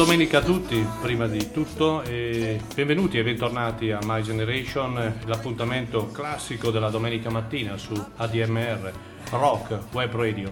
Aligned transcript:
domenica 0.00 0.38
a 0.38 0.42
tutti, 0.42 0.82
prima 1.02 1.26
di 1.26 1.50
tutto, 1.50 2.00
e 2.04 2.58
benvenuti 2.74 3.18
e 3.18 3.22
bentornati 3.22 3.90
a 3.90 3.98
My 4.02 4.22
Generation, 4.22 5.20
l'appuntamento 5.26 6.06
classico 6.06 6.70
della 6.70 6.88
domenica 6.88 7.28
mattina 7.28 7.76
su 7.76 7.92
ADMR, 8.16 8.92
Rock 9.28 9.92
Web 9.92 10.14
Radio. 10.14 10.50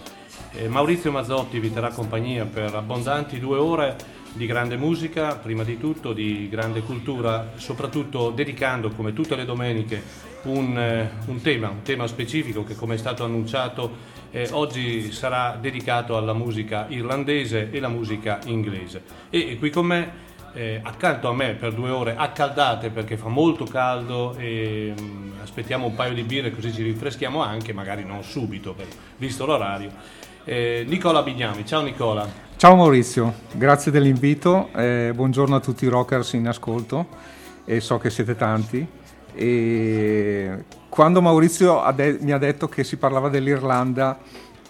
E 0.52 0.68
Maurizio 0.68 1.10
Mazzotti 1.10 1.60
vi 1.60 1.72
terrà 1.72 1.88
compagnia 1.88 2.44
per 2.44 2.74
abbondanti 2.74 3.38
due 3.38 3.56
ore 3.56 3.96
di 4.34 4.44
grande 4.44 4.76
musica, 4.76 5.36
prima 5.36 5.64
di 5.64 5.78
tutto 5.78 6.12
di 6.12 6.50
grande 6.50 6.82
cultura, 6.82 7.52
soprattutto 7.56 8.28
dedicando 8.28 8.90
come 8.90 9.14
tutte 9.14 9.34
le 9.34 9.46
domeniche 9.46 10.02
un, 10.44 10.78
eh, 10.78 11.10
un 11.26 11.40
tema, 11.40 11.68
un 11.68 11.82
tema 11.82 12.06
specifico 12.06 12.64
che 12.64 12.74
come 12.74 12.94
è 12.94 12.98
stato 12.98 13.24
annunciato 13.24 14.16
eh, 14.30 14.48
oggi 14.52 15.10
sarà 15.12 15.56
dedicato 15.60 16.16
alla 16.16 16.32
musica 16.32 16.86
irlandese 16.88 17.70
e 17.70 17.80
la 17.80 17.88
musica 17.88 18.40
inglese. 18.44 19.02
E, 19.30 19.52
e 19.52 19.58
qui 19.58 19.70
con 19.70 19.86
me, 19.86 20.26
eh, 20.52 20.80
accanto 20.82 21.28
a 21.28 21.34
me 21.34 21.54
per 21.54 21.72
due 21.72 21.90
ore 21.90 22.14
accaldate 22.16 22.90
perché 22.90 23.16
fa 23.16 23.28
molto 23.28 23.64
caldo 23.64 24.34
e 24.36 24.92
mh, 24.96 25.02
mm, 25.02 25.30
aspettiamo 25.42 25.86
un 25.86 25.94
paio 25.94 26.14
di 26.14 26.22
birre 26.22 26.50
così 26.50 26.72
ci 26.72 26.82
rinfreschiamo 26.82 27.42
anche, 27.42 27.72
magari 27.72 28.04
non 28.04 28.22
subito, 28.22 28.74
per, 28.74 28.86
visto 29.16 29.46
l'orario. 29.46 29.90
Eh, 30.44 30.84
Nicola 30.86 31.22
Bignami, 31.22 31.66
ciao 31.66 31.82
Nicola. 31.82 32.46
Ciao 32.56 32.74
Maurizio, 32.74 33.34
grazie 33.52 33.92
dell'invito, 33.92 34.70
eh, 34.74 35.12
buongiorno 35.14 35.54
a 35.54 35.60
tutti 35.60 35.84
i 35.84 35.88
rockers 35.88 36.32
in 36.32 36.48
ascolto 36.48 37.06
e 37.64 37.80
so 37.80 37.98
che 37.98 38.10
siete 38.10 38.34
tanti. 38.34 38.97
E 39.38 40.64
quando 40.88 41.22
Maurizio 41.22 41.80
mi 42.20 42.32
ha 42.32 42.38
detto 42.38 42.66
che 42.68 42.82
si 42.82 42.96
parlava 42.96 43.28
dell'Irlanda, 43.28 44.18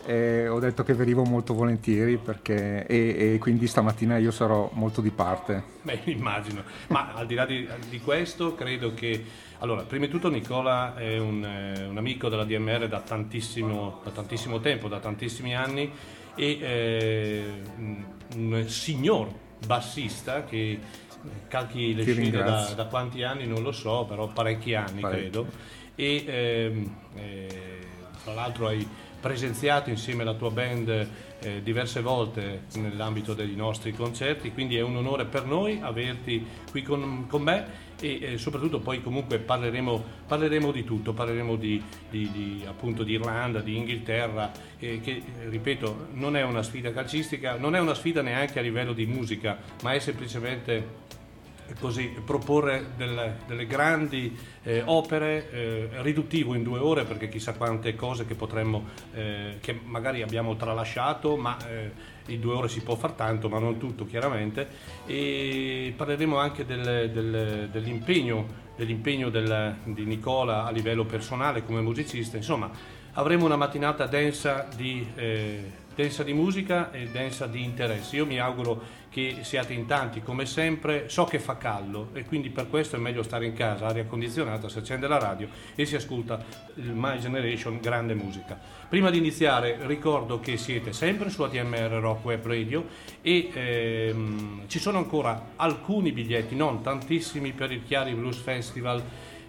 eh, 0.04 0.46
ho 0.46 0.58
detto 0.58 0.84
che 0.84 0.92
venivo 0.92 1.24
molto 1.24 1.54
volentieri 1.54 2.18
perché, 2.18 2.86
e, 2.86 3.34
e, 3.34 3.38
quindi 3.38 3.66
stamattina 3.66 4.18
io 4.18 4.30
sarò 4.30 4.68
molto 4.74 5.00
di 5.00 5.10
parte. 5.10 5.62
Beh, 5.82 6.00
immagino, 6.12 6.64
ma 6.88 7.12
al 7.14 7.26
di 7.26 7.34
là 7.34 7.46
di, 7.46 7.66
di 7.88 8.00
questo 8.00 8.54
credo 8.54 8.92
che... 8.92 9.24
Allora, 9.60 9.82
prima 9.82 10.04
di 10.04 10.10
tutto 10.10 10.28
Nicola 10.28 10.94
è 10.96 11.18
un, 11.18 11.44
eh, 11.44 11.86
un 11.86 11.96
amico 11.96 12.28
della 12.28 12.44
DMR 12.44 12.88
da 12.88 13.00
tantissimo, 13.00 14.00
da 14.04 14.10
tantissimo, 14.10 14.60
tempo, 14.60 14.86
da 14.86 14.98
tantissimi 14.98 15.56
anni 15.56 15.90
e 16.34 16.58
eh, 16.60 17.44
un 18.36 18.64
signor 18.68 19.28
bassista 19.66 20.44
che 20.44 20.78
calchi 21.48 21.94
le 21.94 22.04
scene 22.04 22.30
da, 22.30 22.72
da, 22.74 22.84
quanti 22.86 23.22
anni 23.22 23.46
non 23.46 23.62
lo 23.62 23.72
so, 23.72 24.04
però 24.08 24.28
parecchi 24.28 24.74
anni 24.74 25.00
Parecchio. 25.00 25.30
credo. 25.30 25.46
E 25.94 26.24
ehm, 26.26 26.94
eh, 27.14 27.86
tra 28.24 28.34
l'altro 28.34 28.68
hai 28.68 28.86
presenziato 29.20 29.90
insieme 29.90 30.22
alla 30.22 30.34
tua 30.34 30.50
band 30.50 31.08
eh, 31.40 31.62
diverse 31.62 32.00
volte 32.00 32.62
nell'ambito 32.74 33.34
dei 33.34 33.54
nostri 33.54 33.92
concerti, 33.92 34.52
quindi 34.52 34.76
è 34.76 34.80
un 34.80 34.96
onore 34.96 35.24
per 35.24 35.44
noi 35.44 35.78
averti 35.82 36.44
qui 36.70 36.82
con, 36.82 37.26
con 37.28 37.42
me 37.42 37.86
e 38.00 38.18
eh, 38.20 38.38
soprattutto 38.38 38.80
poi 38.80 39.02
comunque 39.02 39.38
parleremo, 39.38 40.04
parleremo 40.26 40.70
di 40.70 40.84
tutto, 40.84 41.12
parleremo 41.12 41.56
di, 41.56 41.82
di, 42.10 42.30
di, 42.30 42.64
appunto 42.66 43.02
di 43.02 43.12
Irlanda, 43.12 43.60
di 43.60 43.76
Inghilterra, 43.76 44.52
eh, 44.78 45.00
che 45.00 45.22
ripeto 45.48 46.08
non 46.12 46.36
è 46.36 46.42
una 46.42 46.62
sfida 46.62 46.92
calcistica, 46.92 47.56
non 47.56 47.74
è 47.74 47.80
una 47.80 47.94
sfida 47.94 48.22
neanche 48.22 48.58
a 48.58 48.62
livello 48.62 48.92
di 48.92 49.06
musica, 49.06 49.58
ma 49.82 49.92
è 49.92 49.98
semplicemente 49.98 51.06
così, 51.78 52.08
proporre 52.24 52.92
delle, 52.96 53.38
delle 53.46 53.66
grandi 53.66 54.36
eh, 54.62 54.82
opere 54.84 55.50
eh, 55.50 55.88
riduttivo 56.02 56.54
in 56.54 56.62
due 56.62 56.78
ore 56.78 57.04
perché 57.04 57.28
chissà 57.28 57.54
quante 57.54 57.94
cose 57.94 58.26
che 58.26 58.34
potremmo, 58.34 58.86
eh, 59.14 59.58
che 59.60 59.78
magari 59.84 60.22
abbiamo 60.22 60.56
tralasciato, 60.56 61.36
ma 61.36 61.56
eh, 61.68 61.90
in 62.26 62.40
due 62.40 62.54
ore 62.54 62.68
si 62.68 62.80
può 62.80 62.94
far 62.94 63.12
tanto, 63.12 63.48
ma 63.48 63.58
non 63.58 63.78
tutto 63.78 64.06
chiaramente. 64.06 64.68
E 65.06 65.92
parleremo 65.96 66.36
anche 66.36 66.64
del, 66.64 67.10
del, 67.10 67.68
dell'impegno, 67.70 68.46
dell'impegno 68.76 69.28
del, 69.28 69.76
di 69.84 70.04
Nicola 70.04 70.64
a 70.64 70.70
livello 70.70 71.04
personale 71.04 71.64
come 71.64 71.80
musicista, 71.80 72.36
insomma 72.36 72.70
avremo 73.12 73.46
una 73.46 73.56
mattinata 73.56 74.06
densa 74.06 74.68
di 74.76 75.04
eh, 75.16 75.86
densa 75.98 76.22
di 76.22 76.32
musica 76.32 76.92
e 76.92 77.08
densa 77.08 77.48
di 77.48 77.64
interessi. 77.64 78.14
Io 78.14 78.26
mi 78.26 78.38
auguro 78.38 78.80
che 79.10 79.38
siate 79.42 79.72
in 79.72 79.86
tanti 79.86 80.22
come 80.22 80.44
sempre, 80.44 81.08
so 81.08 81.24
che 81.24 81.38
fa 81.38 81.56
caldo 81.56 82.10
e 82.12 82.24
quindi 82.24 82.50
per 82.50 82.68
questo 82.68 82.96
è 82.96 82.98
meglio 82.98 83.22
stare 83.22 83.46
in 83.46 83.54
casa, 83.54 83.86
aria 83.86 84.04
condizionata, 84.04 84.68
si 84.68 84.78
accende 84.78 85.08
la 85.08 85.18
radio 85.18 85.48
e 85.74 85.86
si 85.86 85.96
ascolta 85.96 86.44
il 86.74 86.92
My 86.92 87.18
Generation 87.18 87.78
grande 87.80 88.14
musica. 88.14 88.58
Prima 88.88 89.10
di 89.10 89.18
iniziare 89.18 89.78
ricordo 89.82 90.40
che 90.40 90.56
siete 90.56 90.92
sempre 90.92 91.30
su 91.30 91.42
ATMR 91.42 91.98
Rock 92.00 92.24
Web 92.24 92.46
Radio 92.46 92.86
e 93.22 93.50
ehm, 93.52 94.62
ci 94.66 94.78
sono 94.78 94.98
ancora 94.98 95.52
alcuni 95.56 96.12
biglietti, 96.12 96.54
non 96.54 96.82
tantissimi 96.82 97.52
per 97.52 97.72
il 97.72 97.84
Chiari 97.84 98.14
Blues 98.14 98.38
Festival 98.38 99.02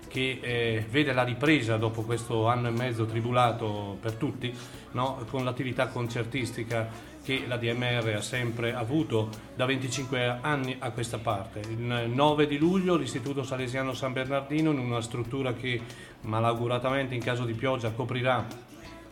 che 0.09 0.39
eh, 0.41 0.85
vede 0.89 1.13
la 1.13 1.23
ripresa 1.23 1.77
dopo 1.77 2.01
questo 2.01 2.47
anno 2.47 2.67
e 2.67 2.71
mezzo 2.71 3.05
tribulato 3.05 3.97
per 4.01 4.13
tutti, 4.13 4.53
no? 4.91 5.23
con 5.29 5.45
l'attività 5.45 5.87
concertistica 5.87 6.89
che 7.29 7.45
la 7.45 7.57
DMR 7.57 8.16
ha 8.16 8.22
sempre 8.22 8.73
avuto 8.73 9.29
da 9.56 9.67
25 9.67 10.40
anni 10.41 10.75
a 10.79 10.90
questa 10.90 11.19
parte. 11.19 11.59
Il 11.59 12.09
9 12.09 12.47
di 12.47 12.57
luglio 12.57 12.95
l'Istituto 12.95 13.44
Salesiano 13.44 13.94
San 13.94 14.13
Bernardino, 14.13 14.72
in 14.72 14.79
una 14.79 15.00
struttura 15.00 15.53
che 15.53 15.79
malauguratamente 16.21 17.13
in 17.13 17.21
caso 17.21 17.45
di 17.45 17.53
pioggia 17.53 17.92
coprirà 17.92 18.48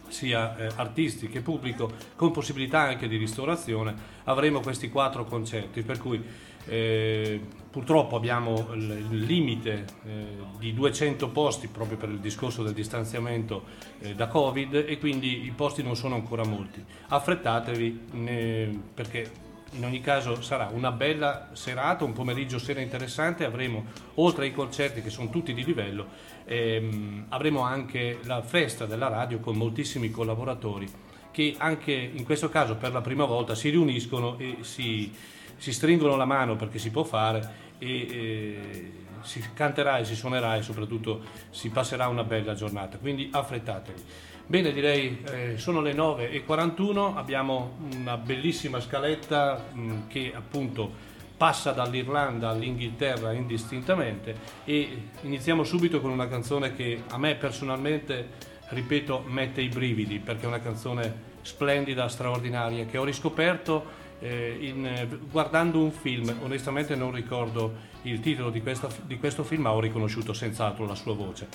sia 0.07 0.57
eh, 0.57 0.71
artisti 0.77 1.27
che 1.27 1.41
pubblico, 1.41 1.91
con 2.15 2.31
possibilità 2.31 2.79
anche 2.79 3.07
di 3.07 3.17
ristorazione, 3.17 3.93
avremo 4.23 4.61
questi 4.61 4.89
quattro 4.89 5.23
concerti, 5.23 5.83
per 5.83 5.99
cui 5.99 6.19
eh, 6.67 7.39
purtroppo 7.69 8.15
abbiamo 8.15 8.69
il 8.73 9.25
limite 9.25 9.85
eh, 10.05 10.25
di 10.57 10.73
200 10.73 11.29
posti 11.29 11.67
proprio 11.67 11.97
per 11.97 12.09
il 12.09 12.19
discorso 12.19 12.63
del 12.63 12.73
distanziamento 12.73 13.63
eh, 13.99 14.15
da 14.15 14.27
Covid 14.27 14.85
e 14.87 14.97
quindi 14.97 15.45
i 15.45 15.51
posti 15.51 15.83
non 15.83 15.95
sono 15.95 16.15
ancora 16.15 16.43
molti. 16.43 16.83
Affrettatevi 17.07 17.99
ne, 18.11 18.81
perché 18.93 19.45
in 19.71 19.85
ogni 19.85 20.01
caso 20.01 20.41
sarà 20.41 20.69
una 20.71 20.91
bella 20.91 21.49
serata, 21.53 22.03
un 22.03 22.13
pomeriggio 22.13 22.57
sera 22.57 22.79
interessante, 22.79 23.45
avremo 23.45 23.85
oltre 24.15 24.45
ai 24.45 24.53
concerti 24.53 25.01
che 25.01 25.09
sono 25.09 25.29
tutti 25.29 25.53
di 25.53 25.63
livello, 25.63 26.07
ehm, 26.45 27.25
avremo 27.29 27.61
anche 27.61 28.19
la 28.23 28.41
festa 28.41 28.85
della 28.85 29.07
radio 29.07 29.39
con 29.39 29.55
moltissimi 29.55 30.09
collaboratori 30.09 31.05
che 31.29 31.53
anche 31.59 31.91
in 31.91 32.23
questo 32.23 32.49
caso 32.49 32.77
per 32.77 32.91
la 32.91 33.01
prima 33.01 33.25
volta 33.25 33.53
si 33.53 33.69
riuniscono 33.69 34.39
e 34.39 34.57
si 34.61 35.13
si 35.57 35.73
stringono 35.73 36.15
la 36.15 36.25
mano 36.25 36.55
perché 36.55 36.79
si 36.79 36.91
può 36.91 37.03
fare 37.03 37.65
e 37.77 38.01
eh, 38.01 38.91
si 39.21 39.43
canterà 39.53 39.97
e 39.97 40.05
si 40.05 40.15
suonerà 40.15 40.55
e 40.55 40.61
soprattutto 40.61 41.21
si 41.49 41.69
passerà 41.69 42.07
una 42.07 42.23
bella 42.23 42.53
giornata, 42.53 42.97
quindi 42.97 43.29
affrettatevi. 43.31 44.01
Bene, 44.45 44.71
direi 44.71 45.23
eh, 45.29 45.57
sono 45.57 45.81
le 45.81 45.93
9.41, 45.93 47.17
abbiamo 47.17 47.77
una 47.95 48.15
bellissima 48.15 48.79
scaletta 48.79 49.65
mh, 49.73 50.07
che 50.07 50.31
appunto 50.33 51.15
passa 51.35 51.71
dall'Irlanda 51.71 52.49
all'Inghilterra 52.49 53.33
indistintamente 53.33 54.35
e 54.63 55.09
iniziamo 55.21 55.63
subito 55.63 55.99
con 55.99 56.11
una 56.11 56.27
canzone 56.27 56.73
che 56.73 57.03
a 57.09 57.17
me 57.17 57.35
personalmente, 57.35 58.29
ripeto, 58.69 59.23
mette 59.27 59.61
i 59.61 59.67
brividi 59.67 60.19
perché 60.19 60.45
è 60.45 60.47
una 60.47 60.61
canzone 60.61 61.35
splendida, 61.41 62.07
straordinaria 62.07 62.85
che 62.85 62.97
ho 62.97 63.03
riscoperto 63.03 64.05
eh, 64.19 64.57
in, 64.59 65.19
guardando 65.29 65.81
un 65.81 65.91
film, 65.91 66.33
onestamente 66.41 66.95
non 66.95 67.11
ricordo 67.11 67.95
il 68.03 68.19
titolo 68.19 68.49
di, 68.49 68.61
questa, 68.61 68.89
di 69.03 69.17
questo 69.17 69.43
film, 69.43 69.63
ma 69.63 69.71
ho 69.73 69.79
riconosciuto 69.79 70.33
senz'altro 70.33 70.85
la 70.85 70.95
sua 70.95 71.13
voce, 71.13 71.47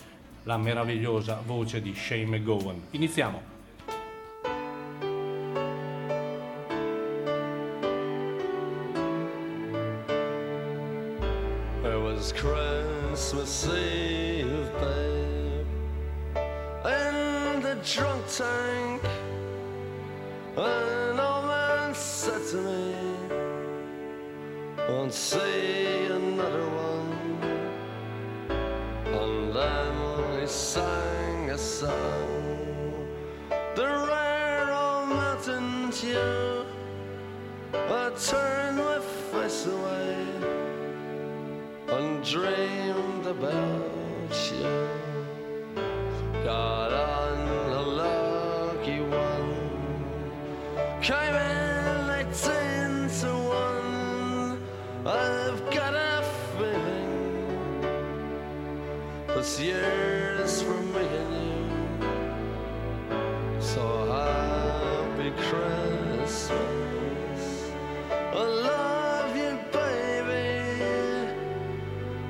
la 0.44 0.56
meravigliosa 0.56 1.42
voce 1.44 1.80
di 1.80 1.94
Shane 1.94 2.26
McGowan. 2.26 2.80
Iniziamo. 2.90 3.50
Was 12.22 12.32
Christmas 12.32 13.66
Eve, 13.66 14.70
babe, 14.78 15.66
in 16.84 17.60
the 17.62 17.76
drunk 17.82 18.24
tank. 18.28 19.02
An 20.56 21.18
old 21.18 21.31
man 21.31 21.31
said 21.31 21.31
to 22.52 22.58
me, 22.58 22.94
Won't 24.86 25.14
see 25.14 26.04
another 26.04 26.66
one. 26.68 27.12
And 29.20 29.54
then 29.56 30.40
he 30.40 30.46
sang 30.46 31.50
a 31.50 31.56
song, 31.56 33.08
the 33.74 33.86
rare 34.10 34.70
old 34.70 35.08
mountain 35.08 35.90
tune. 35.92 36.66
I 37.72 38.10
turned 38.28 38.76
my 38.76 39.00
face 39.30 39.66
away 39.66 40.26
and 41.88 42.22
dreamed 42.22 43.26
about 43.26 44.34
you. 44.52 44.88
Got 46.44 46.92
on 46.92 47.38
a 47.72 47.82
lucky 48.02 49.00
one, 49.00 49.54
came 51.00 51.34
in 51.34 51.71
this 59.42 59.58
year's 59.58 60.62
for 60.62 60.80
me 60.94 61.04
and 61.22 61.34
you. 61.42 61.66
So 63.60 63.82
happy 64.06 65.30
Christmas. 65.48 66.62
I 68.10 68.44
love 68.70 69.36
you, 69.36 69.58
baby. 69.72 70.52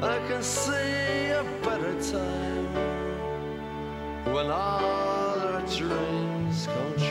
I 0.00 0.17
can 0.26 0.43
see 0.43 1.32
a 1.43 1.44
better 1.62 1.94
time 2.12 2.67
when 4.32 4.47
all 4.47 5.38
our 5.49 5.61
dreams 5.67 6.67
come 6.67 6.94
true. 6.97 7.02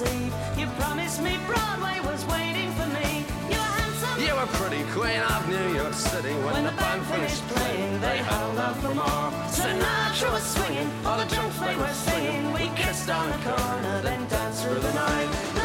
Eve, 0.00 0.32
you 0.56 0.66
promised 0.78 1.20
me 1.20 1.36
Broadway 1.46 1.98
was 2.04 2.24
waiting 2.26 2.70
for 2.72 2.86
me. 2.86 3.24
You 3.50 3.58
were 3.58 3.74
handsome. 3.80 4.22
You 4.22 4.34
were 4.34 4.46
pretty 4.54 4.84
queen 4.92 5.20
of 5.20 5.48
New 5.48 5.74
York 5.74 5.92
City 5.92 6.34
when, 6.34 6.52
When 6.54 6.64
the 6.64 6.72
band 6.72 7.04
finished 7.06 7.42
playing. 7.48 8.00
They 8.00 8.18
held 8.18 8.58
out 8.58 8.76
for 8.76 8.94
more. 8.94 9.30
Sinatra 9.50 10.30
was 10.30 10.44
swinging, 10.44 10.88
all 11.04 11.18
the 11.18 11.24
drunks 11.24 11.58
they 11.58 11.74
were 11.74 11.88
singing. 11.88 12.52
We 12.52 12.70
kissed 12.76 13.10
on 13.10 13.28
the 13.30 13.38
corner, 13.38 14.00
then 14.02 14.28
danced 14.28 14.62
through 14.62 14.78
the 14.78 14.92
night. 14.94 15.57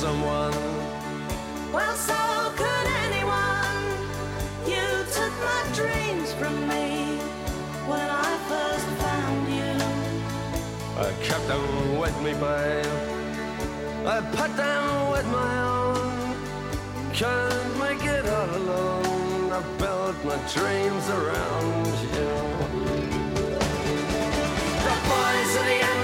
Someone. 0.00 0.54
Well, 1.74 1.94
so 1.94 2.20
could 2.56 2.86
anyone. 3.04 3.84
You 4.72 4.86
took 5.16 5.34
my 5.50 5.62
dreams 5.74 6.32
from 6.40 6.54
me 6.72 7.18
when 7.90 8.08
I 8.08 8.30
first 8.50 8.88
found 9.02 9.42
you. 9.58 9.74
I 11.06 11.08
kept 11.28 11.46
them 11.48 11.98
with 11.98 12.16
me, 12.24 12.32
babe. 12.32 12.96
I 14.14 14.18
put 14.38 14.50
them 14.56 14.84
with 15.12 15.26
my 15.38 15.54
own. 15.76 16.34
Can't 17.12 17.72
make 17.84 18.02
it 18.02 18.24
all 18.26 18.56
alone. 18.56 19.52
I 19.52 19.60
built 19.82 20.16
my 20.24 20.38
dreams 20.56 21.06
around 21.18 21.86
you. 22.16 22.32
The 24.86 24.96
boys 25.10 25.52
of 25.60 25.64
the 25.72 25.99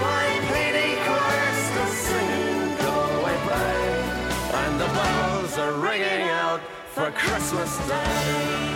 for 6.96 7.10
Christmas 7.10 7.76
Day. 7.86 8.75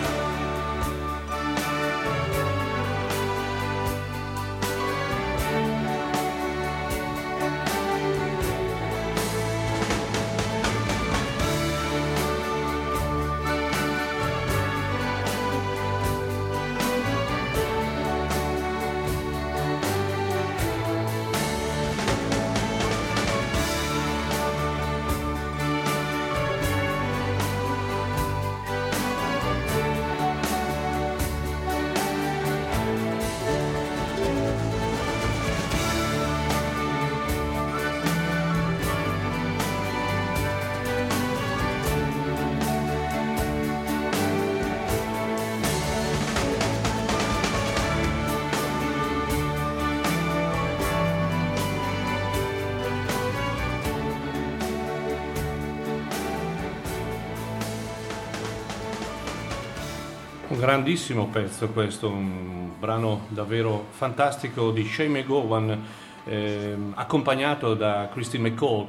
Grandissimo 60.61 61.29
pezzo 61.29 61.69
questo, 61.69 62.11
un 62.11 62.79
brano 62.79 63.25
davvero 63.29 63.87
fantastico 63.89 64.71
di 64.71 64.85
Shane 64.85 65.09
McGowan, 65.09 65.85
ehm, 66.25 66.93
accompagnato 66.97 67.73
da 67.73 68.11
Christine 68.13 68.51
McCall, 68.51 68.87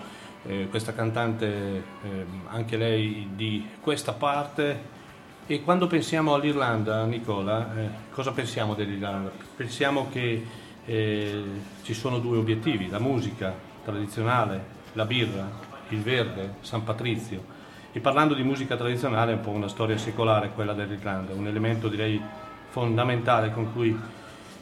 eh, 0.48 0.68
questa 0.70 0.94
cantante 0.94 1.84
ehm, 2.04 2.42
anche 2.50 2.76
lei 2.76 3.30
di 3.36 3.66
questa 3.80 4.12
parte. 4.12 5.00
E 5.48 5.64
quando 5.64 5.88
pensiamo 5.88 6.34
all'Irlanda, 6.34 7.06
Nicola, 7.06 7.74
eh, 7.78 7.90
cosa 8.12 8.34
pensiamo 8.34 8.76
dell'Irlanda? 8.76 9.32
Pensiamo 9.56 10.10
che 10.12 10.46
eh, 10.86 11.44
ci 11.84 11.94
sono 11.94 12.20
due 12.20 12.38
obiettivi, 12.38 12.90
la 12.90 13.00
musica 13.00 13.56
tradizionale, 13.86 14.62
la 14.94 15.06
birra, 15.06 15.50
il 15.88 16.02
verde, 16.02 16.56
San 16.60 16.84
Patrizio. 16.84 17.60
E 17.94 18.00
parlando 18.00 18.34
di 18.34 18.44
musica 18.44 18.78
tradizionale 18.78 19.34
è 19.34 19.36
un 19.36 19.42
po' 19.42 19.50
una 19.50 19.68
storia 19.68 19.98
secolare 19.98 20.52
quella 20.56 20.72
dell'Irlanda, 20.72 21.34
un 21.34 21.48
elemento 21.48 21.90
direi 21.90 22.22
fondamentale 22.70 23.52
con 23.52 23.74
cui 23.74 24.00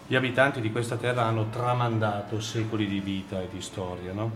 gli 0.07 0.15
abitanti 0.15 0.61
di 0.61 0.71
questa 0.71 0.95
terra 0.95 1.25
hanno 1.25 1.49
tramandato 1.51 2.41
secoli 2.41 2.87
di 2.87 2.99
vita 2.99 3.39
e 3.39 3.47
di 3.51 3.61
storia. 3.61 4.13
no? 4.13 4.31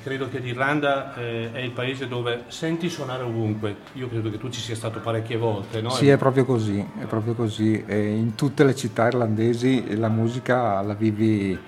Credo 0.00 0.28
che 0.28 0.38
l'Irlanda 0.38 1.12
eh, 1.16 1.50
è 1.52 1.58
il 1.58 1.72
paese 1.72 2.06
dove 2.06 2.44
senti 2.46 2.88
suonare 2.88 3.24
ovunque, 3.24 3.78
io 3.94 4.08
credo 4.08 4.30
che 4.30 4.38
tu 4.38 4.48
ci 4.48 4.60
sia 4.60 4.76
stato 4.76 5.00
parecchie 5.00 5.36
volte, 5.36 5.80
no? 5.80 5.90
Sì, 5.90 6.08
è 6.08 6.16
proprio 6.16 6.44
così, 6.44 6.78
è 7.00 7.04
proprio 7.06 7.34
così. 7.34 7.82
E 7.84 8.14
in 8.14 8.36
tutte 8.36 8.62
le 8.62 8.76
città 8.76 9.08
irlandesi 9.08 9.96
la 9.96 10.08
musica 10.08 10.80
la 10.82 10.94
vivi 10.94 11.58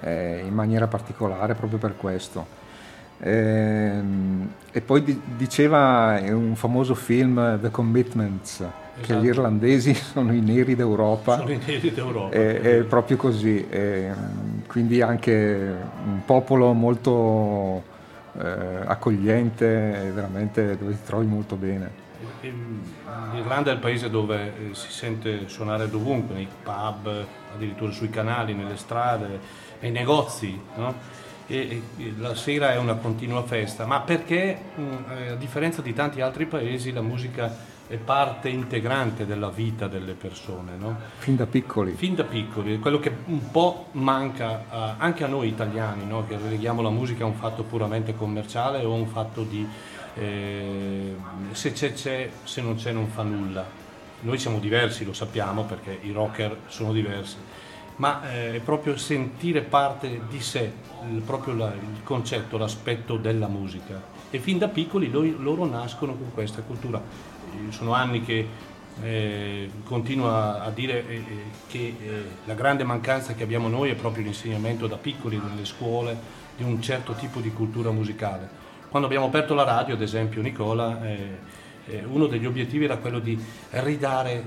eh, 0.00 0.44
in 0.46 0.54
maniera 0.54 0.86
particolare 0.86 1.54
proprio 1.54 1.80
per 1.80 1.96
questo. 1.96 2.66
Ehm, 3.20 4.50
E, 4.70 4.80
poi 4.82 5.02
di- 5.02 5.20
diceva 5.36 6.18
in 6.20 6.34
un 6.34 6.54
famoso 6.54 6.94
film 6.94 7.58
The 7.60 7.70
Commitments 7.70 8.58
che 9.00 9.02
Esatto. 9.12 9.20
gli 9.20 9.26
irlandesi 9.26 9.94
sono 9.94 10.32
i 10.32 10.40
neri 10.40 10.76
d'Europa. 10.76 11.38
sono 11.38 11.50
i 11.50 11.60
neri 11.66 11.90
d'Europa. 11.92 12.34
È, 12.36 12.84
proprio 12.88 13.16
così, 13.16 13.66
e, 13.68 14.10
mm, 14.14 14.58
quindi 14.68 15.00
anche 15.02 15.74
un 16.04 16.20
popolo 16.24 16.72
molto 16.74 17.82
eh, 18.38 18.46
accogliente, 18.84 20.12
veramente 20.14 20.76
dove 20.78 20.92
ti 20.92 21.04
trovi 21.04 21.26
molto 21.26 21.56
bene. 21.56 22.06
L'Irlanda 23.32 23.70
è 23.70 23.74
il 23.74 23.80
paese 23.80 24.10
dove 24.10 24.36
eh, 24.70 24.74
si 24.74 24.90
sente 24.92 25.48
suonare 25.48 25.88
dovunque, 25.88 26.34
nei 26.34 26.46
pub, 26.62 27.24
addirittura 27.54 27.90
sui 27.90 28.10
canali, 28.10 28.54
nelle 28.54 28.76
strade, 28.76 29.40
nei 29.80 29.90
negozi, 29.90 30.60
no? 30.76 30.94
E, 31.48 31.82
e 31.96 32.14
la 32.18 32.34
sera 32.34 32.72
è 32.72 32.76
una 32.76 32.94
continua 32.94 33.42
festa, 33.42 33.86
ma 33.86 34.00
perché 34.00 34.56
mh, 34.76 34.82
eh, 35.10 35.28
a 35.30 35.34
differenza 35.34 35.82
di 35.82 35.92
tanti 35.94 36.20
altri 36.20 36.46
paesi 36.46 36.92
la 36.92 37.02
musica 37.02 37.52
è 37.88 37.96
parte 37.96 38.50
integrante 38.50 39.24
della 39.24 39.48
vita 39.48 39.88
delle 39.88 40.12
persone, 40.12 40.76
no? 40.76 40.94
Fin 41.16 41.36
da 41.36 41.46
piccoli. 41.46 41.92
fin 41.94 42.14
da 42.14 42.24
piccoli, 42.24 42.78
quello 42.78 42.98
che 43.00 43.10
un 43.24 43.50
po' 43.50 43.86
manca 43.92 44.66
a- 44.68 44.96
anche 44.98 45.24
a 45.24 45.26
noi 45.26 45.48
italiani, 45.48 46.06
no? 46.06 46.26
che 46.26 46.36
releghiamo 46.36 46.82
la 46.82 46.90
musica 46.90 47.24
a 47.24 47.26
un 47.26 47.34
fatto 47.34 47.62
puramente 47.64 48.14
commerciale 48.14 48.84
o 48.84 48.92
a 48.92 48.96
un 48.96 49.06
fatto 49.08 49.42
di 49.42 49.66
eh, 50.14 51.14
se 51.52 51.72
c'è 51.72 51.92
c'è, 51.94 52.30
se 52.44 52.60
non 52.60 52.76
c'è 52.76 52.92
non 52.92 53.06
fa 53.08 53.22
nulla. 53.22 53.64
Noi 54.20 54.38
siamo 54.38 54.58
diversi, 54.58 55.04
lo 55.04 55.12
sappiamo 55.12 55.64
perché 55.64 55.98
i 56.02 56.10
rocker 56.12 56.56
sono 56.66 56.92
diversi, 56.92 57.36
ma 57.98 58.28
eh, 58.30 58.56
è 58.56 58.60
proprio 58.60 58.96
sentire 58.96 59.60
parte 59.60 60.20
di 60.28 60.40
sé, 60.40 60.72
proprio 61.24 61.54
la- 61.54 61.72
il 61.72 62.02
concetto, 62.02 62.56
l'aspetto 62.58 63.16
della 63.16 63.48
musica. 63.48 64.00
E 64.30 64.38
fin 64.38 64.58
da 64.58 64.68
piccoli 64.68 65.10
loro, 65.10 65.28
loro 65.38 65.64
nascono 65.64 66.14
con 66.14 66.32
questa 66.32 66.62
cultura. 66.62 67.00
Eh, 67.00 67.72
Sono 67.72 67.92
anni 67.92 68.22
che 68.22 68.46
eh, 69.02 69.70
continuo 69.84 70.28
a, 70.30 70.64
a 70.64 70.70
dire 70.70 71.06
eh, 71.08 71.14
eh, 71.16 71.22
che 71.68 71.96
eh, 72.00 72.24
la 72.44 72.54
grande 72.54 72.84
mancanza 72.84 73.34
che 73.34 73.42
abbiamo 73.42 73.68
noi 73.68 73.90
è 73.90 73.94
proprio 73.94 74.24
l'insegnamento 74.24 74.86
da 74.86 74.96
piccoli 74.96 75.36
nelle 75.36 75.64
scuole 75.64 76.16
di 76.56 76.64
un 76.64 76.80
certo 76.82 77.12
tipo 77.12 77.40
di 77.40 77.52
cultura 77.52 77.90
musicale. 77.90 78.48
Quando 78.88 79.06
abbiamo 79.06 79.26
aperto 79.26 79.54
la 79.54 79.64
radio, 79.64 79.94
ad 79.94 80.02
esempio, 80.02 80.40
Nicola, 80.42 80.98
uno 82.06 82.26
degli 82.26 82.46
obiettivi 82.46 82.84
era 82.84 82.96
quello 82.96 83.18
di 83.18 83.38
ridare 83.70 84.42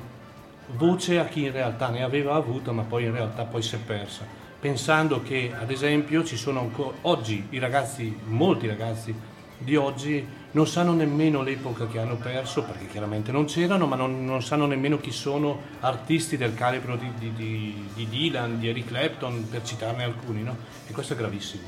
voce 0.75 1.19
a 1.19 1.25
chi 1.25 1.43
in 1.43 1.51
realtà 1.51 1.89
ne 1.89 2.03
aveva 2.03 2.35
avuta 2.35 2.71
ma 2.71 2.83
poi 2.83 3.05
in 3.05 3.11
realtà 3.11 3.43
poi 3.43 3.61
si 3.61 3.75
è 3.75 3.79
persa, 3.79 4.25
pensando 4.59 5.21
che 5.21 5.51
ad 5.57 5.71
esempio 5.71 6.23
ci 6.23 6.37
sono 6.37 6.59
ancora 6.59 6.95
oggi 7.01 7.47
i 7.49 7.59
ragazzi, 7.59 8.15
molti 8.25 8.67
ragazzi 8.67 9.13
di 9.57 9.75
oggi 9.75 10.25
non 10.53 10.67
sanno 10.67 10.93
nemmeno 10.93 11.43
l'epoca 11.43 11.87
che 11.87 11.99
hanno 11.99 12.15
perso 12.15 12.63
perché 12.63 12.87
chiaramente 12.87 13.31
non 13.31 13.45
c'erano, 13.45 13.85
ma 13.85 13.95
non, 13.95 14.25
non 14.25 14.41
sanno 14.41 14.65
nemmeno 14.65 14.99
chi 14.99 15.11
sono 15.11 15.59
artisti 15.79 16.35
del 16.35 16.53
calibro 16.53 16.95
di, 16.97 17.09
di- 17.17 17.33
di- 17.33 17.89
di 17.93 18.07
Dylan, 18.09 18.59
di 18.59 18.67
Eric 18.67 18.87
Clapton, 18.87 19.47
per 19.49 19.63
citarne 19.63 20.03
alcuni, 20.03 20.43
no? 20.43 20.57
E 20.87 20.91
questo 20.91 21.13
è 21.13 21.15
gravissimo, 21.15 21.63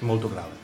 molto 0.00 0.28
grave. 0.28 0.59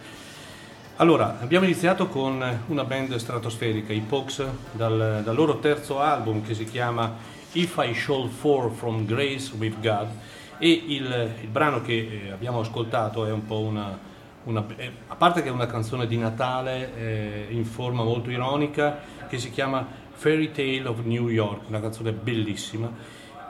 Allora, 0.98 1.40
abbiamo 1.40 1.66
iniziato 1.66 2.06
con 2.06 2.42
una 2.68 2.84
band 2.84 3.16
stratosferica, 3.16 3.92
i 3.92 4.00
Pox, 4.00 4.42
dal, 4.72 5.20
dal 5.22 5.34
loro 5.34 5.58
terzo 5.58 6.00
album 6.00 6.42
che 6.42 6.54
si 6.54 6.64
chiama 6.64 7.16
If 7.52 7.78
I 7.82 7.92
Shall 7.92 8.30
Fall 8.30 8.70
From 8.70 9.04
Grace 9.04 9.52
With 9.58 9.78
God. 9.82 10.08
E 10.56 10.70
il, 10.70 11.34
il 11.42 11.48
brano 11.48 11.82
che 11.82 12.22
eh, 12.28 12.30
abbiamo 12.30 12.60
ascoltato 12.60 13.26
è 13.26 13.30
un 13.30 13.44
po' 13.44 13.58
una, 13.58 13.98
una- 14.44 14.64
eh, 14.74 14.90
a 15.08 15.16
parte 15.16 15.42
che 15.42 15.48
è 15.48 15.52
una 15.52 15.66
canzone 15.66 16.06
di 16.06 16.16
Natale 16.16 16.96
eh, 16.96 17.46
in 17.50 17.66
forma 17.66 18.02
molto 18.02 18.30
ironica 18.30 18.98
che 19.28 19.36
si 19.36 19.50
chiama 19.50 19.86
Fairy 20.12 20.50
Tale 20.50 20.88
of 20.88 21.00
New 21.04 21.28
York, 21.28 21.68
una 21.68 21.80
canzone 21.82 22.12
bellissima. 22.12 22.90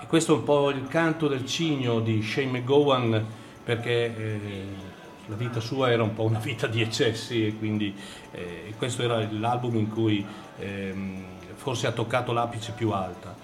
E 0.03 0.07
questo 0.09 0.35
è 0.35 0.37
un 0.39 0.43
po' 0.43 0.71
il 0.71 0.89
canto 0.89 1.29
del 1.29 1.47
cigno 1.47 2.01
di 2.01 2.21
Shane 2.23 2.59
McGowan 2.59 3.25
perché 3.63 4.17
eh, 4.17 4.41
la 5.27 5.37
vita 5.37 5.61
sua 5.61 5.91
era 5.91 6.03
un 6.03 6.15
po' 6.15 6.25
una 6.25 6.39
vita 6.39 6.67
di 6.67 6.81
eccessi 6.81 7.47
e 7.47 7.57
quindi 7.57 7.95
eh, 8.33 8.75
questo 8.77 9.03
era 9.03 9.27
l'album 9.31 9.77
in 9.77 9.91
cui 9.91 10.25
ehm, 10.59 11.25
forse 11.55 11.87
ha 11.87 11.93
toccato 11.93 12.33
l'apice 12.33 12.73
più 12.73 12.91
alta. 12.91 13.35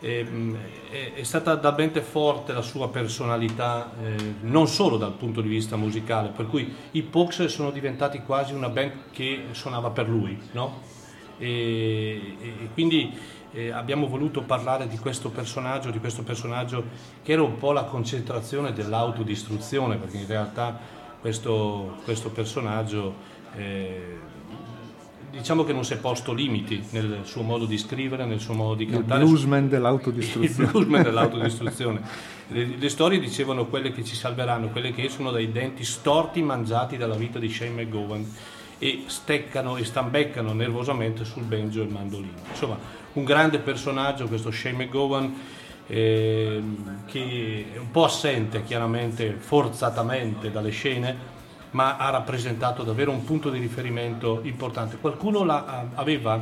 Ehm, 0.00 0.56
è, 0.90 1.12
è 1.14 1.22
stata 1.22 1.56
talmente 1.58 2.00
forte 2.00 2.52
la 2.52 2.62
sua 2.62 2.88
personalità, 2.88 3.92
eh, 4.02 4.34
non 4.42 4.66
solo 4.66 4.96
dal 4.96 5.12
punto 5.12 5.40
di 5.40 5.48
vista 5.48 5.76
musicale, 5.76 6.28
per 6.28 6.46
cui 6.46 6.74
i 6.92 7.02
Pox 7.02 7.44
sono 7.46 7.70
diventati 7.70 8.20
quasi 8.20 8.54
una 8.54 8.68
band 8.68 8.92
che 9.12 9.46
suonava 9.52 9.90
per 9.90 10.08
lui, 10.08 10.38
no? 10.52 10.88
e, 11.40 12.36
e 12.38 12.68
quindi 12.74 13.12
eh, 13.52 13.70
abbiamo 13.70 14.06
voluto 14.06 14.42
parlare 14.42 14.86
di 14.86 14.98
questo 14.98 15.30
personaggio, 15.30 15.90
di 15.90 15.98
questo 15.98 16.22
personaggio 16.22 16.84
che 17.22 17.32
era 17.32 17.42
un 17.42 17.56
po' 17.56 17.72
la 17.72 17.84
concentrazione 17.84 18.72
dell'autodistruzione, 18.72 19.96
perché 19.96 20.18
in 20.18 20.26
realtà 20.26 20.98
questo, 21.20 21.98
questo 22.04 22.30
personaggio 22.30 23.14
eh, 23.56 24.18
diciamo 25.30 25.64
che 25.64 25.72
non 25.72 25.84
si 25.84 25.92
è 25.92 25.98
posto 25.98 26.32
limiti 26.32 26.82
nel 26.90 27.20
suo 27.22 27.42
modo 27.42 27.64
di 27.64 27.78
scrivere, 27.78 28.24
nel 28.24 28.40
suo 28.40 28.54
modo 28.54 28.74
di 28.74 28.84
Il 28.84 28.90
cantare. 28.90 29.24
bluesman 29.24 29.64
Il 29.64 29.68
dell'autodistruzione. 29.68 30.70
bluesman 30.70 31.02
dell'autodistruzione. 31.02 32.00
Le, 32.48 32.76
le 32.78 32.88
storie 32.88 33.20
dicevano 33.20 33.66
quelle 33.66 33.92
che 33.92 34.04
ci 34.04 34.16
salveranno, 34.16 34.68
quelle 34.68 34.92
che 34.92 35.04
escono 35.04 35.30
dai 35.30 35.52
denti 35.52 35.84
storti 35.84 36.42
mangiati 36.42 36.96
dalla 36.96 37.14
vita 37.14 37.38
di 37.38 37.48
Shane 37.48 37.82
McGowan 37.84 38.26
e 38.78 39.04
steccano 39.06 39.76
e 39.76 39.84
stambeccano 39.84 40.52
nervosamente 40.52 41.24
sul 41.24 41.42
banjo 41.44 41.82
e 41.82 41.84
il 41.84 41.90
mandolino. 41.90 42.38
Insomma, 42.50 42.78
un 43.12 43.24
grande 43.24 43.58
personaggio 43.58 44.26
questo 44.26 44.50
Shane 44.50 44.84
McGowan 44.84 45.34
ehm, 45.90 47.04
che 47.04 47.66
è 47.74 47.78
un 47.78 47.90
po' 47.90 48.04
assente 48.04 48.62
chiaramente, 48.62 49.32
forzatamente 49.32 50.50
dalle 50.50 50.70
scene, 50.70 51.38
ma 51.72 51.96
ha 51.96 52.10
rappresentato 52.10 52.82
davvero 52.82 53.10
un 53.10 53.24
punto 53.24 53.50
di 53.50 53.58
riferimento 53.58 54.40
importante. 54.42 54.96
Qualcuno 54.96 55.44
la, 55.44 55.88
aveva 55.94 56.40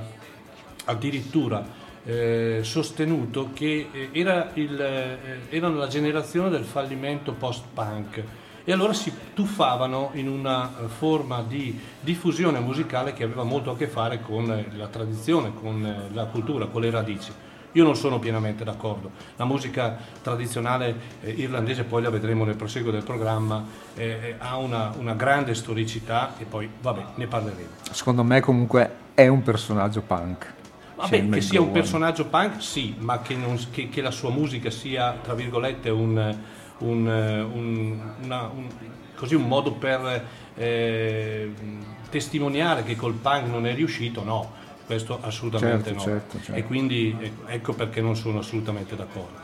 addirittura 0.85 1.65
eh, 2.05 2.61
sostenuto 2.63 3.51
che 3.53 3.89
eh, 3.91 4.09
era, 4.13 4.51
il, 4.55 4.81
eh, 4.81 5.41
era 5.49 5.69
la 5.69 5.89
generazione 5.89 6.49
del 6.49 6.65
fallimento 6.65 7.33
post-punk 7.33 8.23
e 8.65 8.73
allora 8.73 8.93
si 8.93 9.13
tuffavano 9.35 10.11
in 10.15 10.29
una 10.29 10.69
eh, 10.69 10.89
forma 10.89 11.43
di 11.43 11.79
diffusione 12.01 12.61
musicale 12.61 13.13
che 13.13 13.25
aveva 13.25 13.43
molto 13.43 13.71
a 13.71 13.77
che 13.77 13.89
fare 13.89 14.21
con 14.21 14.51
eh, 14.51 14.67
la 14.77 14.89
tradizione, 14.89 15.53
con 15.55 16.09
la 16.13 16.25
cultura, 16.25 16.67
con 16.67 16.81
le 16.81 16.91
radici. 16.91 17.33
Io 17.73 17.85
non 17.85 17.97
sono 17.97 18.19
pienamente 18.19 18.65
d'accordo. 18.65 19.11
La 19.37 19.45
musica 19.45 19.97
tradizionale 20.23 20.95
eh, 21.21 21.31
irlandese, 21.31 21.85
poi 21.85 22.03
la 22.03 22.11
vedremo 22.11 22.45
nel 22.45 22.57
proseguo 22.57 22.91
del 22.91 23.03
programma, 23.03 23.63
eh, 23.95 24.05
eh, 24.05 24.35
ha 24.39 24.57
una, 24.57 24.93
una 24.99 25.13
grande 25.15 25.55
storicità 25.55 26.35
e 26.39 26.45
poi, 26.45 26.69
vabbè, 26.81 27.05
ne 27.17 27.27
parleremo. 27.27 27.69
Secondo 27.91 28.25
me 28.25 28.41
comunque 28.41 28.91
è 29.15 29.27
un 29.27 29.43
personaggio 29.43 30.01
punk. 30.01 30.55
Vabbè, 30.97 31.17
Shane 31.17 31.29
che 31.31 31.41
sia 31.43 31.61
un 31.61 31.71
personaggio 31.71 32.25
punk, 32.27 32.63
sì, 32.63 32.95
ma 32.99 33.21
che, 33.21 33.37
non- 33.37 33.59
che- 33.71 33.89
che 33.89 34.01
la 34.01 34.11
sua 34.11 34.31
musica 34.31 34.71
sia, 34.71 35.15
tra 35.23 35.35
virgolette, 35.35 35.91
un, 35.91 36.37
un, 36.79 37.07
un- 37.07 38.01
una- 38.23 38.51
un- 38.53 38.67
così 39.15 39.35
un 39.35 39.47
modo 39.47 39.73
per 39.73 40.25
eh, 40.57 41.53
testimoniare 42.11 42.83
che 42.83 42.97
col 42.97 43.13
punk 43.13 43.47
non 43.47 43.67
è 43.67 43.75
riuscito, 43.75 44.25
no. 44.25 44.53
Questo 44.89 45.19
assolutamente 45.21 45.91
Certo, 45.91 45.99
no. 45.99 46.01
certo, 46.01 46.39
certo. 46.41 46.55
E 46.59 46.65
quindi 46.65 47.15
eh, 47.21 47.33
ecco 47.55 47.75
perché 47.75 48.01
non 48.01 48.17
sono 48.17 48.39
assolutamente 48.39 48.97
d'accordo. 48.97 49.37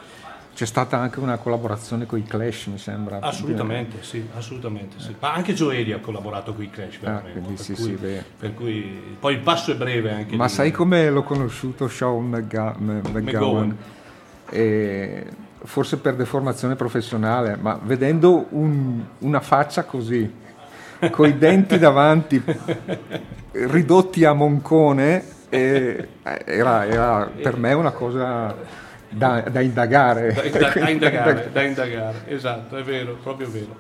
C'è 0.54 0.64
stata 0.64 0.96
anche 0.98 1.20
una 1.20 1.36
collaborazione 1.36 2.06
con 2.06 2.18
i 2.18 2.22
Clash, 2.22 2.66
mi 2.66 2.78
sembra. 2.78 3.18
Assolutamente, 3.20 3.98
sì, 4.02 4.26
assolutamente 4.34 4.98
sì. 5.00 5.14
Ma 5.18 5.34
anche 5.34 5.52
Joeli 5.52 5.92
ha 5.92 5.98
collaborato 5.98 6.54
con 6.54 6.64
i 6.64 6.70
Clash, 6.70 6.98
veramente. 7.00 7.28
Ah, 7.28 7.32
quindi 7.32 7.54
per, 7.54 7.64
sì, 7.64 7.74
cui, 7.74 7.98
sì, 8.00 8.22
per 8.38 8.54
cui 8.54 9.16
poi 9.18 9.34
il 9.34 9.40
passo 9.40 9.72
è 9.72 9.74
breve 9.74 10.12
anche. 10.12 10.34
Ma 10.34 10.48
sai 10.48 10.70
come 10.70 11.10
l'ho 11.10 11.24
conosciuto 11.24 11.88
Sean 11.88 12.24
McGa- 12.28 12.74
M- 12.78 13.02
McGowan? 13.10 13.22
McGowan. 13.22 13.76
E 14.48 15.26
forse 15.64 15.98
per 15.98 16.14
deformazione 16.14 16.74
professionale, 16.74 17.58
ma 17.60 17.78
vedendo 17.82 18.46
un- 18.50 19.04
una 19.18 19.40
faccia 19.40 19.82
così, 19.84 20.32
con 21.10 21.28
i 21.28 21.36
denti 21.36 21.78
davanti 21.78 22.40
ridotti 23.52 24.24
a 24.24 24.32
moncone, 24.32 25.24
eh, 25.50 26.08
era, 26.44 26.86
era 26.86 27.30
per 27.40 27.56
me 27.56 27.72
una 27.72 27.92
cosa 27.92 28.54
da, 29.08 29.40
da 29.42 29.60
indagare. 29.60 30.32
da, 30.32 30.42
da- 30.58 30.74
da 30.78 30.88
indagare, 30.90 31.50
da 31.52 31.62
indagare, 31.62 32.22
esatto, 32.26 32.76
è 32.76 32.82
vero, 32.82 33.14
proprio 33.22 33.48
vero. 33.50 33.76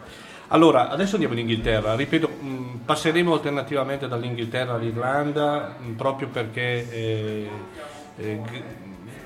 Allora, 0.48 0.88
adesso 0.90 1.14
andiamo 1.14 1.34
in 1.34 1.40
Inghilterra, 1.40 1.94
ripeto, 1.96 2.28
mh, 2.28 2.80
passeremo 2.84 3.32
alternativamente 3.32 4.06
dall'Inghilterra 4.06 4.74
all'Irlanda 4.74 5.76
mh, 5.78 5.92
proprio 5.92 6.28
perché 6.28 6.88
eh, 6.90 7.48
eh, 8.16 8.40
g- 8.44 8.62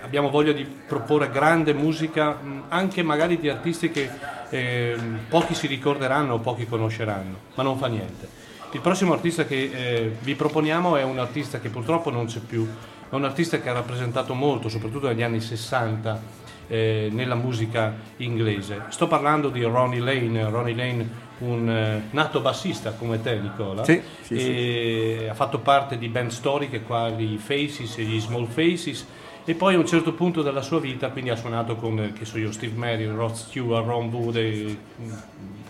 abbiamo 0.01 0.31
voglia 0.31 0.53
di 0.53 0.65
proporre 0.65 1.31
grande 1.31 1.75
musica, 1.75 2.31
mh, 2.35 2.65
anche 2.69 3.03
magari 3.03 3.39
di 3.39 3.49
artisti 3.49 3.91
che 3.91 4.09
eh, 4.49 4.97
pochi 5.29 5.55
si 5.55 5.67
ricorderanno 5.67 6.35
o 6.35 6.39
pochi 6.39 6.67
conosceranno, 6.67 7.37
ma 7.55 7.63
non 7.63 7.77
fa 7.79 7.89
niente. 7.89 8.29
Il 8.73 8.81
prossimo 8.81 9.15
artista 9.15 9.47
che 9.47 9.71
eh, 9.73 10.17
vi 10.21 10.35
proponiamo 10.35 10.97
è 10.97 11.03
un 11.03 11.19
artista 11.19 11.59
che 11.59 11.71
purtroppo 11.71 12.11
non 12.11 12.27
c'è 12.27 12.41
più, 12.41 12.69
è 13.09 13.15
un 13.15 13.25
artista 13.25 13.61
che 13.61 13.71
ha 13.71 13.73
rappresentato 13.73 14.35
molto, 14.35 14.69
soprattutto 14.69 15.09
negli 15.09 15.23
anni 15.23 15.41
60, 15.41 16.21
eh, 16.69 17.09
nella 17.11 17.35
musica 17.35 17.95
inglese. 18.19 18.83
Sto 18.89 19.07
parlando 19.07 19.49
di 19.49 19.63
Ronnie 19.63 20.01
Lane, 20.01 20.51
Ronnie 20.51 20.75
Lane 20.75 21.27
un 21.39 21.71
eh, 21.71 22.09
nato 22.11 22.41
bassista 22.41 22.93
come 22.93 23.23
te 23.23 23.39
Nicola, 23.39 23.85
Sì, 23.85 24.03
sì, 24.21 24.35
e 24.35 25.29
ha 25.31 25.35
fatto 25.35 25.61
parte 25.61 25.97
di 25.97 26.09
band 26.09 26.31
storiche 26.31 26.83
quali 26.83 27.35
i 27.35 27.39
Faces 27.39 27.97
e 27.97 28.03
gli 28.03 28.21
Small 28.21 28.47
Faces. 28.47 29.07
E 29.47 29.55
poi 29.55 29.77
a 29.77 29.79
un 29.79 29.87
certo 29.87 30.13
punto 30.13 30.43
della 30.43 30.61
sua 30.61 30.79
vita 30.79 31.09
quindi 31.09 31.31
ha 31.31 31.37
suonato 31.37 31.77
con, 31.77 31.99
eh, 31.99 32.13
che 32.13 32.27
so 32.27 32.37
io, 32.37 32.53
Steve 32.53 32.77
Mary, 32.77 33.07
Rod 33.07 33.33
Stewart, 33.33 33.87
Ron 33.87 34.11
Wood, 34.11 34.37
e, 34.37 34.77
mm, 35.01 35.13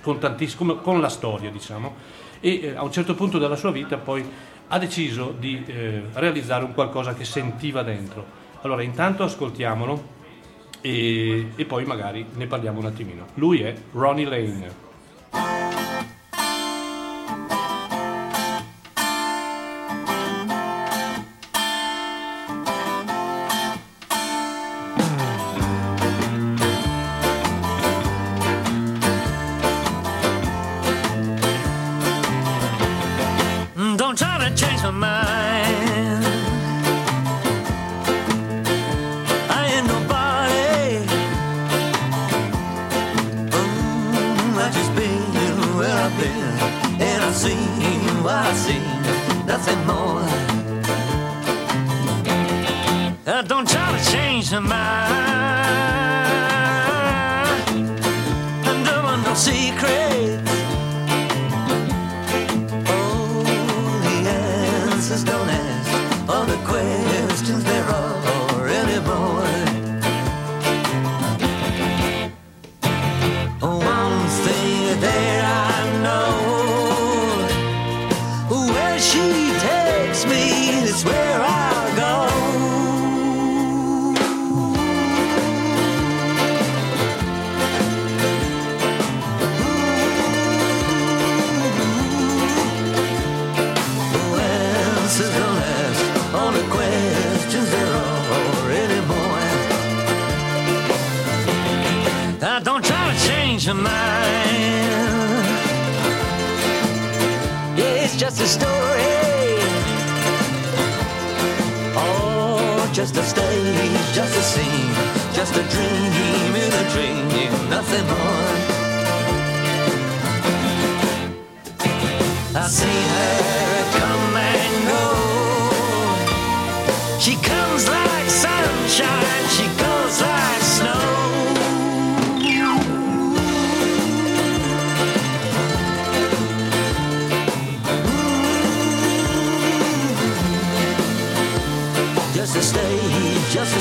con, 0.03 0.19
tantiss- 0.19 0.57
con 0.57 1.01
la 1.01 1.09
storia 1.09 1.49
diciamo 1.51 2.17
e 2.41 2.61
eh, 2.63 2.77
a 2.77 2.83
un 2.83 2.93
certo 2.93 3.15
punto 3.15 3.39
della 3.39 3.57
sua 3.57 3.71
vita 3.71 3.97
poi 3.97 4.25
ha 4.69 4.79
deciso 4.79 5.35
di 5.39 5.63
eh, 5.67 6.03
realizzare 6.13 6.65
un 6.65 6.75
qualcosa 6.75 7.15
che 7.15 7.25
sentiva 7.25 7.83
dentro. 7.83 8.25
Allora 8.63 8.83
intanto 8.83 9.23
ascoltiamolo 9.23 10.17
e, 10.81 11.49
e 11.55 11.65
poi 11.65 11.85
magari 11.85 12.25
ne 12.35 12.47
parliamo 12.47 12.79
un 12.79 12.87
attimino. 12.87 13.27
Lui 13.35 13.63
è 13.63 13.75
Ronnie 13.93 14.27
Lane. 14.27 15.88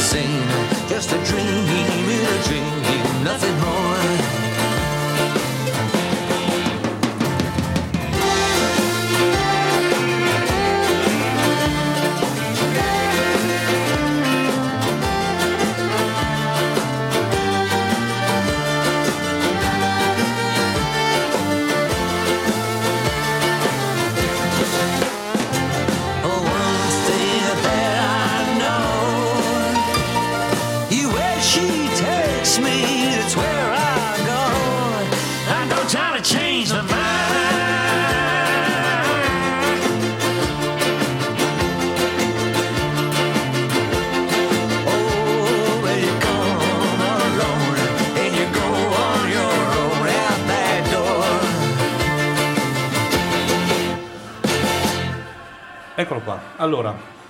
Scene, 0.08 0.48
just 0.88 1.12
a 1.12 1.18
dream 1.26 1.68
in 2.16 2.26
a 2.26 2.44
dream, 2.48 2.87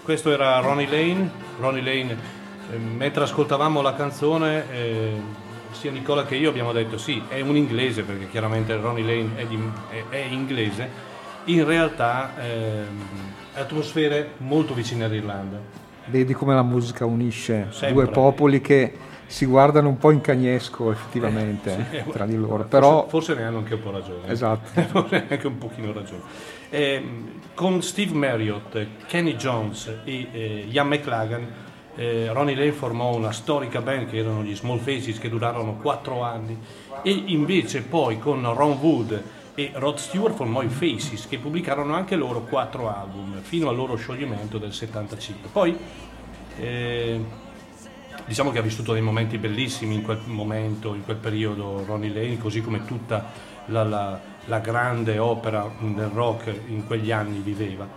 questo 0.07 0.31
era 0.31 0.59
Ronnie 0.61 0.87
Lane. 0.87 1.29
Ronnie 1.59 1.81
Lane, 1.81 2.17
eh, 2.71 2.77
mentre 2.77 3.23
ascoltavamo 3.23 3.81
la 3.81 3.93
canzone, 3.93 4.63
eh, 4.71 5.11
sia 5.71 5.91
Nicola 5.91 6.23
che 6.25 6.35
io 6.37 6.49
abbiamo 6.49 6.71
detto 6.71 6.97
sì, 6.97 7.21
è 7.27 7.41
un 7.41 7.57
inglese, 7.57 8.03
perché 8.03 8.29
chiaramente 8.29 8.73
Ronnie 8.77 9.03
Lane 9.03 9.31
è, 9.35 9.45
di- 9.45 9.59
è- 9.89 10.03
è 10.15 10.25
inglese, 10.29 10.89
in 11.45 11.65
realtà 11.65 12.31
ehm, 12.41 13.03
atmosfere 13.55 14.31
molto 14.37 14.73
vicine 14.73 15.03
all'Irlanda. 15.03 15.59
Vedi 16.05 16.31
come 16.33 16.55
la 16.55 16.63
musica 16.63 17.03
unisce 17.05 17.67
Sempre. 17.71 17.91
due 17.91 18.07
popoli 18.07 18.61
che 18.61 18.93
si 19.25 19.45
guardano 19.45 19.89
un 19.89 19.97
po' 19.97 20.11
in 20.11 20.21
cagnesco 20.21 20.89
effettivamente 20.89 21.85
Eh, 21.91 22.03
sì, 22.05 22.11
tra 22.11 22.25
di 22.25 22.37
loro, 22.37 22.59
forse- 22.63 22.69
però 22.69 23.07
forse, 23.09 23.35
ne 23.35 23.43
hanno 23.43 23.57
anche 23.57 23.73
un 23.73 23.81
po' 23.81 23.91
ragione. 23.91 24.25
esatto. 24.27 24.69
Forse 24.87 25.25
anche 25.27 25.47
un 25.47 25.57
pochino 25.57 25.91
ragione. 25.91 26.21
Ehm, 26.69 27.35
con 27.53 27.81
Steve 27.81 28.13
Marriott, 28.13 29.05
Kenny 29.07 29.35
Jones 29.35 30.01
e 30.03 30.27
eh, 30.31 30.67
Ian 30.69 30.87
McLagan, 30.87 31.47
eh, 31.95 32.29
Ronnie 32.31 32.55
Lane 32.55 32.71
formò 32.71 33.15
una 33.15 33.31
storica 33.31 33.81
band 33.81 34.09
che 34.09 34.17
erano 34.17 34.43
gli 34.43 34.55
Small 34.55 34.77
Faces 34.77 35.17
che 35.17 35.29
durarono 35.29 35.77
quattro 35.77 36.21
anni 36.21 36.55
e 37.01 37.23
invece 37.27 37.81
poi 37.81 38.19
con 38.19 38.41
Ron 38.53 38.77
Wood 38.79 39.23
e 39.55 39.71
Rod 39.73 39.97
Stewart 39.97 40.35
formò 40.35 40.61
i 40.61 40.67
Faces 40.67 41.27
che 41.27 41.39
pubblicarono 41.39 41.95
anche 41.95 42.15
loro 42.15 42.41
quattro 42.41 42.93
album 42.93 43.41
fino 43.41 43.69
al 43.69 43.75
loro 43.75 43.95
scioglimento 43.95 44.59
del 44.59 44.71
75. 44.71 45.49
Poi 45.51 45.75
eh, 46.59 47.19
diciamo 48.25 48.51
che 48.51 48.59
ha 48.59 48.61
vissuto 48.61 48.93
dei 48.93 49.01
momenti 49.01 49.39
bellissimi 49.39 49.95
in 49.95 50.03
quel 50.03 50.19
momento, 50.25 50.93
in 50.93 51.03
quel 51.03 51.17
periodo 51.17 51.83
Ronnie 51.85 52.13
Lane, 52.13 52.37
così 52.37 52.61
come 52.61 52.85
tutta 52.85 53.31
la, 53.67 53.83
la- 53.83 54.35
la 54.47 54.59
grande 54.59 55.17
opera 55.17 55.69
del 55.79 56.09
rock 56.13 56.53
in 56.67 56.85
quegli 56.85 57.11
anni 57.11 57.39
viveva. 57.39 57.87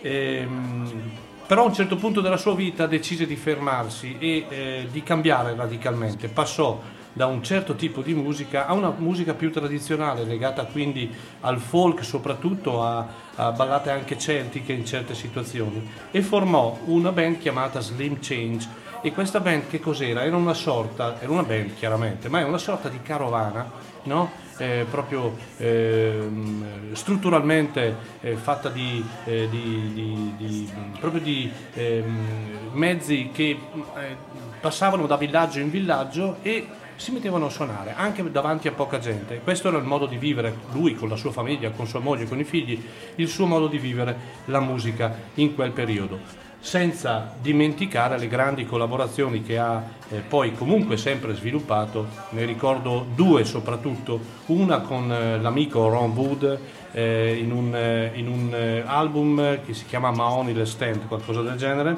Ehm, 0.00 1.10
però 1.46 1.62
a 1.62 1.66
un 1.66 1.74
certo 1.74 1.96
punto 1.96 2.20
della 2.20 2.36
sua 2.36 2.54
vita 2.54 2.86
decise 2.86 3.26
di 3.26 3.36
fermarsi 3.36 4.16
e 4.18 4.46
eh, 4.48 4.88
di 4.90 5.02
cambiare 5.02 5.54
radicalmente. 5.54 6.28
Passò 6.28 6.80
da 7.12 7.26
un 7.26 7.42
certo 7.42 7.74
tipo 7.74 8.02
di 8.02 8.14
musica 8.14 8.66
a 8.66 8.74
una 8.74 8.94
musica 8.96 9.34
più 9.34 9.50
tradizionale, 9.50 10.24
legata 10.24 10.64
quindi 10.66 11.12
al 11.40 11.58
folk, 11.58 12.04
soprattutto 12.04 12.84
a, 12.84 13.06
a 13.34 13.50
ballate 13.52 13.90
anche 13.90 14.18
celtiche 14.18 14.72
in 14.72 14.84
certe 14.84 15.14
situazioni, 15.14 15.88
e 16.10 16.22
formò 16.22 16.78
una 16.84 17.12
band 17.12 17.38
chiamata 17.38 17.80
Slim 17.80 18.18
Change. 18.20 18.86
E 19.00 19.12
questa 19.12 19.40
band 19.40 19.68
che 19.68 19.80
cos'era? 19.80 20.24
Era 20.24 20.36
una 20.36 20.54
sorta, 20.54 21.20
era 21.20 21.30
una 21.30 21.44
band 21.44 21.74
chiaramente, 21.74 22.28
ma 22.28 22.40
è 22.40 22.44
una 22.44 22.58
sorta 22.58 22.88
di 22.88 23.00
carovana, 23.00 23.70
no? 24.04 24.30
Eh, 24.58 24.86
proprio 24.90 25.36
ehm, 25.58 26.92
strutturalmente 26.92 27.94
fatta 28.34 28.68
di, 28.70 29.04
eh, 29.24 29.48
di- 29.48 29.92
di- 29.94 30.34
di- 30.36 30.68
proprio 30.98 31.20
di 31.20 31.48
ehm, 31.74 32.70
mezzi 32.72 33.30
che 33.32 33.50
eh, 33.50 34.16
passavano 34.60 35.06
da 35.06 35.16
villaggio 35.16 35.60
in 35.60 35.70
villaggio 35.70 36.38
e 36.42 36.66
si 36.96 37.12
mettevano 37.12 37.46
a 37.46 37.50
suonare 37.50 37.94
anche 37.96 38.28
davanti 38.28 38.66
a 38.66 38.72
poca 38.72 38.98
gente. 38.98 39.40
Questo 39.44 39.68
era 39.68 39.78
il 39.78 39.84
modo 39.84 40.06
di 40.06 40.16
vivere, 40.16 40.52
lui 40.72 40.96
con 40.96 41.08
la 41.08 41.14
sua 41.14 41.30
famiglia, 41.30 41.70
con 41.70 41.86
sua 41.86 42.00
moglie, 42.00 42.26
con 42.26 42.40
i 42.40 42.44
figli, 42.44 42.82
il 43.14 43.28
suo 43.28 43.46
modo 43.46 43.68
di 43.68 43.78
vivere 43.78 44.16
la 44.46 44.58
musica 44.58 45.16
in 45.34 45.54
quel 45.54 45.70
periodo 45.70 46.46
senza 46.60 47.34
dimenticare 47.40 48.18
le 48.18 48.28
grandi 48.28 48.66
collaborazioni 48.66 49.42
che 49.42 49.58
ha 49.58 49.82
eh, 50.10 50.16
poi 50.20 50.54
comunque 50.54 50.96
sempre 50.96 51.34
sviluppato, 51.34 52.06
ne 52.30 52.44
ricordo 52.44 53.06
due 53.14 53.44
soprattutto, 53.44 54.20
una 54.46 54.80
con 54.80 55.10
eh, 55.10 55.40
l'amico 55.40 55.88
Ron 55.88 56.10
Wood 56.10 56.58
eh, 56.92 57.36
in 57.36 57.52
un, 57.52 57.74
eh, 57.74 58.10
in 58.14 58.28
un, 58.28 58.54
eh, 58.54 58.82
album 58.84 59.64
che 59.64 59.72
si 59.74 59.84
chiama 59.86 60.10
Mahoney 60.10 60.54
The 60.54 60.66
Stand, 60.66 61.06
qualcosa 61.06 61.42
del 61.42 61.56
genere, 61.56 61.96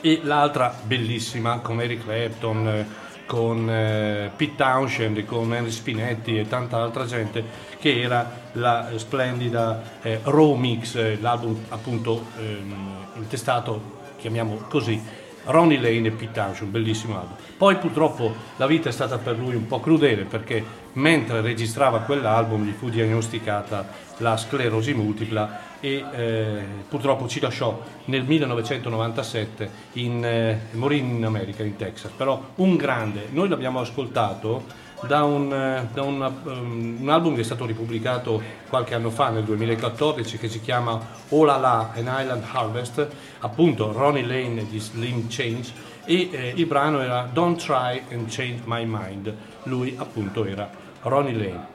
e 0.00 0.20
l'altra 0.22 0.74
bellissima 0.82 1.58
con 1.60 1.80
Eric 1.80 2.04
Clapton, 2.04 2.68
eh, 2.68 3.08
con 3.26 3.64
Pete 3.64 4.56
Townshend, 4.56 5.24
con 5.24 5.54
Henry 5.54 5.70
Spinetti 5.70 6.36
e 6.36 6.48
tanta 6.48 6.78
altra 6.78 7.06
gente 7.06 7.44
che 7.78 8.00
era 8.00 8.28
la 8.54 8.90
splendida 8.96 9.80
Raw 10.24 10.54
Mix, 10.54 11.20
l'album 11.20 11.56
appunto 11.68 12.26
ehm, 12.40 12.99
intestato, 13.16 13.98
chiamiamo 14.18 14.62
così, 14.68 15.00
Ronnie 15.44 15.80
Lane 15.80 16.08
e 16.08 16.10
Pete 16.10 16.32
Townshend, 16.32 16.66
un 16.66 16.70
bellissimo 16.70 17.18
album. 17.18 17.36
Poi 17.56 17.76
purtroppo 17.76 18.34
la 18.56 18.66
vita 18.66 18.88
è 18.88 18.92
stata 18.92 19.18
per 19.18 19.38
lui 19.38 19.54
un 19.54 19.66
po' 19.66 19.80
crudele 19.80 20.24
perché 20.24 20.62
mentre 20.92 21.40
registrava 21.40 22.00
quell'album 22.00 22.64
gli 22.64 22.72
fu 22.72 22.88
diagnosticata 22.88 24.08
la 24.18 24.36
sclerosi 24.36 24.92
multipla 24.92 25.68
e 25.80 26.04
eh, 26.12 26.62
purtroppo 26.88 27.26
ci 27.26 27.40
lasciò 27.40 27.80
nel 28.06 28.24
1997, 28.24 29.70
in, 29.94 30.24
eh, 30.24 30.60
morì 30.72 30.98
in 30.98 31.24
America, 31.24 31.62
in 31.62 31.76
Texas, 31.76 32.10
però 32.12 32.50
un 32.56 32.76
grande, 32.76 33.28
noi 33.30 33.48
l'abbiamo 33.48 33.80
ascoltato 33.80 34.88
da, 35.06 35.24
un, 35.24 35.52
eh, 35.52 35.88
da 35.92 36.02
una- 36.02 36.32
um, 36.44 36.98
un 37.00 37.08
album 37.08 37.34
che 37.34 37.40
è 37.40 37.44
stato 37.44 37.64
ripubblicato 37.64 38.42
qualche 38.68 38.94
anno 38.94 39.10
fa, 39.10 39.30
nel 39.30 39.44
2014, 39.44 40.38
che 40.38 40.48
si 40.48 40.60
chiama 40.60 41.00
Oh 41.30 41.44
La 41.44 41.90
An 41.94 42.10
Island 42.18 42.44
Harvest, 42.50 43.06
appunto 43.40 43.92
Ronnie 43.92 44.24
Lane 44.26 44.66
di 44.68 44.78
Slim 44.78 45.26
Change, 45.28 45.72
e 46.04 46.28
eh, 46.30 46.52
il 46.54 46.66
brano 46.66 47.00
era 47.00 47.28
Don't 47.32 47.62
Try 47.62 48.02
and 48.10 48.26
Change 48.28 48.62
My 48.64 48.84
Mind, 48.86 49.34
lui 49.64 49.94
appunto 49.98 50.44
era 50.44 50.68
Ronnie 51.02 51.32
Lane. 51.34 51.66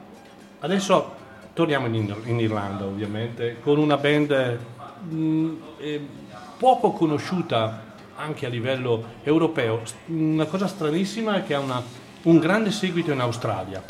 Adesso 0.59 1.13
torniamo 1.53 1.87
in, 1.87 2.13
in 2.25 2.39
Irlanda 2.39 2.85
ovviamente, 2.85 3.57
con 3.61 3.77
una 3.77 3.97
band 3.97 4.59
mh, 5.09 5.49
eh, 5.77 6.07
poco 6.57 6.91
conosciuta 6.91 7.83
anche 8.15 8.45
a 8.45 8.49
livello 8.49 9.03
europeo. 9.23 9.81
Una 10.07 10.45
cosa 10.45 10.67
stranissima 10.67 11.37
è 11.37 11.43
che 11.45 11.53
ha 11.53 11.59
una- 11.59 11.83
un 12.25 12.39
grande 12.39 12.71
seguito 12.71 13.11
in 13.11 13.19
Australia, 13.19 13.83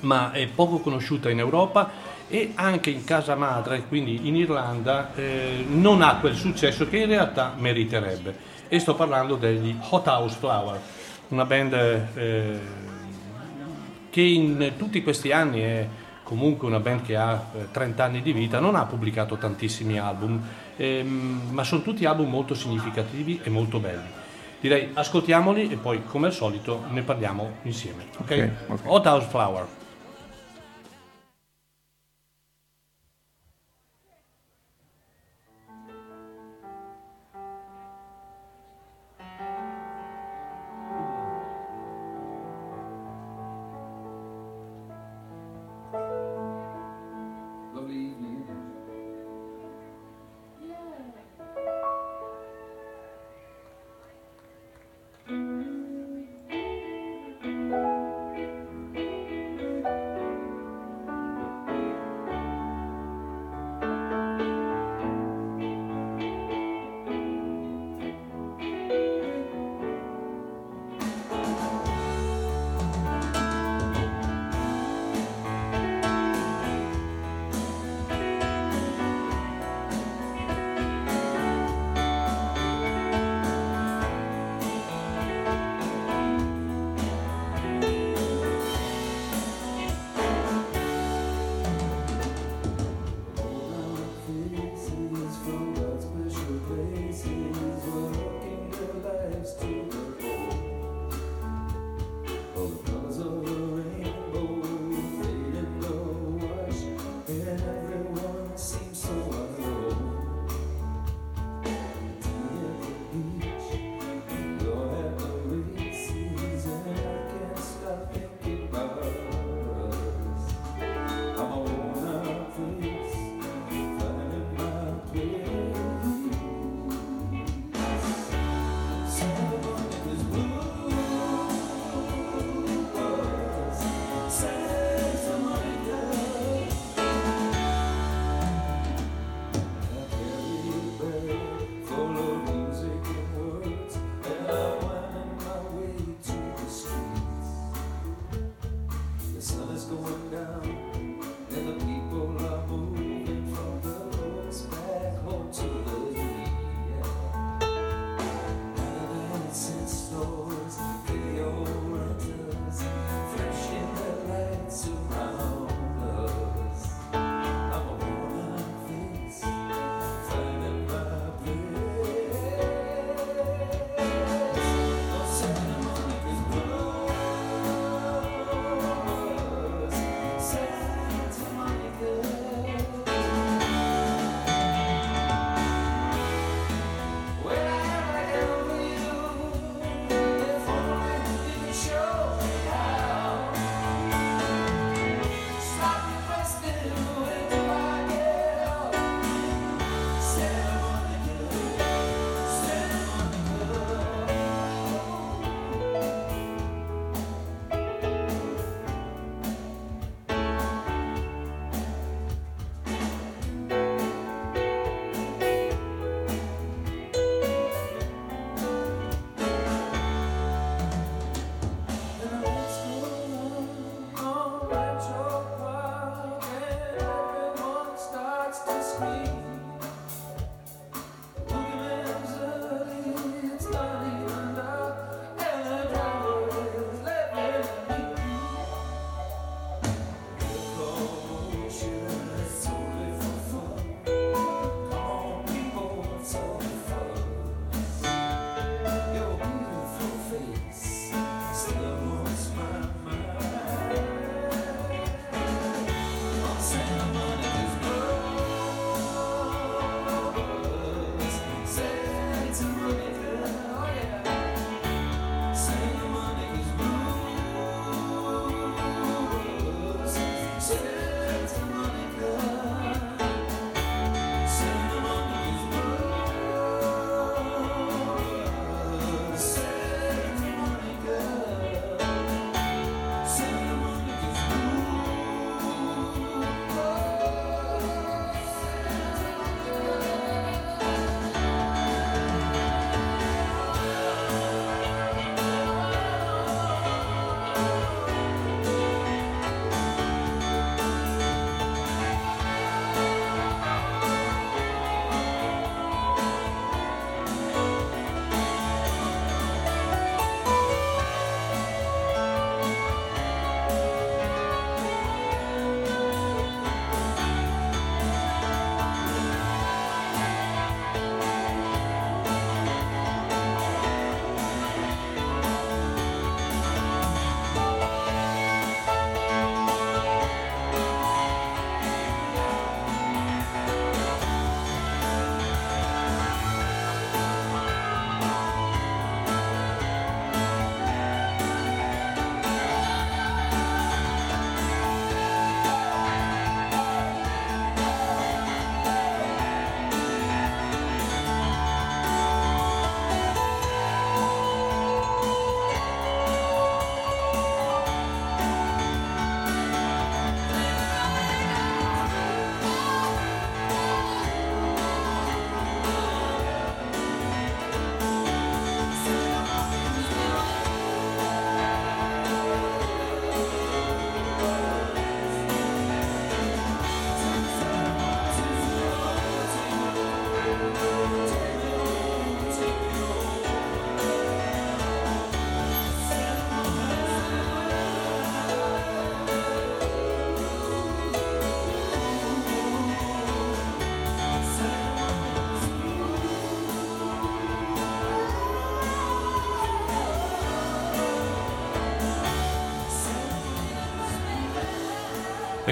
ma 0.00 0.30
è 0.32 0.46
poco 0.46 0.78
conosciuta 0.78 1.30
in 1.30 1.38
Europa 1.38 1.90
e 2.28 2.52
anche 2.54 2.90
in 2.90 3.04
casa 3.04 3.34
madre, 3.34 3.84
quindi 3.88 4.28
in 4.28 4.36
Irlanda, 4.36 5.14
eh, 5.14 5.64
non 5.66 6.02
ha 6.02 6.16
quel 6.16 6.34
successo 6.34 6.88
che 6.88 6.98
in 6.98 7.06
realtà 7.06 7.54
meriterebbe. 7.56 8.54
E 8.68 8.78
sto 8.78 8.94
parlando 8.94 9.36
degli 9.36 9.74
Hot 9.90 10.06
House 10.06 10.36
Flower, 10.38 10.80
una 11.28 11.44
band 11.44 11.72
eh, 12.14 12.60
che 14.10 14.20
in 14.20 14.72
tutti 14.76 15.02
questi 15.02 15.32
anni 15.32 15.60
è 15.60 15.88
comunque 16.24 16.66
una 16.66 16.80
band 16.80 17.02
che 17.02 17.16
ha 17.16 17.42
eh, 17.54 17.70
30 17.70 18.04
anni 18.04 18.22
di 18.22 18.32
vita, 18.32 18.58
non 18.58 18.74
ha 18.74 18.84
pubblicato 18.84 19.36
tantissimi 19.36 19.98
album, 19.98 20.42
ehm, 20.76 21.48
ma 21.52 21.62
sono 21.62 21.82
tutti 21.82 22.04
album 22.04 22.28
molto 22.28 22.54
significativi 22.54 23.40
e 23.42 23.48
molto 23.48 23.78
belli. 23.78 24.15
Direi 24.60 24.90
ascoltiamoli 24.94 25.70
e 25.70 25.76
poi 25.76 26.04
come 26.04 26.28
al 26.28 26.32
solito 26.32 26.84
ne 26.90 27.02
parliamo 27.02 27.56
insieme. 27.62 28.04
Ok? 28.18 28.30
Ok, 28.30 28.50
ok. 28.68 28.80
Hot 28.84 29.06
House 29.06 29.28
Flower. 29.28 29.66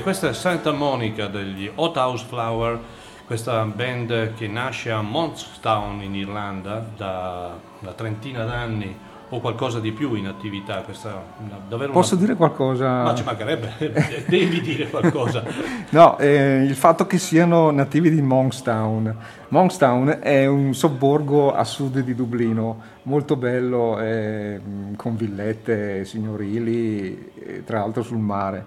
Questa 0.04 0.28
è 0.28 0.34
Santa 0.34 0.70
Monica 0.72 1.28
degli 1.28 1.70
Hot 1.76 1.96
House 1.96 2.26
Flower, 2.28 2.78
questa 3.24 3.64
band 3.64 4.34
che 4.34 4.46
nasce 4.46 4.90
a 4.90 5.00
Monkstown 5.00 6.02
in 6.02 6.14
Irlanda 6.14 6.84
da 6.94 7.56
una 7.80 7.92
trentina 7.92 8.44
d'anni 8.44 8.94
o 9.30 9.40
qualcosa 9.40 9.80
di 9.80 9.92
più 9.92 10.12
in 10.14 10.26
attività. 10.26 10.82
Questa, 10.82 11.08
una- 11.38 11.58
davvero 11.66 11.92
una- 11.92 12.00
Posso 12.00 12.16
dire 12.16 12.34
qualcosa? 12.34 13.02
Ma 13.02 13.14
ci 13.14 13.24
mancherebbe, 13.24 14.26
devi 14.28 14.60
dire 14.60 14.90
qualcosa. 14.90 15.42
No, 15.94 16.18
eh, 16.18 16.64
il 16.64 16.74
fatto 16.74 17.06
che 17.06 17.16
siano 17.18 17.70
nativi 17.70 18.10
di 18.10 18.20
Monkstown. 18.20 19.16
Monkstown 19.48 20.18
è 20.20 20.44
un 20.44 20.74
sobborgo 20.74 21.54
a 21.54 21.62
sud 21.64 22.00
di 22.00 22.14
Dublino, 22.14 22.80
molto 23.04 23.36
bello, 23.36 23.98
eh, 24.00 24.60
con 24.96 25.16
villette 25.16 26.04
signorili, 26.04 27.32
eh, 27.38 27.64
tra 27.64 27.78
l'altro 27.78 28.02
sul 28.02 28.18
mare. 28.18 28.66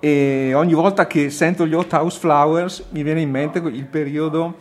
E 0.00 0.52
ogni 0.54 0.74
volta 0.74 1.06
che 1.06 1.28
sento 1.30 1.66
gli 1.66 1.74
Hot 1.74 1.92
House 1.92 2.18
Flowers 2.20 2.84
mi 2.90 3.02
viene 3.02 3.20
in 3.20 3.30
mente 3.30 3.58
il 3.58 3.86
periodo 3.86 4.54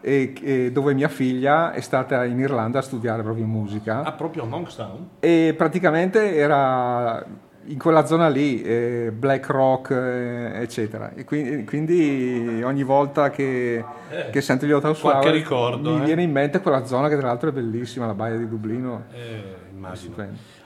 eh, 0.00 0.32
eh, 0.42 0.70
dove 0.72 0.94
mia 0.94 1.08
figlia 1.08 1.72
è 1.72 1.80
stata 1.80 2.24
in 2.24 2.38
Irlanda 2.38 2.78
a 2.78 2.82
studiare 2.82 3.22
proprio 3.22 3.44
musica 3.46 4.02
Ah, 4.02 4.12
proprio 4.12 4.44
a 4.44 4.46
Monkstown? 4.46 5.08
e 5.20 5.54
praticamente 5.56 6.36
era 6.36 7.22
in 7.66 7.78
quella 7.78 8.06
zona 8.06 8.28
lì, 8.28 8.62
eh, 8.62 9.12
black 9.14 9.46
rock, 9.48 9.90
eh, 9.90 10.62
eccetera. 10.62 11.12
E 11.14 11.24
quindi, 11.24 11.64
quindi 11.64 12.62
ogni 12.64 12.82
volta 12.82 13.30
che, 13.30 13.84
che 14.32 14.40
sento 14.40 14.66
gli 14.66 14.72
Hot 14.72 14.82
House 14.84 14.98
Eh, 15.06 15.10
Flowers 15.10 15.30
ricordo, 15.32 15.94
mi 15.96 16.00
eh. 16.00 16.04
viene 16.04 16.22
in 16.22 16.32
mente 16.32 16.60
quella 16.60 16.84
zona 16.86 17.08
che 17.08 17.16
tra 17.18 17.26
l'altro 17.26 17.50
è 17.50 17.52
bellissima, 17.52 18.06
la 18.06 18.14
baia 18.14 18.36
di 18.36 18.48
Dublino. 18.48 19.04
Eh, 19.12 19.42
immagino. 19.72 20.14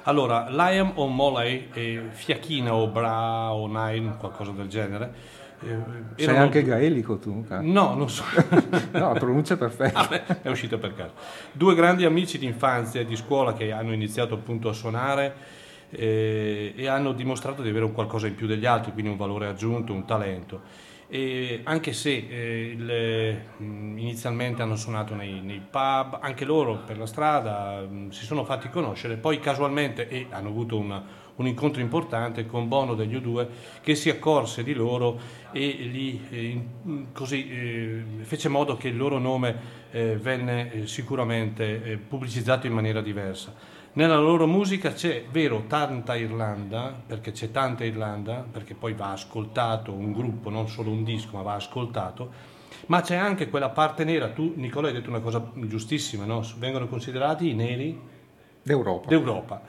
Allora, 0.07 0.47
Liam 0.51 0.93
o 0.97 1.07
Molay, 1.07 1.69
e 1.73 2.03
Fiachina 2.11 2.75
o 2.75 2.89
Bra 2.89 3.53
o 3.53 3.67
Nine, 3.67 4.17
qualcosa 4.19 4.51
del 4.53 4.69
genere. 4.69 5.13
eh, 5.63 5.77
Sei 6.17 6.37
anche 6.37 6.63
gaelico 6.63 7.17
tu? 7.19 7.43
cara? 7.49 7.63
No, 7.63 7.95
non 7.95 8.11
so. 8.11 8.23
No, 8.93 9.13
la 9.13 9.19
pronuncia 9.19 9.57
perfetta. 9.57 10.03
Vabbè, 10.03 10.43
è 10.43 10.49
uscito 10.51 10.79
per 10.79 10.95
caso. 10.95 11.13
Due 11.53 11.75
grandi 11.75 12.05
amici 12.05 12.37
di 12.39 12.45
infanzia 12.45 13.01
e 13.01 13.07
di 13.07 13.17
scuola 13.17 13.55
che 13.55 13.73
hanno 13.73 13.93
iniziato 13.93 14.35
appunto 14.35 14.69
a 14.69 14.73
suonare 14.75 15.35
eh, 15.91 16.75
e 16.77 16.87
hanno 16.87 17.13
dimostrato 17.13 17.63
di 17.63 17.71
avere 17.71 17.87
un 17.87 17.93
qualcosa 17.93 18.27
in 18.27 18.35
più 18.35 18.47
degli 18.47 18.67
altri, 18.67 18.93
quindi 18.93 19.11
un 19.11 19.17
valore 19.17 19.47
aggiunto, 19.47 19.93
un 19.95 20.05
talento. 20.05 20.61
E 21.07 21.61
anche 21.65 21.93
se 21.93 22.27
eh, 22.29 22.75
il- 22.77 23.41
mh, 23.65 23.99
inizialmente 23.99 24.63
hanno 24.63 24.77
suonato 24.77 25.15
nei, 25.15 25.41
nei 25.41 25.61
pub, 25.61 26.19
anche 26.21 26.45
loro 26.45 26.79
per 26.79 26.97
la 26.99 27.07
strada 27.07 27.81
mh, 27.81 28.11
si 28.11 28.25
sono 28.25 28.45
fatti 28.45 28.69
conoscere, 28.71 29.17
poi 29.17 29.39
casualmente 29.39 30.09
e 30.09 30.27
hanno 30.31 30.49
avuto 30.49 30.79
una- 30.79 31.23
un 31.37 31.47
incontro 31.49 31.81
importante 31.83 32.47
con 32.47 32.69
Bono 32.69 32.95
degli 32.95 33.15
U2 33.17 33.47
che 33.83 33.95
si 33.97 34.09
accorse 34.09 34.63
di 34.63 34.73
loro 34.73 35.19
e 35.53 35.67
li, 35.91 36.21
eh, 36.31 36.45
in- 36.47 37.07
così, 37.13 37.49
eh, 37.51 38.03
fece 38.23 38.49
modo 38.49 38.77
che 38.77 38.89
il 38.89 38.97
loro 38.97 39.19
nome 39.19 39.83
eh, 39.91 40.17
venne 40.17 40.73
eh, 40.73 40.87
sicuramente 40.87 41.83
eh, 41.85 41.97
pubblicizzato 41.97 42.67
in 42.67 42.73
maniera 42.73 43.01
diversa. 43.01 43.55
Nella 43.97 44.19
loro 44.19 44.49
musica 44.49 44.93
c'è, 44.93 45.25
vero, 45.31 45.67
tanta 45.69 46.17
Irlanda, 46.17 46.93
perché 47.07 47.31
c'è 47.31 47.53
tanta 47.53 47.85
Irlanda, 47.85 48.45
perché 48.51 48.75
poi 48.75 48.93
va 48.93 49.13
ascoltato 49.13 49.93
un 49.93 50.13
gruppo, 50.13 50.51
non 50.51 50.69
solo 50.69 50.91
un 50.91 51.05
disco, 51.05 51.37
ma 51.37 51.43
va 51.43 51.55
ascoltato, 51.55 52.33
ma 52.87 53.03
c'è 53.03 53.15
anche 53.15 53.49
quella 53.49 53.69
parte 53.69 54.03
nera, 54.03 54.31
tu 54.31 54.55
Nicola 54.57 54.89
hai 54.89 54.95
detto 54.95 55.11
una 55.11 55.21
cosa 55.21 55.49
giustissima, 55.55 56.25
no? 56.25 56.45
vengono 56.59 56.89
considerati 56.89 57.51
i 57.51 57.55
neri 57.55 57.97
D'Europa. 58.65 59.09
d'Europa. 59.09 59.63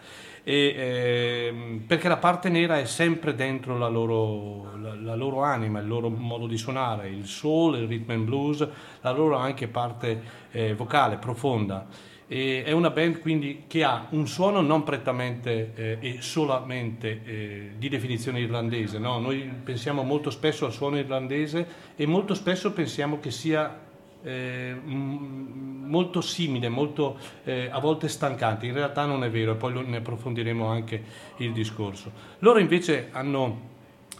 E, 0.43 0.73
ehm, 0.75 1.83
perché 1.85 2.07
la 2.07 2.17
parte 2.17 2.49
nera 2.49 2.79
è 2.79 2.85
sempre 2.85 3.35
dentro 3.35 3.77
la 3.77 3.89
loro, 3.89 4.75
la, 4.77 4.95
la 4.95 5.15
loro 5.15 5.43
anima, 5.43 5.79
il 5.79 5.87
loro 5.87 6.09
modo 6.09 6.47
di 6.47 6.57
suonare, 6.57 7.09
il 7.09 7.27
soul, 7.27 7.77
il 7.77 7.87
rhythm 7.87 8.09
and 8.11 8.25
blues, 8.25 8.67
la 9.01 9.11
loro 9.11 9.35
anche 9.35 9.67
parte 9.67 10.21
eh, 10.49 10.73
vocale 10.73 11.17
profonda. 11.17 12.13
E 12.27 12.63
è 12.63 12.71
una 12.71 12.89
band 12.89 13.19
quindi 13.19 13.63
che 13.67 13.83
ha 13.83 14.07
un 14.09 14.27
suono 14.27 14.61
non 14.61 14.83
prettamente 14.83 15.71
eh, 15.75 15.97
e 15.99 16.17
solamente 16.21 17.21
eh, 17.23 17.71
di 17.77 17.87
definizione 17.87 18.39
irlandese. 18.39 18.97
no? 18.97 19.19
Noi 19.19 19.49
pensiamo 19.63 20.01
molto 20.03 20.31
spesso 20.31 20.65
al 20.65 20.73
suono 20.73 20.97
irlandese 20.97 21.67
e 21.95 22.05
molto 22.07 22.33
spesso 22.33 22.71
pensiamo 22.71 23.19
che 23.19 23.29
sia 23.29 23.79
eh, 24.23 24.73
m- 24.73 25.83
molto 25.85 26.19
simile, 26.21 26.67
molto 26.67 27.17
eh, 27.43 27.69
a 27.71 27.79
volte 27.79 28.07
stancante. 28.07 28.65
In 28.65 28.73
realtà 28.73 29.05
non 29.05 29.23
è 29.23 29.29
vero 29.29 29.51
e 29.51 29.55
poi 29.55 29.85
ne 29.85 29.97
approfondiremo 29.97 30.65
anche 30.65 31.03
il 31.37 31.53
discorso. 31.53 32.11
Loro 32.39 32.57
invece 32.57 33.09
hanno 33.11 33.73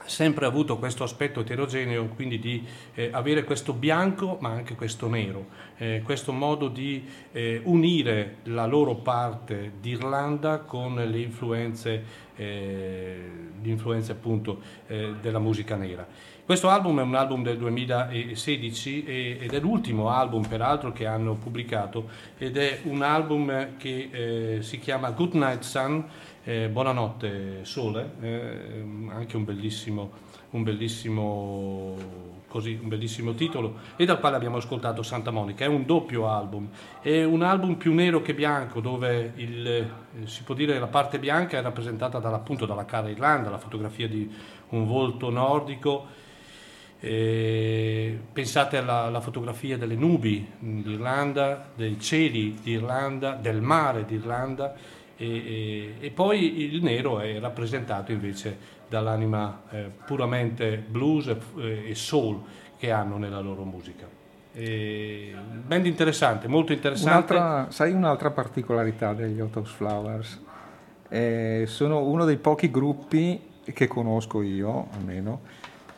sempre 0.05 0.45
avuto 0.45 0.77
questo 0.77 1.03
aspetto 1.03 1.41
eterogeneo, 1.41 2.07
quindi 2.07 2.39
di 2.39 2.65
eh, 2.93 3.09
avere 3.11 3.43
questo 3.43 3.73
bianco 3.73 4.37
ma 4.39 4.49
anche 4.49 4.75
questo 4.75 5.07
nero, 5.07 5.47
eh, 5.77 6.01
questo 6.03 6.31
modo 6.31 6.67
di 6.67 7.05
eh, 7.31 7.61
unire 7.63 8.37
la 8.43 8.65
loro 8.65 8.95
parte 8.95 9.73
d'Irlanda 9.79 10.59
con 10.59 10.95
le 10.95 11.19
influenze, 11.19 12.03
eh, 12.35 13.31
influenze 13.63 14.11
appunto 14.11 14.61
eh, 14.87 15.13
della 15.21 15.39
musica 15.39 15.75
nera. 15.75 16.07
Questo 16.45 16.69
album 16.69 16.99
è 16.99 17.01
un 17.01 17.15
album 17.15 17.41
del 17.41 17.57
2016 17.57 19.03
e- 19.03 19.37
ed 19.41 19.51
è 19.51 19.59
l'ultimo 19.59 20.11
album 20.11 20.47
peraltro 20.47 20.91
che 20.91 21.07
hanno 21.07 21.33
pubblicato 21.33 22.07
ed 22.37 22.55
è 22.57 22.81
un 22.83 23.01
album 23.01 23.77
che 23.77 24.09
eh, 24.11 24.61
si 24.61 24.77
chiama 24.77 25.09
Good 25.09 25.33
Night 25.33 25.63
Sun, 25.63 26.05
eh, 26.47 26.69
Buonanotte 26.69 27.65
Sole, 27.65 28.11
eh, 28.21 28.85
anche 29.09 29.35
un 29.35 29.43
bellissimo, 29.43 30.11
un 30.51 30.61
bellissimo, 30.61 31.95
così, 32.47 32.77
un 32.79 32.87
bellissimo 32.87 33.33
titolo. 33.33 33.79
E 33.95 34.05
dal 34.05 34.19
quale 34.19 34.35
abbiamo 34.35 34.57
ascoltato 34.57 35.01
Santa 35.01 35.31
Monica. 35.31 35.65
È 35.65 35.67
un 35.67 35.85
doppio 35.85 36.29
album, 36.29 36.69
è 37.01 37.23
un 37.23 37.41
album 37.41 37.75
più 37.75 37.93
nero 37.95 38.21
che 38.21 38.35
bianco 38.35 38.79
dove 38.79 39.33
il, 39.37 39.67
eh, 39.67 39.89
si 40.25 40.43
può 40.43 40.53
dire 40.53 40.77
la 40.77 40.87
parte 40.87 41.17
bianca 41.17 41.57
è 41.57 41.61
rappresentata 41.63 42.19
appunto 42.19 42.67
dalla 42.67 42.85
cara 42.85 43.09
Irlanda, 43.09 43.49
la 43.49 43.57
fotografia 43.57 44.07
di 44.07 44.31
un 44.69 44.85
volto 44.85 45.31
nordico. 45.31 46.23
Eh, 46.99 48.17
pensate 48.31 48.77
alla, 48.77 49.03
alla 49.03 49.19
fotografia 49.19 49.77
delle 49.77 49.95
nubi 49.95 50.47
mh, 50.59 50.81
d'Irlanda, 50.81 51.69
dei 51.75 51.99
cieli 51.99 52.57
d'Irlanda, 52.61 53.33
del 53.33 53.61
mare 53.61 54.05
d'Irlanda 54.05 54.75
e, 55.17 55.25
e- 55.25 55.95
e 55.99 56.09
poi 56.11 56.73
il 56.73 56.83
nero 56.83 57.19
è 57.19 57.39
rappresentato 57.39 58.11
invece 58.11 58.57
dall'anima 58.87 59.63
eh, 59.69 59.89
puramente 60.05 60.77
blues 60.77 61.27
e, 61.27 61.89
e 61.89 61.95
soul 61.95 62.41
che 62.77 62.91
hanno 62.91 63.17
nella 63.17 63.39
loro 63.39 63.63
musica. 63.63 64.07
E, 64.53 65.33
band 65.65 65.85
interessante, 65.85 66.47
molto 66.47 66.71
interessante. 66.71 67.33
Un'altra, 67.33 67.71
sai 67.71 67.91
un'altra 67.91 68.31
particolarità 68.31 69.13
degli 69.13 69.39
House 69.39 69.73
Flowers? 69.73 70.41
Eh, 71.09 71.63
sono 71.67 72.01
uno 72.03 72.25
dei 72.25 72.37
pochi 72.37 72.71
gruppi 72.71 73.53
che 73.73 73.87
conosco 73.87 74.41
io, 74.41 74.87
almeno, 74.93 75.41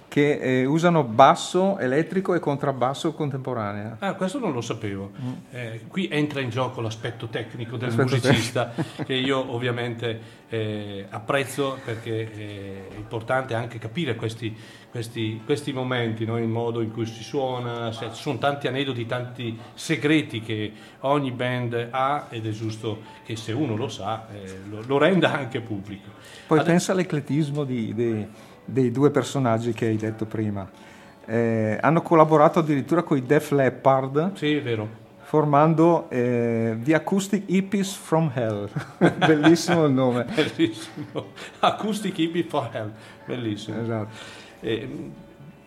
che 0.08 0.62
eh, 0.62 0.65
usano 0.65 1.04
basso 1.04 1.78
elettrico 1.78 2.34
e 2.34 2.39
contrabbasso 2.39 3.13
contemporanea. 3.13 3.98
Ah, 4.00 4.13
questo 4.13 4.39
non 4.39 4.54
lo 4.54 4.62
sapevo. 4.62 5.12
Eh, 5.52 5.82
qui 5.88 6.08
entra 6.10 6.39
in 6.39 6.50
gioco 6.50 6.82
l'aspetto 6.82 7.28
tecnico 7.28 7.78
del 7.78 7.89
L'aspetto 7.89 8.28
musicista 8.28 8.74
che 9.06 9.13
io 9.13 9.54
ovviamente 9.54 10.20
eh, 10.50 11.06
apprezzo 11.10 11.78
perché 11.84 12.32
eh, 12.34 12.88
è 12.93 12.96
importante 12.96 13.54
anche 13.54 13.80
capire 13.80 14.15
questi, 14.15 14.56
questi, 14.89 15.41
questi 15.43 15.74
momenti, 15.74 16.26
no? 16.26 16.38
il 16.38 16.48
modo 16.48 16.82
in 16.82 16.91
cui 16.91 17.06
si 17.06 17.24
suona, 17.24 17.91
ci 17.91 18.08
sono 18.13 18.38
tanti 18.38 18.67
aneddoti, 18.67 19.06
tanti 19.06 19.58
segreti 19.74 20.41
che 20.41 20.72
ogni 21.02 21.32
band 21.32 21.89
ha 21.91 22.28
ed 22.30 22.48
è 22.48 22.52
giusto 22.52 23.02
che 23.26 23.36
se 23.36 23.52
uno 23.52 23.76
lo 23.76 23.89
sa 23.89 24.26
eh, 24.32 24.60
lo, 24.70 24.82
lo 24.86 24.98
renda 24.98 25.34
anche 25.34 25.60
pubblico. 25.60 26.12
Poi 26.48 26.60
Ade- 26.60 26.70
pensa 26.70 26.93
all'ecletismo 26.93 27.65
di- 27.65 27.93
dei, 27.93 28.28
dei 28.67 28.91
due 28.91 29.10
personaggi 29.10 29.73
che 29.73 29.88
hai 29.88 29.95
detto 29.95 30.25
prima. 30.25 30.69
Eh, 31.25 31.77
hanno 31.82 32.01
collaborato 32.01 32.60
addirittura 32.60 33.03
con 33.03 33.17
i 33.17 33.25
Def 33.25 33.51
Leppard 33.51 34.36
Sì, 34.36 34.62
formando 35.23 36.10
eh, 36.10 36.77
The 36.82 36.93
Acoustic 36.93 37.43
Hippies 37.47 37.95
from 37.95 38.32
Hell. 38.34 38.69
Bellissimo 39.17 39.86
il 39.86 39.91
nome. 39.91 40.25
Bellissimo. 40.34 41.32
Acoustic 41.60 42.17
Hippie 42.17 42.43
for 42.43 42.69
Hell, 42.71 42.91
bellissimo. 43.25 43.82
Esatto. 43.82 44.10
Eh, 44.62 45.12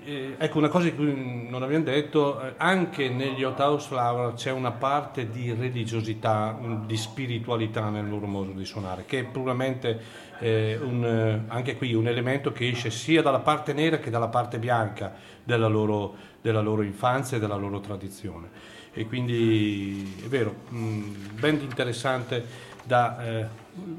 eh, 0.02 0.34
ecco 0.38 0.58
una 0.58 0.68
cosa 0.68 0.88
che 0.88 0.94
non 0.96 1.62
abbiamo 1.62 1.84
detto, 1.84 2.40
eh, 2.42 2.54
anche 2.56 3.10
negli 3.10 3.44
Hot 3.44 3.60
House 3.60 3.86
Flower 3.86 4.32
c'è 4.32 4.50
una 4.50 4.70
parte 4.70 5.28
di 5.28 5.52
religiosità, 5.52 6.58
di 6.86 6.96
spiritualità 6.96 7.90
nel 7.90 8.08
loro 8.08 8.26
modo 8.26 8.52
di 8.52 8.64
suonare, 8.64 9.04
che 9.04 9.20
è 9.20 9.24
puramente 9.24 10.00
eh, 10.40 10.78
un, 10.82 11.04
eh, 11.04 11.44
anche 11.48 11.76
qui 11.76 11.94
un 11.94 12.08
elemento 12.08 12.52
che 12.52 12.68
esce 12.68 12.90
sia 12.90 13.22
dalla 13.22 13.38
parte 13.40 13.72
nera 13.72 13.98
che 13.98 14.10
dalla 14.10 14.28
parte 14.28 14.58
bianca 14.58 15.14
della 15.44 15.68
loro, 15.68 16.14
della 16.40 16.60
loro 16.60 16.82
infanzia 16.82 17.36
e 17.36 17.40
della 17.40 17.56
loro 17.56 17.80
tradizione. 17.80 18.48
E 18.92 19.06
quindi 19.06 20.20
è 20.24 20.26
vero, 20.26 20.54
mh, 20.68 21.38
band 21.38 21.62
interessante 21.62 22.44
da... 22.82 23.24
eh, 23.24 23.46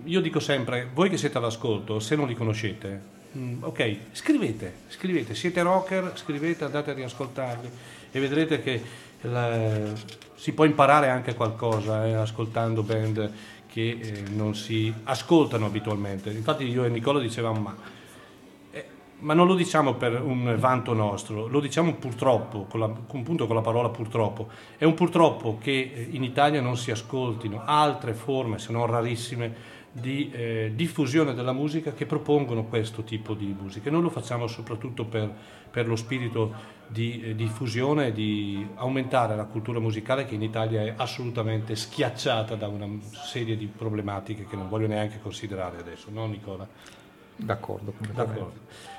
io 0.03 0.19
dico 0.19 0.39
sempre, 0.39 0.89
voi 0.93 1.09
che 1.09 1.17
siete 1.17 1.37
all'ascolto, 1.37 1.99
se 1.99 2.15
non 2.15 2.27
li 2.27 2.35
conoscete, 2.35 3.01
mm, 3.37 3.63
ok, 3.63 3.95
scrivete, 4.11 4.73
scrivete, 4.89 5.33
siete 5.33 5.61
rocker, 5.61 6.11
scrivete, 6.15 6.65
andate 6.65 6.91
a 6.91 6.93
riascoltarli 6.93 7.69
e 8.11 8.19
vedrete 8.19 8.61
che 8.61 8.81
la- 9.21 10.19
si 10.35 10.53
può 10.53 10.65
imparare 10.65 11.09
anche 11.09 11.35
qualcosa 11.35 12.05
eh, 12.07 12.13
ascoltando 12.13 12.81
band 12.81 13.31
che 13.71 13.97
eh, 14.01 14.23
non 14.33 14.53
si 14.53 14.93
ascoltano 15.03 15.65
abitualmente. 15.65 16.29
Infatti 16.29 16.65
io 16.65 16.83
e 16.83 16.89
Nicola 16.89 17.19
dicevamo 17.19 17.59
ma 17.59 17.75
eh, 18.71 18.85
ma 19.19 19.33
non 19.33 19.47
lo 19.47 19.55
diciamo 19.55 19.93
per 19.93 20.21
un 20.21 20.55
vanto 20.59 20.93
nostro, 20.93 21.47
lo 21.47 21.59
diciamo 21.59 21.93
purtroppo, 21.93 22.65
con 22.69 22.79
la, 22.81 22.87
con- 23.07 23.21
appunto 23.21 23.47
con 23.47 23.55
la 23.55 23.61
parola 23.61 23.89
purtroppo. 23.89 24.49
È 24.77 24.83
un 24.83 24.93
purtroppo 24.93 25.57
che 25.61 25.91
eh, 25.93 26.07
in 26.11 26.23
Italia 26.23 26.59
non 26.59 26.75
si 26.75 26.91
ascoltino 26.91 27.61
altre 27.63 28.13
forme, 28.13 28.59
se 28.59 28.73
non 28.73 28.85
rarissime, 28.87 29.79
di 29.91 30.31
eh, 30.31 30.71
diffusione 30.73 31.33
della 31.33 31.51
musica 31.51 31.93
che 31.93 32.05
propongono 32.05 32.65
questo 32.65 33.03
tipo 33.03 33.33
di 33.33 33.55
musica. 33.59 33.89
E 33.89 33.91
noi 33.91 34.01
lo 34.01 34.09
facciamo 34.09 34.47
soprattutto 34.47 35.05
per, 35.05 35.29
per 35.69 35.87
lo 35.87 35.95
spirito 35.95 36.79
di 36.87 37.21
eh, 37.21 37.35
diffusione 37.35 38.07
e 38.07 38.11
di 38.13 38.65
aumentare 38.75 39.35
la 39.35 39.45
cultura 39.45 39.79
musicale 39.79 40.25
che 40.25 40.35
in 40.35 40.43
Italia 40.43 40.81
è 40.81 40.93
assolutamente 40.95 41.75
schiacciata 41.75 42.55
da 42.55 42.67
una 42.67 42.87
serie 43.01 43.57
di 43.57 43.65
problematiche 43.65 44.45
che 44.45 44.55
non 44.55 44.69
voglio 44.69 44.87
neanche 44.87 45.19
considerare 45.21 45.77
adesso, 45.77 46.09
no 46.11 46.25
Nicola? 46.25 46.67
D'accordo. 47.35 47.93
D'accordo. 48.13 48.90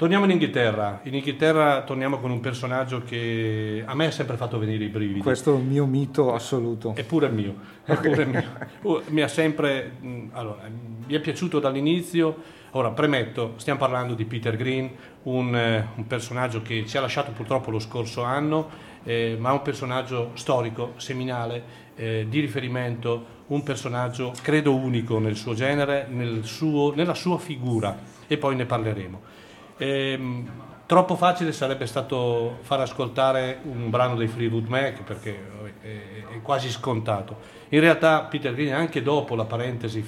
Torniamo 0.00 0.24
in 0.24 0.30
Inghilterra. 0.30 1.00
In 1.02 1.14
Inghilterra 1.14 1.82
torniamo 1.82 2.20
con 2.20 2.30
un 2.30 2.40
personaggio 2.40 3.02
che 3.02 3.82
a 3.84 3.94
me 3.94 4.06
ha 4.06 4.10
sempre 4.10 4.38
fatto 4.38 4.58
venire 4.58 4.84
i 4.84 4.88
brividi. 4.88 5.20
Questo 5.20 5.50
è 5.50 5.54
un 5.54 5.66
mio 5.66 5.84
mito 5.84 6.32
assoluto. 6.32 6.94
È 6.94 7.04
pure 7.04 7.28
mio. 7.28 7.54
È 7.84 7.94
pure 7.96 8.24
mio. 8.24 8.42
Uh, 8.80 9.02
Mi 9.08 9.20
ha 9.20 9.28
sempre. 9.28 9.92
mh, 10.00 10.28
allora, 10.32 10.62
mi 11.06 11.14
è 11.14 11.20
piaciuto 11.20 11.58
dall'inizio. 11.58 12.34
Ora, 12.70 12.92
premetto, 12.92 13.52
stiamo 13.56 13.78
parlando 13.78 14.14
di 14.14 14.24
Peter 14.24 14.56
Green, 14.56 14.90
un, 15.24 15.54
eh, 15.54 15.86
un 15.94 16.06
personaggio 16.06 16.62
che 16.62 16.86
ci 16.86 16.96
ha 16.96 17.02
lasciato 17.02 17.32
purtroppo 17.32 17.70
lo 17.70 17.78
scorso 17.78 18.22
anno, 18.22 18.70
eh, 19.04 19.36
ma 19.38 19.52
un 19.52 19.60
personaggio 19.60 20.30
storico, 20.32 20.94
seminale, 20.96 21.62
eh, 21.96 22.26
di 22.26 22.40
riferimento, 22.40 23.38
un 23.48 23.62
personaggio 23.62 24.32
credo 24.40 24.74
unico 24.74 25.18
nel 25.18 25.36
suo 25.36 25.52
genere, 25.52 26.06
nel 26.08 26.42
suo- 26.44 26.94
nella 26.94 27.12
sua 27.12 27.36
figura, 27.36 27.98
e 28.26 28.38
poi 28.38 28.56
ne 28.56 28.64
parleremo. 28.64 29.20
Ehm, 29.82 30.46
troppo 30.84 31.16
facile 31.16 31.52
sarebbe 31.52 31.86
stato 31.86 32.58
far 32.60 32.80
ascoltare 32.80 33.60
un 33.62 33.88
brano 33.88 34.14
dei 34.14 34.28
Fleetwood 34.28 34.66
Mac 34.66 35.02
perché 35.02 35.40
è, 35.80 36.34
è 36.34 36.42
quasi 36.42 36.68
scontato. 36.68 37.58
In 37.70 37.80
realtà 37.80 38.20
Peter 38.24 38.52
Green 38.52 38.74
anche 38.74 39.00
dopo 39.02 39.34
la 39.34 39.44
parentesi, 39.44 40.04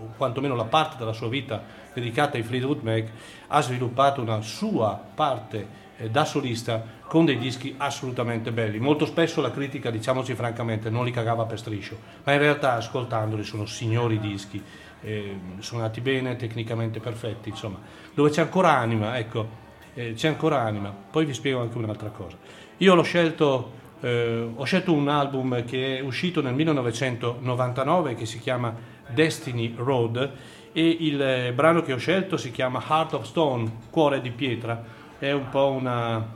o 0.00 0.14
quantomeno 0.16 0.56
la 0.56 0.64
parte 0.64 0.96
della 0.98 1.12
sua 1.12 1.28
vita 1.28 1.62
dedicata 1.92 2.36
ai 2.36 2.42
Fleetwood 2.42 2.82
Mac, 2.82 3.08
ha 3.46 3.60
sviluppato 3.60 4.20
una 4.20 4.40
sua 4.40 5.00
parte 5.14 5.82
eh, 5.96 6.10
da 6.10 6.24
solista 6.24 6.82
con 7.06 7.24
dei 7.24 7.38
dischi 7.38 7.76
assolutamente 7.78 8.50
belli. 8.50 8.80
Molto 8.80 9.06
spesso 9.06 9.40
la 9.40 9.52
critica, 9.52 9.90
diciamoci 9.90 10.34
francamente, 10.34 10.90
non 10.90 11.04
li 11.04 11.12
cagava 11.12 11.44
per 11.44 11.60
striscio, 11.60 11.96
ma 12.24 12.32
in 12.32 12.38
realtà 12.40 12.72
ascoltandoli 12.72 13.44
sono 13.44 13.64
signori 13.66 14.18
dischi, 14.18 14.60
eh, 15.04 15.36
suonati 15.58 16.00
bene, 16.00 16.36
tecnicamente 16.36 16.98
perfetti, 16.98 17.50
insomma, 17.50 17.78
dove 18.14 18.30
c'è 18.30 18.40
ancora 18.40 18.76
anima, 18.76 19.18
ecco, 19.18 19.62
eh, 19.94 20.14
c'è 20.14 20.28
ancora 20.28 20.60
anima. 20.62 20.90
Poi 20.90 21.26
vi 21.26 21.34
spiego 21.34 21.60
anche 21.60 21.76
un'altra 21.78 22.08
cosa. 22.08 22.36
Io 22.78 22.94
l'ho 22.94 23.02
scelto, 23.02 23.72
eh, 24.00 24.48
ho 24.54 24.64
scelto 24.64 24.92
un 24.92 25.08
album 25.08 25.64
che 25.64 25.98
è 25.98 26.00
uscito 26.00 26.40
nel 26.40 26.54
1999 26.54 28.14
che 28.14 28.26
si 28.26 28.38
chiama 28.40 28.74
Destiny 29.08 29.74
Road 29.76 30.32
e 30.72 30.96
il 31.00 31.20
eh, 31.20 31.52
brano 31.52 31.82
che 31.82 31.92
ho 31.92 31.98
scelto 31.98 32.36
si 32.36 32.50
chiama 32.50 32.82
Heart 32.86 33.12
of 33.14 33.24
Stone, 33.26 33.70
Cuore 33.90 34.20
di 34.20 34.30
pietra. 34.30 34.82
È 35.18 35.30
un 35.30 35.48
po' 35.50 35.68
una, 35.70 36.26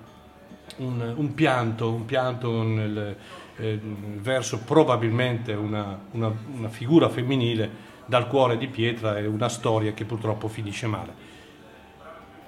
un, 0.76 1.14
un 1.16 1.34
pianto, 1.34 1.90
un 1.90 2.04
pianto 2.04 2.62
nel, 2.62 3.16
eh, 3.56 3.80
verso 3.82 4.60
probabilmente 4.60 5.52
una, 5.54 5.98
una- 6.12 6.32
una 6.52 6.68
figura 6.68 7.08
femminile 7.08 7.86
dal 8.08 8.26
cuore 8.26 8.56
di 8.56 8.68
pietra 8.68 9.18
e 9.18 9.26
una 9.26 9.50
storia 9.50 9.92
che 9.92 10.06
purtroppo 10.06 10.48
finisce 10.48 10.86
male. 10.86 11.36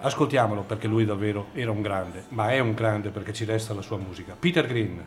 Ascoltiamolo 0.01 0.63
perché 0.63 0.89
lui 0.89 1.05
davvero 1.05 1.49
era 1.53 1.71
un 1.71 1.83
grande, 1.83 2.25
ma 2.31 2.51
è 2.51 2.59
un 2.61 2.73
grande 2.73 3.11
perché 3.11 3.35
ci 3.35 3.45
resta 3.45 3.75
la 3.75 3.83
sua 3.83 3.99
musica. 3.99 4.35
Peter 4.41 4.67
Green. 4.67 5.05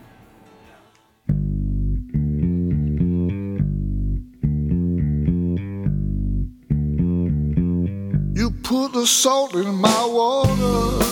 You 8.35 8.51
put 8.61 8.91
the 8.91 9.07
salt 9.07 9.55
in 9.55 9.73
my 9.73 10.05
water, 10.05 11.03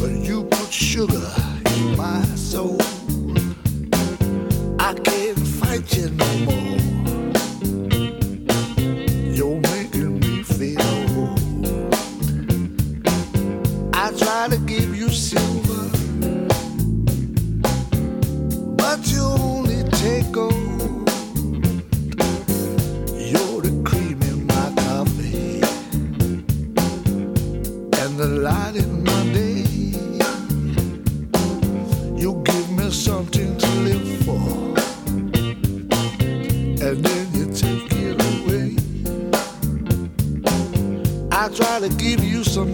but 0.00 0.10
you 0.26 0.44
put 0.46 0.72
sugar 0.72 1.30
in 1.76 1.96
my 1.96 2.24
soul. 2.34 2.76
I 4.80 4.94
can't 4.94 5.38
fight 5.38 5.96
you 5.96 6.10
no 6.10 6.26
more. 6.44 6.97
Try 14.38 14.48
to 14.48 14.58
give 14.58 14.94
you 14.94 15.08
silver, 15.08 15.90
but 18.76 19.00
you 19.10 19.20
only 19.20 19.82
take 19.90 20.30
gold. 20.30 21.10
You're 23.32 23.62
the 23.66 23.82
cream 23.84 24.22
in 24.22 24.46
my 24.46 24.72
coffee 24.76 25.60
and 28.00 28.16
the 28.16 28.28
light 28.46 28.76
in 28.76 29.02
my 29.02 29.22
day. 29.32 29.64
You 32.16 32.40
give 32.44 32.70
me 32.70 32.92
something 32.92 33.58
to 33.58 33.70
live 33.86 34.08
for, 34.24 34.48
and 36.86 36.96
then 37.06 37.24
you 37.34 37.46
take 37.64 37.90
it 38.06 38.16
away. 38.30 38.76
I 41.32 41.48
try 41.48 41.80
to 41.80 41.88
give 41.96 42.22
you 42.22 42.44
some 42.44 42.70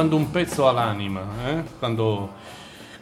Quando 0.00 0.16
un 0.16 0.30
pezzo 0.30 0.66
ha 0.66 0.72
l'anima, 0.72 1.20
eh? 1.44 1.62
quando, 1.78 2.32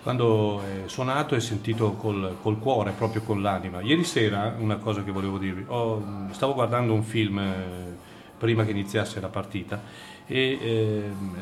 quando 0.03 0.61
è 0.63 0.89
suonato 0.89 1.37
è 1.37 1.41
sentito 1.41 1.93
col, 1.93 2.39
col 2.43 2.59
cuore, 2.59 2.91
proprio 2.91 3.23
con 3.23 3.41
l'anima. 3.41 3.81
Ieri 3.81 4.03
sera, 4.03 4.57
una 4.59 4.79
cosa 4.79 5.05
che 5.05 5.13
volevo 5.13 5.39
dirvi, 5.39 5.65
ho- 5.69 6.27
stavo 6.33 6.55
guardando 6.55 6.93
un 6.93 7.05
film 7.05 7.39
eh, 7.39 7.97
prima 8.37 8.65
che 8.65 8.73
iniziasse 8.73 9.21
la 9.21 9.29
partita 9.29 9.81
e 10.27 10.59
ehm, 10.61 11.37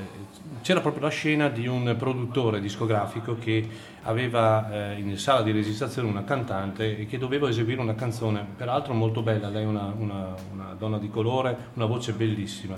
c'era 0.66 0.80
proprio 0.80 1.04
la 1.04 1.10
scena 1.10 1.48
di 1.48 1.68
un 1.68 1.94
produttore 1.96 2.60
discografico 2.60 3.36
che 3.38 3.68
aveva 4.02 4.94
eh, 4.94 4.98
in 4.98 5.16
sala 5.16 5.42
di 5.42 5.52
registrazione 5.52 6.08
una 6.08 6.24
cantante 6.24 6.98
e 6.98 7.06
che 7.06 7.18
doveva 7.18 7.48
eseguire 7.48 7.80
una 7.80 7.94
canzone, 7.94 8.44
peraltro 8.56 8.92
molto 8.92 9.22
bella, 9.22 9.48
lei 9.48 9.62
è 9.62 9.66
una, 9.66 9.94
una- 9.96 10.34
una 10.52 10.74
donna 10.76 10.98
di 10.98 11.08
colore, 11.08 11.56
una 11.74 11.84
voce 11.84 12.14
bellissima. 12.14 12.74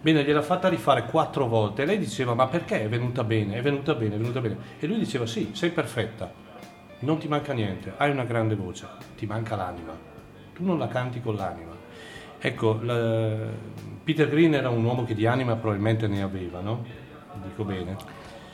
Bene, 0.00 0.22
gliel'ha 0.22 0.40
fatta 0.40 0.68
rifare 0.68 1.06
quattro 1.06 1.48
volte 1.48 1.82
e 1.82 1.86
lei 1.86 1.98
diceva 1.98 2.32
ma 2.34 2.46
perché 2.46 2.84
è 2.84 2.88
venuta 2.88 3.24
bene, 3.24 3.56
è 3.56 3.60
venuta 3.60 3.94
bene, 3.94 4.14
è 4.14 4.18
venuta 4.18 4.40
bene. 4.40 4.56
E 4.78 4.86
lui 4.86 4.98
diceva 4.98 5.26
sì, 5.26 5.50
sei 5.52 5.70
perfetta, 5.70 6.32
non 7.00 7.18
ti 7.18 7.26
manca 7.26 7.52
niente, 7.52 7.94
hai 7.96 8.12
una 8.12 8.22
grande 8.22 8.54
voce, 8.54 8.86
ti 9.16 9.26
manca 9.26 9.56
l'anima, 9.56 9.98
tu 10.54 10.64
non 10.64 10.78
la 10.78 10.86
canti 10.86 11.20
con 11.20 11.34
l'anima. 11.34 11.72
Ecco, 12.38 12.78
la- 12.82 13.80
Peter 14.04 14.28
Green 14.28 14.54
era 14.54 14.68
un 14.68 14.84
uomo 14.84 15.02
che 15.02 15.16
di 15.16 15.26
anima 15.26 15.56
probabilmente 15.56 16.06
ne 16.06 16.22
aveva, 16.22 16.60
no? 16.60 17.10
Dico 17.40 17.64
bene, 17.64 17.96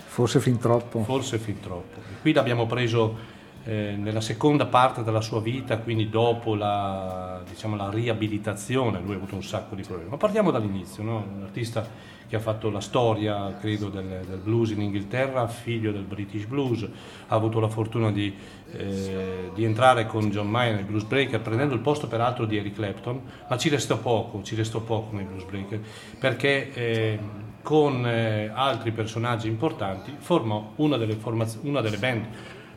Forse 0.06 0.40
fin 0.40 0.58
troppo. 0.58 1.02
forse 1.04 1.38
fin 1.38 1.60
troppo. 1.60 2.00
E 2.00 2.20
qui 2.20 2.32
l'abbiamo 2.32 2.66
preso 2.66 3.36
eh, 3.64 3.94
nella 3.96 4.20
seconda 4.20 4.66
parte 4.66 5.02
della 5.02 5.20
sua 5.20 5.40
vita, 5.40 5.78
quindi 5.78 6.08
dopo 6.08 6.54
la, 6.54 7.42
diciamo, 7.48 7.76
la 7.76 7.90
riabilitazione, 7.90 9.00
lui 9.00 9.12
ha 9.14 9.16
avuto 9.16 9.34
un 9.34 9.42
sacco 9.42 9.74
di 9.74 9.82
problemi. 9.82 10.10
Ma 10.10 10.16
partiamo 10.16 10.50
dall'inizio, 10.50 11.02
no? 11.02 11.24
un 11.36 11.42
artista 11.42 11.86
che 12.28 12.36
ha 12.36 12.40
fatto 12.40 12.70
la 12.70 12.80
storia, 12.80 13.56
credo, 13.58 13.88
del, 13.88 14.24
del 14.28 14.38
blues 14.38 14.70
in 14.70 14.82
Inghilterra, 14.82 15.48
figlio 15.48 15.90
del 15.92 16.02
British 16.02 16.44
Blues, 16.44 16.82
ha 16.82 17.34
avuto 17.34 17.58
la 17.58 17.68
fortuna 17.68 18.12
di, 18.12 18.34
eh, 18.72 19.50
di 19.54 19.64
entrare 19.64 20.06
con 20.06 20.28
John 20.28 20.48
Mayer 20.48 20.74
nel 20.74 20.84
Blues 20.84 21.04
Breaker, 21.04 21.40
prendendo 21.40 21.74
il 21.74 21.80
posto 21.80 22.06
peraltro 22.06 22.44
di 22.44 22.58
Eric 22.58 22.74
Clapton, 22.74 23.20
ma 23.48 23.56
ci 23.56 23.70
restò 23.70 23.98
poco, 23.98 24.42
ci 24.42 24.54
restò 24.54 24.80
poco 24.80 25.16
nei 25.16 25.24
Blues 25.24 25.44
Breaker, 25.44 25.80
perché 26.18 26.72
eh, 26.74 27.18
con 27.62 28.06
eh, 28.06 28.50
altri 28.52 28.92
personaggi 28.92 29.48
importanti 29.48 30.14
formò 30.18 30.72
una 30.76 30.96
delle, 30.96 31.14
formaz- 31.14 31.58
una 31.62 31.80
delle 31.80 31.96
band 31.96 32.26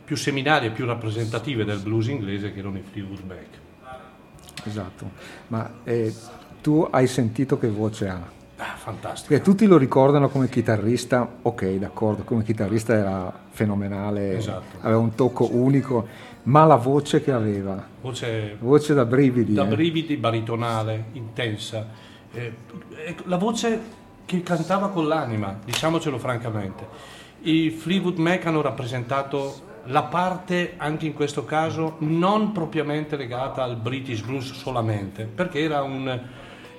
più 0.04 0.16
seminarie 0.16 0.68
e 0.68 0.72
più 0.72 0.84
rappresentative 0.86 1.64
del 1.64 1.78
blues 1.78 2.08
inglese 2.08 2.52
che 2.52 2.58
erano 2.58 2.78
i 2.78 2.82
Fleetwood 2.82 3.24
Mac. 3.24 3.60
Esatto. 4.64 5.10
Ma 5.48 5.70
eh, 5.84 6.12
tu 6.60 6.86
hai 6.90 7.06
sentito 7.06 7.58
che 7.58 7.68
voce 7.68 8.08
ha? 8.08 8.40
Ah, 8.56 8.74
fantastico. 8.76 9.28
Perché 9.28 9.44
tutti 9.44 9.66
lo 9.66 9.76
ricordano 9.76 10.28
come 10.28 10.48
chitarrista, 10.48 11.28
ok, 11.42 11.64
d'accordo, 11.74 12.22
come 12.22 12.44
chitarrista 12.44 12.94
era 12.94 13.32
fenomenale, 13.50 14.36
Esatto. 14.36 14.76
aveva 14.80 14.98
un 14.98 15.14
tocco 15.14 15.48
unico, 15.52 16.06
ma 16.44 16.64
la 16.64 16.76
voce 16.76 17.22
che 17.22 17.32
aveva, 17.32 17.84
Voce 18.00 18.56
voce 18.60 18.94
da 18.94 19.04
brividi. 19.04 19.54
da 19.54 19.64
eh. 19.64 19.68
brividi, 19.68 20.16
baritonale, 20.16 21.04
intensa. 21.12 21.86
Eh, 22.32 22.52
ecco, 23.06 23.22
la 23.26 23.36
voce 23.36 23.80
che 24.24 24.42
cantava 24.42 24.88
con 24.90 25.06
l'anima, 25.08 25.58
diciamocelo 25.64 26.18
francamente. 26.18 26.86
I 27.42 27.70
Fleetwood 27.70 28.18
Mac 28.18 28.46
hanno 28.46 28.60
rappresentato 28.60 29.70
la 29.86 30.02
parte, 30.04 30.74
anche 30.76 31.06
in 31.06 31.12
questo 31.14 31.44
caso, 31.44 31.96
non 31.98 32.52
propriamente 32.52 33.16
legata 33.16 33.64
al 33.64 33.76
British 33.76 34.20
Blues 34.22 34.52
solamente, 34.52 35.24
perché 35.24 35.60
era 35.60 35.82
un, 35.82 36.20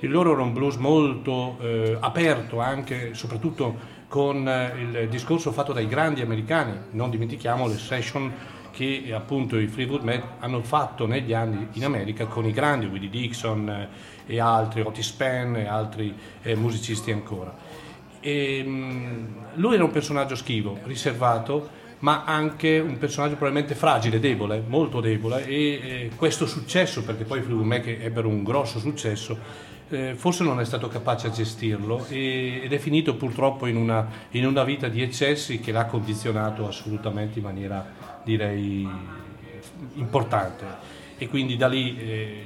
il 0.04 0.12
loro 0.12 0.34
era 0.34 0.42
un 0.42 0.52
blues 0.52 0.76
molto 0.76 1.58
eh, 1.62 1.98
aperto, 1.98 2.60
anche 2.60 3.14
soprattutto 3.14 3.92
con 4.10 4.46
eh, 4.48 5.02
il 5.02 5.10
discorso 5.10 5.54
fatto 5.54 5.72
dai 5.72 5.88
grandi 5.88 6.22
americani, 6.22 6.78
non 6.92 7.10
dimentichiamo 7.10 7.68
le 7.68 7.78
session 7.78 8.32
che 8.72 9.12
appunto 9.16 9.58
i 9.58 9.68
Fleetwood 9.68 10.04
Mac 10.04 10.24
hanno 10.40 10.62
fatto 10.62 11.08
negli 11.08 11.32
anni 11.32 11.70
in 11.74 11.86
America 11.86 12.26
con 12.26 12.46
i 12.46 12.52
grandi, 12.52 12.88
Willie 12.88 13.10
Dixon 13.10 13.70
eh, 13.70 13.88
e 14.26 14.40
altri, 14.42 14.82
Otis 14.82 15.08
Spann 15.08 15.56
e 15.56 15.68
altri 15.68 16.14
eh, 16.42 16.54
musicisti 16.56 17.12
ancora. 17.12 17.56
E, 18.20 18.62
mh, 18.62 19.28
lui 19.54 19.76
era 19.76 19.86
un 19.86 19.92
personaggio 19.92 20.36
schivo, 20.36 20.80
riservato, 20.84 21.82
ma 22.00 22.26
anche 22.26 22.78
un 22.80 22.98
personaggio 22.98 23.36
probabilmente 23.36 23.74
fragile, 23.74 24.20
debole, 24.20 24.62
molto 24.68 25.00
debole 25.00 25.46
e 25.46 25.56
eh, 25.56 26.12
questo 26.18 26.46
successo, 26.46 27.04
perché 27.04 27.24
poi 27.24 27.40
i 27.40 27.42
Fleetwood 27.42 27.68
Mac 27.68 27.88
ebbero 27.88 28.28
un 28.28 28.44
grosso 28.44 28.80
successo, 28.80 29.72
eh, 29.94 30.16
forse 30.16 30.44
non 30.44 30.60
è 30.60 30.66
stato 30.66 30.88
capace 30.88 31.28
a 31.28 31.32
gestirlo 31.32 32.06
e- 32.10 32.62
ed 32.64 32.74
è 32.74 32.78
finito 32.78 33.16
purtroppo 33.16 33.68
in 33.68 33.76
una, 33.76 34.08
in 34.32 34.46
una 34.46 34.64
vita 34.64 34.88
di 34.88 35.02
eccessi 35.02 35.60
che 35.60 35.72
l'ha 35.72 35.86
condizionato 35.86 36.68
assolutamente 36.68 37.40
in 37.40 37.46
maniera, 37.46 37.86
direi, 38.24 38.88
importante. 39.96 40.66
E 41.18 41.28
quindi 41.28 41.56
da 41.56 41.68
lì 41.68 41.98
eh, 41.98 42.44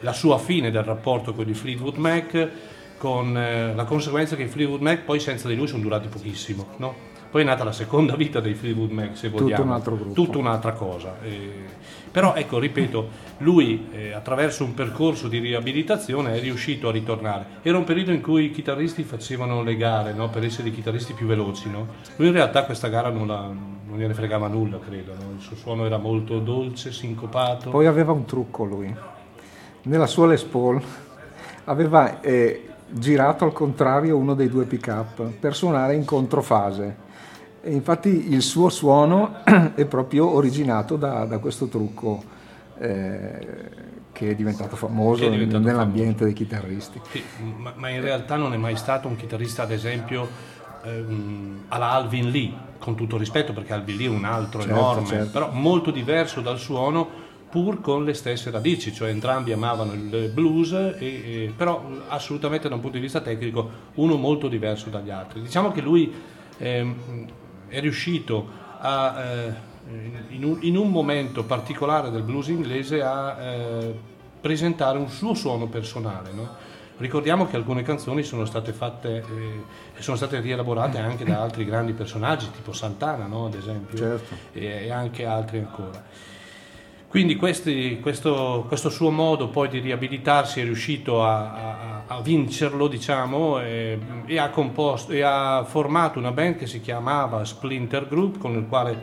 la 0.00 0.12
sua 0.12 0.38
fine 0.38 0.70
del 0.70 0.82
rapporto 0.82 1.34
con 1.34 1.48
i 1.48 1.54
Fleetwood 1.54 1.96
Mac, 1.96 2.48
con 2.96 3.36
eh, 3.36 3.74
la 3.74 3.84
conseguenza 3.84 4.36
che 4.36 4.44
i 4.44 4.48
Fleetwood 4.48 4.80
Mac 4.80 5.00
poi 5.00 5.20
senza 5.20 5.48
di 5.48 5.56
lui 5.56 5.66
sono 5.66 5.82
durati 5.82 6.08
pochissimo, 6.08 6.68
no? 6.76 7.08
Poi 7.30 7.42
è 7.42 7.44
nata 7.44 7.62
la 7.62 7.72
seconda 7.72 8.16
vita 8.16 8.40
dei 8.40 8.54
Fleetwood 8.54 8.90
Mac, 8.90 9.16
se 9.16 9.30
Tutto 9.30 9.44
vogliamo. 9.44 9.62
un 9.64 9.70
altro 9.70 9.94
gruppo. 9.96 10.12
Tutta 10.14 10.38
un'altra 10.38 10.72
cosa. 10.72 11.16
eh. 11.22 11.64
però 12.10 12.34
ecco, 12.34 12.58
ripeto, 12.58 13.08
lui 13.38 13.86
eh, 13.92 14.12
attraverso 14.12 14.64
un 14.64 14.74
percorso 14.74 15.28
di 15.28 15.38
riabilitazione 15.38 16.34
è 16.34 16.40
riuscito 16.40 16.88
a 16.88 16.92
ritornare. 16.92 17.46
Era 17.62 17.78
un 17.78 17.84
periodo 17.84 18.10
in 18.10 18.20
cui 18.20 18.46
i 18.46 18.50
chitarristi 18.50 19.04
facevano 19.04 19.62
le 19.62 19.76
gare 19.76 20.12
no? 20.12 20.28
per 20.28 20.42
essere 20.44 20.68
i 20.68 20.72
chitarristi 20.72 21.12
più 21.12 21.26
veloci. 21.26 21.70
No? 21.70 21.86
Lui 22.16 22.26
in 22.26 22.32
realtà 22.34 22.64
questa 22.64 22.88
gara 22.88 23.10
non, 23.10 23.28
la- 23.28 23.46
non 23.46 23.96
gliene 23.96 24.12
fregava 24.14 24.48
nulla, 24.48 24.80
credo. 24.80 25.12
no? 25.14 25.30
Il 25.36 25.40
suo 25.40 25.54
suono 25.54 25.86
era 25.86 25.98
molto 25.98 26.40
dolce, 26.40 26.90
sincopato. 26.90 27.70
Poi 27.70 27.86
aveva 27.86 28.10
un 28.10 28.24
trucco 28.24 28.64
lui. 28.64 28.92
Nella 29.82 30.06
sua 30.08 30.26
Les 30.26 30.42
Paul 30.42 30.82
aveva 31.64 32.20
eh, 32.20 32.68
girato 32.88 33.44
al 33.44 33.52
contrario 33.52 34.16
uno 34.16 34.34
dei 34.34 34.48
due 34.48 34.64
pick-up 34.64 35.22
per 35.38 35.54
suonare 35.54 35.94
in 35.94 36.04
controfase. 36.04 37.08
E 37.62 37.72
infatti 37.72 38.32
il 38.32 38.42
suo 38.42 38.68
suono 38.68 39.44
è 39.74 39.84
proprio 39.84 40.34
originato 40.34 40.96
da, 40.96 41.24
da 41.24 41.38
questo 41.38 41.66
trucco 41.66 42.22
eh, 42.78 43.88
che 44.12 44.30
è 44.30 44.34
diventato 44.34 44.76
famoso 44.76 45.24
è 45.26 45.30
diventato 45.30 45.64
nell'ambiente 45.64 46.24
dei 46.24 46.32
chitarristi. 46.32 47.00
Sì, 47.10 47.22
ma, 47.56 47.72
ma 47.76 47.88
in 47.90 48.00
realtà 48.00 48.36
non 48.36 48.52
è 48.52 48.56
mai 48.56 48.76
stato 48.76 49.08
un 49.08 49.16
chitarrista, 49.16 49.62
ad 49.62 49.70
esempio, 49.70 50.28
ehm, 50.84 51.64
alla 51.68 51.90
Alvin 51.90 52.30
Lee, 52.30 52.52
con 52.78 52.94
tutto 52.94 53.16
rispetto, 53.16 53.52
perché 53.52 53.72
Alvin 53.72 53.96
Lee 53.96 54.06
è 54.06 54.10
un 54.10 54.24
altro 54.24 54.60
Certo, 54.60 54.76
enorme, 54.76 55.06
certo. 55.06 55.30
però 55.30 55.50
molto 55.52 55.90
diverso 55.90 56.40
dal 56.40 56.58
suono 56.58 57.28
pur 57.50 57.80
con 57.80 58.04
le 58.04 58.14
stesse 58.14 58.50
radici, 58.50 58.92
cioè 58.92 59.10
entrambi 59.10 59.52
amavano 59.52 59.92
il 59.92 60.30
blues, 60.32 60.72
e, 60.72 60.96
e- 61.00 61.52
però 61.56 61.84
assolutamente 62.08 62.68
da 62.68 62.74
un 62.76 62.80
punto 62.80 62.96
di 62.96 63.02
vista 63.02 63.20
tecnico 63.20 63.68
uno 63.94 64.16
molto 64.16 64.48
diverso 64.48 64.88
dagli 64.88 65.10
altri. 65.10 65.40
Diciamo 65.40 65.72
che 65.72 65.80
lui 65.80 66.12
ehm, 66.58 66.94
è 67.70 67.80
riuscito 67.80 68.48
a, 68.78 69.22
eh, 69.22 69.54
in, 70.30 70.44
un, 70.44 70.58
in 70.60 70.76
un 70.76 70.90
momento 70.90 71.44
particolare 71.44 72.10
del 72.10 72.22
blues 72.22 72.48
inglese 72.48 73.00
a 73.00 73.40
eh, 73.40 73.94
presentare 74.40 74.98
un 74.98 75.08
suo 75.08 75.34
suono 75.34 75.66
personale. 75.68 76.32
no? 76.32 76.68
Ricordiamo 76.98 77.46
che 77.46 77.56
alcune 77.56 77.82
canzoni 77.82 78.22
sono 78.22 78.44
state 78.44 78.72
fatte 78.72 79.16
eh, 79.16 79.64
e 79.96 80.02
sono 80.02 80.16
state 80.16 80.40
rielaborate 80.40 80.98
anche 80.98 81.24
da 81.24 81.40
altri 81.40 81.64
grandi 81.64 81.92
personaggi, 81.92 82.50
tipo 82.50 82.72
Santana, 82.72 83.26
no? 83.26 83.46
ad 83.46 83.54
esempio, 83.54 83.96
Certo. 83.96 84.34
e, 84.52 84.66
e 84.84 84.90
anche 84.90 85.24
altri 85.24 85.58
ancora. 85.58 86.04
Quindi 87.10 87.34
questi- 87.34 87.98
questo, 88.00 88.64
questo 88.68 88.88
suo 88.88 89.10
modo 89.10 89.48
poi 89.48 89.68
di 89.68 89.80
riabilitarsi 89.80 90.60
è 90.60 90.62
riuscito 90.62 91.24
a, 91.24 91.52
a- 91.52 92.02
a 92.06 92.20
vincerlo, 92.20 92.86
diciamo, 92.86 93.60
e, 93.60 93.98
e 94.26 94.38
ha 94.38 94.50
composto 94.50 95.10
e 95.10 95.20
ha 95.20 95.64
formato 95.64 96.20
una 96.20 96.30
band 96.30 96.54
che 96.54 96.68
si 96.68 96.80
chiamava 96.80 97.44
Splinter 97.44 98.06
Group, 98.06 98.38
con 98.38 98.54
il 98.54 98.64
quale 98.68 99.02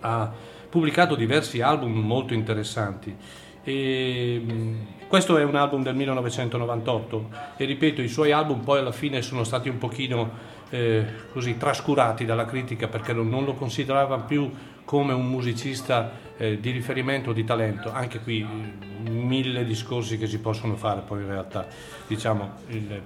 ha 0.00 0.32
pubblicato 0.70 1.14
diversi 1.14 1.60
album 1.60 1.92
molto 1.98 2.32
interessanti. 2.32 3.14
E, 3.62 4.42
mh, 4.42 5.06
questo 5.06 5.36
è 5.36 5.44
un 5.44 5.56
album 5.56 5.82
del 5.82 5.94
1998 5.94 7.28
e 7.58 7.64
ripeto, 7.66 8.00
i 8.00 8.08
suoi 8.08 8.32
album 8.32 8.60
poi 8.60 8.78
alla 8.78 8.92
fine 8.92 9.20
sono 9.20 9.44
stati 9.44 9.68
un 9.68 9.76
pochino 9.76 10.30
eh, 10.70 11.04
così 11.32 11.58
trascurati 11.58 12.24
dalla 12.24 12.46
critica 12.46 12.88
perché 12.88 13.12
non 13.12 13.44
lo 13.44 13.52
consideravano 13.52 14.24
più 14.24 14.50
come 14.86 15.12
un 15.12 15.26
musicista 15.26 16.24
eh, 16.36 16.60
di 16.60 16.70
riferimento, 16.70 17.32
di 17.32 17.44
talento. 17.44 17.90
Anche 17.92 18.20
qui 18.20 18.40
eh, 18.40 19.10
mille 19.10 19.64
discorsi 19.64 20.18
che 20.18 20.26
si 20.26 20.38
possono 20.38 20.76
fare, 20.76 21.02
poi 21.06 21.22
in 21.22 21.28
realtà 21.28 21.66
diciamo, 22.06 22.50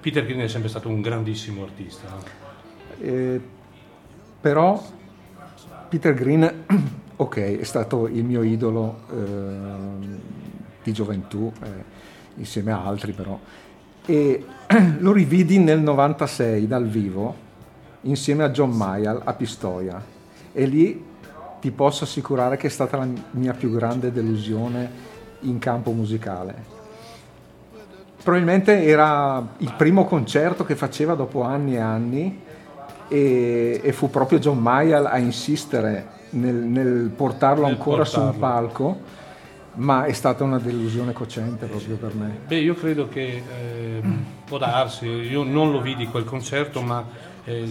Peter 0.01 0.25
Green 0.25 0.41
è 0.41 0.49
sempre 0.49 0.69
stato 0.69 0.89
un 0.89 1.01
grandissimo 1.01 1.63
artista. 1.63 2.09
no? 2.09 2.23
Eh, 3.01 3.41
però 4.41 4.83
Peter 5.89 6.15
Green, 6.15 6.65
ok, 7.17 7.59
è 7.59 7.65
stato 7.65 8.07
il 8.07 8.25
mio 8.25 8.43
idolo 8.43 9.01
ehm, 9.11 10.19
di 10.83 10.93
gioventù, 10.93 11.53
eh, 11.63 11.69
insieme 12.37 12.73
a 12.73 12.85
altri 12.85 13.13
però, 13.13 13.39
e 14.07 14.45
lo 14.99 15.13
rividi 15.13 15.59
nel 15.59 15.81
96 15.81 16.67
dal 16.67 16.87
vivo 16.87 17.49
insieme 18.03 18.45
a 18.45 18.51
John 18.51 18.71
Mayall 18.71 19.21
a 19.25 19.35
Pistoia 19.35 20.03
e 20.53 20.65
lì 20.65 21.05
ti 21.61 21.71
posso 21.71 22.05
assicurare 22.05 22.57
che 22.57 22.67
è 22.67 22.71
stata 22.71 22.97
la 22.97 23.07
mia 23.33 23.53
più 23.53 23.71
grande 23.71 24.11
delusione 24.11 24.91
in 25.41 25.59
campo 25.59 25.93
musicale. 25.93 26.79
Probabilmente 28.23 28.83
era 28.85 29.55
il 29.59 29.73
primo 29.77 30.05
concerto 30.05 30.65
che 30.65 30.75
faceva 30.75 31.15
dopo 31.15 31.43
anni 31.43 31.75
e 31.75 31.79
anni 31.79 32.41
e, 33.09 33.81
e 33.83 33.93
fu 33.93 34.11
proprio 34.11 34.39
John 34.39 34.59
Mayall 34.59 35.07
a 35.07 35.19
insistere 35.19 36.19
nel, 36.31 36.55
nel 36.55 37.11
portarlo 37.15 37.65
Nel 37.65 37.75
ancora 37.75 38.05
su 38.05 38.21
un 38.21 38.31
portarlo. 38.31 38.69
palco, 38.69 39.01
ma 39.75 40.05
è 40.05 40.13
stata 40.13 40.45
una 40.45 40.59
delusione 40.59 41.13
cocente 41.13 41.67
proprio 41.67 41.97
per 41.97 42.15
me. 42.15 42.39
Beh, 42.47 42.59
io 42.59 42.75
credo 42.75 43.09
che 43.09 43.43
eh, 43.43 44.03
può 44.45 44.59
darsi, 44.59 45.07
io 45.07 45.43
non 45.43 45.71
lo 45.71 45.81
vidi 45.81 46.07
quel 46.07 46.25
concerto, 46.25 46.83
ma 46.83 47.05
eh, 47.45 47.69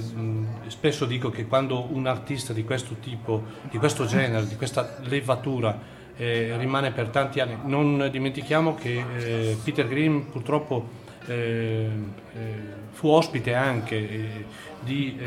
spesso 0.68 1.06
dico 1.06 1.30
che 1.30 1.46
quando 1.46 1.88
un 1.92 2.08
artista 2.08 2.54
di 2.54 2.64
questo 2.64 2.96
tipo, 3.00 3.44
di 3.70 3.78
questo 3.78 4.06
genere, 4.06 4.48
di 4.48 4.56
questa 4.56 4.98
levatura 5.04 5.98
eh, 6.16 6.56
rimane 6.58 6.92
per 6.92 7.10
tanti 7.10 7.40
anni, 7.40 7.58
non 7.64 8.10
dimentichiamo 8.12 8.76
che 8.76 9.04
eh, 9.18 9.58
Peter 9.64 9.88
Green 9.88 10.30
purtroppo 10.30 11.08
eh, 11.28 11.34
eh, 11.34 12.78
fu 12.92 13.08
ospite 13.10 13.54
anche 13.54 13.96
eh, 13.96 14.46
di 14.82 15.18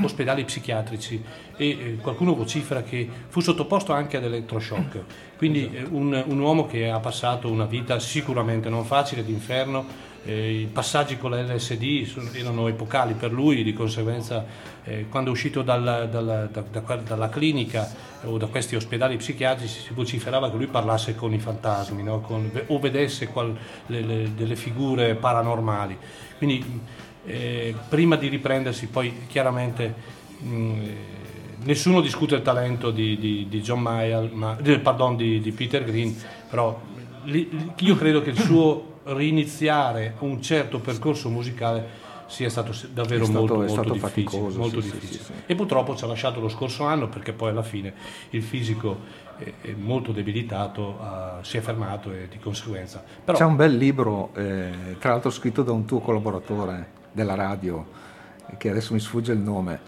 ospedali 0.00 0.44
psichiatrici 0.44 1.22
e 1.56 1.98
qualcuno 2.00 2.34
vocifera 2.34 2.82
che 2.82 3.08
fu 3.28 3.40
sottoposto 3.40 3.92
anche 3.92 4.16
ad 4.16 4.24
elettroshock. 4.24 5.04
Quindi 5.36 5.70
un, 5.90 6.22
un 6.26 6.38
uomo 6.40 6.66
che 6.66 6.88
ha 6.88 6.98
passato 7.00 7.50
una 7.50 7.66
vita 7.66 7.98
sicuramente 7.98 8.68
non 8.68 8.84
facile, 8.84 9.24
d'inferno, 9.24 9.84
eh, 10.24 10.52
i 10.60 10.66
passaggi 10.66 11.18
con 11.18 11.30
la 11.30 11.42
LSD 11.42 12.34
erano 12.34 12.68
epocali 12.68 13.14
per 13.14 13.32
lui, 13.32 13.62
di 13.62 13.72
conseguenza 13.72 14.44
eh, 14.84 15.06
quando 15.08 15.30
è 15.30 15.32
uscito 15.32 15.62
dalla, 15.62 16.06
dalla- 16.06 16.46
da- 16.46 16.64
da 16.70 16.96
dalla 16.96 17.28
clinica 17.28 17.88
o 18.24 18.36
da 18.38 18.46
questi 18.46 18.76
ospedali 18.76 19.16
psichiatrici 19.16 19.80
si 19.80 19.92
vociferava 19.94 20.50
che 20.50 20.56
lui 20.56 20.66
parlasse 20.66 21.14
con 21.14 21.32
i 21.32 21.38
fantasmi 21.38 22.02
no? 22.02 22.20
Con- 22.20 22.50
o 22.66 22.78
vedesse 22.78 23.26
qual- 23.28 23.56
le- 23.86 24.00
le- 24.00 24.34
delle 24.34 24.56
figure 24.56 25.14
paranormali. 25.14 25.96
Quindi 26.38 26.80
eh, 27.24 27.74
prima 27.88 28.16
di 28.16 28.28
riprendersi 28.28 28.86
poi 28.88 29.26
chiaramente 29.28 29.94
mh, 30.38 30.54
eh, 30.82 30.96
nessuno 31.64 32.00
discute 32.00 32.36
il 32.36 32.42
talento 32.42 32.90
di, 32.90 33.16
di- 33.18 33.46
di 33.48 33.62
Mayall, 33.74 34.30
ma, 34.32 34.56
pardon, 34.82 35.16
di, 35.16 35.40
Peter 35.52 35.84
Green, 35.84 36.14
però 36.48 36.80
io 37.24 37.96
credo 37.96 38.20
che 38.22 38.30
il 38.30 38.38
suo 38.38 38.91
riniziare 39.04 40.14
un 40.20 40.40
certo 40.42 40.78
percorso 40.80 41.28
musicale 41.28 42.10
sia 42.26 42.48
stato 42.48 42.72
davvero 42.92 43.22
È 43.22 43.26
stato- 43.26 43.38
molto, 43.40 43.54
molto 43.56 43.72
stato 43.72 43.92
difficile, 43.92 44.24
faticoso, 44.30 44.58
molto 44.58 44.80
sì, 44.80 44.90
difficile. 44.90 45.18
sì, 45.18 45.24
sì. 45.24 45.32
E 45.46 45.54
purtroppo 45.54 45.94
ci 45.94 46.04
ha 46.04 46.06
lasciato 46.06 46.40
lo 46.40 46.48
scorso 46.48 46.84
anno 46.84 47.08
perché 47.08 47.32
poi 47.32 47.50
alla 47.50 47.62
fine 47.62 47.92
il 48.30 48.42
fisico 48.42 49.00
è, 49.36 49.52
è 49.60 49.74
molto 49.76 50.12
debilitato, 50.12 50.98
ha- 51.00 51.40
si 51.42 51.58
è 51.58 51.60
fermato 51.60 52.10
e 52.10 52.28
di 52.30 52.38
conseguenza. 52.38 53.04
Però, 53.24 53.36
C'è 53.36 53.44
un 53.44 53.56
bel 53.56 53.76
libro, 53.76 54.30
eh, 54.34 54.96
tra 54.98 55.10
l'altro 55.10 55.30
scritto 55.30 55.62
da 55.62 55.72
un 55.72 55.84
tuo 55.84 55.98
collaboratore 56.00 57.00
della 57.12 57.34
radio, 57.34 57.86
che 58.56 58.70
adesso 58.70 58.94
mi 58.94 59.00
sfugge 59.00 59.32
il 59.32 59.38
nome, 59.38 59.80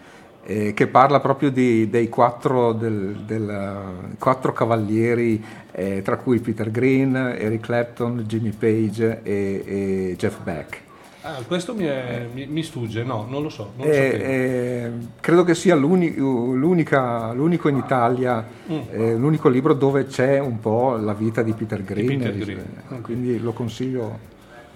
eh, 0.47 0.74
che 0.74 0.86
parla 0.86 1.20
proprio 1.20 1.51
di- 1.51 1.88
dei 1.88 2.09
quattro, 2.09 2.72
del- 2.72 3.22
del- 3.26 4.14
quattro 4.18 4.53
cavalieri, 4.53 5.42
eh, 5.72 6.03
tra 6.03 6.16
cui 6.16 6.38
Peter 6.40 6.70
Green, 6.70 7.16
Eric 7.16 7.61
Clapton, 7.61 8.24
Jimmy 8.26 8.51
Page 8.51 9.20
e, 9.22 9.62
e 9.66 10.14
Jeff 10.18 10.38
Beck. 10.42 10.80
ah, 11.22 11.40
questo 11.47 11.74
mi, 11.74 11.84
è- 11.84 12.26
mi- 12.30 12.47
mi 12.47 12.62
sfugge, 12.62 13.03
no, 13.03 13.26
non 13.28 13.42
lo 13.42 13.49
so. 13.49 13.72
Non 13.76 13.86
lo 13.86 13.92
Eh, 13.92 14.11
sapevo. 14.12 14.24
eh, 14.24 14.90
credo 15.20 15.45
che 15.45 15.55
sia 15.55 15.74
l'uni- 15.74 16.14
l'unico 16.14 17.68
in 17.68 17.76
Italia, 17.76 18.45
eh, 18.90 19.14
l'unico 19.14 19.49
libro 19.49 19.72
dove 19.72 20.05
c'è 20.05 20.38
un 20.38 20.61
po' 20.61 20.97
la 20.97 21.14
vita 21.14 21.42
di 21.42 21.55
Peter 21.55 21.82
Green, 21.82 22.07
Peter 22.18 22.34
eh, 22.34 22.36
Green, 22.38 23.01
quindi 23.01 23.40
lo 23.40 23.53
consiglio 23.55 24.18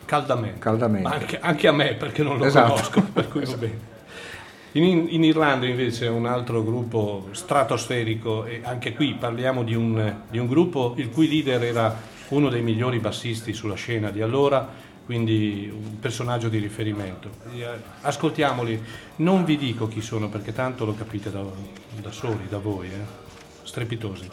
Caldamente. 0.07 0.59
caldamente. 0.59 1.07
Anche, 1.09 1.39
anche 1.39 1.69
a 1.69 1.73
me 1.73 1.93
perché 1.95 2.23
non 2.23 2.39
lo 2.39 2.47
Esatto. 2.47 2.73
conosco, 2.73 3.03
per 3.13 3.29
cui 3.29 3.45
va 3.45 3.57
bene. 3.57 3.97
In, 4.73 5.07
in 5.09 5.25
Irlanda 5.25 5.67
invece 5.67 6.07
è 6.07 6.11
un 6.11 6.27
altro 6.27 6.63
gruppo 6.63 7.29
stratosferico 7.33 8.45
e 8.45 8.61
anche 8.63 8.93
qui 8.93 9.15
parliamo 9.15 9.65
di 9.65 9.75
un, 9.75 10.21
di 10.29 10.39
un 10.39 10.47
gruppo 10.47 10.95
il 10.97 11.09
cui 11.09 11.27
leader 11.27 11.65
era 11.65 11.97
uno 12.29 12.51
dei 12.51 12.61
migliori 12.61 12.99
bassisti 12.99 13.55
sulla 13.55 13.75
scena 13.75 14.11
di 14.11 14.21
allora, 14.21 14.69
quindi 15.07 15.73
un 15.73 15.99
personaggio 15.99 16.49
di 16.49 16.59
riferimento. 16.59 17.31
Eh, 17.55 17.67
Ascoltiamoli, 18.03 18.83
non 19.17 19.45
vi 19.45 19.57
dico 19.57 19.89
chi 19.89 20.03
sono 20.03 20.29
perché 20.29 20.53
tanto 20.53 20.85
lo 20.85 20.95
capite 20.95 21.31
da, 21.31 21.43
da 22.03 22.11
soli, 22.11 22.47
da 22.49 22.59
voi, 22.59 22.89
eh. 22.89 23.05
strepitosi. 23.63 24.29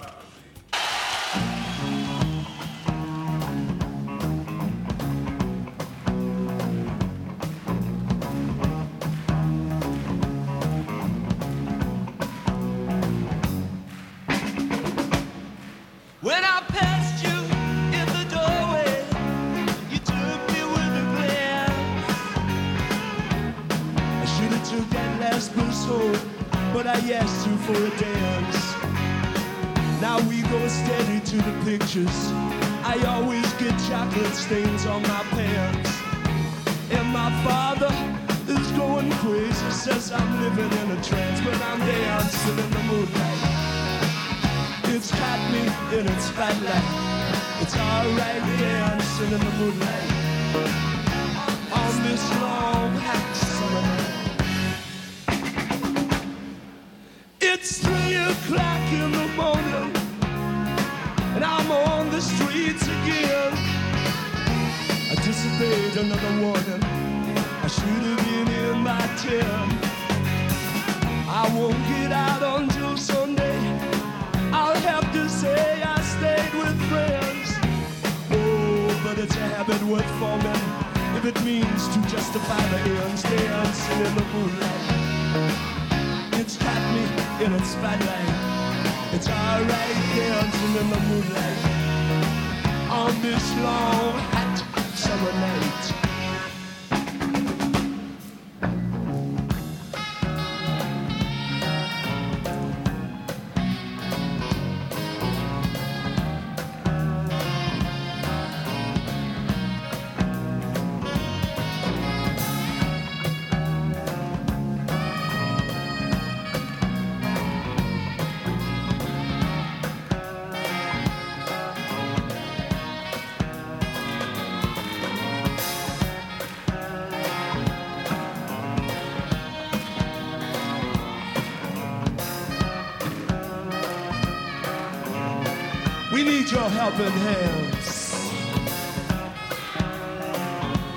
Your 136.65 136.73
helping 136.73 137.11
hands. 137.11 138.15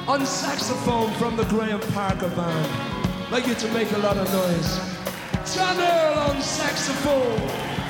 On 0.09 0.25
saxophone 0.25 1.13
from 1.15 1.37
the 1.37 1.45
Graham 1.45 1.81
Parker 1.93 2.29
band. 2.29 3.31
Like 3.31 3.47
you 3.47 3.55
to 3.55 3.69
make 3.73 3.93
a 3.93 3.99
lot 3.99 4.17
of 4.17 4.33
noise. 4.33 4.81
John 5.55 5.79
on 5.79 6.41
saxophone. 6.41 7.88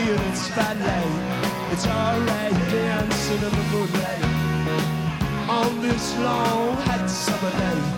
In 0.00 0.18
its 0.28 0.40
spotlight. 0.40 1.72
It's 1.72 1.86
alright 1.86 2.52
dancing 2.70 3.36
in 3.36 3.50
the 3.50 3.64
moonlight 3.72 4.24
on 5.48 5.80
this 5.82 6.16
long 6.18 6.76
hot 6.76 7.08
summer 7.08 7.52
night. 7.58 7.91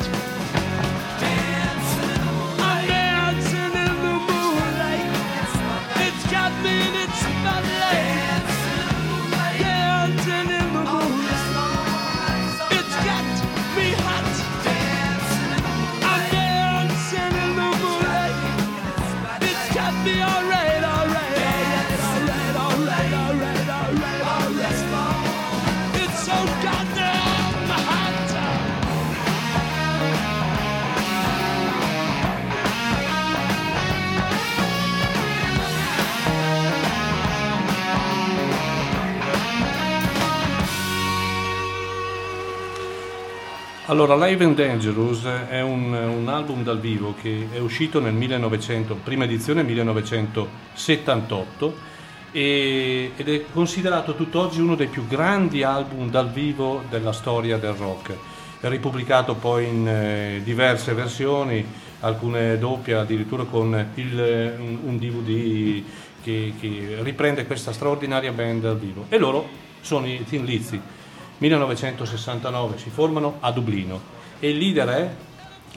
Allora, 43.94 44.16
Live 44.26 44.42
and 44.42 44.56
Dangerous 44.56 45.24
è 45.48 45.60
un, 45.60 45.92
un 45.92 46.28
album 46.28 46.64
dal 46.64 46.80
vivo 46.80 47.14
che 47.22 47.46
è 47.52 47.58
uscito 47.58 48.00
nel 48.00 48.12
1900, 48.12 48.96
prima 48.96 49.22
edizione 49.22 49.62
1978 49.62 51.74
e- 52.32 53.12
ed 53.14 53.28
è 53.28 53.44
considerato 53.52 54.16
tutt'oggi 54.16 54.60
uno 54.60 54.74
dei 54.74 54.88
più 54.88 55.06
grandi 55.06 55.62
album 55.62 56.10
dal 56.10 56.32
vivo 56.32 56.82
della 56.90 57.12
storia 57.12 57.56
del 57.56 57.74
rock. 57.74 58.16
È 58.58 58.68
ripubblicato 58.68 59.36
poi 59.36 59.68
in 59.68 59.86
eh, 59.86 60.40
diverse 60.42 60.92
versioni, 60.92 61.64
alcune 62.00 62.58
doppie 62.58 62.94
addirittura 62.94 63.44
con 63.44 63.90
il, 63.94 64.56
un, 64.58 64.78
un 64.86 64.98
DVD 64.98 65.84
che, 66.20 66.52
che 66.58 66.96
riprende 67.00 67.46
questa 67.46 67.72
straordinaria 67.72 68.32
band 68.32 68.62
dal 68.62 68.76
vivo. 68.76 69.06
E 69.08 69.18
loro 69.18 69.48
sono 69.82 70.08
i 70.08 70.24
Tin 70.24 70.44
Lizzy. 70.44 70.80
1969 71.38 72.78
si 72.78 72.90
formano 72.90 73.36
a 73.40 73.50
Dublino 73.50 74.00
e 74.40 74.50
il 74.50 74.58
leader 74.58 74.88
è 74.88 75.10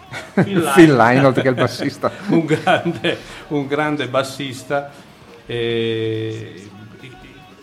Phil 0.44 0.96
Lynott. 0.96 1.36
Che 1.36 1.42
è 1.42 1.50
il 1.50 1.56
bassista. 1.56 2.12
un, 2.30 2.46
grande, 2.46 3.18
un 3.50 3.68
grande 3.68 4.08
bassista 4.08 4.92
eh, 5.46 6.70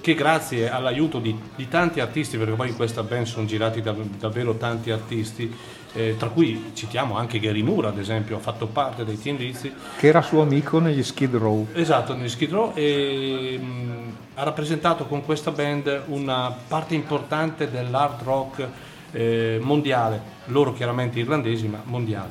che 0.01 0.15
grazie 0.15 0.69
all'aiuto 0.69 1.19
di, 1.19 1.35
di 1.57 1.67
tanti 1.69 2.01
artisti, 2.01 2.37
perché 2.37 2.53
poi 2.53 2.69
in 2.69 2.77
questa 2.77 3.03
band 3.03 3.25
sono 3.25 3.47
girati 3.47 3.81
dav- 3.81 4.05
davvero 4.19 4.55
tanti 4.57 4.91
artisti, 4.91 5.51
eh, 5.95 6.17
tra 6.19 6.29
cui 6.29 6.73
citiamo 6.75 7.17
anche 7.17 7.39
Gary 7.39 7.63
Moore 7.63 7.89
ad 7.89 7.99
esempio, 7.99 8.37
ha 8.37 8.41
fatto 8.41 8.67
parte 8.67 9.07
dei 9.07 9.19
Teen 9.19 9.37
Lizzy, 9.37 9.73
Che 9.97 10.07
era 10.07 10.21
suo 10.21 10.43
amico 10.43 10.79
negli 10.79 11.03
Skid 11.03 11.35
Row. 11.37 11.69
Esatto, 11.73 12.15
nel 12.15 12.29
Skid 12.29 12.51
Row 12.51 12.73
e 12.75 13.59
mh, 13.59 14.14
ha 14.35 14.43
rappresentato 14.43 15.07
con 15.07 15.25
questa 15.25 15.51
band 15.51 16.03
una 16.07 16.55
parte 16.67 16.95
importante 16.95 17.71
dell'hard 17.71 18.23
rock 18.23 18.69
eh, 19.13 19.59
mondiale, 19.63 20.21
loro 20.47 20.73
chiaramente 20.73 21.21
irlandesi 21.21 21.69
ma 21.69 21.81
mondiale, 21.85 22.31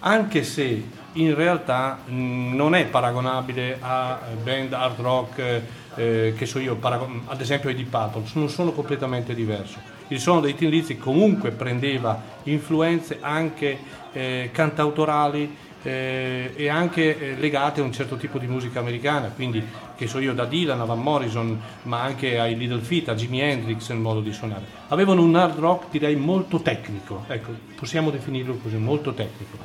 anche 0.00 0.42
se 0.42 0.84
in 1.12 1.34
realtà 1.34 2.00
mh, 2.04 2.54
non 2.54 2.74
è 2.74 2.86
paragonabile 2.86 3.78
a 3.80 4.18
band 4.42 4.72
hard 4.72 5.00
rock 5.00 5.62
eh, 5.94 6.34
che 6.36 6.46
so 6.46 6.58
io, 6.58 6.74
paragon- 6.74 7.22
ad 7.26 7.40
esempio 7.40 7.68
ai 7.68 7.76
Deep 7.76 7.88
Purple, 7.88 8.24
non 8.34 8.48
sono 8.48 8.72
completamente 8.72 9.32
diversi. 9.32 9.76
Il 10.08 10.20
suono 10.20 10.40
dei 10.40 10.54
Tin 10.54 10.68
Lizzy 10.68 10.96
comunque 10.96 11.50
prendeva 11.50 12.20
influenze 12.42 13.18
anche 13.20 13.78
eh, 14.12 14.50
cantautorali 14.52 15.56
eh, 15.84 16.52
e 16.56 16.68
anche 16.68 17.18
eh, 17.18 17.36
legate 17.36 17.80
a 17.80 17.84
un 17.84 17.92
certo 17.92 18.16
tipo 18.16 18.38
di 18.38 18.46
musica 18.46 18.80
americana, 18.80 19.28
quindi 19.28 19.62
che 19.94 20.06
so 20.06 20.18
io 20.18 20.32
da 20.32 20.46
Dylan 20.46 20.80
a 20.80 20.84
Van 20.84 21.00
Morrison, 21.00 21.60
ma 21.82 22.00
anche 22.00 22.38
ai 22.38 22.56
Little 22.56 22.80
Feat, 22.80 23.08
a 23.08 23.14
Jimi 23.14 23.40
Hendrix 23.40 23.90
nel 23.90 23.98
modo 23.98 24.20
di 24.20 24.32
suonare. 24.32 24.64
Avevano 24.88 25.22
un 25.22 25.36
hard 25.36 25.58
rock 25.58 25.90
direi 25.90 26.16
molto 26.16 26.60
tecnico, 26.60 27.24
ecco, 27.28 27.52
possiamo 27.76 28.10
definirlo 28.10 28.56
così, 28.56 28.76
molto 28.76 29.12
tecnico. 29.12 29.58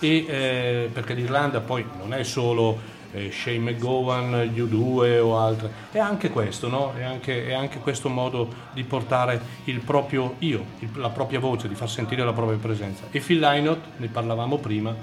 E, 0.00 0.24
eh, 0.28 0.90
perché 0.92 1.14
l'Irlanda 1.14 1.60
poi 1.60 1.84
non 1.98 2.14
è 2.14 2.24
solo 2.24 2.98
eh, 3.12 3.30
Shane 3.30 3.58
McGowan, 3.58 4.50
U2 4.54 5.20
o 5.20 5.38
altre, 5.38 5.70
è 5.92 5.98
anche 5.98 6.30
questo, 6.30 6.68
no? 6.68 6.94
È 6.96 7.02
anche, 7.02 7.46
è 7.46 7.52
anche 7.52 7.78
questo 7.78 8.08
modo 8.08 8.48
di 8.72 8.82
portare 8.84 9.40
il 9.64 9.80
proprio 9.80 10.34
io, 10.38 10.64
il- 10.80 10.90
la 10.94 11.10
propria 11.10 11.38
voce, 11.38 11.68
di 11.68 11.74
far 11.74 11.88
sentire 11.90 12.24
la 12.24 12.32
propria 12.32 12.58
presenza. 12.58 13.04
E 13.10 13.20
Phil 13.20 13.38
Lynott, 13.38 13.82
ne 13.98 14.06
parlavamo 14.08 14.58
prima, 14.58 14.94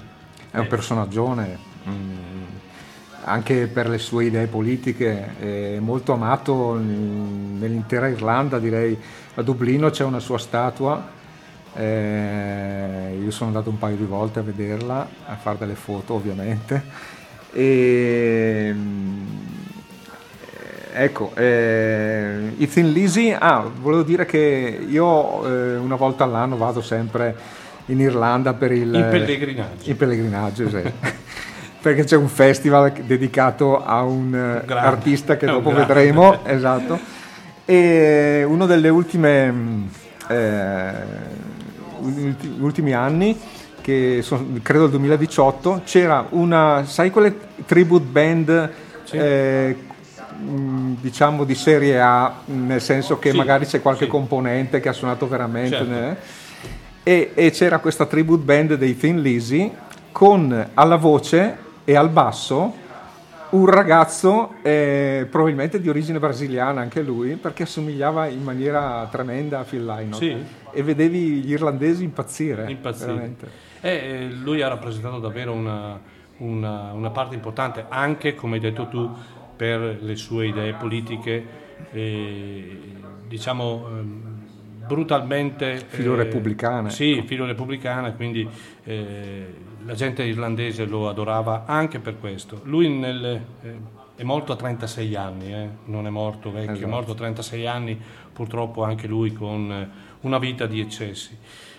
È 0.50 0.58
un 0.58 0.66
personaggione, 0.66 1.58
mm, 1.88 2.44
anche 3.24 3.66
per 3.66 3.88
le 3.88 3.98
sue 3.98 4.24
idee 4.24 4.46
politiche, 4.46 5.36
è 5.38 5.78
molto 5.78 6.12
amato 6.14 6.74
nell'intera 6.78 8.08
Irlanda, 8.08 8.58
direi. 8.58 8.98
A 9.34 9.42
Dublino 9.42 9.90
c'è 9.90 10.04
una 10.04 10.20
sua 10.20 10.38
statua, 10.38 11.16
eh, 11.74 13.18
io 13.22 13.30
sono 13.30 13.50
andato 13.50 13.70
un 13.70 13.78
paio 13.78 13.96
di 13.96 14.04
volte 14.04 14.38
a 14.38 14.42
vederla, 14.42 15.06
a 15.26 15.36
fare 15.36 15.58
delle 15.58 15.74
foto 15.74 16.14
ovviamente. 16.14 16.82
E, 17.52 18.70
mm, 18.72 19.26
ecco, 20.92 21.32
eh, 21.34 22.52
i 22.56 22.68
Thin 22.68 22.90
Lizzy, 22.90 23.30
ah, 23.30 23.70
volevo 23.80 24.02
dire 24.02 24.26
che 24.26 24.86
io 24.88 25.46
eh, 25.46 25.76
una 25.76 25.96
volta 25.96 26.24
all'anno 26.24 26.56
vado 26.56 26.80
sempre 26.80 27.36
in 27.88 28.00
Irlanda 28.00 28.54
per 28.54 28.72
il... 28.72 28.94
In 28.94 29.06
pellegrinaggio. 29.10 29.90
In 29.90 29.96
pellegrinaggio, 29.96 30.68
sì. 30.68 30.82
Perché 31.80 32.04
c'è 32.04 32.16
un 32.16 32.28
festival 32.28 32.92
dedicato 32.92 33.84
a 33.84 34.02
un 34.02 34.34
eh, 34.34 34.66
grande. 34.66 34.86
artista 34.88 35.36
che 35.36 35.46
un 35.46 35.52
dopo 35.52 35.70
vedremo, 35.72 36.44
esatto. 36.44 36.98
E 37.64 38.44
uno 38.46 38.66
delle 38.66 38.88
ultime, 38.88 39.86
eh, 40.28 40.90
ulti- 42.00 42.56
ultimi 42.58 42.92
anni, 42.94 43.38
che 43.80 44.20
son- 44.22 44.60
credo 44.62 44.84
il 44.84 44.90
2018, 44.90 45.82
c'era 45.84 46.26
una, 46.30 46.84
sai 46.84 47.10
quelle 47.10 47.34
tribute 47.64 48.04
band, 48.04 48.70
eh, 49.12 49.76
mh, 50.40 50.94
diciamo 51.00 51.44
di 51.44 51.54
serie 51.54 52.00
A, 52.00 52.40
nel 52.46 52.82
senso 52.82 53.18
che 53.18 53.30
Sì, 53.30 53.36
magari 53.36 53.66
c'è 53.66 53.80
qualche 53.80 54.04
sì. 54.04 54.10
componente 54.10 54.80
che 54.80 54.88
ha 54.88 54.92
suonato 54.92 55.28
veramente... 55.28 55.76
Certo. 55.76 56.37
E, 57.08 57.30
e 57.32 57.50
c'era 57.52 57.78
questa 57.78 58.04
tribute 58.04 58.42
band 58.44 58.74
dei 58.74 58.94
Thin 58.94 59.22
Lizzy 59.22 59.72
con 60.12 60.68
alla 60.74 60.96
voce 60.96 61.56
e 61.84 61.96
al 61.96 62.10
basso 62.10 62.74
un 63.50 63.64
ragazzo 63.64 64.56
eh, 64.60 65.26
probabilmente 65.30 65.80
di 65.80 65.88
origine 65.88 66.18
brasiliana 66.18 66.82
anche 66.82 67.00
lui 67.00 67.36
perché 67.36 67.62
assomigliava 67.62 68.26
in 68.26 68.42
maniera 68.42 69.08
tremenda 69.10 69.60
a 69.60 69.62
Phil 69.62 69.86
Lynott 69.86 70.18
Sì. 70.18 70.36
e 70.70 70.82
vedevi 70.82 71.40
gli 71.40 71.52
irlandesi 71.52 72.04
impazzire 72.04 72.70
Impazzire. 72.70 73.12
veramente. 73.12 73.48
E, 73.80 73.88
eh, 73.90 74.28
lui 74.42 74.60
ha 74.60 74.68
rappresentato 74.68 75.18
davvero 75.18 75.52
una, 75.54 75.98
una- 76.38 76.92
una 76.92 77.08
parte 77.10 77.34
importante, 77.36 77.86
anche 77.88 78.34
come 78.34 78.56
hai 78.56 78.60
detto 78.60 78.86
tu, 78.88 79.10
per 79.56 79.96
le 80.02 80.14
sue 80.16 80.48
idee 80.48 80.74
politiche, 80.74 81.46
eh, 81.90 82.78
diciamo 83.26 83.86
ehm, 83.88 84.37
brutalmente... 84.88 85.84
Filo 85.86 86.14
repubblicane. 86.14 86.88
Sì, 86.90 87.22
filo 87.26 87.44
repubblicana, 87.44 88.12
quindi 88.12 88.48
eh, 88.84 89.54
la 89.84 89.94
gente 89.94 90.22
irlandese 90.24 90.86
lo 90.86 91.08
adorava 91.08 91.64
anche 91.66 91.98
per 91.98 92.18
questo. 92.18 92.62
Lui 92.64 92.88
nel, 92.88 93.24
eh, 93.62 93.74
è 94.16 94.22
morto 94.22 94.52
a 94.52 94.56
36 94.56 95.14
anni, 95.14 95.52
eh, 95.52 95.68
non 95.84 96.06
è 96.06 96.10
morto 96.10 96.50
vecchio, 96.50 96.72
è 96.72 96.76
Esatto. 96.76 96.90
morto 96.90 97.12
a 97.12 97.14
36 97.14 97.66
anni, 97.66 98.00
purtroppo 98.32 98.82
anche 98.82 99.06
lui 99.06 99.32
con 99.32 99.70
eh, 99.70 99.88
una 100.22 100.38
vita 100.38 100.66
di 100.66 100.80
eccessi 100.80 101.36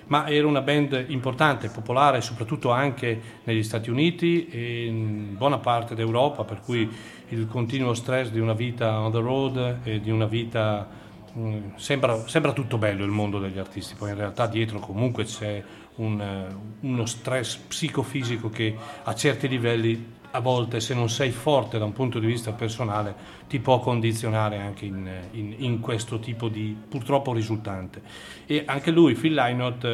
ma 0.10 0.28
era 0.28 0.48
una 0.48 0.62
band 0.62 1.06
importante, 1.10 1.70
popolare, 1.70 2.20
soprattutto 2.22 2.72
anche 2.72 3.22
negli 3.44 3.62
Stati 3.62 3.92
Uniti 3.92 4.48
e 4.48 4.86
in 4.88 5.36
buona 5.38 5.60
parte 5.60 5.94
d'Europa, 5.94 6.44
per 6.46 6.62
cui 6.62 6.90
il 7.28 7.48
continuo 7.48 7.94
stress 7.94 8.30
di 8.32 8.40
una 8.40 8.54
vita 8.54 9.02
on 9.02 9.12
the 9.12 9.20
road 9.20 9.78
e 9.84 10.00
di 10.00 10.10
una 10.12 10.26
vita... 10.26 11.08
mh, 11.40 11.76
Sembra, 11.78 12.28
sembra 12.28 12.54
tutto 12.54 12.78
bello 12.78 13.04
il 13.04 13.12
mondo 13.12 13.40
degli 13.40 13.58
artisti, 13.58 13.96
poi 13.96 14.10
in 14.10 14.16
realtà 14.18 14.48
dietro 14.48 14.80
comunque 14.80 15.24
c'è 15.24 15.64
un, 15.96 16.22
eh, 16.22 16.48
uno 16.88 17.06
stress 17.06 17.56
psicofisico 17.58 18.50
che 18.50 18.76
a 19.04 19.14
certi 19.16 19.48
livelli 19.48 20.18
a 20.32 20.40
volte 20.42 20.80
se 20.80 20.94
non 20.94 21.10
sei 21.10 21.32
forte 21.32 21.80
da 21.80 21.86
un 21.86 21.92
punto 21.94 22.20
di 22.20 22.28
vista 22.28 22.52
personale 22.52 23.16
ti 23.48 23.60
può 23.60 23.80
condizionare 23.80 24.60
anche 24.60 24.86
in, 24.86 25.10
in- 25.32 25.56
in 25.58 25.80
questo 25.80 26.20
tipo 26.20 26.50
di 26.50 26.78
purtroppo 26.88 27.34
risultante. 27.34 28.02
E 28.46 28.64
anche 28.68 28.92
lui, 28.92 29.16
Phil 29.16 29.34
Lynott, 29.34 29.86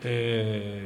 eh, 0.00 0.82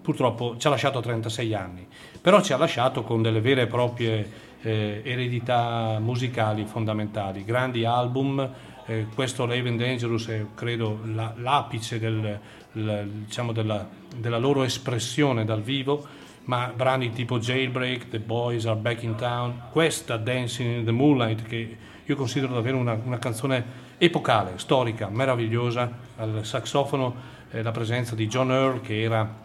purtroppo 0.00 0.56
ci 0.58 0.66
ha 0.66 0.70
lasciato 0.70 0.98
a 0.98 1.02
36 1.02 1.54
anni, 1.54 1.86
però 2.20 2.40
ci 2.42 2.52
ha 2.52 2.56
lasciato 2.56 3.02
con 3.02 3.22
delle 3.22 3.40
vere 3.40 3.62
e 3.62 3.66
proprie 3.66 4.30
eh, 4.62 5.00
eredità 5.04 5.98
musicali 6.00 6.64
fondamentali, 6.66 7.44
grandi 7.44 7.84
album, 7.84 8.48
eh, 8.86 9.06
questo 9.14 9.44
and 9.44 9.78
Dangerous 9.78 10.26
è 10.28 10.44
credo 10.54 11.00
la- 11.04 11.32
l'apice 11.36 11.98
del- 11.98 12.38
la- 12.72 13.02
diciamo 13.02 13.52
della, 13.52 13.88
della 14.16 14.38
loro 14.38 14.62
espressione 14.62 15.44
dal 15.44 15.62
vivo, 15.62 16.06
ma 16.44 16.72
brani 16.74 17.10
tipo 17.12 17.38
Jailbreak, 17.38 18.08
The 18.10 18.18
Boys 18.20 18.66
Are 18.66 18.78
Back 18.78 19.02
in 19.02 19.14
Town, 19.14 19.62
questa 19.70 20.16
Dancing 20.16 20.78
in 20.80 20.84
the 20.84 20.90
Moonlight 20.90 21.42
che 21.44 21.76
io 22.04 22.16
considero 22.16 22.52
davvero 22.54 22.76
una, 22.76 22.98
una 23.02 23.18
canzone 23.18 23.82
epocale, 23.96 24.52
storica, 24.56 25.08
meravigliosa, 25.08 25.90
al 26.16 26.40
sassofono 26.44 27.14
eh, 27.50 27.62
la 27.62 27.70
presenza 27.70 28.14
di 28.14 28.26
John 28.26 28.50
Earl 28.50 28.80
che 28.82 29.00
era 29.00 29.42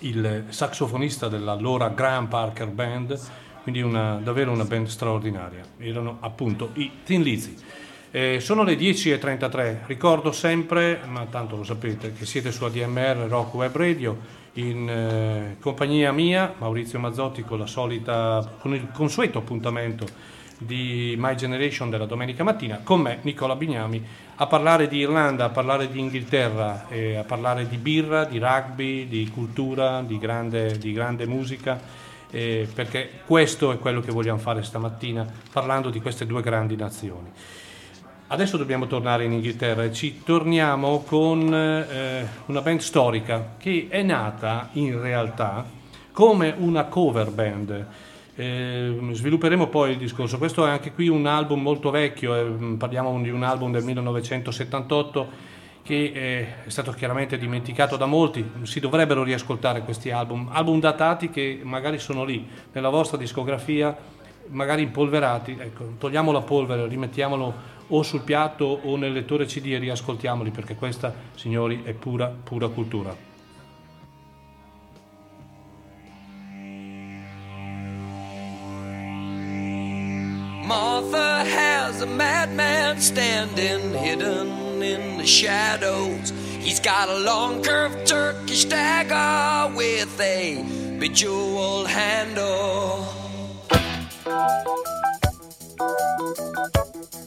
il 0.00 0.44
sassofonista 0.48 1.28
dell'allora 1.28 1.88
Graham 1.88 2.26
Parker 2.28 2.68
Band, 2.68 3.20
quindi 3.62 3.82
una- 3.82 4.16
davvero 4.16 4.50
una 4.50 4.64
band 4.64 4.86
straordinaria. 4.86 5.62
Erano 5.78 6.16
appunto 6.20 6.70
i 6.74 6.90
Thin 7.04 7.22
Lizzy. 7.22 7.54
Eh, 8.14 8.40
sono 8.40 8.62
le 8.62 8.74
10.33, 8.74 9.86
ricordo 9.86 10.32
sempre, 10.32 11.00
ma 11.06 11.24
tanto 11.30 11.56
lo 11.56 11.64
sapete, 11.64 12.12
che 12.12 12.26
siete 12.26 12.52
su 12.52 12.62
ADMR 12.62 13.24
Rock 13.26 13.54
Web 13.54 13.74
Radio 13.74 14.18
in 14.54 14.86
eh, 14.86 15.56
compagnia 15.58 16.12
mia, 16.12 16.52
Maurizio 16.58 16.98
Mazzotti, 16.98 17.42
con, 17.42 17.66
solita, 17.66 18.56
con 18.60 18.74
il 18.74 18.90
consueto 18.92 19.38
appuntamento 19.38 20.06
di 20.58 21.14
My 21.16 21.34
Generation 21.36 21.88
della 21.88 22.04
domenica 22.04 22.44
mattina, 22.44 22.80
con 22.82 23.00
me 23.00 23.20
Nicola 23.22 23.56
Bignami, 23.56 24.04
a 24.36 24.46
parlare 24.46 24.88
di 24.88 24.98
Irlanda, 24.98 25.46
a 25.46 25.48
parlare 25.48 25.90
di 25.90 25.98
Inghilterra, 25.98 26.88
eh, 26.90 27.16
a 27.16 27.24
parlare 27.24 27.66
di 27.66 27.78
birra, 27.78 28.26
di 28.26 28.38
rugby, 28.38 29.08
di 29.08 29.26
cultura, 29.32 30.02
di 30.02 30.18
grande, 30.18 30.76
di 30.76 30.92
grande 30.92 31.26
musica, 31.26 31.80
eh, 32.30 32.68
perché 32.74 33.22
questo 33.24 33.72
è 33.72 33.78
quello 33.78 34.02
che 34.02 34.12
vogliamo 34.12 34.38
fare 34.38 34.62
stamattina, 34.62 35.26
parlando 35.50 35.88
di 35.88 36.02
queste 36.02 36.26
due 36.26 36.42
grandi 36.42 36.76
nazioni. 36.76 37.30
Adesso 38.32 38.56
dobbiamo 38.56 38.86
tornare 38.86 39.26
in 39.26 39.32
Inghilterra 39.32 39.84
e 39.84 39.92
ci 39.92 40.22
torniamo 40.24 41.02
con 41.02 41.52
eh, 41.52 42.26
una 42.46 42.62
band 42.62 42.80
storica 42.80 43.56
che 43.58 43.88
è 43.90 44.00
nata 44.00 44.70
in 44.72 44.98
realtà 44.98 45.66
come 46.12 46.54
una 46.56 46.84
cover 46.84 47.30
band. 47.30 47.86
Eh, 48.34 48.96
svilupperemo 49.12 49.66
poi 49.66 49.90
il 49.90 49.98
discorso. 49.98 50.38
Questo 50.38 50.66
è 50.66 50.70
anche 50.70 50.92
qui 50.92 51.08
un 51.08 51.26
album 51.26 51.60
molto 51.60 51.90
vecchio, 51.90 52.34
eh, 52.34 52.76
parliamo 52.78 53.20
di 53.20 53.28
un 53.28 53.42
album 53.42 53.70
del 53.70 53.84
1978 53.84 55.28
che 55.82 56.12
eh, 56.14 56.64
è 56.64 56.70
stato 56.70 56.92
chiaramente 56.92 57.36
dimenticato 57.36 57.98
da 57.98 58.06
molti, 58.06 58.50
si 58.62 58.80
dovrebbero 58.80 59.22
riascoltare 59.24 59.82
questi 59.82 60.10
album, 60.10 60.48
album 60.50 60.80
datati 60.80 61.28
che 61.28 61.60
magari 61.64 61.98
sono 61.98 62.24
lì 62.24 62.48
nella 62.72 62.88
vostra 62.88 63.18
discografia, 63.18 63.94
magari 64.48 64.82
impolverati, 64.82 65.56
ecco, 65.58 65.92
togliamo 65.98 66.32
la 66.32 66.40
polvere, 66.40 66.86
rimettiamolo 66.86 67.71
o 67.94 68.02
sul 68.02 68.22
piatto 68.22 68.64
o 68.84 68.96
nel 68.96 69.12
lettore 69.12 69.46
CD 69.46 69.72
e 69.72 69.78
riascoltiamoli 69.78 70.50
perché 70.50 70.74
questa, 70.74 71.14
signori, 71.34 71.82
è 71.84 71.92
pura, 71.92 72.28
pura 72.28 72.68
cultura. 72.68 73.30
Martha 80.64 81.44
has 81.44 82.00
a 82.00 82.06
madman 82.06 82.98
standing 82.98 83.92
hidden 83.94 84.82
in 84.82 85.18
the 85.18 85.26
shadows. 85.26 86.32
He's 86.60 86.80
got 86.80 87.08
a 87.08 87.18
long 87.18 87.62
curved 87.62 88.06
Turkish 88.06 88.64
dagger 88.64 89.74
with 89.74 90.18
a 90.18 90.64
bejeweled 90.98 91.88
handle. 91.88 93.20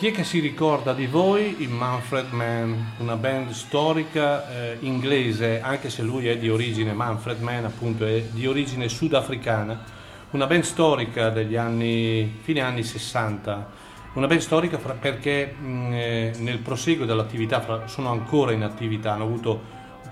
chi 0.00 0.06
è 0.06 0.12
che 0.12 0.24
si 0.24 0.38
ricorda 0.38 0.94
di 0.94 1.06
voi 1.06 1.56
i 1.58 1.66
Manfred 1.66 2.30
Mann, 2.30 2.72
una 3.00 3.16
band 3.16 3.50
storica 3.50 4.48
eh, 4.48 4.76
inglese, 4.80 5.60
anche 5.60 5.90
se 5.90 6.00
lui 6.00 6.26
è 6.26 6.38
di 6.38 6.48
origine, 6.48 6.94
Manfred 6.94 7.42
Mann 7.42 7.66
appunto 7.66 8.06
è 8.06 8.22
di 8.30 8.46
origine 8.46 8.88
sudafricana, 8.88 9.84
una 10.30 10.46
band 10.46 10.62
storica 10.62 11.28
degli 11.28 11.54
anni, 11.54 12.38
fine 12.40 12.62
anni 12.62 12.82
60, 12.82 13.70
una 14.14 14.26
band 14.26 14.40
storica 14.40 14.78
fra- 14.78 14.94
perché 14.94 15.52
mh, 15.52 15.92
eh, 15.92 16.32
nel 16.38 16.60
proseguo 16.60 17.04
dell'attività, 17.04 17.60
fra- 17.60 17.86
sono 17.86 18.08
ancora 18.10 18.52
in 18.52 18.62
attività, 18.62 19.12
hanno 19.12 19.24
avuto 19.24 19.60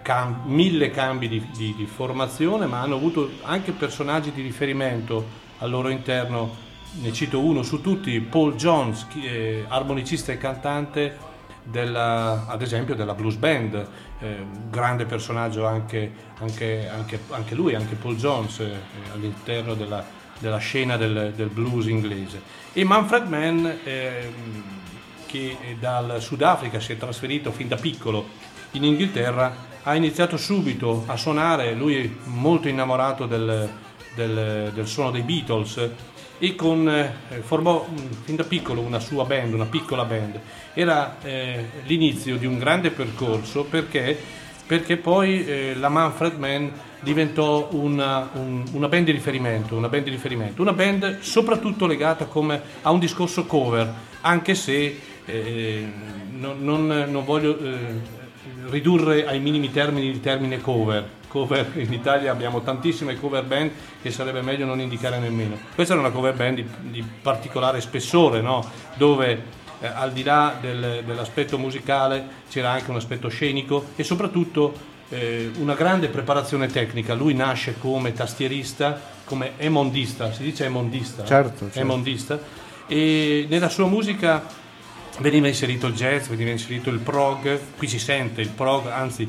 cam- 0.03 0.43
mille 0.45 0.91
cambi 0.91 1.29
di, 1.29 1.49
di- 1.57 1.75
di 1.75 1.87
formazione, 1.87 2.67
ma 2.67 2.83
hanno 2.83 2.97
avuto 2.97 3.31
anche 3.41 3.73
personaggi 3.73 4.33
di 4.33 4.43
riferimento 4.43 5.25
al 5.61 5.71
loro 5.71 5.89
interno. 5.89 6.67
Ne 7.01 7.13
cito 7.13 7.39
uno 7.41 7.63
su 7.63 7.81
tutti, 7.81 8.19
Paul 8.21 8.55
Jones, 8.57 9.07
armonicista 9.69 10.33
e 10.33 10.39
cantante 10.39 11.17
della- 11.63 12.47
ad 12.49 12.61
esempio 12.63 12.95
della 12.97 13.15
blues 13.15 13.37
band, 13.37 13.87
eh, 14.21 14.37
grande 14.69 15.05
personaggio 15.05 15.65
anche, 15.67 16.11
anche- 16.41 16.89
anche- 16.89 17.21
anche 17.31 17.55
lui, 17.55 17.75
anche 17.77 17.95
Paul 17.95 18.17
Jones 18.17 18.59
eh, 18.61 18.73
all'interno 19.13 19.75
della, 19.75 20.05
della 20.39 20.57
scena 20.59 20.97
del, 20.97 21.33
del 21.37 21.49
blues 21.49 21.87
inglese. 21.87 22.43
E 22.73 22.83
Manfred 22.85 23.29
Mann, 23.29 23.65
ehm, 23.85 24.65
che 25.27 25.57
dal 25.79 26.17
Sudafrica 26.21 26.81
si 26.81 26.93
è 26.93 26.97
trasferito 26.97 27.53
fin 27.53 27.69
da 27.69 27.77
piccolo 27.77 28.27
in 28.73 28.83
Inghilterra, 28.83 29.67
ha 29.85 29.95
iniziato 29.95 30.37
subito 30.37 31.05
a 31.07 31.17
suonare, 31.17 31.75
lui 31.75 31.97
è 31.97 32.11
molto 32.25 32.67
innamorato 32.67 33.27
del, 33.27 33.69
del- 34.17 34.73
del 34.75 34.87
suono 34.87 35.11
dei 35.13 35.23
Beatles 35.23 35.91
e 36.39 36.55
con, 36.55 36.89
eh, 36.89 37.13
formò 37.41 37.87
mm, 37.91 37.97
fin 38.25 38.37
da 38.37 38.45
piccolo 38.45 38.81
una 38.81 39.01
sua 39.01 39.25
band, 39.25 39.53
una 39.55 39.67
piccola 39.67 40.05
band. 40.05 40.39
Era 40.75 41.17
eh, 41.23 41.65
l'inizio 41.87 42.37
di 42.37 42.47
un 42.47 42.59
grande 42.59 42.91
percorso 42.91 43.65
perché, 43.65 44.17
perché 44.67 44.97
poi 44.97 45.45
eh, 45.45 45.75
la 45.75 45.89
Manfred 45.89 46.39
Mann 46.39 46.69
diventò 47.01 47.69
una, 47.73 48.29
un- 48.35 48.65
una 48.73 48.89
band 48.89 49.05
di 49.07 49.13
riferimento, 49.13 49.77
una 49.77 49.89
band 49.89 50.05
di 50.05 50.11
riferimento, 50.11 50.63
una 50.63 50.73
band 50.73 51.19
soprattutto 51.21 51.87
legata 51.87 52.27
come 52.27 52.61
a 52.83 52.91
un 52.91 52.99
discorso 52.99 53.45
cover, 53.47 53.93
anche 54.23 54.55
se 54.55 54.99
eh, 55.25 55.87
non, 56.33 56.59
non- 56.63 57.07
non 57.09 57.25
voglio 57.25 57.59
eh, 57.59 57.77
ridurre 58.69 59.27
ai 59.27 59.41
minimi 59.41 59.71
termini 59.71 60.07
il 60.09 60.21
termine 60.21 60.61
cover. 60.61 61.17
Cover 61.29 61.73
in 61.77 61.93
Italia 61.93 62.33
abbiamo 62.33 62.63
tantissime 62.63 63.19
cover 63.19 63.45
band 63.45 63.71
che 64.03 64.11
sarebbe 64.11 64.43
meglio 64.43 64.65
non 64.65 64.81
indicare 64.81 65.19
nemmeno. 65.19 65.57
Questa 65.75 65.93
era 65.93 66.03
una 66.03 66.11
cover 66.11 66.35
band 66.35 66.57
di, 66.57 66.67
di 66.91 67.05
particolare 67.23 67.81
spessore, 67.81 68.41
no? 68.41 68.65
dove 68.95 69.57
eh, 69.81 69.87
al 69.87 70.13
di 70.13 70.23
là 70.23 70.57
del- 70.61 71.03
dell'aspetto 71.05 71.59
musicale 71.59 72.27
c'era 72.49 72.71
anche 72.71 72.91
un 72.91 72.97
aspetto 72.97 73.29
scenico 73.29 73.87
e 73.97 74.03
soprattutto 74.05 74.97
eh, 75.11 75.51
una 75.59 75.75
grande 75.75 76.09
preparazione 76.09 76.67
tecnica. 76.67 77.15
Lui 77.15 77.35
nasce 77.35 77.77
come 77.79 78.13
tastierista, 78.13 79.01
come 79.25 79.53
emondista, 79.57 80.33
si 80.33 80.43
dice 80.43 80.65
emondista? 80.65 81.25
Certo, 81.25 81.65
certo. 81.65 81.79
Emondista. 81.79 82.39
E 82.87 83.47
nella 83.49 83.69
sua 83.69 83.87
musica 83.87 84.45
veniva 85.19 85.47
inserito 85.47 85.87
il 85.87 85.95
jazz, 85.95 86.29
veniva 86.29 86.51
inserito 86.51 86.91
il 86.91 86.99
prog, 86.99 87.59
qui 87.77 87.87
si 87.89 87.99
sente 87.99 88.41
il 88.41 88.49
prog, 88.51 88.87
anzi 88.87 89.29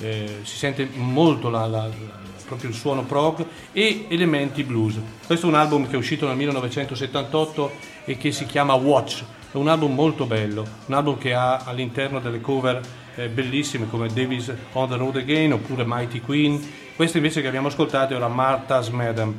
eh, 0.00 0.40
si 0.42 0.56
sente 0.56 0.88
molto 0.94 1.50
la- 1.50 1.66
la- 1.66 1.88
proprio 2.46 2.70
il 2.70 2.74
suono 2.74 3.04
prog 3.04 3.46
e 3.72 4.06
elementi 4.08 4.64
blues. 4.64 4.98
Questo 5.24 5.46
è 5.46 5.48
un 5.48 5.54
album 5.54 5.86
che 5.86 5.94
è 5.94 5.96
uscito 5.96 6.26
nel 6.26 6.36
1978 6.36 7.72
e 8.04 8.16
che 8.16 8.32
si 8.32 8.44
chiama 8.44 8.74
Watch, 8.74 9.22
è 9.52 9.56
un 9.56 9.68
album 9.68 9.94
molto 9.94 10.26
bello, 10.26 10.66
un 10.86 10.94
album 10.94 11.16
che 11.18 11.32
ha 11.32 11.58
all'interno 11.58 12.18
delle 12.18 12.40
cover 12.40 12.80
eh, 13.14 13.28
bellissime 13.28 13.88
come 13.88 14.08
Davis 14.08 14.52
on 14.72 14.88
the 14.88 14.96
Road 14.96 15.16
Again 15.16 15.52
oppure 15.52 15.84
Mighty 15.86 16.20
Queen, 16.20 16.60
questo 16.96 17.18
invece 17.18 17.40
che 17.40 17.46
abbiamo 17.46 17.68
ascoltato 17.68 18.14
era 18.14 18.28
Martha's 18.28 18.88
Madam 18.88 19.34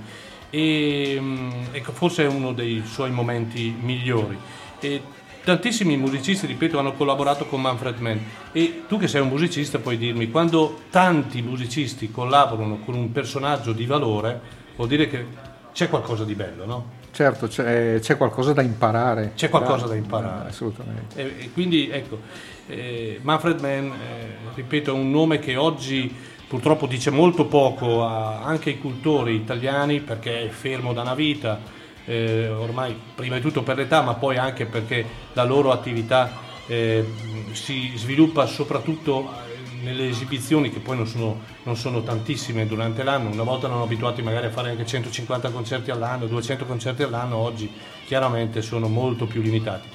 e 0.49 1.18
mm, 1.20 1.49
ecco, 1.72 1.91
forse 1.91 2.24
è 2.24 2.28
uno 2.28 2.53
dei 2.53 2.84
suoi 2.86 3.12
momenti 3.12 3.74
migliori. 3.78 4.38
E 4.80 5.01
tantissimi 5.44 5.98
musicisti, 5.98 6.46
ripeto, 6.46 6.78
hanno 6.80 6.94
collaborato 6.94 7.46
con 7.46 7.62
Manfred 7.62 8.00
Mann 8.00 8.18
e 8.52 8.84
tu 8.88 8.98
che 8.98 9.08
sei 9.08 9.22
un 9.22 9.28
musicista 9.30 9.80
puoi 9.80 9.98
dirmi, 9.98 10.30
quando 10.30 10.82
tanti 10.89 11.42
musicisti 11.42 12.12
collaborano 12.12 12.80
con 12.86 12.96
un 12.96 13.12
personaggio 13.12 13.72
di 13.74 13.86
valore, 13.86 14.39
vuol 14.76 14.88
dire 14.88 15.08
che 15.08 15.26
c'è 15.74 15.89
qualcosa 15.89 16.24
di 16.24 16.36
bello, 16.36 16.66
no? 16.66 17.00
Certo, 17.12 17.48
c'è, 17.48 18.00
c'è 18.00 18.16
qualcosa 18.16 18.54
da 18.54 18.62
imparare. 18.62 19.34
C'è 19.36 19.50
qualcosa 19.50 19.86
da 19.86 19.96
imparare. 19.96 20.46
Eh, 20.46 20.50
Assolutamente. 20.50 21.16
E, 21.22 21.46
e 21.46 21.52
quindi 21.52 21.89
ecco, 21.89 22.20
eh, 22.68 23.20
Manfred 23.22 23.60
Mann, 23.60 23.86
eh, 23.88 24.36
ripeto, 24.56 24.92
è 24.92 24.94
un 24.94 25.12
nome 25.12 25.39
che 25.39 25.58
oggi 25.58 26.14
purtroppo 26.48 26.86
dice 26.86 27.10
molto 27.10 27.46
poco 27.46 28.06
a- 28.06 28.44
anche 28.44 28.70
ai 28.72 28.80
cultori 28.80 29.36
italiani 29.36 30.00
perché 30.02 30.46
è 30.46 30.50
fermo 30.50 30.94
da 30.94 31.02
una 31.02 31.16
vita, 31.16 31.60
eh, 32.06 32.49
ormai 32.49 32.97
prima 33.16 33.36
di 33.36 33.41
tutto 33.41 33.64
per 33.64 33.78
l'età, 33.78 34.02
ma 34.02 34.14
poi 34.14 34.38
anche 34.38 34.66
perché 34.66 35.06
la 35.34 35.43
loro 35.43 35.72
attività 35.72 36.32
eh, 36.68 37.06
si 37.52 37.93
sviluppa 37.95 38.45
soprattutto 38.45 39.49
nelle 39.84 40.08
esibizioni 40.08 40.70
che 40.72 40.80
poi 40.80 40.95
non 40.95 41.08
sono, 41.08 41.39
non 41.64 41.76
sono 41.76 42.04
tantissime 42.04 42.68
durante 42.68 43.04
l'anno, 43.04 43.30
una 43.30 43.43
volta 43.43 43.66
erano 43.66 43.84
abituati 43.84 44.22
magari 44.22 44.47
a 44.47 44.52
fare 44.52 44.70
anche 44.70 44.86
150 44.86 45.49
concerti 45.49 45.91
all'anno, 45.91 46.28
200 46.28 46.66
concerti 46.66 47.04
all'anno, 47.04 47.38
oggi 47.38 47.72
chiaramente 48.06 48.62
sono 48.62 48.88
molto 48.88 49.26
più 49.26 49.41
limitati. 49.41 49.88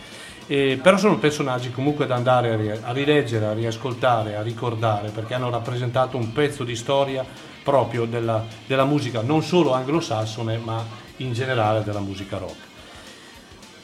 Eh, 0.48 0.78
però 0.80 0.96
sono 0.96 1.18
personaggi 1.18 1.72
comunque 1.72 2.06
da 2.06 2.14
andare 2.14 2.80
a 2.82 2.92
rileggere, 2.92 3.46
a 3.46 3.52
riascoltare, 3.52 4.36
a 4.36 4.42
ricordare, 4.42 5.10
perché 5.10 5.34
hanno 5.34 5.50
rappresentato 5.50 6.16
un 6.16 6.32
pezzo 6.32 6.62
di 6.62 6.76
storia 6.76 7.24
proprio 7.64 8.04
della, 8.04 8.44
della 8.64 8.84
musica, 8.84 9.22
non 9.22 9.42
solo 9.42 9.72
anglosassone, 9.72 10.58
ma 10.58 10.84
in 11.18 11.32
generale 11.32 11.82
della 11.82 12.00
musica 12.00 12.38
rock. 12.38 12.56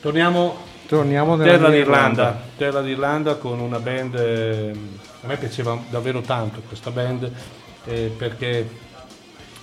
Torniamo 0.00 0.70
Torniamo 0.86 1.36
nella 1.36 1.52
Terra 1.52 1.70
d'Irlanda, 1.70 2.22
Irlanda. 2.22 2.42
Terra 2.56 2.82
d'Irlanda 2.82 3.34
con 3.36 3.60
una 3.60 3.78
band, 3.78 4.14
eh, 4.14 4.74
a 5.22 5.26
me 5.26 5.36
piaceva 5.38 5.78
davvero 5.88 6.20
tanto 6.20 6.60
questa 6.68 6.90
band 6.90 7.32
eh, 7.86 8.12
perché 8.14 8.68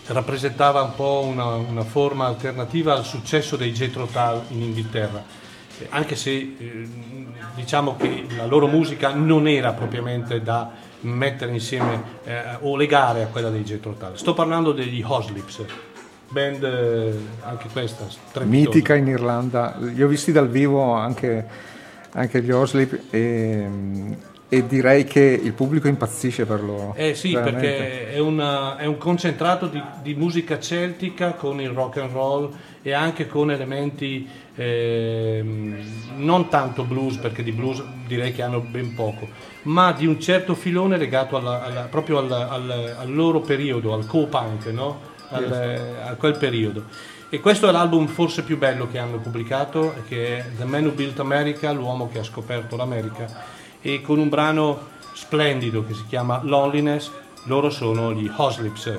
rappresentava 0.08 0.82
un 0.82 0.96
po' 0.96 1.24
una, 1.24 1.54
una 1.54 1.84
forma 1.84 2.26
alternativa 2.26 2.96
al 2.96 3.06
successo 3.06 3.58
dei 3.58 3.72
Jethro 3.74 4.08
Tull 4.08 4.42
in 4.50 4.64
Inghilterra, 4.64 5.24
Eh, 5.80 5.88
anche 5.92 6.16
se 6.16 6.32
eh, 6.32 6.90
diciamo 7.56 7.96
che 7.96 8.26
la 8.36 8.46
loro 8.46 8.68
musica 8.68 9.14
non 9.14 9.48
era 9.48 9.72
propriamente 9.72 10.42
da 10.42 10.70
mettere 11.02 11.54
insieme 11.54 12.04
eh, 12.26 12.58
o 12.62 12.76
legare 12.76 13.24
a 13.24 13.28
quella 13.28 13.50
dei 13.50 13.64
Jethro 13.64 13.94
Tull. 13.94 14.16
Sto 14.16 14.34
parlando 14.34 14.74
degli 14.74 15.02
Hoslips, 15.06 15.64
band 16.30 16.64
eh, 16.64 17.18
anche 17.44 17.68
questa 17.72 18.06
strepitosa. 18.10 18.46
Mitica 18.46 18.96
in 18.96 19.08
Irlanda. 19.08 19.76
Li 19.80 20.02
ho 20.02 20.08
visti 20.08 20.32
dal 20.32 20.50
vivo 20.50 20.94
anche, 20.94 21.46
anche 22.14 22.42
gli 22.42 22.52
Oslip 22.52 23.00
e, 23.10 23.68
e 24.48 24.66
direi 24.68 25.04
che 25.06 25.22
il 25.22 25.54
pubblico 25.54 25.88
impazzisce 25.88 26.46
per 26.46 26.62
loro. 26.64 26.94
Eh 26.96 27.14
sì, 27.16 27.34
veramente. 27.34 27.68
perché 27.68 28.14
è, 28.14 28.20
una- 28.20 28.78
è 28.78 28.86
un 28.86 28.98
concentrato 28.98 29.68
di, 29.68 29.82
di 30.02 30.14
musica 30.16 30.60
celtica 30.60 31.34
con 31.34 31.60
il 31.62 31.70
rock 31.70 31.98
and 31.98 32.12
roll 32.12 32.52
e 32.82 32.94
anche 32.94 33.28
con 33.28 33.52
elementi 33.52 34.28
ehm, 34.56 35.76
non 36.18 36.50
tanto 36.50 36.84
blues, 36.84 37.18
perché 37.18 37.44
di 37.44 37.52
blues 37.52 37.84
direi 38.08 38.32
che 38.34 38.42
hanno 38.42 38.60
ben 38.62 38.94
poco, 38.96 39.28
ma 39.64 39.92
di 39.92 40.06
un 40.08 40.20
certo 40.20 40.56
filone 40.56 40.98
legato 40.98 41.36
alla- 41.38 41.64
alla- 41.64 41.82
proprio 41.90 42.20
al, 42.20 42.32
al- 42.32 42.96
al 43.00 43.14
loro 43.14 43.42
periodo, 43.42 43.94
al 43.94 44.06
co-punk, 44.06 44.66
no? 44.68 45.09
A 45.32 46.16
quel 46.16 46.38
periodo. 46.38 46.84
E 47.30 47.40
questo 47.40 47.68
è 47.68 47.72
l'album 47.72 48.08
forse 48.08 48.44
più 48.44 48.58
bello 48.58 48.90
che 48.90 48.98
hanno 48.98 49.18
pubblicato, 49.18 49.94
che 50.08 50.38
è 50.38 50.46
The 50.58 50.66
Man 50.66 50.86
Who 50.86 50.94
Built 50.94 51.20
America, 51.20 51.72
l'uomo 51.72 52.10
che 52.12 52.20
ha 52.20 52.24
scoperto 52.24 52.76
l'America, 52.76 53.28
e 53.82 54.02
con 54.02 54.18
un 54.18 54.30
brano 54.30 54.88
splendido 55.14 55.86
che 55.86 55.94
si 55.94 56.06
chiama 56.08 56.42
Loneliness, 56.44 57.12
loro 57.44 57.70
sono 57.70 58.14
gli 58.14 58.30
Hoslips. 58.36 58.98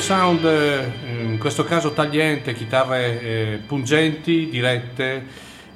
Sound, 0.00 0.44
eh, 0.44 0.92
in 1.24 1.38
questo 1.38 1.62
caso 1.64 1.92
tagliente, 1.92 2.54
chitarre 2.54 3.20
eh, 3.20 3.60
pungenti, 3.66 4.48
dirette, 4.48 5.24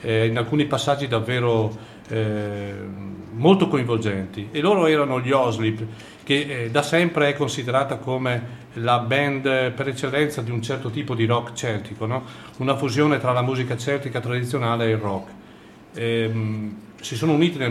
eh, 0.00 0.26
in 0.26 0.38
alcuni 0.38 0.64
passaggi 0.64 1.06
davvero 1.06 1.76
eh, 2.08 2.74
molto 3.32 3.68
coinvolgenti. 3.68 4.48
E 4.50 4.60
loro 4.60 4.86
erano 4.86 5.20
gli 5.20 5.30
Oslip, 5.30 5.84
che 6.24 6.64
eh, 6.64 6.70
da 6.70 6.82
sempre 6.82 7.28
è 7.28 7.34
considerata 7.34 7.96
come 7.96 8.62
la 8.74 8.98
band 8.98 9.72
per 9.72 9.88
eccellenza 9.88 10.40
di 10.40 10.50
un 10.50 10.62
certo 10.62 10.90
tipo 10.90 11.14
di 11.14 11.26
rock 11.26 11.52
celtico, 11.52 12.06
no? 12.06 12.24
una 12.58 12.76
fusione 12.76 13.18
tra 13.18 13.32
la 13.32 13.42
musica 13.42 13.76
celtica 13.76 14.20
tradizionale 14.20 14.86
e 14.86 14.90
il 14.90 14.96
rock. 14.98 15.30
Ehm, 15.94 16.76
si 17.00 17.14
sono 17.14 17.32
uniti 17.32 17.58
nel 17.58 17.70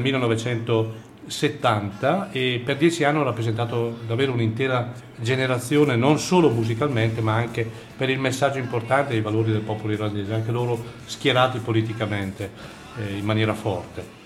1970 1.26 2.32
e 2.32 2.62
per 2.64 2.78
dieci 2.78 3.04
anni 3.04 3.18
hanno 3.18 3.26
rappresentato 3.26 3.98
davvero 4.06 4.34
un'intera 4.34 4.92
generazione, 5.18 5.96
non 5.96 6.20
solo 6.20 6.50
musicalmente, 6.50 7.22
ma 7.22 7.36
anche 7.36 7.70
per 7.96 8.10
il 8.10 8.20
messaggio 8.20 8.58
importante 8.58 9.14
dei 9.14 9.22
valori 9.22 9.52
del 9.52 9.62
popolo 9.62 9.94
irlandese, 9.94 10.34
anche 10.34 10.52
loro 10.52 10.82
schierati 11.06 11.60
politicamente 11.60 12.52
eh, 12.98 13.18
in 13.18 13.26
maniera 13.26 13.54
forte. 13.54 14.22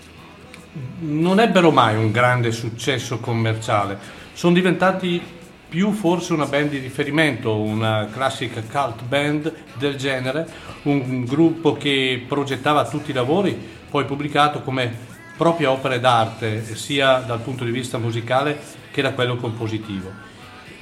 Non 1.00 1.40
ebbero 1.40 1.70
mai 1.70 1.96
un 1.96 2.10
grande 2.10 2.52
successo 2.52 3.18
commerciale, 3.18 3.98
sono 4.32 4.54
diventati 4.54 5.36
più 5.68 5.92
forse 5.92 6.32
una 6.32 6.46
band 6.46 6.70
di 6.70 6.78
riferimento, 6.78 7.54
una 7.56 8.08
classica 8.10 8.62
cult 8.62 9.02
band 9.04 9.52
del 9.74 9.96
genere, 9.96 10.48
un 10.82 11.24
gruppo 11.24 11.74
che 11.74 12.24
progettava 12.26 12.88
tutti 12.88 13.10
i 13.10 13.14
lavori, 13.14 13.76
poi 13.90 14.04
pubblicato 14.06 14.62
come 14.62 15.16
proprie 15.38 15.68
opere 15.68 16.00
d'arte, 16.00 16.74
sia 16.74 17.20
dal 17.20 17.38
punto 17.38 17.64
di 17.64 17.70
vista 17.70 17.96
musicale 17.96 18.58
che 18.90 19.00
da 19.00 19.12
quello 19.12 19.36
compositivo. 19.36 20.10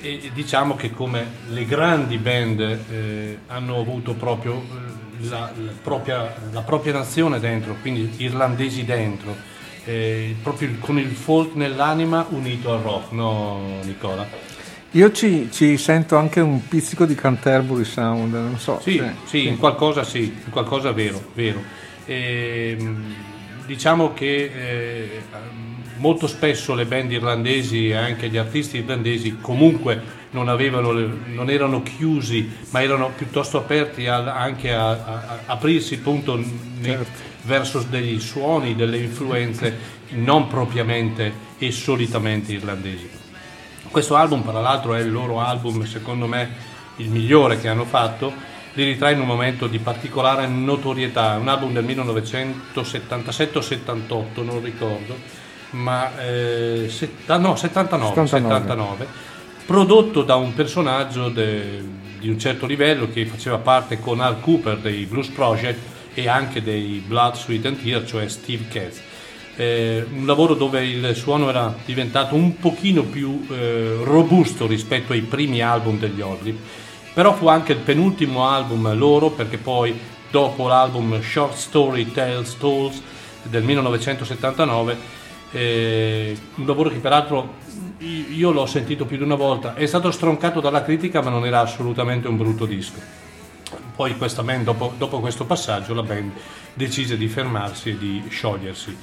E 0.00 0.30
diciamo 0.32 0.74
che 0.76 0.90
come 0.92 1.26
le 1.48 1.66
grandi 1.66 2.16
band 2.16 2.60
eh, 2.60 3.38
hanno 3.48 3.78
avuto 3.78 4.14
proprio 4.14 4.54
eh, 4.54 5.28
la, 5.28 5.52
la 5.54 5.72
propria, 5.82 6.34
la 6.50 6.62
propria 6.62 6.94
nazione 6.94 7.38
dentro, 7.38 7.76
quindi 7.82 8.10
irlandesi 8.16 8.84
dentro, 8.84 9.36
eh, 9.84 10.34
proprio 10.42 10.70
con 10.80 10.98
il 10.98 11.10
folk 11.10 11.54
nell'anima 11.54 12.26
unito 12.30 12.72
al 12.72 12.80
rock, 12.80 13.12
no 13.12 13.80
Nicola? 13.84 14.26
Io 14.92 15.12
ci, 15.12 15.48
ci 15.52 15.76
sento 15.76 16.16
anche 16.16 16.40
un 16.40 16.66
pizzico 16.66 17.04
di 17.04 17.14
Canterbury 17.14 17.84
Sound, 17.84 18.32
non 18.32 18.58
so. 18.58 18.80
Sì, 18.80 19.02
sì, 19.24 19.46
in 19.46 19.58
qualcosa 19.58 20.02
sì, 20.02 20.34
in 20.44 20.50
qualcosa 20.50 20.92
vero, 20.92 21.20
vero. 21.34 21.62
Ehm, 22.06 23.14
diciamo 23.66 24.14
che 24.14 24.51
eh, 24.55 25.22
molto 25.97 26.26
spesso 26.26 26.74
le 26.74 26.84
band 26.86 27.10
irlandesi 27.12 27.88
e 27.88 27.94
anche 27.94 28.28
gli 28.28 28.36
artisti 28.36 28.78
irlandesi 28.78 29.38
comunque 29.40 30.14
non, 30.30 30.48
avevano, 30.48 30.93
non 30.93 31.48
erano 31.51 31.82
chiusi, 31.82 32.51
ma 32.70 32.82
erano 32.82 33.10
piuttosto 33.16 33.59
aperti 33.59 34.06
al- 34.06 34.28
anche 34.28 34.72
a, 34.72 34.90
a- 34.90 34.97
a 34.97 35.38
aprirsi 35.47 35.94
appunto 35.94 36.36
nei- 36.36 36.98
verso 37.43 37.80
dei 37.88 38.18
suoni, 38.20 38.74
delle 38.74 38.98
influenze 38.98 39.94
non 40.10 40.47
propriamente 40.48 41.32
e 41.59 41.70
solitamente 41.70 42.52
irlandesi. 42.52 43.09
Questo 43.90 44.14
album, 44.16 44.43
tra 44.44 44.60
l'altro, 44.60 44.94
è 44.94 45.01
il 45.01 45.10
loro 45.10 45.40
album, 45.40 45.84
secondo 45.84 46.26
me, 46.26 46.48
il 46.97 47.09
migliore 47.09 47.59
che 47.60 47.68
hanno 47.68 47.84
fatto. 47.84 48.55
Li 48.77 48.85
ritrae 48.85 49.15
in 49.15 49.20
un 49.20 49.27
momento 49.27 49.66
di 49.69 49.78
particolare 49.78 50.47
notorietà. 50.47 51.35
È 51.35 51.39
un 51.39 51.48
album 51.48 51.73
del 51.73 51.82
1977 51.85 53.57
o 53.57 53.61
78, 53.62 54.43
non 54.43 54.62
ricordo, 54.62 55.16
ma 55.70 56.12
eh, 56.20 56.86
setta- 56.90 57.39
no, 57.39 57.57
79, 57.57 58.27
79. 58.27 58.61
79, 58.61 59.07
prodotto 59.65 60.23
da 60.23 60.36
un 60.36 60.53
personaggio 60.53 61.31
de- 61.31 61.82
di 62.19 62.28
un 62.28 62.39
certo 62.39 62.66
livello 62.66 63.09
che 63.11 63.24
faceva 63.24 63.57
parte 63.57 63.98
con 63.98 64.20
Al 64.20 64.40
Cooper 64.40 64.77
dei 64.77 65.07
Blues 65.07 65.28
Project 65.28 65.78
e 66.12 66.28
anche 66.28 66.62
dei 66.62 67.03
Blood, 67.07 67.35
Sweat 67.35 67.65
and 67.65 67.82
Tears, 67.82 68.09
cioè 68.09 68.28
Steve 68.28 68.69
Katz. 68.69 69.01
Eh, 69.57 70.07
un 70.12 70.27
lavoro 70.27 70.53
dove 70.53 70.85
il 70.85 71.16
suono 71.16 71.48
era 71.48 71.74
diventato 71.82 72.35
un 72.35 72.59
pochino 72.59 73.05
più 73.05 73.47
eh, 73.51 74.01
robusto 74.03 74.66
rispetto 74.66 75.15
ai 75.15 75.23
primi 75.23 75.62
album 75.62 75.98
degli 75.98 76.20
Oddly, 76.20 76.59
però 77.16 77.32
fu 77.32 77.48
anche 77.48 77.72
il 77.72 77.78
penultimo 77.78 78.47
album 78.47 78.94
loro 78.94 79.30
perché 79.30 79.56
poi 79.56 79.98
dopo 80.30 80.68
l'album 80.68 81.22
Short 81.22 81.56
Story 81.56 82.12
Tales 82.12 82.59
Tolls 82.59 83.01
del 83.43 83.62
1979, 83.62 84.97
eh, 85.52 86.38
un 86.56 86.66
lavoro 86.66 86.90
che 86.90 86.98
peraltro 86.98 87.55
io 88.01 88.51
l'ho 88.51 88.66
sentito 88.66 89.06
più 89.06 89.16
di 89.16 89.22
una 89.22 89.34
volta, 89.34 89.74
è 89.76 89.86
stato 89.86 90.10
stroncato 90.10 90.60
dalla 90.60 90.82
critica 90.82 91.22
ma 91.22 91.30
non 91.30 91.47
era 91.47 91.60
assolutamente 91.60 92.28
un 92.28 92.36
brutto 92.36 92.66
disco. 92.66 93.01
Poi 93.97 94.14
questa 94.18 94.43
band, 94.43 94.64
dopo, 94.64 94.93
dopo 94.98 95.18
questo 95.20 95.47
passaggio, 95.47 95.94
la 95.94 96.02
band 96.02 96.32
decise 96.74 97.16
di 97.16 97.28
fermarsi 97.28 97.88
e 97.88 97.98
di 97.98 98.24
sciogliersi. 98.28 98.94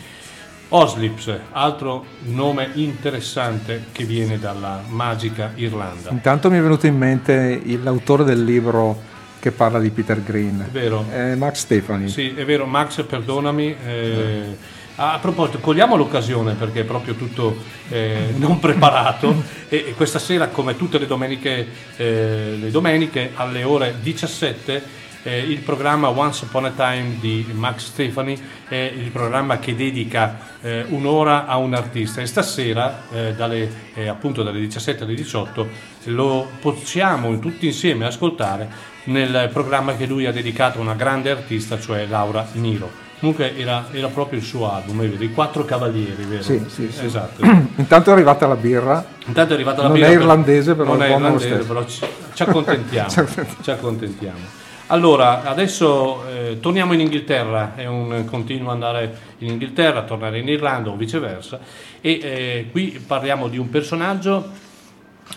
Oslips, 0.76 1.32
altro 1.52 2.04
nome 2.24 2.70
interessante 2.74 3.86
che 3.92 4.06
viene 4.06 4.40
dalla 4.40 4.82
magica 4.88 5.52
Irlanda. 5.56 6.10
Intanto 6.10 6.50
mi 6.50 6.58
è 6.58 6.62
venuto 6.62 6.88
in 6.88 6.98
mente 6.98 7.62
l'autore 7.82 8.24
del 8.24 8.44
libro 8.44 9.00
che 9.40 9.52
parla 9.52 9.78
di 9.80 9.92
Peter 9.92 10.24
Green, 10.24 10.62
È 10.62 10.72
vero? 10.72 11.06
eh, 11.14 11.36
Max 11.36 11.58
Stefani. 11.60 12.10
Sì, 12.10 12.34
è 12.36 12.44
vero, 12.44 12.66
Max, 12.66 13.04
perdonami. 13.04 13.76
eh, 13.86 14.58
a 14.96 15.20
proposito, 15.20 15.60
cogliamo 15.60 15.96
l'occasione 15.96 16.54
perché 16.54 16.82
è 16.82 16.84
proprio 16.86 17.14
tutto 17.14 17.56
eh, 17.90 18.34
non 18.38 18.60
preparato 18.60 19.44
e, 19.70 19.86
e 19.90 19.94
questa 19.94 20.18
sera, 20.18 20.48
come 20.48 20.76
tutte 20.76 20.98
le 20.98 21.06
domeniche, 21.06 21.68
eh, 21.98 22.58
le 22.60 22.72
domeniche 22.72 23.32
alle 23.36 23.64
ore 23.64 23.96
17, 24.02 25.02
eh, 25.24 25.40
il 25.40 25.60
programma 25.60 26.10
Once 26.10 26.46
Upon 26.46 26.66
a 26.66 26.72
Time 26.72 27.18
di 27.20 27.46
Max 27.54 27.86
Stefani 27.86 28.40
è 28.68 28.76
il 28.76 29.10
programma 29.10 29.60
che 29.60 29.76
dedica 29.76 30.38
eh, 30.62 30.86
un'ora 30.90 31.46
a 31.46 31.58
un 31.58 31.74
artista 31.74 32.22
e 32.22 32.26
stasera, 32.26 33.04
eh, 33.12 33.34
dalle, 33.34 33.70
eh, 33.94 34.08
appunto 34.08 34.44
dalle 34.44 34.60
17 34.60 35.04
alle 35.04 35.16
18, 35.16 35.68
lo 36.06 36.50
possiamo 36.60 37.40
tutti 37.40 37.66
insieme 37.66 38.06
ascoltare 38.06 38.92
nel 39.06 39.50
programma 39.52 39.96
che 39.96 40.06
lui 40.06 40.26
ha 40.26 40.32
dedicato 40.32 40.80
a 40.80 40.82
una 40.82 40.94
grande 40.94 41.32
artista, 41.32 41.80
cioè 41.80 42.06
Laura 42.06 42.46
Niro. 42.54 43.02
Comunque 43.20 43.58
era, 43.58 43.86
era 43.92 44.08
proprio 44.08 44.40
il 44.40 44.46
suo 44.46 44.70
album, 44.70 45.00
visto? 45.08 45.24
i 45.24 45.32
quattro 45.32 45.64
cavalieri, 45.64 46.26
vero? 46.26 46.44
Sì, 46.44 46.62
sì, 46.68 46.92
sì. 46.92 47.06
Esatto. 47.06 47.42
Intanto 47.78 48.10
è 48.10 48.14
arrivata 48.14 48.48
la 48.48 48.58
birra. 48.58 49.06
Intanto 49.26 49.52
è 49.52 49.56
arrivata 49.56 49.82
la 49.82 49.88
Non 49.88 49.94
birra 49.96 50.08
è 50.08 50.12
per- 50.12 50.20
irlandese, 50.20 50.76
però 50.76 50.90
non 50.92 51.02
è 51.02 51.08
è 51.08 51.16
irlandese, 51.16 51.56
però 51.64 51.86
ci, 51.86 52.06
ci 52.34 52.44
accontentiamo. 52.44 53.10
Ci 53.64 53.72
accontentiamo. 53.72 54.62
Allora, 54.88 55.44
adesso 55.44 56.28
eh, 56.28 56.60
torniamo 56.60 56.94
in 56.94 57.00
Inghilterra, 57.00 57.74
è 57.76 57.86
un 57.86 58.26
continuo 58.26 58.70
andare 58.70 59.18
in 59.40 59.52
Inghilterra, 59.52 60.04
tornare 60.04 60.40
in 60.40 60.48
Irlanda 60.48 60.90
o 60.90 60.96
viceversa, 60.96 61.60
e 62.02 62.20
eh, 62.22 62.68
qui 62.70 63.02
parliamo 63.06 63.48
di 63.48 63.58
un 63.58 63.70
personaggio 63.70 64.50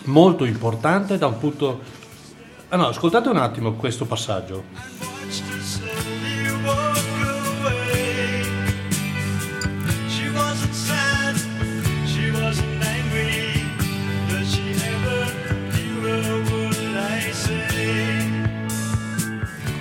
molto 0.05 0.45
importante 0.45 1.17
da 1.17 1.27
un 1.27 1.39
punto... 1.39 1.79
Ah 2.69 2.75
no, 2.75 2.87
ascoltate 2.87 3.29
un 3.29 3.37
attimo 3.37 3.73
questo 3.73 4.05
passaggio. 4.05 6.16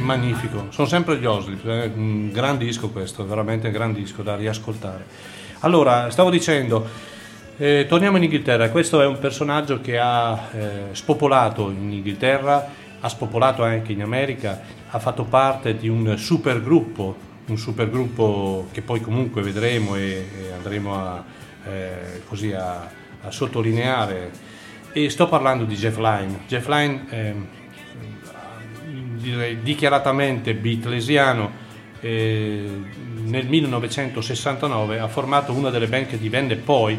Magnifico, 0.06 0.66
sono 0.70 0.86
sempre 0.86 1.16
gli 1.16 1.26
Oslip, 1.26 1.66
eh, 1.66 1.90
un 1.92 2.30
gran 2.30 2.56
disco 2.56 2.90
questo, 2.90 3.26
veramente 3.26 3.66
un 3.66 3.72
gran 3.72 3.92
disco 3.92 4.22
da 4.22 4.36
riascoltare. 4.36 5.04
Allora, 5.60 6.10
stavo 6.10 6.30
dicendo, 6.30 6.86
eh, 7.56 7.86
torniamo 7.88 8.16
in 8.16 8.22
Inghilterra, 8.22 8.70
questo 8.70 9.02
è 9.02 9.06
un 9.06 9.18
personaggio 9.18 9.80
che 9.80 9.98
ha 9.98 10.48
eh, 10.52 10.70
spopolato 10.92 11.70
in 11.70 11.90
Inghilterra, 11.90 12.68
ha 13.00 13.08
spopolato 13.08 13.64
anche 13.64 13.90
in 13.90 14.02
America, 14.02 14.60
ha 14.88 14.98
fatto 15.00 15.24
parte 15.24 15.76
di 15.76 15.88
un 15.88 16.16
supergruppo, 16.16 17.16
un 17.46 17.58
supergruppo 17.58 18.68
che 18.70 18.82
poi 18.82 19.00
comunque 19.00 19.42
vedremo 19.42 19.96
e, 19.96 20.28
e 20.38 20.52
andremo 20.52 20.94
a, 20.94 21.24
eh, 21.64 22.22
così 22.28 22.52
a, 22.52 22.88
a 23.22 23.30
sottolineare. 23.30 24.30
E 24.92 25.10
sto 25.10 25.28
parlando 25.28 25.64
di 25.64 25.74
Jeff 25.74 25.98
Lynne. 25.98 26.40
Jeff 26.46 26.68
Lynne 26.68 27.04
ehm, 27.10 27.46
direi 29.30 29.60
dichiaratamente 29.60 30.54
beatlesiano, 30.54 31.64
eh, 32.00 32.64
nel 33.24 33.46
1969 33.46 35.00
ha 35.00 35.08
formato 35.08 35.52
una 35.52 35.70
delle 35.70 35.88
band 35.88 36.06
che 36.06 36.18
divenne 36.18 36.56
poi 36.56 36.98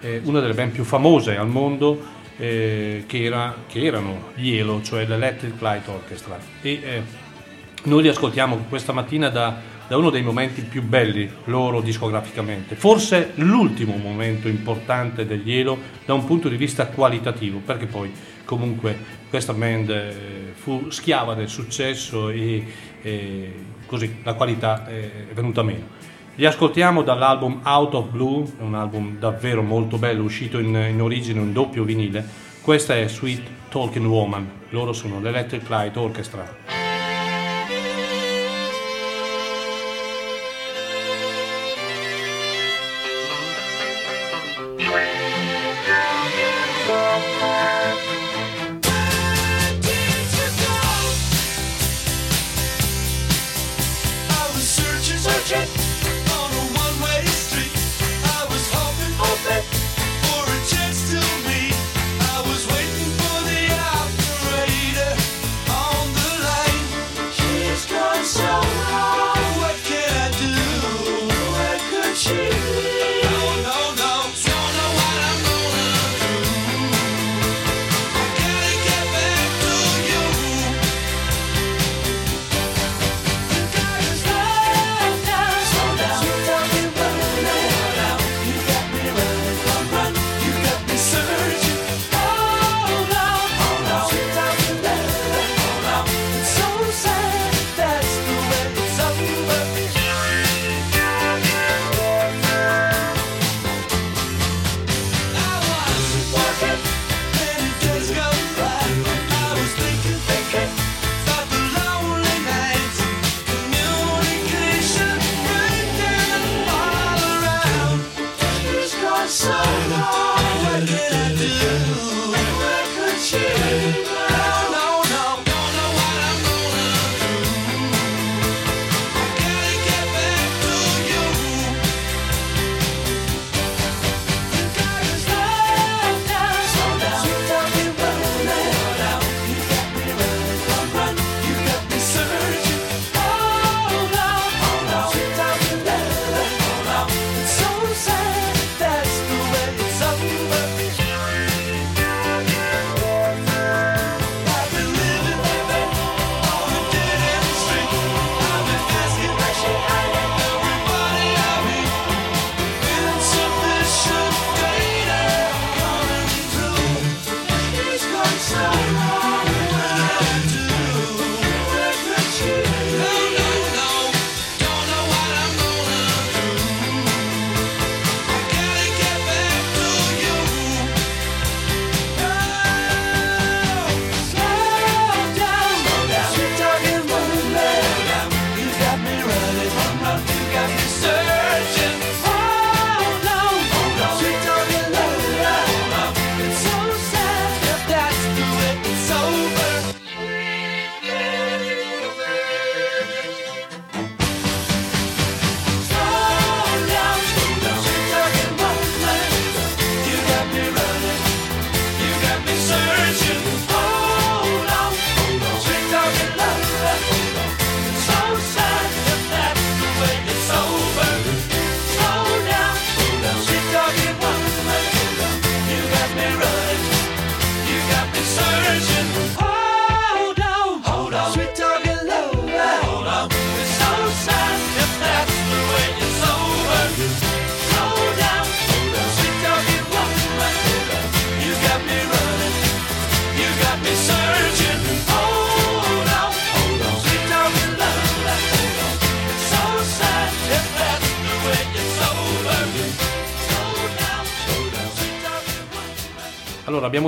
eh, 0.00 0.20
una 0.24 0.40
delle 0.40 0.54
band 0.54 0.72
più 0.72 0.82
famose 0.82 1.36
al 1.36 1.48
mondo, 1.48 2.18
eh, 2.36 3.04
che, 3.06 3.22
era- 3.22 3.54
che 3.68 3.84
erano 3.84 4.32
gli 4.34 4.56
ELO, 4.56 4.82
cioè 4.82 5.06
l'Electric 5.06 5.60
Light 5.60 5.86
Orchestra. 5.88 6.38
E 6.62 6.70
eh, 6.70 7.02
noi 7.84 8.02
li 8.02 8.08
ascoltiamo 8.08 8.64
questa 8.68 8.92
mattina 8.92 9.28
da 9.28 9.78
da 9.90 9.96
uno 9.96 10.10
dei 10.10 10.22
momenti 10.22 10.62
più 10.62 10.84
belli 10.84 11.28
loro 11.46 11.80
discograficamente, 11.80 12.76
forse 12.76 13.32
l'ultimo 13.34 13.96
momento 13.96 14.46
importante 14.46 15.26
degli 15.26 15.52
Elo 15.52 15.76
da 16.04 16.14
un 16.14 16.24
punto 16.24 16.48
di 16.48 16.54
vista 16.54 16.86
qualitativo, 16.86 17.58
perché 17.58 17.86
poi 17.86 18.12
comunque 18.44 18.96
questa 19.30 19.54
band 19.54 19.88
eh, 19.88 20.52
fu 20.54 20.90
schiava 20.90 21.34
del 21.34 21.48
successo 21.48 22.28
e, 22.28 22.66
e 23.00 23.54
così 23.86 24.16
la 24.24 24.34
qualità 24.34 24.86
eh, 24.88 25.30
è 25.30 25.32
venuta 25.32 25.62
meno. 25.62 25.98
Li 26.34 26.44
ascoltiamo 26.44 27.02
dall'album 27.02 27.60
Out 27.64 27.94
of 27.94 28.08
Blue, 28.08 28.44
un 28.58 28.74
album 28.74 29.18
davvero 29.18 29.62
molto 29.62 29.98
bello, 29.98 30.24
uscito 30.24 30.58
in, 30.58 30.74
in 30.74 31.00
origine 31.00 31.40
un 31.40 31.52
doppio 31.52 31.84
vinile. 31.84 32.26
Questa 32.60 32.96
è 32.96 33.08
Sweet 33.08 33.42
Talking 33.68 34.06
Woman, 34.06 34.50
loro 34.70 34.92
sono 34.92 35.20
l'Electric 35.20 35.68
Light 35.68 35.96
Orchestra. 35.96 36.79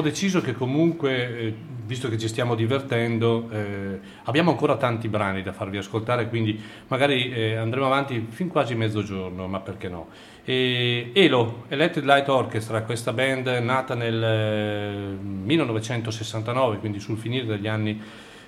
Deciso 0.03 0.43
che 0.43 0.53
comunque, 0.53 1.39
eh, 1.39 1.55
visto 1.87 2.09
che 2.09 2.19
ci 2.19 2.29
stiamo 2.29 2.55
divertendo, 2.55 3.49
eh, 3.51 4.01
abbiamo 4.25 4.51
ancora 4.51 4.77
tanti 4.77 5.09
brani 5.09 5.43
da 5.43 5.53
farvi 5.53 5.79
ascoltare, 5.79 6.29
quindi 6.29 6.61
magari 6.89 7.33
eh, 7.33 7.57
andremo 7.57 7.87
avanti 7.87 8.27
fin 8.29 8.49
quasi 8.49 8.75
mezzogiorno, 8.75 9.47
ma 9.47 9.61
perché 9.61 9.89
no? 9.89 10.09
E 10.45 11.13
Elo, 11.15 11.65
Electric 11.69 12.05
Light 12.05 12.29
Orchestra, 12.29 12.83
questa 12.83 13.13
band 13.13 13.47
nata 13.47 13.95
nel 13.95 14.23
eh, 14.23 15.17
1969, 15.23 16.79
quindi 16.79 17.01
sul 17.01 17.17
finire 17.17 17.47
degli 17.47 17.69
anni 17.69 18.01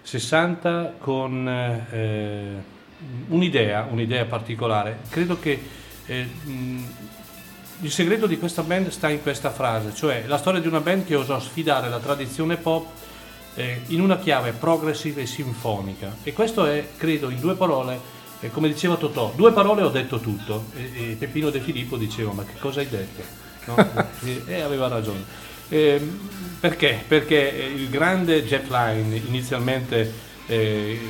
60, 0.02 0.96
con 0.98 1.48
eh, 1.90 2.62
un'idea, 3.28 3.88
un'idea 3.90 4.24
particolare. 4.26 4.98
Credo 5.08 5.38
che 5.38 5.58
eh, 6.06 6.24
mh, 6.24 6.84
il 7.80 7.90
segreto 7.90 8.26
di 8.26 8.38
questa 8.38 8.62
band 8.62 8.88
sta 8.88 9.08
in 9.08 9.22
questa 9.22 9.50
frase, 9.50 9.94
cioè 9.94 10.24
la 10.26 10.38
storia 10.38 10.60
di 10.60 10.66
una 10.66 10.80
band 10.80 11.04
che 11.04 11.14
osò 11.14 11.38
sfidare 11.40 11.88
la 11.88 11.98
tradizione 11.98 12.56
pop 12.56 12.86
eh, 13.54 13.82
in 13.88 14.00
una 14.00 14.18
chiave 14.18 14.52
progressive 14.52 15.22
e 15.22 15.26
sinfonica. 15.26 16.16
E 16.22 16.32
questo 16.32 16.66
è, 16.66 16.88
credo, 16.96 17.30
in 17.30 17.40
due 17.40 17.54
parole, 17.54 17.98
eh, 18.40 18.50
come 18.50 18.68
diceva 18.68 18.96
Totò, 18.96 19.32
due 19.34 19.52
parole 19.52 19.82
ho 19.82 19.90
detto 19.90 20.18
tutto. 20.18 20.66
E, 20.76 21.12
e 21.12 21.16
Peppino 21.18 21.50
De 21.50 21.60
Filippo 21.60 21.96
diceva, 21.96 22.32
ma 22.32 22.44
che 22.44 22.58
cosa 22.58 22.80
hai 22.80 22.88
detto? 22.88 23.22
No? 23.66 24.06
e 24.46 24.60
aveva 24.60 24.88
ragione. 24.88 25.24
Eh, 25.68 26.00
perché? 26.60 27.02
Perché 27.06 27.72
il 27.74 27.88
grande 27.88 28.44
Jeff 28.44 28.68
Lynne 28.68 29.16
inizialmente 29.16 30.12
eh, 30.46 31.00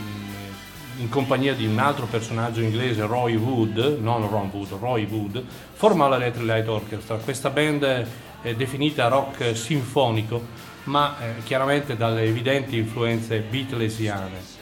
in 0.98 1.08
compagnia 1.08 1.54
di 1.54 1.66
un 1.66 1.78
altro 1.78 2.06
personaggio 2.06 2.60
inglese, 2.60 3.06
Roy 3.06 3.34
Wood, 3.36 3.98
non 4.00 4.28
Ron 4.28 4.50
Wood, 4.52 4.72
Roy 4.78 5.06
Wood, 5.06 5.42
formò 5.72 6.08
l'Electric 6.08 6.46
Light 6.46 6.68
Orchestra. 6.68 7.16
Questa 7.16 7.50
band 7.50 8.06
è 8.42 8.54
definita 8.54 9.08
rock 9.08 9.56
sinfonico, 9.56 10.42
ma 10.84 11.16
eh, 11.18 11.42
chiaramente 11.44 11.96
dalle 11.96 12.22
evidenti 12.22 12.76
influenze 12.76 13.40
beatlesiane. 13.40 14.52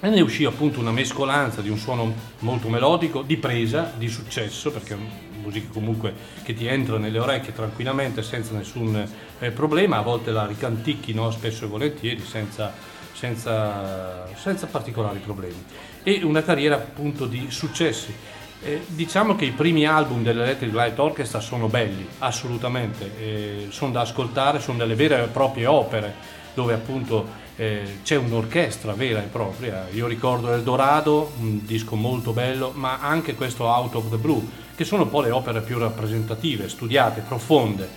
E 0.00 0.08
ne 0.08 0.20
uscì 0.20 0.44
appunto 0.44 0.80
una 0.80 0.92
mescolanza 0.92 1.60
di 1.60 1.68
un 1.68 1.76
suono 1.76 2.12
molto 2.40 2.68
melodico, 2.68 3.22
di 3.22 3.36
presa, 3.36 3.92
di 3.96 4.08
successo, 4.08 4.70
perché 4.70 4.94
è 4.94 4.98
musica 5.42 5.68
comunque 5.72 6.14
che 6.42 6.54
ti 6.54 6.66
entra 6.66 6.98
nelle 6.98 7.18
orecchie 7.18 7.52
tranquillamente 7.52 8.22
senza 8.22 8.54
nessun 8.54 9.06
eh, 9.38 9.50
problema, 9.50 9.98
a 9.98 10.02
volte 10.02 10.30
la 10.30 10.46
ricanticchino 10.46 11.30
spesso 11.30 11.64
e 11.64 11.68
volentieri 11.68 12.22
senza, 12.22 12.72
senza, 13.20 14.26
senza 14.34 14.66
particolari 14.66 15.18
problemi. 15.18 15.62
E 16.02 16.22
una 16.22 16.42
carriera 16.42 16.76
appunto 16.76 17.26
di 17.26 17.48
successi. 17.50 18.14
Eh, 18.62 18.82
diciamo 18.86 19.36
che 19.36 19.44
i 19.44 19.50
primi 19.52 19.86
album 19.86 20.22
dell'Electric 20.22 20.72
Light 20.72 20.98
Orchestra 20.98 21.40
sono 21.40 21.68
belli, 21.68 22.06
assolutamente, 22.18 23.10
eh, 23.18 23.66
sono 23.70 23.92
da 23.92 24.00
ascoltare, 24.00 24.60
sono 24.60 24.78
delle 24.78 24.94
vere 24.94 25.22
e 25.22 25.26
proprie 25.26 25.66
opere 25.66 26.38
dove 26.52 26.74
appunto 26.74 27.48
eh, 27.56 27.98
c'è 28.02 28.16
un'orchestra 28.16 28.92
vera 28.92 29.20
e 29.20 29.26
propria. 29.26 29.86
Io 29.92 30.06
ricordo 30.06 30.52
El 30.52 30.62
Dorado, 30.62 31.32
un 31.40 31.64
disco 31.64 31.96
molto 31.96 32.32
bello, 32.32 32.72
ma 32.74 33.00
anche 33.00 33.34
questo 33.34 33.64
Out 33.64 33.94
of 33.94 34.10
the 34.10 34.16
Blue, 34.16 34.46
che 34.74 34.84
sono 34.84 35.04
un 35.04 35.10
po' 35.10 35.20
le 35.20 35.30
opere 35.30 35.60
più 35.60 35.78
rappresentative, 35.78 36.68
studiate, 36.68 37.22
profonde, 37.26 37.88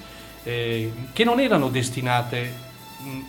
eh, 0.44 0.91
che 1.14 1.24
non 1.24 1.40
erano 1.40 1.70
destinate 1.70 2.62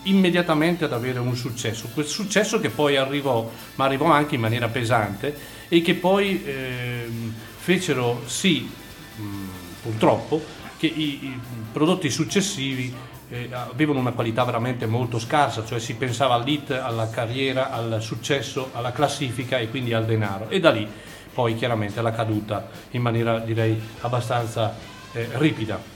immediatamente 0.03 0.85
ad 0.85 0.93
avere 0.93 1.19
un 1.19 1.35
successo. 1.35 1.89
Quel 1.93 2.05
successo 2.05 2.59
che 2.59 2.69
poi 2.69 2.97
arrivò, 2.97 3.49
ma 3.75 3.85
arrivò 3.85 4.05
anche 4.05 4.35
in 4.35 4.41
maniera 4.41 4.67
pesante 4.67 5.35
e 5.67 5.81
che 5.81 5.95
poi 5.95 6.43
ehm, 6.45 7.33
fecero 7.57 8.21
sì, 8.25 8.69
mh, 9.15 9.23
purtroppo, 9.81 10.43
che 10.77 10.87
i, 10.87 11.25
i 11.25 11.39
prodotti 11.71 12.09
successivi 12.09 12.93
eh, 13.29 13.49
avevano 13.51 13.99
una 13.99 14.11
qualità 14.11 14.43
veramente 14.43 14.85
molto 14.85 15.19
scarsa, 15.19 15.65
cioè 15.65 15.79
si 15.79 15.95
pensava 15.95 16.35
all'hit, 16.35 16.71
alla 16.71 17.09
carriera, 17.09 17.71
al 17.71 18.01
successo, 18.01 18.69
alla 18.73 18.91
classifica 18.91 19.57
e 19.57 19.69
quindi 19.69 19.93
al 19.93 20.05
denaro. 20.05 20.49
E 20.49 20.59
da 20.59 20.71
lì 20.71 20.87
poi 21.33 21.55
chiaramente 21.55 21.99
alla 21.99 22.11
caduta 22.11 22.69
in 22.91 23.01
maniera 23.01 23.39
direi 23.39 23.79
abbastanza 24.01 24.75
eh, 25.11 25.27
ripida. 25.33 25.94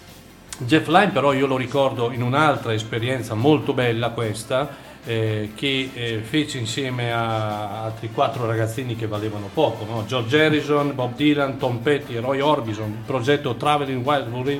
Jeff 0.59 0.87
Lynne 0.87 1.11
però 1.11 1.33
io 1.33 1.47
lo 1.47 1.57
ricordo 1.57 2.11
in 2.11 2.21
un'altra 2.21 2.73
esperienza 2.73 3.33
molto 3.33 3.73
bella 3.73 4.09
questa, 4.09 4.87
eh, 5.05 5.51
che 5.55 5.89
eh, 5.93 6.19
fece 6.19 6.57
insieme 6.57 7.11
a 7.11 7.83
altri 7.83 8.11
quattro 8.11 8.45
ragazzini 8.45 8.95
che 8.95 9.07
valevano 9.07 9.49
poco, 9.53 9.85
no? 9.85 10.05
George 10.05 10.45
Harrison, 10.45 10.93
Bob 10.93 11.15
Dylan, 11.15 11.57
Tom 11.57 11.77
Petty 11.77 12.15
e 12.15 12.19
Roy 12.19 12.41
Orbison, 12.41 12.89
il 12.89 13.05
progetto 13.05 13.55
Traveling 13.55 14.05
Wildwood, 14.05 14.59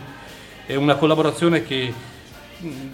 è 0.66 0.76
una 0.76 0.96
collaborazione 0.96 1.64
che 1.64 1.94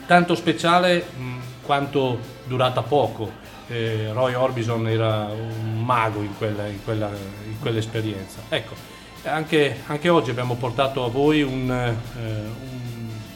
tanto 0.06 0.36
speciale 0.36 1.06
mh, 1.16 1.36
quanto 1.62 2.20
durata 2.46 2.82
poco. 2.82 3.44
Eh, 3.68 4.10
Roy 4.14 4.34
Orbison 4.34 4.88
era 4.88 5.26
un 5.26 5.84
mago 5.84 6.22
in, 6.22 6.38
quella, 6.38 6.68
in, 6.68 6.84
quella, 6.84 7.10
in 7.48 7.60
quell'esperienza. 7.60 8.42
Ecco, 8.50 8.74
anche, 9.24 9.82
anche 9.88 10.10
oggi 10.10 10.30
abbiamo 10.30 10.56
portato 10.56 11.04
a 11.04 11.10
voi 11.10 11.42
un, 11.42 11.70
eh, 11.72 11.96
un, 12.20 12.75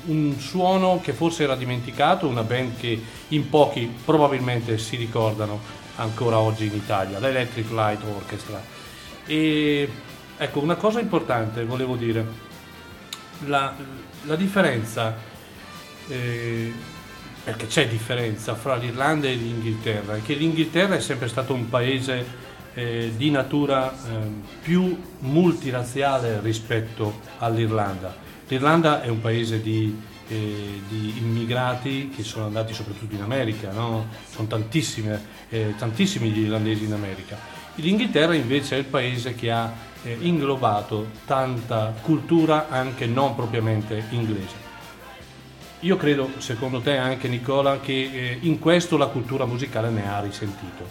un 0.10 0.36
suono 0.40 0.99
che 1.02 1.14
forse 1.14 1.44
era 1.44 1.56
dimenticato, 1.56 2.27
una 2.27 2.44
band 2.44 2.77
che 2.80 3.02
in 3.30 3.49
pochi 3.49 3.91
probabilmente 4.03 4.77
si 4.77 4.95
ricordano 4.95 5.60
ancora 5.95 6.40
oggi 6.40 6.65
in 6.65 6.73
Italia, 6.73 7.19
l'Electric 7.19 7.69
Light 7.72 8.03
Orchestra. 8.03 8.61
E 9.26 9.90
ecco, 10.38 10.60
una 10.60 10.76
cosa 10.76 10.99
importante 10.99 11.64
volevo 11.64 11.95
dire, 11.95 12.26
la, 13.45 13.73
la 14.23 14.36
differenza, 14.36 15.15
eh, 16.07 16.73
perché 17.44 17.68
c'è 17.68 17.88
differenza 17.88 18.56
fra 18.56 18.76
l'Irlanda 18.76 19.27
e 19.27 19.34
l'Inghilterra, 19.34 20.15
è 20.15 20.22
che 20.22 20.34
l'Inghilterra 20.34 20.95
è 20.95 21.02
sempre 21.02 21.27
stato 21.27 21.53
un 21.53 21.69
paese 21.69 22.48
eh, 22.73 23.11
di 23.15 23.30
natura 23.30 23.91
eh, 23.91 23.98
più 24.61 24.99
multirazziale 25.19 26.40
rispetto 26.41 27.22
all'Irlanda. 27.40 28.27
L'Irlanda 28.49 29.03
è 29.03 29.09
un 29.09 29.21
paese 29.21 29.61
di, 29.61 29.95
eh, 30.27 30.81
di 30.88 31.13
immigrati 31.19 32.09
che 32.09 32.23
sono 32.23 32.45
andati 32.45 32.73
soprattutto 32.73 33.13
in 33.13 33.21
America, 33.21 33.71
no? 33.71 34.07
sono 34.27 34.47
tantissime, 34.47 35.21
eh, 35.49 35.76
tantissimi 35.77 36.30
gli 36.31 36.39
irlandesi 36.39 36.85
in 36.85 36.93
America. 36.93 37.38
L'Inghilterra 37.76 38.34
invece 38.34 38.76
è 38.76 38.80
il 38.80 38.85
paese 38.85 39.35
che 39.35 39.51
ha 39.51 39.71
eh, 40.01 40.17
inglobato 40.21 41.09
tanta 41.27 41.93
cultura 42.01 42.69
anche 42.69 43.05
non 43.05 43.35
propriamente 43.35 44.05
inglese. 44.09 44.67
Io 45.81 45.95
credo, 45.95 46.31
secondo 46.39 46.81
te 46.81 46.97
anche 46.97 47.27
Nicola, 47.27 47.80
che 47.80 47.93
eh, 47.93 48.38
in 48.41 48.57
questo 48.57 48.97
la 48.97 49.05
cultura 49.07 49.45
musicale 49.45 49.91
ne 49.91 50.09
ha 50.09 50.19
risentito. 50.21 50.84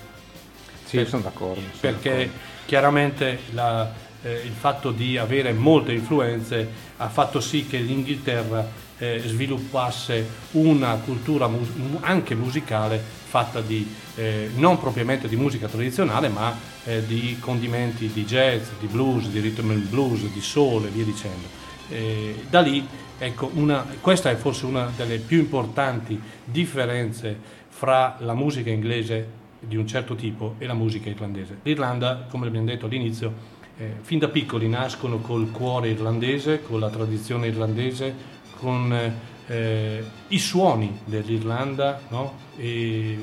Sì, 0.85 1.05
sono 1.07 1.23
d'accordo. 1.23 1.61
sono 1.61 1.73
Perché 1.81 2.11
d'accordo. 2.11 2.33
chiaramente 2.67 3.39
la- 3.51 4.07
eh, 4.23 4.43
il 4.45 4.53
fatto 4.53 4.91
di 4.91 5.17
avere 5.17 5.53
molte 5.53 5.93
influenze 5.93 6.69
ha 6.97 7.09
fatto 7.09 7.41
sì 7.41 7.67
che 7.67 7.79
l'Inghilterra 7.79 8.87
eh, 8.99 9.23
sviluppasse 9.25 10.27
una 10.53 10.95
cultura 10.95 11.47
mus- 11.47 11.75
mu- 11.75 11.99
anche 12.01 12.35
musicale 12.35 12.99
fatta 12.99 13.61
di 13.61 13.87
eh, 14.17 14.51
non 14.57 14.81
propriamente 14.81 15.29
di 15.29 15.37
musica 15.37 15.69
tradizionale, 15.69 16.29
ma 16.29 16.57
eh, 16.85 17.07
di 17.07 17.37
condimenti 17.39 18.11
di 18.13 18.25
jazz, 18.25 18.69
di 18.81 18.87
blues, 18.87 19.29
di 19.29 19.39
rhythm 19.41 19.71
and 19.71 19.89
blues, 19.89 20.23
di 20.33 20.41
soul 20.41 20.87
e 20.87 20.89
via 20.89 21.05
dicendo. 21.05 21.47
Eh, 21.91 22.45
da 22.51 22.61
lì, 22.61 22.85
ecco, 23.19 23.51
una- 23.55 23.85
questa 24.01 24.31
è 24.31 24.37
forse 24.37 24.67
una 24.67 24.91
delle 24.97 25.19
più 25.19 25.39
importanti 25.39 26.21
differenze 26.45 27.37
fra 27.69 28.17
la 28.21 28.35
musica 28.35 28.71
inglese 28.71 29.37
di 29.61 29.77
un 29.77 29.87
certo 29.87 30.15
tipo 30.15 30.55
e 30.59 30.67
la 30.67 30.75
musica 30.75 31.09
irlandese. 31.09 31.59
L'Irlanda, 31.63 32.27
come 32.29 32.47
abbiamo 32.47 32.67
detto 32.67 32.87
all'inizio, 32.87 33.57
eh, 33.79 33.95
fin 34.03 34.19
da 34.19 34.29
piccoli 34.29 34.69
nascono 34.69 35.19
col 35.19 35.51
cuore 35.51 35.89
irlandese, 35.91 36.63
con 36.63 36.81
la 36.81 36.91
tradizione 36.91 37.47
irlandese, 37.47 38.15
con 38.59 39.13
eh, 39.47 40.05
i 40.29 40.39
suoni 40.39 41.01
dell'Irlanda 41.05 42.01
no? 42.09 42.35
e, 42.57 43.13
e 43.13 43.19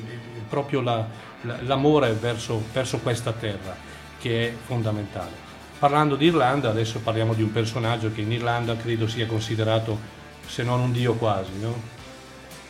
proprio 0.48 0.80
la- 0.80 1.06
la- 1.42 1.58
l'amore 1.62 2.12
verso, 2.12 2.62
verso 2.72 2.98
questa 2.98 3.32
terra 3.32 3.76
che 4.18 4.48
è 4.48 4.52
fondamentale. 4.64 5.44
Parlando 5.78 6.16
di 6.16 6.26
Irlanda, 6.26 6.70
adesso 6.70 7.00
parliamo 7.00 7.34
di 7.34 7.42
un 7.42 7.52
personaggio 7.52 8.10
che 8.12 8.22
in 8.22 8.32
Irlanda 8.32 8.76
credo 8.76 9.06
sia 9.06 9.26
considerato, 9.26 9.98
se 10.46 10.62
non 10.62 10.80
un 10.80 10.90
dio 10.90 11.14
quasi, 11.14 11.50
no? 11.60 11.94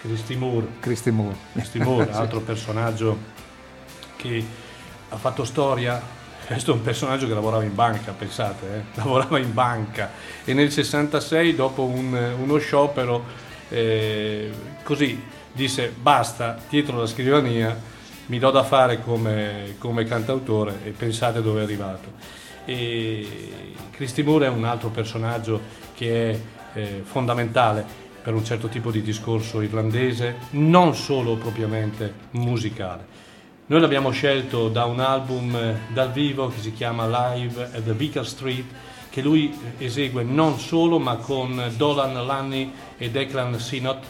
Christy 0.01 0.35
Moore. 0.35 0.67
Christy 0.81 1.11
Moore. 1.11 1.37
Christy 1.53 1.79
Moore, 1.79 2.11
altro 2.13 2.41
personaggio 2.41 3.17
che 4.17 4.45
ha 5.09 5.17
fatto 5.17 5.45
storia. 5.45 6.03
Questo 6.47 6.71
è 6.71 6.75
un 6.75 6.83
personaggio 6.83 7.27
che 7.27 7.35
lavorava 7.35 7.65
in 7.65 7.75
banca, 7.75 8.13
pensate, 8.13 8.67
eh? 8.67 8.83
lavorava 9.03 9.41
in 9.41 9.53
banca 9.53 10.13
e 10.45 10.55
nel 10.55 10.71
66 10.71 11.57
dopo 11.57 11.83
un- 11.83 12.35
uno 12.41 12.59
sciopero 12.59 13.25
eh, 13.69 14.53
così 14.85 15.21
disse 15.51 15.89
basta, 15.89 16.57
dietro 16.69 16.99
la 16.99 17.07
scrivania 17.07 17.77
mi 18.27 18.39
do 18.39 18.53
da 18.53 18.63
fare 18.63 19.03
come, 19.03 19.75
come 19.79 20.05
cantautore 20.05 20.83
e 20.85 20.91
pensate 20.91 21.43
dove 21.43 21.61
è 21.61 21.63
arrivato. 21.65 22.13
E 22.65 23.29
Christy 23.91 24.23
Moore 24.23 24.47
è 24.47 24.49
un 24.49 24.65
altro 24.65 24.91
personaggio 24.91 25.61
che 25.97 26.31
è 26.31 26.39
eh, 26.75 27.03
fondamentale 27.03 27.85
per 28.23 28.35
un 28.35 28.45
certo 28.45 28.69
tipo 28.69 28.93
di 28.93 29.03
discorso 29.03 29.63
irlandese, 29.63 30.37
non 30.51 30.95
solo 30.95 31.35
propriamente 31.35 32.13
musicale. 32.33 33.26
Noi 33.69 33.81
l'abbiamo 33.81 34.13
scelto 34.13 34.69
da 34.69 34.85
un 34.85 35.01
album 35.01 35.53
eh, 35.57 35.77
dal 35.93 36.13
vivo 36.13 36.47
che 36.47 36.61
si 36.61 36.73
chiama 36.73 37.35
Live 37.35 37.61
at 37.61 37.83
the 37.83 37.95
Vicar 37.95 38.25
Street, 38.25 38.65
che 39.11 39.21
lui 39.21 39.53
eh, 39.79 39.85
esegue 39.85 40.23
non 40.23 40.57
solo 40.61 41.01
ma 41.01 41.17
con 41.17 41.73
Dolan 41.77 42.25
Lanny 42.25 42.73
e 42.97 43.11
Declan 43.11 43.59
Sinot, 43.59 44.05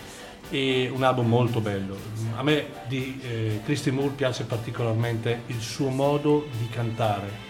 e 0.50 0.90
un 0.92 1.02
album 1.02 1.28
molto 1.28 1.60
bello. 1.60 1.96
A 2.36 2.42
me 2.42 2.66
di 2.86 3.18
eh, 3.22 3.60
Christy 3.64 3.90
Moore 3.90 4.10
piace 4.10 4.44
particolarmente 4.44 5.44
il 5.46 5.60
suo 5.60 5.88
modo 5.88 6.48
di 6.58 6.68
cantare. 6.68 7.44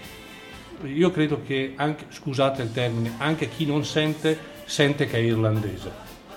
Io 0.84 1.10
credo 1.10 1.42
che, 1.44 1.72
anche, 1.74 2.04
scusate 2.10 2.62
il 2.62 2.70
termine, 2.70 3.14
anche 3.16 3.48
chi 3.48 3.66
non 3.66 3.84
sente, 3.84 4.38
sente 4.64 5.06
che 5.06 5.16
è 5.16 5.20
irlandese 5.20 5.90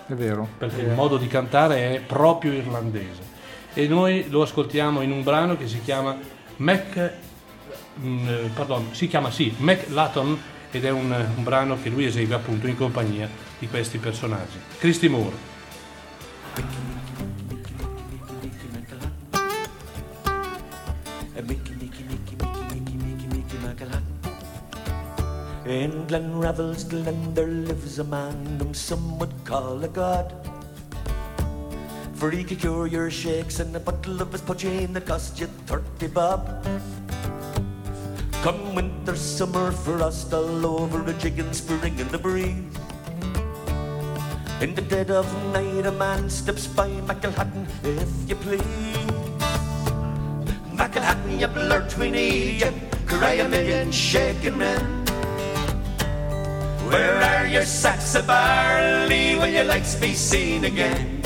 È 0.08 0.14
vero. 0.14 0.48
perché 0.58 0.82
Eh, 0.82 0.86
il 0.86 0.94
modo 0.94 1.18
di 1.18 1.28
cantare 1.28 1.94
è 1.94 2.00
proprio 2.00 2.54
irlandese 2.54 3.29
e 3.74 3.88
noi 3.88 4.26
lo 4.30 4.42
ascoltiamo 4.42 5.02
in 5.02 5.12
un 5.12 5.24
brano 5.24 5.58
che 5.58 5.68
si 5.68 5.82
chiama 5.84 6.18
Mac, 6.58 7.14
mh, 7.96 8.48
pardon, 8.54 8.90
si 8.92 9.08
chiama 9.08 9.32
sì, 9.32 9.54
Mac 9.58 9.88
Laton 9.90 10.38
ed 10.72 10.86
è 10.86 10.90
un, 10.90 11.12
un 11.36 11.44
brano 11.44 11.82
che 11.82 11.90
lui 11.90 12.06
esegue 12.06 12.36
appunto 12.36 12.68
in 12.68 12.76
compagnia 12.76 13.30
di 13.58 13.68
questi 13.68 13.98
personaggi. 13.98 14.58
Christy 14.78 15.08
Moore. 15.08 15.48
In 25.66 26.06
Glen 26.08 26.40
Revels, 26.40 26.88
Glen, 26.88 27.34
there 27.36 27.46
lives 27.46 28.00
a 28.00 28.04
man 28.04 28.58
whom 28.58 28.74
some 28.74 29.20
would 29.20 29.32
call 29.44 29.84
a 29.84 29.88
god. 29.88 30.49
For 32.20 32.30
he 32.32 32.44
could 32.44 32.60
cure 32.60 32.86
your 32.86 33.10
shakes 33.10 33.62
and 33.62 33.74
a 33.74 33.80
bottle 33.80 34.22
of 34.22 34.34
his 34.34 34.42
poaching 34.42 34.92
that 34.92 35.06
cost 35.08 35.40
you 35.40 35.48
thirty 35.64 36.08
bob. 36.08 36.52
Come 38.44 38.76
winter, 38.76 39.16
summer, 39.16 39.72
frost 39.72 40.34
all 40.34 40.66
over 40.68 41.00
jig 41.14 41.40
and 41.40 41.56
spring 41.56 41.98
in 41.98 42.10
the 42.10 42.18
breeze. 42.18 42.76
In 44.60 44.76
the 44.76 44.84
dead 44.84 45.12
of 45.12 45.32
night, 45.54 45.86
a 45.86 45.94
man 45.94 46.30
steps 46.30 46.68
by 46.68 46.90
Macklehatton, 47.08 47.64
if 47.88 48.12
you 48.28 48.36
please. 48.36 49.08
Macklehatton, 50.76 51.40
you 51.40 51.48
blurt 51.48 51.98
we 51.98 52.12
need 52.12 52.60
you, 52.60 52.74
cry 53.08 53.40
a 53.40 53.48
million 53.48 53.94
shaking 53.94 54.58
men. 54.58 54.84
Where 56.92 57.16
are 57.16 57.48
your 57.48 57.64
sacks 57.64 58.16
of 58.16 58.28
barley? 58.28 59.40
Will 59.40 59.48
your 59.48 59.64
lights 59.64 59.96
be 59.96 60.14
seen 60.14 60.66
again? 60.66 61.19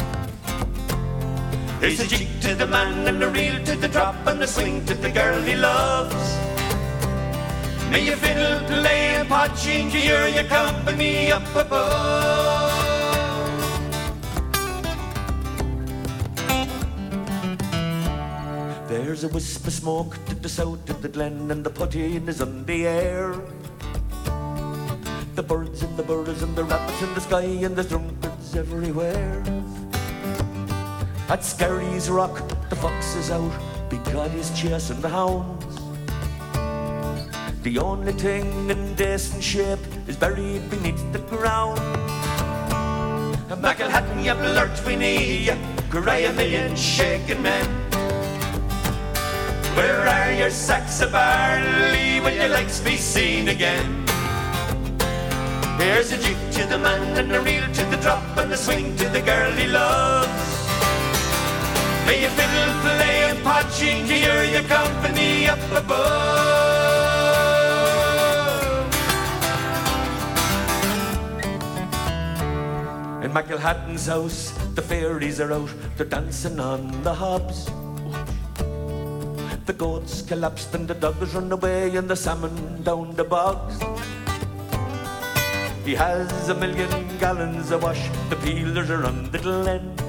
Here's 1.84 2.00
a 2.00 2.08
jig 2.08 2.30
to 2.40 2.56
the 2.56 2.66
man 2.66 3.06
and 3.10 3.22
a 3.22 3.28
reel 3.28 3.62
to 3.66 3.76
the 3.76 3.90
drop 3.90 4.16
and 4.26 4.42
a 4.42 4.48
swing 4.48 4.86
to 4.86 4.94
the 4.94 5.12
girl 5.12 5.42
he 5.42 5.54
loves. 5.54 6.16
May 7.92 8.06
your 8.06 8.16
fiddle 8.16 8.66
play 8.68 9.20
and 9.20 9.28
pot 9.28 9.52
change 9.58 9.94
your 9.94 10.26
your 10.30 10.46
company 10.46 11.30
up 11.30 11.44
above. 11.54 12.72
There's 18.88 19.26
a 19.26 19.28
wisp 19.28 19.68
of 19.68 19.74
smoke 19.74 20.18
to 20.28 20.36
the 20.36 20.48
south 20.48 20.90
of 20.90 21.02
the 21.02 21.10
glen, 21.10 21.52
and 21.52 21.66
the 21.66 21.70
poteen 21.70 22.30
is 22.30 22.42
on 22.42 22.64
the 22.64 22.88
air. 22.88 23.36
The 25.36 25.44
birds 25.44 25.84
and 25.84 25.98
the 25.98 26.04
birds 26.04 26.44
and 26.44 26.56
the 26.56 26.64
rabbits 26.64 27.02
in 27.02 27.14
the 27.14 27.20
sky, 27.20 27.44
and 27.68 27.76
there's 27.76 27.90
drunkards 27.90 28.56
everywhere. 28.56 29.44
At 31.30 31.44
Scary's 31.44 32.10
Rock, 32.10 32.36
the 32.70 32.76
fox 32.76 33.16
is 33.16 33.32
out 33.32 33.52
because 33.90 34.32
he's 34.32 34.52
chasing 34.60 35.02
the 35.02 35.10
hounds. 35.10 35.80
The 37.64 37.80
only 37.80 38.12
thing 38.12 38.70
in 38.70 38.94
decent 38.96 39.42
shape 39.42 39.80
is 40.08 40.18
buried 40.18 40.70
beneath 40.70 41.02
the 41.14 41.20
ground. 41.20 41.80
Macklehatton, 43.64 44.26
you 44.26 44.34
blurt 44.34 44.86
we 44.86 44.98
need 44.98 45.46
you, 45.48 45.58
cry 45.90 46.28
a 46.28 46.34
million 46.34 46.76
shaking 46.76 47.42
men. 47.42 47.66
Where 49.78 50.06
are 50.06 50.34
your 50.34 50.50
sacks 50.50 51.00
of 51.00 51.14
barley? 51.14 52.20
Will 52.20 52.36
your 52.36 52.50
legs 52.50 52.82
be 52.82 52.98
seen 52.98 53.48
again? 53.48 54.06
Here's 55.80 56.12
a 56.12 56.18
jig 56.18 56.38
to 56.52 56.68
the 56.68 56.78
man 56.78 57.18
and 57.18 57.32
a 57.32 57.40
reel 57.40 57.66
to 57.66 57.86
the 57.86 57.98
drop 57.98 58.38
and 58.38 58.52
a 58.52 58.58
swing 58.58 58.98
to 58.98 59.08
the 59.08 59.22
girl 59.22 59.52
he 59.54 59.68
loves. 59.68 60.63
May 62.06 62.22
your 62.22 62.32
fiddle 62.32 62.74
play 62.82 63.30
and 63.30 63.44
pot 63.44 63.72
change 63.72 64.10
your 64.12 64.64
company 64.64 65.48
up 65.48 65.60
above. 65.72 66.84
In 73.24 73.32
Macklehatton's 73.32 74.08
house, 74.08 74.52
the 74.76 74.82
fairies 74.82 75.40
are 75.40 75.54
out, 75.54 75.70
they're 75.96 76.06
dancing 76.06 76.60
on 76.60 76.92
the 77.04 77.14
hobs. 77.14 77.66
The 79.66 79.74
goats 79.74 80.22
collapsed 80.24 80.76
and 80.76 80.88
the 80.88 80.94
dogs 80.94 81.34
run 81.34 81.50
away 81.52 81.96
and 81.96 82.10
the 82.10 82.18
salmon 82.18 82.84
down 82.84 83.16
the 83.16 83.24
bogs. 83.24 83.80
He 85.86 85.96
has 85.96 86.50
a 86.50 86.56
million 86.56 87.18
gallons 87.18 87.72
of 87.72 87.84
wash, 87.84 88.10
the 88.30 88.36
peelers 88.36 88.90
are 88.90 89.06
on 89.06 89.32
the 89.32 89.40
glen. 89.40 90.03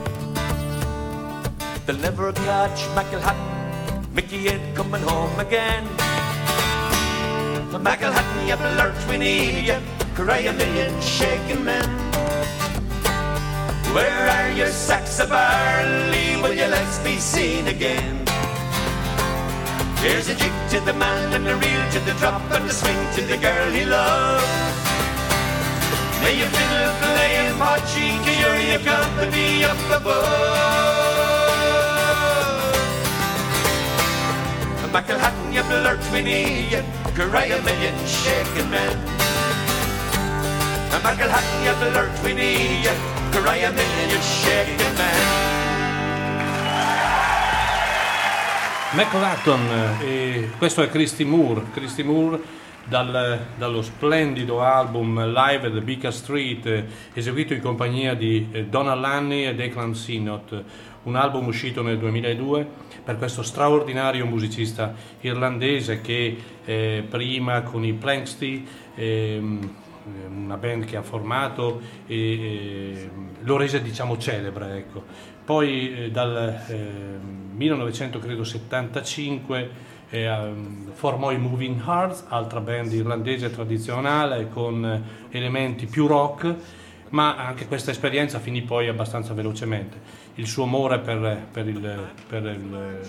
They'll 1.87 1.99
never 1.99 2.33
catch 2.33 2.81
Macklehatton, 2.97 4.11
Mickey 4.15 4.49
ain't 4.49 4.75
coming 4.75 5.03
home 5.03 5.39
again. 5.39 5.85
Macklehatton, 7.77 8.49
you 8.49 8.57
blurt, 8.57 8.97
we 9.07 9.19
need 9.19 9.67
you, 9.67 9.77
cry 10.15 10.39
a 10.39 10.53
million 10.55 10.99
shaking 11.03 11.63
men. 11.63 11.85
Where 13.93 14.29
are 14.37 14.51
your 14.53 14.69
sacks 14.69 15.21
of 15.21 15.29
barley? 15.29 16.41
Will 16.41 16.55
your 16.55 16.69
legs 16.69 16.99
be 17.01 17.19
seen 17.19 17.67
again? 17.67 18.25
Here's 19.99 20.29
a 20.31 20.35
jig 20.35 20.53
to 20.71 20.81
the 20.81 20.95
man 20.95 21.35
and 21.35 21.47
a 21.47 21.55
reel 21.55 21.85
to 21.93 22.01
the 22.01 22.15
drop 22.19 22.41
and 22.51 22.65
a 22.65 22.73
swing 22.73 22.97
to 23.17 23.21
the 23.29 23.37
girl 23.37 23.71
he 23.71 23.85
loves. 23.85 24.45
May 26.23 26.39
your 26.39 26.49
fiddle 26.49 26.95
play 27.05 27.33
and 27.45 27.59
potching 27.59 28.17
to 28.25 28.33
your 28.41 28.57
your 28.73 28.81
company 28.81 29.65
up 29.65 30.01
above. 30.01 31.04
Macklehatton, 34.95 35.53
you 35.53 35.63
blurt 35.65 35.99
we 36.13 36.23
need 36.23 36.71
you, 36.71 36.81
cry 37.17 37.47
a 37.47 37.61
million 37.63 37.97
shaking 38.07 38.71
men. 38.71 38.97
Macklehatton, 41.03 41.65
you 41.67 41.75
blurt 41.81 42.23
we 42.23 42.33
need 42.33 42.85
you, 42.85 42.95
cry 43.33 43.57
a 43.57 43.73
million 43.73 44.23
shaking 44.23 44.95
men. 44.97 45.23
McLatton, 48.93 49.99
e 50.01 50.51
questo 50.59 50.83
è 50.83 50.89
Christy 50.89 51.25
Moore, 51.25 51.65
Christy 51.73 52.05
Moore 52.05 52.41
dal- 52.85 53.47
dallo 53.57 53.83
splendido 53.83 54.63
album 54.63 55.19
Live 55.27 55.67
at 55.67 55.73
the 55.73 55.81
Beacon 55.81 56.13
Street, 56.13 56.67
eh, 56.67 56.85
eseguito 57.13 57.53
in 57.53 57.61
compagnia 57.61 58.15
di 58.15 58.47
eh, 58.53 58.67
Donald 58.67 59.01
Lanny 59.01 59.45
e 59.45 59.57
Declan 59.57 59.93
Sinot, 59.93 60.63
un 61.03 61.17
album 61.17 61.49
uscito 61.49 61.83
nel 61.83 61.99
2002 61.99 62.84
per 63.05 63.19
questo 63.19 63.43
straordinario 63.43 64.27
musicista 64.27 64.95
irlandese 65.21 66.01
che 66.01 66.37
eh, 66.65 67.05
prima 67.09 67.63
con 67.63 67.85
i 67.85 67.93
Planksty, 67.93 68.67
ehm, 68.95 69.83
una 70.29 70.57
band 70.57 70.85
che 70.85 70.97
ha 70.97 71.03
formato 71.03 71.81
e 72.07 72.17
eh, 72.17 73.11
lo 73.41 73.57
rese 73.57 73.83
diciamo 73.83 74.17
celebre 74.19 74.77
ecco. 74.77 75.03
poi 75.45 75.95
eh, 75.95 76.11
dal 76.11 76.63
eh, 76.69 77.19
1975 77.55 79.71
eh, 80.11 80.53
formò 80.93 81.31
i 81.31 81.39
Moving 81.39 81.81
Hearts 81.87 82.27
altra 82.29 82.61
band 82.61 82.93
irlandese 82.93 83.51
tradizionale 83.51 84.51
con 84.51 85.03
elementi 85.31 85.87
più 85.87 86.07
rock 86.07 86.55
ma 87.11 87.37
anche 87.37 87.67
questa 87.67 87.91
esperienza 87.91 88.39
finì 88.39 88.63
poi 88.63 88.89
abbastanza 88.89 89.33
velocemente 89.33 90.24
il 90.35 90.47
suo 90.47 90.65
amore 90.65 90.99
per, 90.99 91.47
per 91.51 91.69
il, 91.69 92.13
per 92.27 92.45
il 92.45 93.01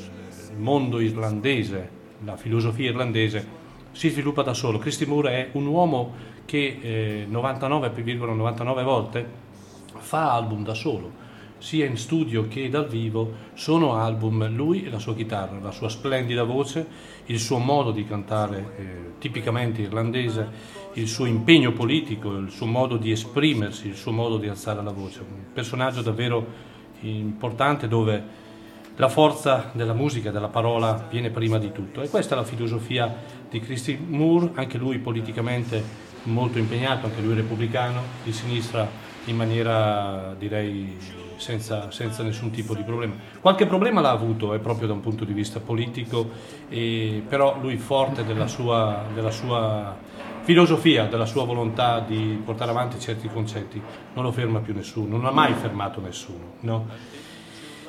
mondo 0.58 1.00
irlandese 1.00 2.04
la 2.24 2.38
filosofia 2.38 2.90
irlandese 2.90 3.64
si 3.92 4.10
sviluppa 4.10 4.42
da 4.42 4.54
solo. 4.54 4.78
Christy 4.78 5.06
Moore 5.06 5.32
è 5.32 5.50
un 5.54 5.66
uomo 5.66 6.14
che 6.46 6.80
eh, 6.82 7.28
99,99 7.30 8.84
volte 8.84 9.44
fa 9.98 10.34
album 10.34 10.64
da 10.64 10.74
solo, 10.74 11.24
sia 11.58 11.86
in 11.86 11.98
studio 11.98 12.48
che 12.48 12.70
dal 12.70 12.88
vivo, 12.88 13.34
sono 13.54 13.96
album 13.96 14.54
lui 14.54 14.86
e 14.86 14.90
la 14.90 15.00
sua 15.00 15.16
chitarra, 15.16 15.60
la 15.60 15.72
sua 15.72 15.90
splendida 15.90 16.44
voce, 16.44 16.86
il 17.26 17.40
suo 17.40 17.58
modo 17.58 17.92
di 17.92 18.06
cantare 18.06 18.74
eh, 18.78 18.86
tipicamente 19.20 19.82
irlandese, 19.82 20.74
il 20.94 21.08
suo 21.08 21.26
impegno 21.26 21.72
politico, 21.72 22.36
il 22.36 22.52
suo 22.52 22.66
modo 22.66 22.98
di 22.98 23.12
esprimersi, 23.12 23.88
il 23.88 23.96
suo 23.96 24.12
modo 24.12 24.38
di 24.38 24.48
alzare 24.48 24.84
la 24.84 24.92
voce. 24.92 25.20
Un 25.22 25.54
personaggio 25.54 26.02
davvero 26.02 26.74
importante 27.02 27.88
dove 27.88 28.44
la 28.98 29.10
forza 29.10 29.72
della 29.74 29.94
musica, 29.94 30.32
della 30.32 30.48
parola 30.48 31.08
viene 31.10 31.30
prima 31.30 31.58
di 31.58 31.72
tutto 31.72 32.02
e 32.02 32.10
questa 32.10 32.36
è 32.36 32.38
la 32.38 32.46
filosofia 32.46 33.14
di 33.50 33.60
Christy 33.60 33.98
Moore, 33.98 34.52
anche 34.56 34.78
lui 34.78 35.00
politicamente 35.00 35.84
molto 36.24 36.58
impegnato, 36.58 37.06
anche 37.06 37.22
lui 37.22 37.36
repubblicano, 37.36 38.02
di 38.24 38.32
sinistra 38.32 38.88
in 39.26 39.36
maniera 39.36 40.36
direi 40.38 40.98
senza, 41.38 41.92
senza 41.92 42.24
nessun 42.24 42.52
tipo 42.52 42.74
di 42.74 42.84
problema. 42.84 43.14
Qualche 43.42 43.66
problema 43.66 44.02
l'ha 44.02 44.12
avuto 44.12 44.54
eh, 44.54 44.60
proprio 44.60 44.88
da 44.88 44.94
un 44.94 45.02
punto 45.02 45.26
di 45.26 45.34
vista 45.34 45.60
politico, 45.60 46.30
e, 46.70 47.22
però 47.28 47.58
lui 47.60 47.78
forte 47.78 48.24
della 48.24 48.48
sua, 48.48 49.04
della 49.14 49.32
sua 49.32 49.96
filosofia, 50.46 51.06
della 51.08 51.26
sua 51.26 51.44
volontà 51.44 52.00
di 52.00 52.40
portare 52.46 52.72
avanti 52.72 53.00
certi 53.00 53.28
concetti, 53.28 53.82
non 54.14 54.24
lo 54.24 54.32
ferma 54.32 54.60
più 54.60 54.74
nessuno, 54.74 55.18
non 55.18 55.26
ha 55.26 55.32
mai 55.32 55.54
fermato 55.54 56.00
nessuno. 56.00 56.54
no? 56.62 56.88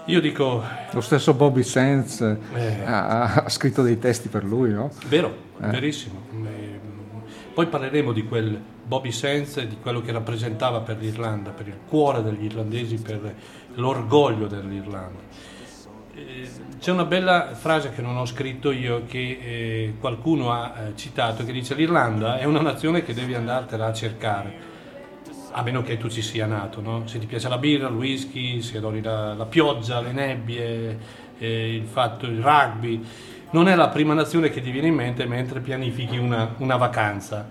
Io 0.06 0.20
dico, 0.20 0.62
Lo 0.92 1.00
stesso 1.00 1.34
Bobby 1.34 1.62
Sands 1.62 2.20
eh, 2.20 2.38
Eh. 2.54 2.84
ha, 2.84 3.34
ha 3.44 3.48
scritto 3.48 3.82
dei 3.82 3.98
testi 3.98 4.28
per 4.28 4.44
lui, 4.44 4.72
no? 4.72 4.90
Vero, 5.08 5.34
Eh. 5.60 5.66
verissimo. 5.68 6.22
Poi 7.52 7.66
parleremo 7.66 8.12
di 8.12 8.24
quel 8.24 8.60
Bobby 8.84 9.10
Sands 9.10 9.56
e 9.56 9.66
di 9.66 9.76
quello 9.80 10.02
che 10.02 10.12
rappresentava 10.12 10.80
per 10.80 10.98
l'Irlanda, 10.98 11.50
per 11.50 11.66
il 11.68 11.76
cuore 11.88 12.22
degli 12.22 12.44
irlandesi, 12.44 12.96
per 12.96 13.34
l'orgoglio 13.74 14.46
dell'Irlanda. 14.46 15.18
Eh, 16.16 16.48
C'è 16.78 16.93
una 16.93 17.05
bella 17.05 17.55
frase 17.55 17.93
che 17.93 18.01
non 18.01 18.16
ho 18.16 18.24
scritto 18.24 18.70
io, 18.70 19.05
che 19.06 19.18
eh, 19.18 19.94
qualcuno 20.01 20.51
ha 20.51 20.72
eh, 20.78 20.97
citato, 20.97 21.44
che 21.44 21.52
dice 21.52 21.74
l'Irlanda 21.74 22.38
è 22.38 22.44
una 22.44 22.62
nazione 22.62 23.02
che 23.02 23.12
devi 23.12 23.34
andartela 23.34 23.86
a 23.86 23.93
cercare, 23.93 24.55
a 25.51 25.62
meno 25.62 25.82
che 25.82 25.98
tu 25.98 26.09
ci 26.09 26.22
sia 26.22 26.47
nato, 26.47 26.80
no? 26.80 27.06
se 27.06 27.18
ti 27.18 27.26
piace 27.26 27.51
la 27.51 27.59
birra, 27.59 27.88
il 27.88 27.94
whisky, 27.94 28.62
se 28.62 28.78
adori 28.78 29.02
la, 29.02 29.34
la 29.34 29.44
pioggia, 29.44 30.01
le 30.01 30.12
nebbie, 30.12 30.98
eh, 31.38 31.74
il 31.74 31.84
fatto, 31.84 32.24
il 32.24 32.40
rugby, 32.40 33.05
non 33.51 33.68
è 33.68 33.74
la 33.74 33.88
prima 33.88 34.14
nazione 34.14 34.48
che 34.48 34.62
ti 34.62 34.70
viene 34.70 34.88
in 34.88 34.94
mente 34.94 35.26
mentre 35.26 35.60
pianifichi 35.60 36.16
una, 36.16 36.55
una 36.59 36.76
vacanza. 36.76 37.47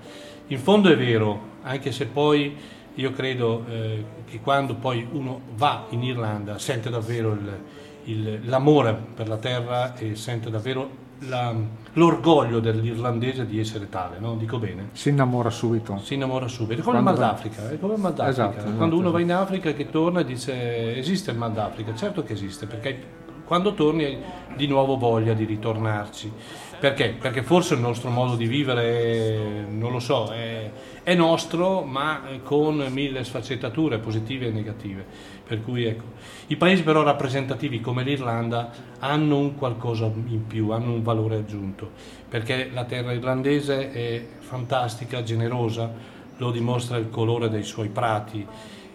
In 0.47 0.57
fondo 0.57 0.89
è 0.89 0.97
vero, 0.97 1.53
anche 1.61 1.91
se 1.91 2.07
poi 2.07 2.55
io 2.95 3.11
credo 3.11 3.63
eh, 3.69 4.05
che 4.27 4.39
quando 4.39 4.73
poi 4.73 5.07
uno 5.11 5.41
va 5.55 5.85
in 5.89 6.01
Irlanda 6.01 6.57
sente 6.57 6.89
davvero 6.89 7.33
il, 7.33 7.59
il- 8.05 8.41
l'amore 8.45 8.93
per 9.13 9.27
la 9.27 9.37
terra 9.37 9.95
e 9.95 10.15
sente 10.15 10.49
davvero 10.49 11.03
la- 11.27 11.53
l'orgoglio 11.93 12.59
dell'irlandese 12.59 13.45
di 13.45 13.59
essere 13.59 13.89
tale, 13.89 14.17
no? 14.19 14.35
dico 14.35 14.57
bene? 14.59 14.89
Si 14.91 15.09
innamora 15.09 15.49
subito. 15.49 15.97
Si 16.03 16.13
innamora 16.15 16.47
subito, 16.47 16.81
è 16.81 16.83
come 16.83 16.97
il 16.97 17.03
Quando 17.03 17.19
Mal 17.21 17.29
va- 17.29 17.33
d'Africa, 17.33 17.69
è 17.71 17.79
come 17.79 17.93
il 17.93 17.99
Mal 18.01 18.13
d'Africa. 18.13 18.29
Esatto, 18.31 18.57
esatto, 18.57 18.75
quando 18.75 18.95
uno 18.97 19.11
va 19.11 19.19
esatto. 19.19 19.33
in 19.33 19.37
Africa 19.39 19.69
e 19.69 19.73
che 19.75 19.89
torna 19.89 20.19
e 20.19 20.25
dice 20.25 20.97
esiste 20.97 21.31
il 21.31 21.37
Mal 21.37 21.53
d'Africa, 21.53 21.95
certo 21.95 22.23
che 22.23 22.33
esiste, 22.33 22.65
perché 22.65 23.23
quando 23.45 23.73
torni 23.75 24.03
hai 24.03 24.17
di 24.55 24.67
nuovo 24.67 24.97
voglia 24.97 25.33
di 25.33 25.45
ritornarci. 25.45 26.31
Perché? 26.77 27.15
Perché 27.19 27.41
forse 27.41 27.75
il 27.75 27.79
nostro 27.79 28.09
modo 28.09 28.35
di 28.35 28.47
vivere, 28.47 29.65
non 29.69 29.91
lo 29.91 29.99
so, 29.99 30.31
è, 30.31 30.69
è 31.03 31.13
nostro, 31.15 31.83
ma 31.83 32.21
con 32.43 32.85
mille 32.89 33.23
sfaccettature 33.23 33.99
positive 33.99 34.47
e 34.47 34.51
negative. 34.51 35.05
Per 35.47 35.61
cui 35.63 35.85
ecco, 35.85 36.03
i 36.47 36.55
paesi 36.55 36.81
però 36.81 37.03
rappresentativi 37.03 37.79
come 37.79 38.03
l'Irlanda 38.03 38.71
hanno 38.99 39.37
un 39.37 39.55
qualcosa 39.55 40.05
in 40.05 40.47
più, 40.47 40.71
hanno 40.71 40.91
un 40.91 41.03
valore 41.03 41.35
aggiunto, 41.35 41.91
perché 42.27 42.71
la 42.73 42.83
terra 42.85 43.11
irlandese 43.13 43.91
è 43.91 44.25
fantastica, 44.39 45.21
generosa, 45.21 45.91
lo 46.37 46.49
dimostra 46.51 46.97
il 46.97 47.09
colore 47.11 47.49
dei 47.49 47.63
suoi 47.63 47.89
prati. 47.89 48.43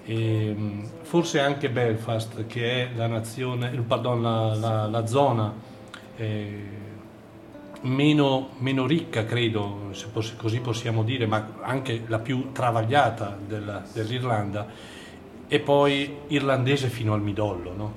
E, 0.05 0.53
mh, 0.53 0.89
forse 1.03 1.39
anche 1.39 1.71
Belfast, 1.71 2.47
che 2.47 2.83
è 2.83 2.89
la, 2.97 3.07
nazione, 3.07 3.69
pardon, 3.87 4.21
la, 4.21 4.55
la- 4.57 4.87
la 4.89 5.07
zona 5.07 5.53
eh, 6.17 6.79
meno, 7.83 8.49
meno 8.59 8.87
ricca, 8.87 9.25
credo, 9.25 9.91
se 9.93 10.07
così 10.37 10.61
possiamo 10.61 11.03
dire, 11.05 11.27
ma 11.27 11.47
anche 11.61 12.03
la 12.09 12.19
più 12.19 12.51
travagliata 12.53 13.39
della- 13.47 13.85
dell'Irlanda, 13.93 14.99
e 15.53 15.59
poi 15.59 16.09
irlandese 16.29 16.89
fino 16.89 17.13
al 17.13 17.21
midollo, 17.21 17.75
no? 17.77 17.93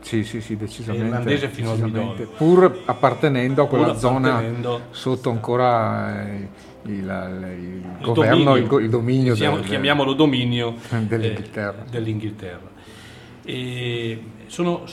Sì, 0.00 0.24
sì, 0.24 0.40
sì, 0.40 0.56
decisamente. 0.56 1.06
Irlandese 1.06 1.48
fino 1.48 1.72
al 1.72 1.76
decisamente. 1.78 2.22
midollo. 2.22 2.36
Pur 2.38 2.82
appartenendo 2.86 3.62
a 3.64 3.66
quella 3.68 3.94
zona 3.98 4.42
sotto 4.90 5.28
ancora 5.28 6.26
eh, 6.26 6.48
il, 6.84 6.92
il 6.94 7.02
Il 7.02 7.84
governo, 8.00 8.44
dominio. 8.44 8.78
il, 8.78 8.84
il 8.84 8.90
dominio 8.90 9.34
Chiamo- 9.34 9.56
del- 9.56 9.66
chiamiamolo 9.66 10.14
dominio 10.14 10.74
dell'Inghilterra. 11.06 11.84
eh, 11.86 11.90
dell'Inghilterra. 11.90 12.68
E 13.44 14.22
sono- 14.46 14.84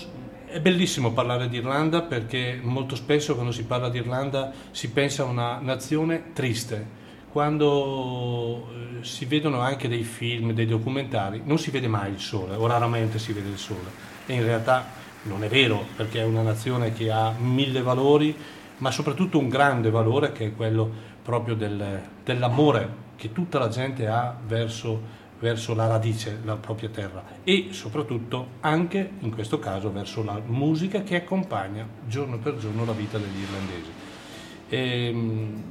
è 0.45 0.59
bellissimo 0.59 1.11
parlare 1.13 1.47
di 1.49 1.57
Irlanda 1.57 2.01
perché 2.01 2.59
molto 2.61 2.95
spesso 2.95 3.33
quando 3.35 3.51
si 3.53 3.63
parla 3.63 3.89
di 3.89 3.99
Irlanda 3.99 4.51
si 4.71 4.89
pensa 4.91 5.23
a 5.23 5.25
una 5.25 5.59
nazione 5.61 6.31
triste. 6.33 7.05
Quando 7.37 8.67
eh, 8.71 9.03
si 9.03 9.25
vedono 9.25 9.59
anche 9.59 9.87
dei 9.87 10.01
film, 10.01 10.53
dei 10.53 10.65
documentari, 10.65 11.43
non 11.45 11.59
si 11.59 11.69
vede 11.69 11.87
mai 11.87 12.11
il 12.11 12.19
sole, 12.19 12.55
o 12.55 12.65
raramente 12.65 13.19
si 13.19 13.31
vede 13.31 13.49
il 13.49 13.59
sole. 13.59 13.91
E 14.25 14.33
in 14.33 14.43
realtà 14.43 14.83
non 15.21 15.43
è 15.43 15.47
vero, 15.47 15.85
perché 15.95 16.21
è 16.21 16.23
una 16.23 16.41
nazione 16.41 16.93
che 16.93 17.11
ha 17.11 17.31
mille 17.37 17.83
valori, 17.83 18.35
ma 18.77 18.89
soprattutto 18.89 19.37
un 19.37 19.49
grande 19.49 19.91
valore 19.91 20.31
che 20.31 20.47
è 20.47 20.55
quello 20.55 20.89
proprio 21.21 21.53
del- 21.53 22.01
dell'amore 22.23 22.89
che 23.15 23.31
tutta 23.31 23.59
la 23.59 23.67
gente 23.67 24.07
ha 24.07 24.35
verso, 24.47 24.99
verso 25.37 25.75
la 25.75 25.85
radice, 25.85 26.39
la 26.43 26.55
propria 26.55 26.89
terra 26.89 27.23
e 27.43 27.67
soprattutto 27.69 28.47
anche 28.61 29.11
in 29.19 29.31
questo 29.31 29.59
caso 29.59 29.91
verso 29.91 30.23
la 30.23 30.41
musica 30.43 31.03
che 31.03 31.17
accompagna 31.17 31.87
giorno 32.07 32.39
per 32.39 32.57
giorno 32.57 32.83
la 32.83 32.93
vita 32.93 33.19
degli 33.19 33.41
irlandesi. 33.43 33.91
Ehm, 34.69 35.63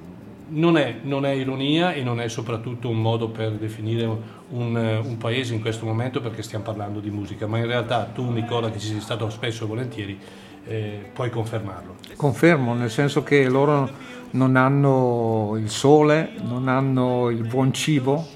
non, 0.49 0.77
è, 0.77 0.97
non 1.03 1.25
è 1.25 1.31
ironia 1.31 1.93
e 1.93 2.03
non 2.03 2.21
è 2.21 2.29
soprattutto 2.29 2.89
un 2.89 3.01
modo 3.01 3.29
per 3.29 3.53
definire 3.53 4.05
un, 4.51 4.77
eh, 4.77 4.97
un 4.97 5.17
paese 5.17 5.55
in 5.55 5.61
questo 5.61 5.87
momento 5.87 6.21
perché 6.21 6.43
stiamo 6.43 6.65
parlando 6.65 7.01
di 7.01 7.11
musica, 7.11 7.47
ma 7.47 7.59
in 7.59 7.67
realtà 7.67 8.05
tu 8.05 8.31
Nicola 8.31 8.71
che 8.71 8.79
ci 8.79 8.89
sei 8.89 9.01
stato 9.01 9.29
spesso 9.31 9.65
e 9.65 9.67
volentieri 9.67 10.19
eh, 10.67 11.11
puoi 11.13 11.31
confermarlo. 11.31 11.97
Confermo, 12.17 12.75
nel 12.75 12.91
senso 12.91 13.23
che 13.23 13.49
loro 13.49 13.89
non 14.31 14.57
hanno 14.57 15.57
il 15.59 15.71
sole, 15.71 16.31
non 16.43 16.69
hanno 16.69 17.31
il 17.31 17.47
buon 17.47 17.73
cibo, 17.73 18.27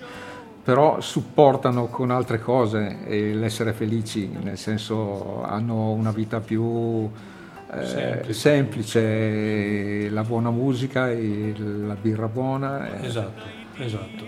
però 0.62 1.00
supportano 1.00 1.86
con 1.86 2.10
altre 2.10 2.38
cose 2.38 2.98
l'essere 3.06 3.72
felici, 3.72 4.30
nel 4.42 4.58
senso 4.58 5.42
hanno 5.42 5.90
una 5.90 6.12
vita 6.12 6.40
più 6.40 7.10
Semplice. 7.70 8.32
semplice, 8.32 10.08
la 10.10 10.22
buona 10.24 10.50
musica 10.50 11.08
e 11.08 11.54
la 11.56 11.94
birra 11.94 12.26
buona 12.26 13.00
e 13.00 13.06
Esatto, 13.06 13.42
esatto. 13.76 14.24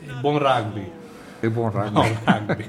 Il 0.00 0.16
buon 0.20 0.38
rugby. 0.38 0.90
il 1.40 1.50
buon 1.50 1.70
rugby. 1.70 1.92
Buon 1.92 2.18
rugby. 2.24 2.68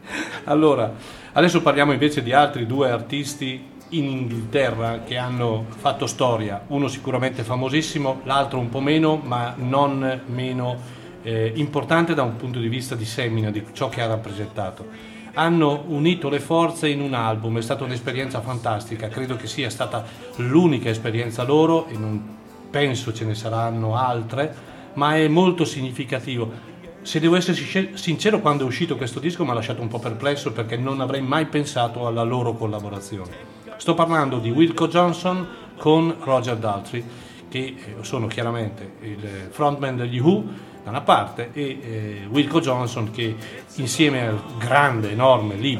allora, 0.44 0.90
adesso 1.32 1.60
parliamo 1.60 1.92
invece 1.92 2.22
di 2.22 2.32
altri 2.32 2.64
due 2.64 2.90
artisti 2.90 3.62
in 3.90 4.04
Inghilterra 4.04 5.00
che 5.04 5.18
hanno 5.18 5.66
fatto 5.68 6.06
storia, 6.06 6.62
uno 6.68 6.88
sicuramente 6.88 7.42
famosissimo, 7.42 8.22
l'altro 8.24 8.58
un 8.58 8.70
po' 8.70 8.80
meno, 8.80 9.16
ma 9.16 9.54
non 9.58 10.22
meno 10.26 10.76
eh, 11.22 11.52
importante 11.56 12.14
da 12.14 12.22
un 12.22 12.36
punto 12.36 12.58
di 12.60 12.68
vista 12.68 12.94
di 12.94 13.04
semina, 13.04 13.50
di 13.50 13.62
ciò 13.72 13.88
che 13.88 14.00
ha 14.00 14.06
rappresentato. 14.06 15.09
Hanno 15.34 15.84
unito 15.86 16.28
le 16.28 16.40
forze 16.40 16.88
in 16.88 17.00
un 17.00 17.14
album, 17.14 17.58
è 17.58 17.62
stata 17.62 17.84
un'esperienza 17.84 18.40
fantastica, 18.40 19.08
credo 19.08 19.36
che 19.36 19.46
sia 19.46 19.70
stata 19.70 20.04
l'unica 20.36 20.88
esperienza 20.88 21.44
loro 21.44 21.86
e 21.86 21.96
non 21.96 22.38
penso 22.70 23.12
ce 23.12 23.24
ne 23.24 23.34
saranno 23.34 23.96
altre, 23.96 24.54
ma 24.94 25.16
è 25.16 25.28
molto 25.28 25.64
significativo. 25.64 26.68
Se 27.02 27.20
devo 27.20 27.36
essere 27.36 27.56
sincer- 27.56 27.94
sincero, 27.94 28.40
quando 28.40 28.64
è 28.64 28.66
uscito 28.66 28.96
questo 28.96 29.20
disco 29.20 29.44
mi 29.44 29.50
ha 29.50 29.54
lasciato 29.54 29.80
un 29.80 29.88
po' 29.88 29.98
perplesso 29.98 30.52
perché 30.52 30.76
non 30.76 31.00
avrei 31.00 31.22
mai 31.22 31.46
pensato 31.46 32.06
alla 32.06 32.22
loro 32.22 32.52
collaborazione. 32.52 33.58
Sto 33.76 33.94
parlando 33.94 34.38
di 34.38 34.50
Wilco 34.50 34.88
Johnson 34.88 35.46
con 35.78 36.14
Roger 36.20 36.56
Daltrey, 36.56 37.02
che 37.48 37.58
eh, 37.58 37.94
sono 38.02 38.26
chiaramente 38.26 38.92
il 39.00 39.48
frontman 39.50 39.96
degli 39.96 40.18
Who 40.18 40.44
da 40.82 40.90
una 40.90 41.00
parte 41.00 41.50
e 41.52 41.62
eh, 41.62 42.26
Wilco 42.30 42.60
Johnson 42.60 43.10
che 43.10 43.36
insieme 43.76 44.26
al 44.26 44.40
grande, 44.58 45.10
enorme 45.10 45.56
Lee 45.56 45.78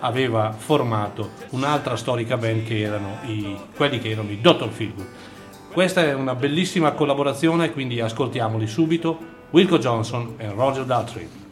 aveva 0.00 0.52
formato 0.52 1.30
un'altra 1.50 1.96
storica 1.96 2.36
band 2.36 2.64
che 2.64 2.80
erano 2.80 3.18
i, 3.24 3.56
quelli 3.74 3.98
che 3.98 4.10
erano 4.10 4.30
i 4.30 4.40
Dr. 4.40 4.68
Feelgood. 4.68 5.06
Questa 5.72 6.02
è 6.02 6.14
una 6.14 6.34
bellissima 6.34 6.92
collaborazione, 6.92 7.72
quindi 7.72 8.00
ascoltiamoli 8.00 8.66
subito. 8.66 9.36
Wilco 9.50 9.78
Johnson 9.78 10.34
e 10.36 10.50
Roger 10.50 10.84
Daltrey. 10.84 11.47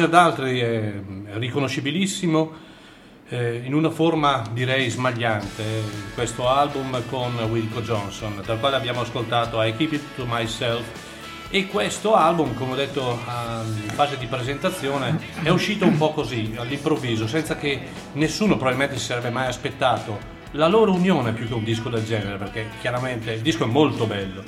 Roger 0.00 0.08
Daltrey 0.08 0.58
è 0.60 0.92
riconoscibilissimo 1.32 2.52
eh, 3.28 3.60
in 3.64 3.74
una 3.74 3.90
forma 3.90 4.42
direi 4.50 4.88
smagliante 4.88 5.62
eh, 5.62 5.82
questo 6.14 6.48
album 6.48 7.02
con 7.10 7.36
Wilco 7.50 7.82
Johnson 7.82 8.40
dal 8.42 8.58
quale 8.58 8.76
abbiamo 8.76 9.02
ascoltato 9.02 9.60
I 9.62 9.76
Keep 9.76 9.92
It 9.92 10.02
To 10.16 10.24
Myself. 10.26 10.86
E 11.50 11.66
questo 11.66 12.14
album 12.14 12.54
come 12.54 12.72
ho 12.72 12.76
detto 12.76 13.18
ah, 13.26 13.62
in 13.62 13.90
fase 13.90 14.16
di 14.16 14.24
presentazione 14.24 15.20
è 15.42 15.50
uscito 15.50 15.84
un 15.84 15.98
po' 15.98 16.12
così 16.12 16.54
all'improvviso 16.56 17.26
senza 17.26 17.56
che 17.56 17.78
nessuno 18.12 18.54
probabilmente 18.56 18.96
si 18.96 19.04
sarebbe 19.04 19.30
mai 19.30 19.48
aspettato 19.48 20.18
la 20.52 20.68
loro 20.68 20.92
unione 20.92 21.32
più 21.32 21.46
che 21.46 21.54
un 21.54 21.64
disco 21.64 21.90
del 21.90 22.06
genere 22.06 22.38
perché 22.38 22.68
chiaramente 22.80 23.32
il 23.32 23.42
disco 23.42 23.64
è 23.64 23.68
molto 23.68 24.06
bello. 24.06 24.42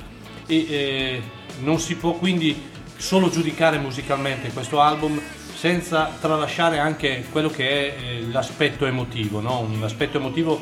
E 0.47 0.55
eh, 0.67 1.21
non 1.59 1.79
si 1.79 1.95
può 1.95 2.13
quindi 2.13 2.71
solo 2.97 3.29
giudicare 3.29 3.77
musicalmente 3.77 4.51
questo 4.51 4.79
album 4.79 5.21
senza 5.63 6.11
tralasciare 6.19 6.77
anche 6.77 7.25
quello 7.31 7.47
che 7.47 7.95
è 7.95 7.97
eh, 7.97 8.27
l'aspetto 8.29 8.85
emotivo, 8.85 9.39
no? 9.39 9.59
un 9.59 9.81
aspetto 9.81 10.17
emotivo 10.17 10.61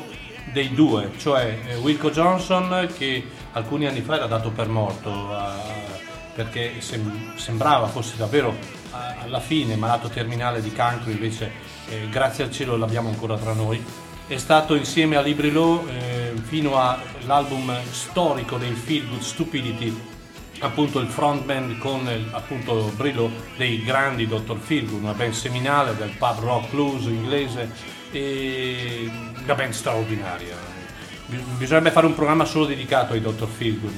dei 0.52 0.72
due, 0.72 1.10
cioè 1.18 1.58
eh, 1.66 1.74
Wilco 1.74 2.12
Johnson 2.12 2.88
che 2.96 3.26
alcuni 3.50 3.88
anni 3.88 4.00
fa 4.02 4.14
era 4.14 4.26
dato 4.26 4.52
per 4.52 4.68
morto 4.68 5.10
eh, 5.10 6.04
perché 6.36 6.74
sem- 6.78 7.34
sembrava 7.34 7.88
fosse 7.88 8.16
davvero 8.16 8.54
alla 8.92 9.40
fine 9.40 9.74
malato 9.74 10.06
terminale 10.06 10.62
di 10.62 10.70
cancro, 10.70 11.10
invece 11.10 11.50
eh, 11.88 12.08
grazie 12.08 12.44
al 12.44 12.52
cielo 12.52 12.76
l'abbiamo 12.76 13.08
ancora 13.08 13.36
tra 13.36 13.54
noi. 13.54 13.84
È 14.28 14.36
stato 14.36 14.76
insieme 14.76 15.16
a 15.16 15.20
Librilo 15.20 15.84
eh, 15.88 16.32
fino 16.44 16.78
all'album 16.78 17.76
storico 17.90 18.56
del 18.56 18.76
Feel 18.76 19.08
Good 19.08 19.22
Stupidity 19.22 20.11
appunto 20.62 20.98
il 21.00 21.08
frontman 21.08 21.78
con 21.78 22.00
il, 22.08 22.28
appunto 22.30 22.92
Brillo 22.96 23.30
dei 23.56 23.82
grandi 23.82 24.26
Dr. 24.26 24.56
Feelgood, 24.58 25.02
una 25.02 25.12
band 25.12 25.32
seminale 25.32 25.94
del 25.96 26.10
pub 26.18 26.38
rock 26.40 26.70
blues 26.70 27.04
inglese 27.04 27.70
e 28.10 29.10
una 29.44 29.54
band 29.54 29.72
straordinaria. 29.72 30.54
Bi- 31.26 31.42
Bisognerebbe 31.58 31.90
fare 31.90 32.06
un 32.06 32.14
programma 32.14 32.44
solo 32.44 32.66
dedicato 32.66 33.12
ai 33.12 33.20
Dr. 33.20 33.46
Feelgood, 33.46 33.92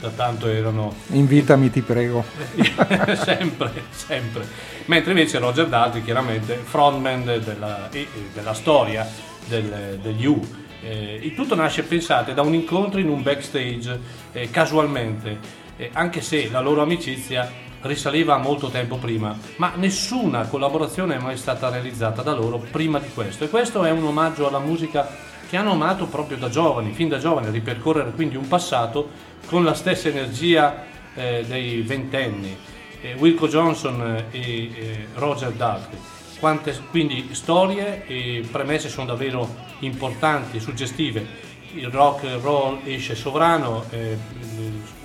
da 0.00 0.10
tanto 0.10 0.48
erano 0.48 0.94
Invitami, 1.08 1.70
ti 1.70 1.80
prego. 1.82 2.24
sempre, 3.16 3.72
sempre. 3.90 4.46
Mentre 4.86 5.12
invece 5.12 5.38
Roger 5.38 5.66
Daltrey, 5.66 6.02
chiaramente, 6.02 6.54
frontman 6.62 7.24
de- 7.24 7.40
della, 7.40 7.88
della 8.32 8.54
storia 8.54 9.06
del- 9.46 9.98
degli 10.02 10.26
U. 10.26 10.40
Eh, 10.82 11.18
il 11.22 11.34
tutto 11.34 11.54
nasce, 11.56 11.82
pensate, 11.82 12.32
da 12.34 12.42
un 12.42 12.54
incontro 12.54 13.00
in 13.00 13.08
un 13.08 13.22
backstage 13.22 13.98
eh, 14.32 14.50
casualmente, 14.50 15.64
anche 15.92 16.20
se 16.20 16.48
la 16.50 16.60
loro 16.60 16.82
amicizia 16.82 17.64
risaliva 17.82 18.34
a 18.34 18.38
molto 18.38 18.68
tempo 18.68 18.96
prima, 18.96 19.36
ma 19.56 19.72
nessuna 19.76 20.46
collaborazione 20.46 21.16
è 21.16 21.18
mai 21.18 21.36
stata 21.36 21.68
realizzata 21.68 22.22
da 22.22 22.34
loro 22.34 22.58
prima 22.58 22.98
di 22.98 23.08
questo. 23.12 23.44
E 23.44 23.48
questo 23.48 23.84
è 23.84 23.90
un 23.90 24.04
omaggio 24.04 24.48
alla 24.48 24.58
musica 24.58 25.08
che 25.48 25.56
hanno 25.56 25.72
amato 25.72 26.06
proprio 26.06 26.36
da 26.36 26.48
giovani, 26.48 26.92
fin 26.92 27.08
da 27.08 27.18
giovani, 27.18 27.50
ripercorrere 27.50 28.10
quindi 28.10 28.36
un 28.36 28.48
passato 28.48 29.08
con 29.46 29.64
la 29.64 29.74
stessa 29.74 30.08
energia 30.08 30.84
eh, 31.14 31.44
dei 31.46 31.82
ventenni. 31.82 32.56
Eh, 33.00 33.14
Wilco 33.14 33.46
Johnson 33.46 34.24
e 34.30 34.40
eh, 34.40 35.06
Roger 35.14 35.52
Daltrey. 35.52 35.98
Quante 36.40 36.78
quindi 36.90 37.28
storie 37.32 38.06
e 38.06 38.46
premesse 38.50 38.88
sono 38.88 39.06
davvero 39.06 39.48
importanti, 39.80 40.60
suggestive. 40.60 41.44
Il 41.74 41.88
rock 41.88 42.24
and 42.24 42.42
roll 42.42 42.80
esce 42.84 43.14
sovrano, 43.14 43.84
eh, 43.90 44.16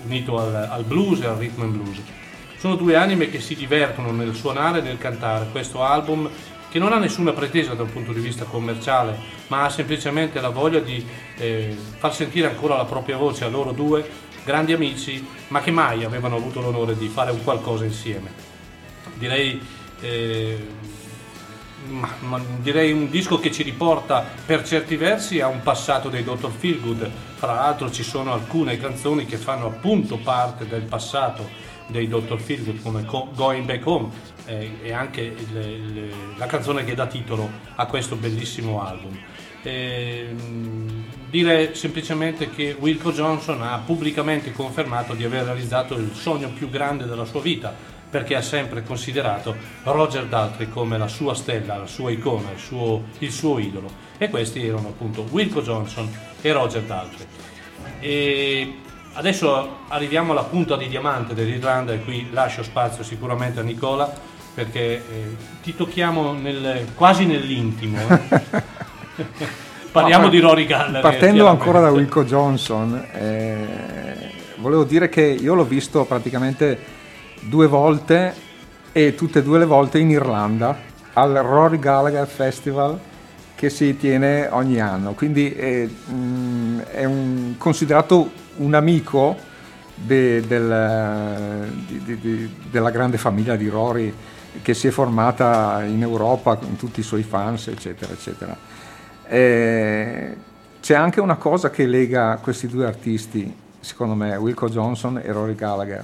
unito 0.05 0.39
al, 0.39 0.67
al 0.69 0.83
blues 0.83 1.21
e 1.21 1.25
al 1.25 1.37
rhythm 1.37 1.61
and 1.61 1.73
blues. 1.73 2.01
Sono 2.57 2.75
due 2.75 2.95
anime 2.95 3.29
che 3.29 3.39
si 3.39 3.55
divertono 3.55 4.11
nel 4.11 4.35
suonare 4.35 4.79
e 4.79 4.81
nel 4.81 4.97
cantare 4.97 5.47
questo 5.51 5.83
album 5.83 6.29
che 6.69 6.79
non 6.79 6.93
ha 6.93 6.99
nessuna 6.99 7.33
pretesa 7.33 7.73
dal 7.73 7.89
punto 7.89 8.13
di 8.13 8.21
vista 8.21 8.45
commerciale, 8.45 9.17
ma 9.47 9.65
ha 9.65 9.69
semplicemente 9.69 10.39
la 10.39 10.49
voglia 10.49 10.79
di 10.79 11.05
eh, 11.37 11.75
far 11.97 12.13
sentire 12.13 12.47
ancora 12.47 12.77
la 12.77 12.85
propria 12.85 13.17
voce 13.17 13.43
a 13.43 13.49
loro 13.49 13.73
due, 13.73 14.07
grandi 14.45 14.71
amici, 14.71 15.25
ma 15.49 15.59
che 15.59 15.71
mai 15.71 16.05
avevano 16.05 16.37
avuto 16.37 16.61
l'onore 16.61 16.95
di 16.95 17.09
fare 17.09 17.31
un 17.31 17.43
qualcosa 17.43 17.83
insieme. 17.83 18.31
Direi, 19.15 19.59
eh, 19.99 20.67
ma- 21.87 22.15
ma 22.19 22.41
direi 22.61 22.91
un 22.91 23.09
disco 23.09 23.39
che 23.39 23.51
ci 23.51 23.63
riporta 23.63 24.25
per 24.45 24.63
certi 24.65 24.95
versi 24.95 25.39
a 25.39 25.47
un 25.47 25.61
passato 25.61 26.09
dei 26.09 26.23
Dr. 26.23 26.49
Feelgood, 26.49 27.09
fra 27.35 27.53
l'altro 27.53 27.91
ci 27.91 28.03
sono 28.03 28.33
alcune 28.33 28.77
canzoni 28.77 29.25
che 29.25 29.37
fanno 29.37 29.67
appunto 29.67 30.17
parte 30.17 30.67
del 30.67 30.81
passato 30.83 31.49
dei 31.87 32.07
Dr. 32.07 32.39
Feelgood 32.39 32.81
come 32.81 33.03
Co- 33.05 33.29
Going 33.33 33.65
Back 33.65 33.85
Home 33.85 34.09
eh, 34.45 34.77
e 34.81 34.91
anche 34.93 35.21
il- 35.21 35.57
il- 35.57 36.13
la 36.37 36.45
canzone 36.45 36.83
che 36.83 36.95
dà 36.95 37.05
titolo 37.07 37.49
a 37.75 37.85
questo 37.85 38.15
bellissimo 38.15 38.81
album. 38.85 39.17
Ehm, 39.63 41.05
dire 41.29 41.75
semplicemente 41.75 42.49
che 42.49 42.75
Wilco 42.79 43.11
Johnson 43.11 43.61
ha 43.61 43.77
pubblicamente 43.85 44.51
confermato 44.51 45.13
di 45.13 45.23
aver 45.23 45.43
realizzato 45.45 45.95
il 45.95 46.11
sogno 46.13 46.49
più 46.49 46.69
grande 46.69 47.05
della 47.05 47.25
sua 47.25 47.41
vita 47.41 47.73
perché 48.11 48.35
ha 48.35 48.41
sempre 48.41 48.83
considerato 48.83 49.55
Roger 49.83 50.25
Daltrey 50.25 50.67
come 50.69 50.97
la 50.97 51.07
sua 51.07 51.33
stella, 51.33 51.77
la 51.77 51.87
sua 51.87 52.11
icona, 52.11 52.51
il 52.53 52.59
suo, 52.59 53.03
il 53.19 53.31
suo 53.31 53.57
idolo 53.57 53.89
e 54.17 54.29
questi 54.29 54.67
erano 54.67 54.89
appunto 54.89 55.25
Wilco 55.31 55.61
Johnson 55.61 56.11
e 56.41 56.51
Roger 56.51 56.81
Daltrey. 56.83 57.25
E 58.01 58.75
adesso 59.13 59.77
arriviamo 59.87 60.33
alla 60.33 60.43
punta 60.43 60.75
di 60.75 60.89
diamante 60.89 61.33
dell'Irlanda 61.33 61.93
e 61.93 62.03
qui 62.03 62.29
lascio 62.31 62.63
spazio 62.63 63.03
sicuramente 63.03 63.61
a 63.61 63.63
Nicola 63.63 64.11
perché 64.53 64.79
eh, 64.95 65.01
ti 65.63 65.73
tocchiamo 65.73 66.33
nel- 66.33 66.87
quasi 66.93 67.25
nell'intimo. 67.25 67.97
eh. 67.97 68.79
Parliamo 69.91 70.25
No, 70.25 70.29
di 70.29 70.39
Rory 70.39 70.65
Gallagher. 70.65 71.01
Partendo 71.01 71.47
ancora 71.47 71.79
da. 71.81 71.91
Wilco 71.91 72.23
Johnson, 72.23 73.05
eh, 73.13 74.31
volevo 74.57 74.83
dire 74.85 75.09
che 75.09 75.21
io 75.21 75.53
l'ho 75.53 75.65
visto 75.65 76.05
praticamente 76.05 76.99
due 77.41 77.67
volte 77.67 78.33
e 78.91 79.15
tutte 79.15 79.39
e 79.39 79.43
due 79.43 79.59
le 79.59 79.65
volte 79.65 79.99
in 79.99 80.09
Irlanda 80.09 80.77
al 81.13 81.33
Rory 81.33 81.79
Gallagher 81.79 82.27
Festival 82.27 82.99
che 83.55 83.69
si 83.69 83.95
tiene 83.97 84.47
ogni 84.49 84.79
anno. 84.79 85.13
Quindi 85.13 85.51
è, 85.51 85.87
mm, 86.11 86.79
è 86.79 87.05
un- 87.05 87.55
considerato 87.57 88.31
un 88.57 88.73
amico 88.73 89.35
de- 89.95 90.41
del- 90.47 91.71
di- 91.87 92.19
di- 92.19 92.55
della 92.69 92.89
grande 92.89 93.17
famiglia 93.17 93.55
di 93.55 93.67
Rory 93.69 94.13
che 94.61 94.73
si 94.73 94.87
è 94.87 94.91
formata 94.91 95.83
in 95.85 96.01
Europa 96.01 96.55
con 96.55 96.75
tutti 96.75 96.99
i 96.99 97.03
suoi 97.03 97.23
fans, 97.23 97.67
eccetera, 97.67 98.11
eccetera. 98.11 98.57
Eh, 99.27 100.35
c'è 100.81 100.95
anche 100.95 101.21
una 101.21 101.35
cosa 101.35 101.69
che 101.69 101.85
lega 101.85 102.39
questi 102.41 102.67
due 102.67 102.85
artisti, 102.85 103.53
secondo 103.79 104.15
me, 104.15 104.35
Wilco 104.35 104.67
Johnson 104.67 105.21
e 105.23 105.31
Rory 105.31 105.55
Gallagher, 105.55 106.03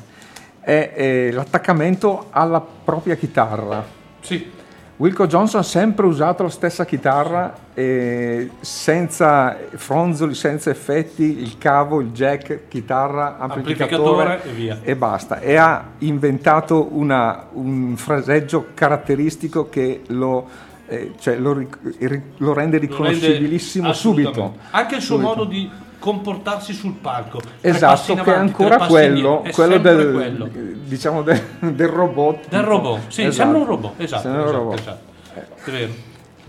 è, 0.68 0.91
è 0.94 1.31
l'attaccamento 1.31 2.27
alla 2.30 2.60
propria 2.60 3.15
chitarra. 3.15 3.85
Sì, 4.19 4.52
Wilco 4.98 5.26
Johnson 5.26 5.61
ha 5.61 5.64
sempre 5.64 6.06
usato 6.07 6.44
la 6.44 6.49
stessa 6.49 6.84
chitarra, 6.84 7.53
eh, 7.73 8.49
senza 8.60 9.56
fronzoli, 9.76 10.34
senza 10.34 10.69
effetti, 10.69 11.39
il 11.39 11.57
cavo, 11.57 12.02
il 12.02 12.10
jack, 12.11 12.68
chitarra, 12.68 13.38
amplificatore, 13.38 14.34
Amplificatore 14.34 14.41
e 14.44 14.52
via. 14.53 14.80
e 14.84 14.95
basta. 14.98 15.39
E 15.39 15.56
ha 15.56 15.85
inventato 15.99 16.89
una- 16.91 17.45
un 17.53 17.95
fraseggio 17.95 18.68
caratteristico 18.73 19.69
che 19.69 20.02
lo, 20.07 20.48
eh, 20.88 21.14
cioè 21.18 21.38
lo 21.38 21.53
lo 21.53 21.65
rende 21.99 22.23
lo 22.38 22.53
rende 22.53 22.77
riconoscibilissimo 22.77 23.94
subito. 23.94 24.56
Anche 24.72 24.95
il 24.95 25.02
suo 25.02 25.15
Subito. 25.15 25.34
modo 25.35 25.45
di 25.45 25.69
comportarsi 25.99 26.74
sul 26.74 26.94
palco. 26.94 27.40
Esatto, 27.61 28.14
che 28.14 28.19
è 28.19 28.34
avanti, 28.34 28.53
tre 28.53 28.65
ancora 28.65 28.88
quello, 28.88 29.44
è 29.44 29.52
quello 29.52 29.78
del, 29.78 30.14
quello. 30.14 30.49
diciamo 30.86 31.22
del, 31.24 31.41
del 31.60 31.88
robot. 31.88 32.49
Del 32.49 32.64
robot, 32.64 32.99
sì, 33.07 33.22
Esatto. 33.22 33.36
sembra 33.36 33.57
un 33.60 33.65
robot, 33.65 33.91
esatto, 33.98 34.28
esatto, 34.28 34.52
robot. 34.52 34.80
esatto. 34.80 35.15
È 35.65 35.72
vero. 35.72 35.91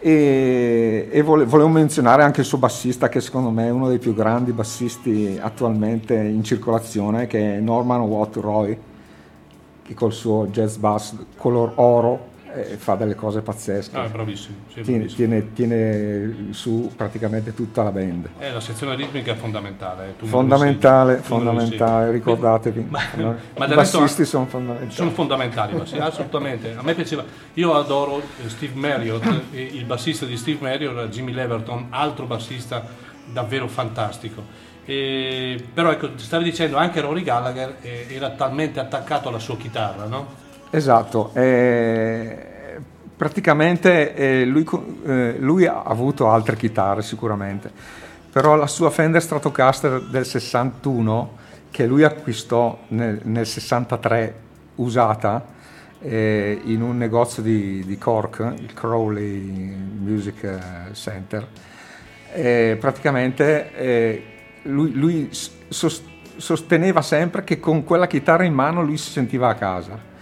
E, 0.01 1.09
e 1.11 1.23
vole- 1.23 1.45
volevo 1.45 1.69
menzionare 1.69 2.23
anche 2.23 2.41
il 2.41 2.47
suo 2.47 2.59
bassista, 2.59 3.09
che 3.09 3.21
secondo 3.21 3.51
me 3.51 3.67
è 3.67 3.71
uno 3.71 3.89
dei 3.89 3.99
più 3.99 4.15
grandi 4.15 4.53
bassisti 4.53 5.39
attualmente 5.41 6.15
in 6.15 6.45
circolazione, 6.45 7.27
che 7.27 7.57
è 7.57 7.61
Norman 7.61 8.03
Watt 8.03 8.37
Roy, 8.37 8.79
che 9.83 9.95
col 9.95 10.13
suo 10.13 10.47
jazz 10.47 10.77
bass 10.77 11.15
color 11.37 11.73
oro 11.77 12.27
fa 12.65 12.95
delle 12.95 13.15
cose 13.15 13.41
pazzesche. 13.41 13.97
Ah, 13.97 14.05
è 14.05 14.09
bravissimo, 14.09 14.57
sì, 14.69 14.81
tiene, 14.83 15.05
bravissimo. 15.05 15.29
tiene- 15.29 15.53
tiene 15.53 16.53
su 16.53 16.93
praticamente 16.97 17.55
tutta 17.55 17.83
la 17.83 17.91
band. 17.91 18.29
Eh, 18.39 18.53
la 18.53 18.61
sezione 18.61 18.95
ritmica 18.95 19.33
è 19.33 19.35
fondamentale. 19.37 20.15
tu 20.19 20.27
Fondamentale, 20.27 21.17
lo 21.17 21.23
fondamentale, 21.23 22.11
ricordatevi. 22.11 22.87
Ma, 22.89 23.01
I 23.17 23.37
ma 23.57 23.67
del 23.67 23.77
bassisti 23.77 24.25
sono 24.25 24.47
fondamentali. 24.47 24.93
Sono 24.93 25.11
fondamentali, 25.11 25.77
ma 25.77 25.87
sì, 25.87 25.99
assolutamente. 25.99 26.75
A 26.77 26.83
me 26.83 26.95
piaceva. 26.95 27.25
Io 27.55 27.75
adoro 27.75 28.19
eh, 28.19 28.49
Steve 28.49 28.75
Marriott, 28.75 29.25
eh, 29.53 29.63
il 29.63 29.85
bassista 29.85 30.25
di 30.27 30.37
Steve 30.37 30.59
Marriott, 30.61 30.97
era 30.97 31.07
Jimmy 31.09 31.33
Leverton, 31.33 31.87
altro 31.91 32.27
bassista 32.27 32.85
davvero 33.33 33.69
fantastico. 33.69 34.43
E- 34.85 35.63
però 35.75 35.91
ecco, 35.91 36.11
stavi 36.17 36.45
dicendo 36.45 36.77
anche 36.79 37.01
Rory 37.03 37.23
Gallagher 37.23 37.77
eh, 37.83 38.07
era 38.09 38.31
talmente 38.31 38.81
attaccato 38.81 39.29
alla 39.29 39.39
sua 39.39 39.57
chitarra, 39.59 40.07
no? 40.07 40.47
Esatto, 40.71 41.31
eh, 41.33 42.47
praticamente 43.17 44.15
eh, 44.15 44.45
lui, 44.45 44.67
eh, 45.07 45.37
lui 45.39 45.65
ha 45.65 45.83
avuto 45.83 46.29
altre 46.29 46.57
chitarre 46.57 47.01
sicuramente, 47.01 47.71
però 48.31 48.55
la 48.55 48.67
sua 48.67 48.91
Fender 48.91 49.23
Stratocaster 49.23 50.03
del 50.03 50.27
61 50.27 51.37
che 51.71 51.87
lui 51.87 52.05
acquistò 52.05 52.79
nel, 52.89 53.19
nel 53.25 53.47
63 53.47 54.35
usata 54.75 55.47
eh, 56.01 56.61
in 56.65 56.83
un 56.83 56.99
negozio 56.99 57.43
di, 57.43 57.83
di 57.87 57.97
Cork, 57.97 58.53
il 58.59 58.75
Crowley 58.75 59.41
Music 59.41 60.43
eh, 60.43 60.59
Center, 60.93 61.49
eh, 62.35 62.77
praticamente 62.79 64.27
lui, 64.65 64.93
lui 64.93 65.31
sosteneva 65.31 67.01
sempre 67.01 67.43
che 67.43 67.59
con 67.59 67.85
quella 67.85 68.07
chitarra 68.07 68.45
in 68.45 68.53
mano 68.53 68.83
lui 68.83 68.99
si 68.99 69.11
sentiva 69.11 69.49
a 69.49 69.55
casa 69.55 70.17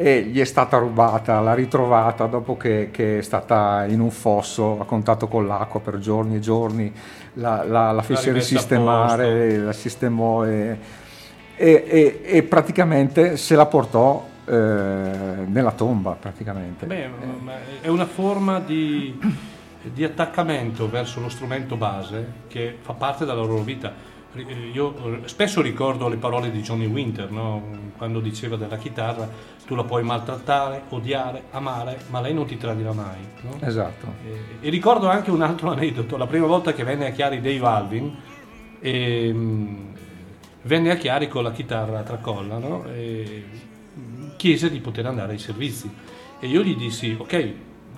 e 0.00 0.22
gli 0.22 0.38
è 0.38 0.44
stata 0.44 0.78
rubata, 0.78 1.40
l'ha 1.40 1.54
ritrovata 1.54 2.26
dopo 2.26 2.56
che, 2.56 2.90
che 2.92 3.18
è 3.18 3.22
stata 3.22 3.84
in 3.88 3.98
un 3.98 4.12
fosso, 4.12 4.78
ha 4.80 4.84
contatto 4.84 5.26
con 5.26 5.44
l'acqua 5.44 5.80
per 5.80 5.98
giorni 5.98 6.36
e 6.36 6.38
giorni, 6.38 6.92
la, 7.34 7.64
la, 7.64 7.90
la 7.90 8.02
fece 8.02 8.26
rimessa 8.26 8.54
a 8.54 8.58
risistemare, 8.58 9.56
la 9.56 9.72
sistemò 9.72 10.46
e, 10.46 10.78
e- 11.56 11.84
e- 11.88 12.20
e 12.22 12.42
praticamente 12.44 13.36
se 13.36 13.56
la 13.56 13.66
portò 13.66 14.24
eh, 14.44 14.52
nella 14.52 15.72
tomba 15.72 16.12
praticamente. 16.12 16.86
Beh, 16.86 17.10
è 17.80 17.88
una 17.88 18.06
forma 18.06 18.60
di, 18.60 19.18
di 19.82 20.04
attaccamento 20.04 20.88
verso 20.88 21.20
lo 21.20 21.28
strumento 21.28 21.74
base 21.74 22.24
che 22.46 22.76
fa 22.80 22.92
parte 22.92 23.24
della 23.24 23.40
loro 23.40 23.62
vita. 23.62 23.92
Eh, 24.46 24.70
Io 24.72 25.22
eh, 25.22 25.28
spesso 25.28 25.60
ricordo 25.60 26.08
le 26.08 26.16
parole 26.16 26.50
di 26.50 26.60
Johnny 26.60 26.86
Winter, 26.86 27.30
no? 27.30 27.86
quando 27.96 28.20
diceva 28.20 28.56
della 28.56 28.76
chitarra, 28.76 29.28
tu 29.66 29.74
la 29.74 29.84
puoi 29.84 30.02
maltrattare, 30.02 30.82
odiare, 30.90 31.44
amare, 31.50 31.98
ma 32.10 32.20
lei 32.20 32.34
non 32.34 32.46
ti 32.46 32.56
tradirà 32.56 32.92
mai. 32.92 33.18
no? 33.42 33.58
Esatto. 33.60 34.06
E, 34.24 34.66
e 34.66 34.70
ricordo 34.70 35.08
anche 35.08 35.30
un 35.30 35.42
altro 35.42 35.70
aneddoto, 35.72 36.16
la 36.16 36.26
prima 36.26 36.46
volta 36.46 36.72
che 36.72 36.84
venne 36.84 37.06
a 37.06 37.10
Chiari 37.10 37.40
Dave 37.40 37.66
Alvin, 37.66 38.16
ehm, 38.80 39.86
venne 40.62 40.90
a 40.90 40.96
Chiari 40.96 41.28
con 41.28 41.42
la 41.42 41.52
chitarra 41.52 41.98
a 42.00 42.02
tracolla 42.02 42.58
no? 42.58 42.84
e 42.86 43.44
chiese 44.36 44.70
di 44.70 44.78
poter 44.80 45.06
andare 45.06 45.32
ai 45.32 45.38
servizi. 45.38 45.90
E 46.40 46.46
io 46.46 46.62
gli 46.62 46.76
dissi, 46.76 47.16
ok, 47.18 47.52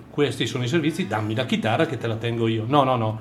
questi 0.09 0.47
sono 0.47 0.63
i 0.63 0.67
servizi, 0.67 1.05
dammi 1.07 1.35
la 1.35 1.45
chitarra 1.45 1.85
che 1.85 1.97
te 1.97 2.07
la 2.07 2.15
tengo 2.15 2.47
io. 2.47 2.65
No, 2.67 2.83
no, 2.83 2.95
no, 2.95 3.19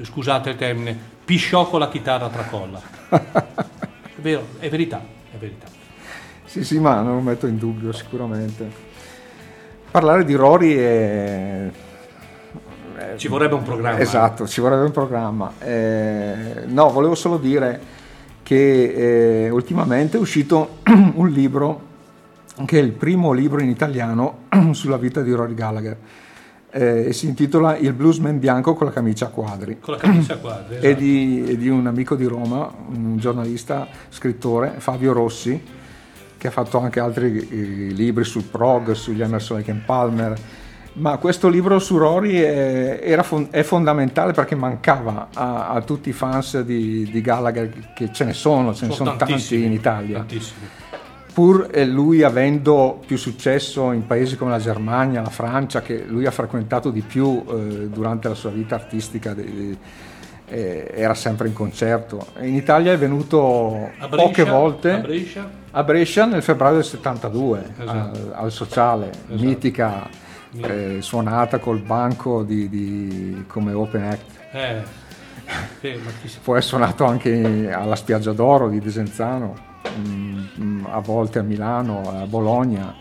scusate 0.00 0.50
il 0.50 0.56
termine, 0.56 0.96
pisciò 1.24 1.68
con 1.68 1.80
la 1.80 1.88
chitarra 1.88 2.28
tracolla. 2.28 2.80
è 3.08 4.20
vero, 4.20 4.46
è 4.58 4.68
verità, 4.68 5.02
è 5.30 5.36
verità. 5.36 5.66
Sì, 6.44 6.64
sì, 6.64 6.78
ma 6.78 7.00
non 7.00 7.16
lo 7.16 7.20
metto 7.20 7.46
in 7.46 7.58
dubbio 7.58 7.92
sicuramente. 7.92 8.90
Parlare 9.90 10.24
di 10.24 10.34
Rory 10.34 10.74
è... 10.74 11.70
Ci 13.16 13.28
vorrebbe 13.28 13.54
un 13.54 13.62
programma. 13.62 13.98
Esatto, 13.98 14.46
ci 14.46 14.60
vorrebbe 14.60 14.84
un 14.84 14.90
programma. 14.90 15.52
Eh, 15.58 16.64
no, 16.66 16.90
volevo 16.90 17.14
solo 17.14 17.36
dire 17.36 17.80
che 18.42 19.44
eh, 19.44 19.50
ultimamente 19.50 20.16
è 20.16 20.20
uscito 20.20 20.78
un 21.14 21.28
libro 21.28 21.90
che 22.64 22.78
è 22.78 22.82
il 22.82 22.92
primo 22.92 23.32
libro 23.32 23.60
in 23.60 23.68
italiano 23.68 24.44
sulla 24.72 24.96
vita 24.96 25.22
di 25.22 25.32
Rory 25.32 25.54
Gallagher 25.54 25.96
eh, 26.72 27.08
e 27.08 27.12
si 27.12 27.26
intitola 27.26 27.76
Il 27.76 27.92
bluesman 27.92 28.38
bianco 28.38 28.74
con 28.74 28.86
la 28.86 28.92
camicia 28.92 29.26
a 29.26 29.28
quadri. 29.28 29.78
Con 29.78 29.94
la 29.94 30.00
camicia 30.00 30.34
a 30.34 30.36
quadri, 30.38 30.76
È 30.76 30.86
esatto. 30.86 31.00
di, 31.00 31.44
è 31.48 31.56
di 31.56 31.68
un 31.68 31.86
amico 31.86 32.16
di 32.16 32.24
Roma, 32.24 32.72
un 32.88 33.18
giornalista, 33.18 33.86
scrittore, 34.08 34.74
Fabio 34.78 35.12
Rossi, 35.12 35.62
che 36.38 36.48
ha 36.48 36.50
fatto 36.50 36.78
anche 36.80 36.98
altri 36.98 37.94
libri 37.94 38.24
sul 38.24 38.44
prog, 38.44 38.92
sugli 38.92 39.22
Emerson 39.22 39.58
Lake 39.58 39.82
Palmer. 39.84 40.34
Ma 40.94 41.16
questo 41.16 41.48
libro 41.48 41.78
su 41.78 41.96
Rory 41.96 42.34
è, 42.40 43.00
era 43.02 43.22
fon- 43.22 43.48
è 43.50 43.62
fondamentale 43.62 44.32
perché 44.32 44.54
mancava 44.54 45.28
a, 45.32 45.68
a 45.68 45.80
tutti 45.82 46.10
i 46.10 46.12
fans 46.12 46.60
di, 46.60 47.08
di 47.10 47.20
Gallagher, 47.22 47.92
che 47.94 48.12
ce 48.12 48.24
ne 48.24 48.34
sono, 48.34 48.74
ce 48.74 48.86
ne 48.88 48.92
sono 48.92 49.10
tanti 49.10 49.24
tantissimi, 49.24 49.64
in 49.64 49.72
Italia 49.72 50.18
Tantissimi. 50.18 50.66
Pur 51.32 51.68
eh, 51.72 51.84
lui 51.86 52.22
avendo 52.22 53.00
più 53.06 53.16
successo 53.16 53.92
in 53.92 54.06
paesi 54.06 54.36
come 54.36 54.50
la 54.50 54.58
Germania, 54.58 55.22
la 55.22 55.30
Francia, 55.30 55.80
che 55.80 56.04
lui 56.06 56.26
ha 56.26 56.30
frequentato 56.30 56.90
di 56.90 57.00
più 57.00 57.42
eh, 57.48 57.88
durante 57.88 58.28
la 58.28 58.34
sua 58.34 58.50
vita 58.50 58.74
artistica, 58.74 59.32
de- 59.34 59.76
eh, 60.46 60.90
era 60.94 61.14
sempre 61.14 61.48
in 61.48 61.54
concerto. 61.54 62.26
In 62.40 62.54
Italia 62.54 62.92
è 62.92 62.98
venuto 62.98 63.90
A 63.98 64.06
Brescia, 64.08 64.26
poche 64.26 64.44
volte 64.44 64.90
a 64.92 64.98
Brescia? 64.98 65.50
a 65.70 65.82
Brescia 65.82 66.26
nel 66.26 66.42
febbraio 66.42 66.74
del 66.74 66.84
72, 66.84 67.64
Esatto. 67.80 68.18
al, 68.18 68.32
al 68.34 68.52
Sociale, 68.52 69.10
mitica 69.28 70.06
eh, 70.54 70.98
suonata 71.00 71.58
col 71.58 71.78
banco 71.80 72.42
di, 72.42 72.68
di- 72.68 73.44
come 73.46 73.72
open 73.72 74.02
act. 74.02 74.24
Eh, 74.52 74.82
Poi 76.44 76.58
è 76.58 76.62
suonato 76.62 77.04
anche 77.06 77.70
alla 77.72 77.96
Spiaggia 77.96 78.32
d'Oro 78.32 78.68
di 78.68 78.78
Desenzano, 78.80 79.70
mm, 79.96 80.38
mm, 80.60 80.84
a 80.88 81.00
volte 81.00 81.38
a 81.38 81.42
Milano, 81.42 82.02
a 82.02 82.26
Bologna 82.26 82.94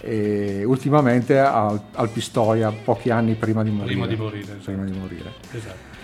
e 0.00 0.62
ultimamente 0.64 1.38
al, 1.38 1.80
al 1.92 2.08
Pistoia 2.10 2.70
pochi 2.70 3.10
anni 3.10 3.34
prima 3.34 3.62
di 3.62 3.70
morire. 3.70 3.92
Prima 3.92 4.06
di 4.06 4.16
morire, 4.16 4.42
esatto. 4.42 4.64
Prima 4.64 4.84
di 4.84 4.98
morire. 4.98 5.32
esatto. 5.52 5.96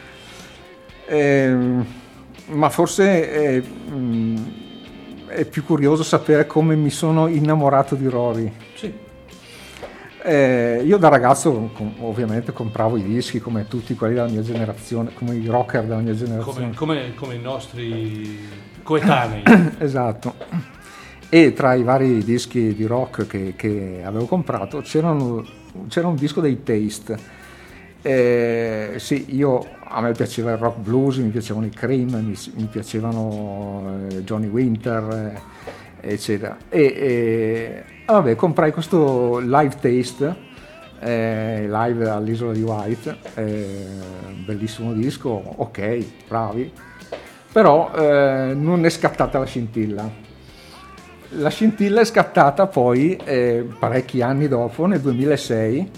Ehm, 1.06 1.86
ma 2.46 2.68
forse 2.68 3.30
è, 3.30 3.62
mm, 3.90 4.36
è 5.26 5.44
più 5.44 5.64
curioso 5.64 6.02
sapere 6.02 6.46
come 6.46 6.74
mi 6.76 6.90
sono 6.90 7.26
innamorato 7.26 7.94
di 7.94 8.06
Rory. 8.06 8.52
Sì. 8.74 8.92
Eh, 10.26 10.82
io 10.82 10.96
da 10.96 11.08
ragazzo 11.08 11.70
com- 11.74 11.96
ovviamente 12.00 12.52
compravo 12.52 12.96
i 12.96 13.02
dischi 13.02 13.40
come 13.40 13.68
tutti 13.68 13.94
quelli 13.94 14.14
della 14.14 14.28
mia 14.28 14.42
generazione, 14.42 15.12
come 15.12 15.34
i 15.34 15.46
rocker 15.46 15.82
della 15.82 16.00
mia 16.00 16.14
generazione. 16.14 16.72
Come, 16.72 16.74
come- 16.74 17.14
come 17.14 17.34
i 17.34 17.40
nostri 17.40 18.38
coetanei. 18.84 19.42
esatto. 19.78 20.34
E 21.28 21.52
tra 21.52 21.74
i 21.74 21.82
vari 21.82 22.22
dischi 22.22 22.74
di 22.74 22.86
rock 22.86 23.26
che, 23.26 23.54
che 23.56 24.02
avevo 24.04 24.26
comprato 24.26 24.82
c'era 24.82 25.10
un 25.10 26.14
disco 26.14 26.40
dei 26.40 26.62
Taste. 26.62 27.42
Eh, 28.00 28.94
sì, 28.98 29.34
io, 29.34 29.66
a 29.82 30.00
me 30.00 30.12
piaceva 30.12 30.52
il 30.52 30.58
rock 30.58 30.78
blues, 30.78 31.16
mi 31.16 31.30
piacevano 31.30 31.66
i 31.66 31.70
Cream, 31.70 32.10
mi, 32.10 32.36
mi 32.56 32.68
piacevano 32.70 34.06
eh, 34.10 34.22
Johnny 34.22 34.46
Winter, 34.46 35.40
eh, 36.00 36.12
eccetera. 36.12 36.56
E, 36.68 36.82
e 36.84 37.84
vabbè, 38.06 38.36
comprai 38.36 38.72
questo 38.72 39.38
Live 39.38 39.76
Taste, 39.80 40.36
eh, 41.00 41.66
live 41.66 42.08
all'isola 42.08 42.52
di 42.52 42.62
White, 42.62 43.16
eh, 43.34 43.86
bellissimo 44.44 44.92
disco, 44.92 45.30
ok, 45.30 46.06
bravi, 46.28 46.72
però 47.54 47.92
eh, 47.94 48.52
non 48.52 48.84
è 48.84 48.90
scattata 48.90 49.38
la 49.38 49.44
scintilla. 49.44 50.10
La 51.36 51.48
scintilla 51.50 52.00
è 52.00 52.04
scattata 52.04 52.66
poi 52.66 53.16
eh, 53.24 53.64
parecchi 53.78 54.22
anni 54.22 54.48
dopo, 54.48 54.86
nel 54.86 54.98
2006, 54.98 55.90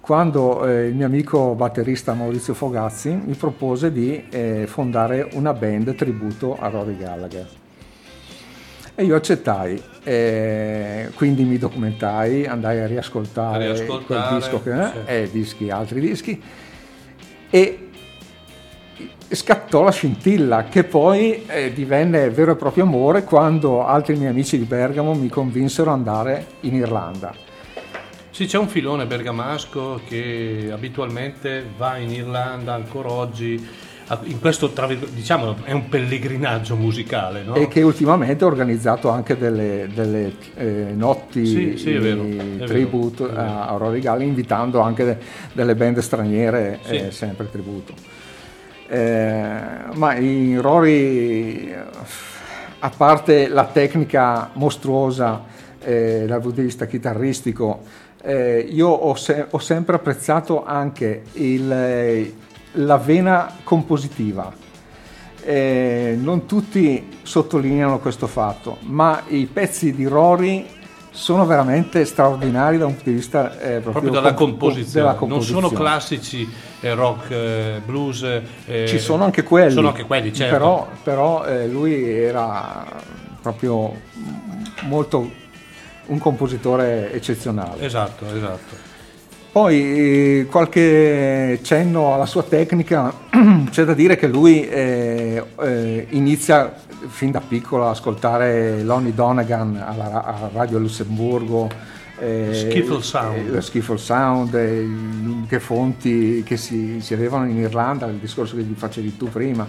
quando 0.00 0.66
eh, 0.66 0.86
il 0.86 0.96
mio 0.96 1.06
amico 1.06 1.54
batterista 1.54 2.14
Maurizio 2.14 2.52
Fogazzi 2.52 3.10
mi 3.10 3.34
propose 3.34 3.92
di 3.92 4.26
eh, 4.28 4.64
fondare 4.66 5.28
una 5.34 5.52
band 5.52 5.94
tributo 5.94 6.56
a 6.58 6.66
Rory 6.66 6.96
Gallagher. 6.96 7.48
E 8.96 9.04
io 9.04 9.14
accettai, 9.14 9.80
eh, 10.02 11.10
quindi 11.14 11.44
mi 11.44 11.58
documentai, 11.58 12.44
andai 12.44 12.80
a 12.80 12.88
riascoltare, 12.88 13.68
A 13.68 13.72
riascoltare, 13.72 14.26
quel 14.26 14.40
disco 14.40 14.62
che, 14.64 14.72
sì. 14.72 15.12
e 15.12 15.28
dischi, 15.30 15.70
altri 15.70 16.00
dischi, 16.00 16.42
e 17.50 17.87
scattò 19.28 19.82
la 19.82 19.90
scintilla 19.90 20.64
che 20.64 20.84
poi 20.84 21.44
eh, 21.46 21.72
divenne 21.72 22.30
vero 22.30 22.52
e 22.52 22.56
proprio 22.56 22.84
amore 22.84 23.24
quando 23.24 23.86
altri 23.86 24.16
miei 24.16 24.30
amici 24.30 24.58
di 24.58 24.64
Bergamo 24.64 25.14
mi 25.14 25.28
convinsero 25.28 25.90
ad 25.90 25.98
andare 25.98 26.46
in 26.60 26.74
Irlanda. 26.74 27.34
Sì, 28.30 28.46
c'è 28.46 28.58
un 28.58 28.68
filone 28.68 29.04
bergamasco 29.04 30.00
che 30.06 30.68
abitualmente 30.70 31.64
va 31.76 31.96
in 31.96 32.10
Irlanda 32.10 32.72
ancora 32.74 33.10
oggi. 33.10 33.86
In 34.22 34.40
questo, 34.40 34.72
diciamo, 35.12 35.56
è 35.64 35.72
un 35.72 35.88
pellegrinaggio 35.88 36.76
musicale, 36.76 37.42
no? 37.42 37.54
E 37.56 37.68
che 37.68 37.82
ultimamente 37.82 38.44
ha 38.44 38.46
organizzato 38.46 39.10
anche 39.10 39.36
delle, 39.36 39.90
delle, 39.92 40.32
eh, 40.54 40.92
notti 40.94 41.44
Sì, 41.44 41.76
sì, 41.76 41.92
è 41.92 41.98
vero, 41.98 42.22
è 42.22 43.34
a, 43.34 43.74
Rory 43.76 44.00
Gallagher, 44.00 44.26
invitando 44.28 44.80
anche 44.80 45.04
de- 45.04 45.18
delle 45.52 45.74
band 45.74 45.98
straniere, 45.98 46.78
Sì. 46.84 46.94
eh, 46.94 47.10
sempre 47.10 47.50
tributo. 47.50 47.92
Eh, 48.90 49.60
ma 49.94 50.14
in 50.16 50.60
Rory, 50.62 51.74
a 52.78 52.90
parte 52.96 53.48
la 53.48 53.64
tecnica 53.66 54.48
mostruosa 54.54 55.44
eh, 55.80 56.24
dal 56.26 56.40
punto 56.40 56.56
di 56.60 56.66
vista 56.66 56.86
chitarristico, 56.86 57.82
eh, 58.22 58.66
io 58.70 58.88
ho, 58.88 59.14
se- 59.14 59.46
ho 59.50 59.58
sempre 59.58 59.96
apprezzato 59.96 60.64
anche 60.64 61.24
il- 61.34 62.32
la 62.72 62.96
vena 62.96 63.56
compositiva. 63.62 64.52
Eh, 65.42 66.16
non 66.20 66.46
tutti 66.46 67.18
sottolineano 67.22 67.98
questo 68.00 68.26
fatto, 68.26 68.78
ma 68.82 69.22
i 69.28 69.46
pezzi 69.46 69.94
di 69.94 70.06
Rory 70.06 70.66
sono 71.18 71.44
veramente 71.46 72.04
straordinari 72.04 72.78
da 72.78 72.86
un 72.86 72.94
punto 72.94 73.10
di 73.10 73.16
vista 73.16 73.52
eh, 73.58 73.80
proprio, 73.80 73.90
proprio 73.90 74.12
dalla 74.12 74.34
comp- 74.34 74.56
composizione. 74.58 75.06
della 75.08 75.26
non 75.26 75.42
sono 75.42 75.68
composizione. 75.68 75.74
classici 75.84 76.48
eh, 76.80 76.94
rock, 76.94 77.30
eh, 77.32 77.80
blues. 77.84 78.22
eh, 78.66 78.86
Ci 78.86 79.00
sono 79.00 79.24
anche 79.24 79.42
quelli, 79.42 79.72
Sono 79.72 79.88
anche 79.88 80.04
quelli, 80.04 80.32
certo. 80.32 80.54
però, 80.56 80.88
però, 81.02 81.44
eh, 81.44 81.66
lui 81.66 82.08
era 82.08 82.86
proprio 83.42 83.92
molto 84.82 85.28
un 86.06 86.18
compositore 86.18 87.12
eccezionale. 87.12 87.84
Esatto, 87.84 88.24
esatto. 88.32 88.86
Poi 89.50 89.80
eh, 90.40 90.46
qualche 90.48 91.58
cenno 91.62 92.14
alla 92.14 92.26
sua 92.26 92.44
tecnica, 92.44 93.12
c'è 93.70 93.82
da 93.82 93.92
dire 93.92 94.14
che 94.16 94.28
lui 94.28 94.68
inizia 96.10 96.72
fin 97.06 97.30
da 97.30 97.40
piccolo 97.40 97.88
ascoltare 97.88 98.82
Lonnie 98.82 99.14
Donegan 99.14 99.76
alla, 99.76 100.24
alla 100.24 100.50
Radio 100.52 100.78
Lussemburgo. 100.78 101.68
eh, 102.18 102.50
Skiffle 102.52 103.02
Sound. 103.02 103.54
eh, 103.54 103.60
Skiffle 103.60 103.96
Sound, 103.98 104.54
eh, 104.54 104.86
che 105.48 105.60
fonti 105.60 106.42
che 106.44 106.56
si, 106.56 107.00
si 107.00 107.14
avevano 107.14 107.46
in 107.48 107.58
Irlanda, 107.58 108.06
il 108.06 108.16
discorso 108.16 108.56
che 108.56 108.64
facevi 108.74 109.16
tu 109.16 109.28
prima. 109.28 109.66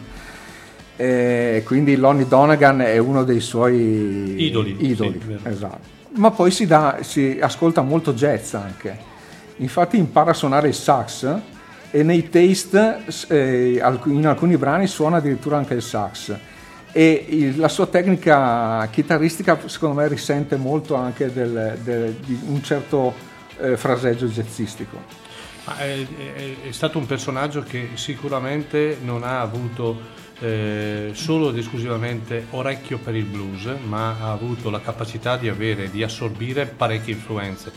Eh, 0.95 1.63
quindi 1.65 1.95
Lonnie 1.95 2.27
Donegan 2.27 2.81
è 2.81 2.97
uno 2.97 3.23
dei 3.23 3.39
suoi 3.39 4.35
Idoli, 4.43 4.75
idoli, 4.79 5.21
sì, 5.25 5.37
esatto. 5.47 5.97
Ma 6.15 6.31
poi 6.31 6.51
si, 6.51 6.65
dà- 6.65 6.97
si 7.01 7.37
ascolta 7.39 7.81
molto 7.81 8.13
jazz 8.13 8.53
anche. 8.55 8.97
Infatti 9.57 9.97
impara 9.97 10.31
a 10.31 10.33
suonare 10.33 10.69
il 10.69 10.73
sax 10.73 11.37
e 11.91 12.03
nei 12.03 12.29
taste 12.29 13.03
eh, 13.29 13.81
in 14.05 14.27
alcuni 14.27 14.57
brani 14.57 14.87
suona 14.87 15.17
addirittura 15.17 15.57
anche 15.57 15.75
il 15.75 15.81
sax. 15.81 16.35
E 16.91 17.25
il- 17.29 17.57
la 17.59 17.67
sua 17.67 17.85
tecnica 17.85 18.87
chitarristica 18.91 19.59
secondo 19.67 20.01
me 20.01 20.07
risente 20.07 20.55
molto 20.55 20.95
anche 20.95 21.31
del- 21.31 21.77
del- 21.83 22.13
di 22.13 22.39
un 22.47 22.63
certo 22.63 23.13
eh, 23.61 23.75
fraseggio 23.77 24.25
jazzistico. 24.27 24.97
È, 25.65 25.81
è- 25.83 26.67
è 26.67 26.71
stato 26.71 26.97
un 26.97 27.05
personaggio 27.05 27.61
che 27.61 27.89
sicuramente 27.95 28.97
non 29.03 29.23
ha 29.23 29.41
avuto 29.41 30.17
eh, 30.41 31.09
solo 31.11 31.49
ed 31.49 31.57
esclusivamente 31.57 32.45
orecchio 32.51 32.97
per 32.97 33.13
il 33.13 33.25
blues, 33.25 33.69
ma 33.85 34.15
ha 34.21 34.31
avuto 34.31 34.69
la 34.69 34.79
capacità 34.79 35.35
di 35.35 35.49
avere, 35.49 35.91
di 35.91 36.01
assorbire 36.01 36.65
parecchie 36.65 37.13
influenze. 37.13 37.71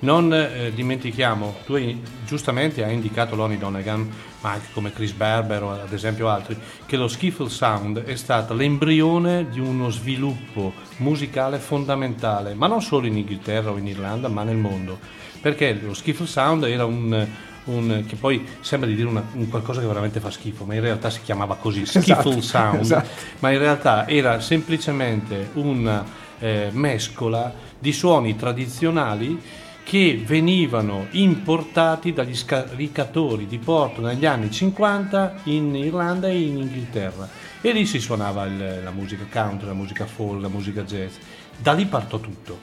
Non 0.00 0.32
eh, 0.32 0.70
dimentichiamo, 0.72 1.56
tu 1.66 1.74
hai- 1.74 2.00
giustamente 2.24 2.84
hai 2.84 2.94
indicato 2.94 3.34
Lonnie 3.34 3.58
Donegan, 3.58 4.08
ma 4.42 4.52
anche 4.52 4.68
come 4.72 4.92
Chris 4.92 5.10
Berber 5.10 5.62
o 5.64 5.72
ad 5.72 5.92
esempio 5.92 6.28
altri, 6.28 6.56
che 6.86 6.96
lo 6.96 7.08
skiffle 7.08 7.48
sound 7.48 8.04
è 8.04 8.14
stato 8.14 8.54
l'embrione 8.54 9.48
di 9.50 9.58
uno 9.58 9.90
sviluppo 9.90 10.72
musicale 10.98 11.58
fondamentale, 11.58 12.54
ma 12.54 12.68
non 12.68 12.80
solo 12.80 13.06
in 13.08 13.16
Inghilterra 13.16 13.72
o 13.72 13.76
in 13.76 13.88
Irlanda, 13.88 14.28
ma 14.28 14.44
nel 14.44 14.56
mondo. 14.56 14.98
Perché 15.40 15.72
lo 15.82 15.94
skiffle 15.94 16.26
sound 16.26 16.62
era 16.62 16.84
un, 16.84 17.26
un- 17.64 18.04
che 18.06 18.14
poi 18.14 18.46
sembra 18.60 18.88
di 18.88 18.94
dire 18.94 19.08
una- 19.08 19.24
un 19.32 19.48
qualcosa 19.48 19.80
che 19.80 19.86
veramente 19.88 20.20
fa 20.20 20.30
schifo, 20.30 20.64
ma 20.64 20.74
in 20.74 20.80
realtà 20.80 21.10
si 21.10 21.22
chiamava 21.22 21.56
così, 21.56 21.82
skiffle 21.86 22.12
Esatto, 22.12 22.40
sound, 22.40 22.80
esatto. 22.82 23.08
ma 23.40 23.50
in 23.50 23.58
realtà 23.58 24.06
era 24.06 24.38
semplicemente 24.38 25.50
una 25.54 26.04
eh, 26.38 26.68
mescola 26.70 27.52
di 27.80 27.92
suoni 27.92 28.36
tradizionali 28.36 29.66
che 29.88 30.22
venivano 30.22 31.06
importati 31.12 32.12
dagli 32.12 32.36
scaricatori 32.36 33.46
di 33.46 33.56
porto 33.56 34.02
negli 34.02 34.26
anni 34.26 34.50
50 34.50 35.36
in 35.44 35.74
Irlanda 35.74 36.28
e 36.28 36.42
in 36.42 36.58
Inghilterra 36.58 37.26
e 37.62 37.72
lì 37.72 37.86
si 37.86 37.98
suonava 37.98 38.44
il- 38.44 38.82
la 38.84 38.90
musica 38.90 39.24
country, 39.32 39.66
la 39.66 39.72
musica 39.72 40.04
folk, 40.04 40.42
la 40.42 40.48
musica 40.48 40.82
jazz. 40.82 41.14
Da 41.56 41.72
lì 41.72 41.86
partò 41.86 42.20
tutto, 42.20 42.58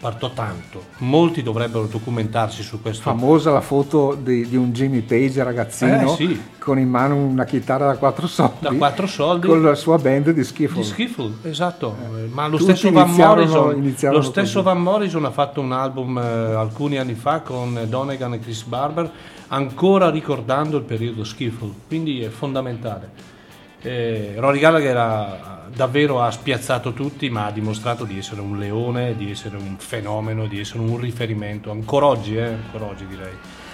partò 0.00 0.30
tanto. 0.32 0.82
Molti 0.98 1.42
dovrebbero 1.42 1.84
documentarsi 1.84 2.62
su 2.62 2.80
questo. 2.80 3.02
Famosa 3.02 3.50
la 3.52 3.60
foto 3.60 4.14
di, 4.18 4.48
di 4.48 4.56
un 4.56 4.72
Jimmy 4.72 5.02
Page 5.02 5.42
ragazzino 5.44 6.12
Eh, 6.12 6.16
sì. 6.16 6.42
con 6.58 6.78
in 6.78 6.88
mano 6.88 7.16
una 7.16 7.44
chitarra 7.44 7.86
da 7.86 7.96
quattro 7.98 8.26
soldi, 8.26 8.54
Da 8.60 8.72
quattro 8.72 9.06
soldi. 9.06 9.46
con 9.46 9.62
la 9.62 9.74
sua 9.74 9.98
band 9.98 10.30
di 10.30 10.42
schifo. 10.42 10.76
Di 10.78 10.84
Skiffle, 10.84 11.32
esatto, 11.42 11.94
Eh, 12.16 12.28
ma 12.32 12.46
lo 12.46 12.56
Tutti 12.56 12.74
stesso, 12.74 12.90
Van 12.92 13.10
Morrison, 13.10 13.76
iniziarono 13.76 14.22
lo 14.22 14.26
stesso. 14.28 14.62
Van 14.62 14.80
Morrison 14.80 15.24
ha 15.26 15.30
fatto 15.30 15.60
un 15.60 15.72
album 15.72 16.16
eh, 16.16 16.22
alcuni 16.54 16.96
anni 16.96 17.14
fa 17.14 17.40
con 17.40 17.78
Donegan 17.86 18.32
e 18.32 18.38
Chris 18.38 18.62
Barber, 18.62 19.10
ancora 19.48 20.08
ricordando 20.08 20.78
il 20.78 20.84
periodo 20.84 21.24
Skiffle, 21.24 21.72
quindi 21.86 22.22
è 22.22 22.28
fondamentale. 22.30 23.10
Eh, 23.82 24.34
Rory 24.38 24.58
Gallagher 24.58 24.96
ha- 24.96 25.59
davvero 25.74 26.20
ha 26.20 26.30
spiazzato 26.30 26.92
tutti, 26.92 27.30
ma 27.30 27.46
ha 27.46 27.50
dimostrato 27.50 28.04
di 28.04 28.18
essere 28.18 28.40
un 28.40 28.58
leone, 28.58 29.16
di 29.16 29.30
essere 29.30 29.56
un 29.56 29.76
fenomeno, 29.78 30.46
di 30.46 30.60
essere 30.60 30.80
un 30.80 30.98
riferimento, 30.98 31.70
ancora 31.70 32.06
oggi, 32.06 32.36
eh, 32.36 32.44
ancora 32.44 32.86
oggi 32.86 33.06
direi. 33.06 33.32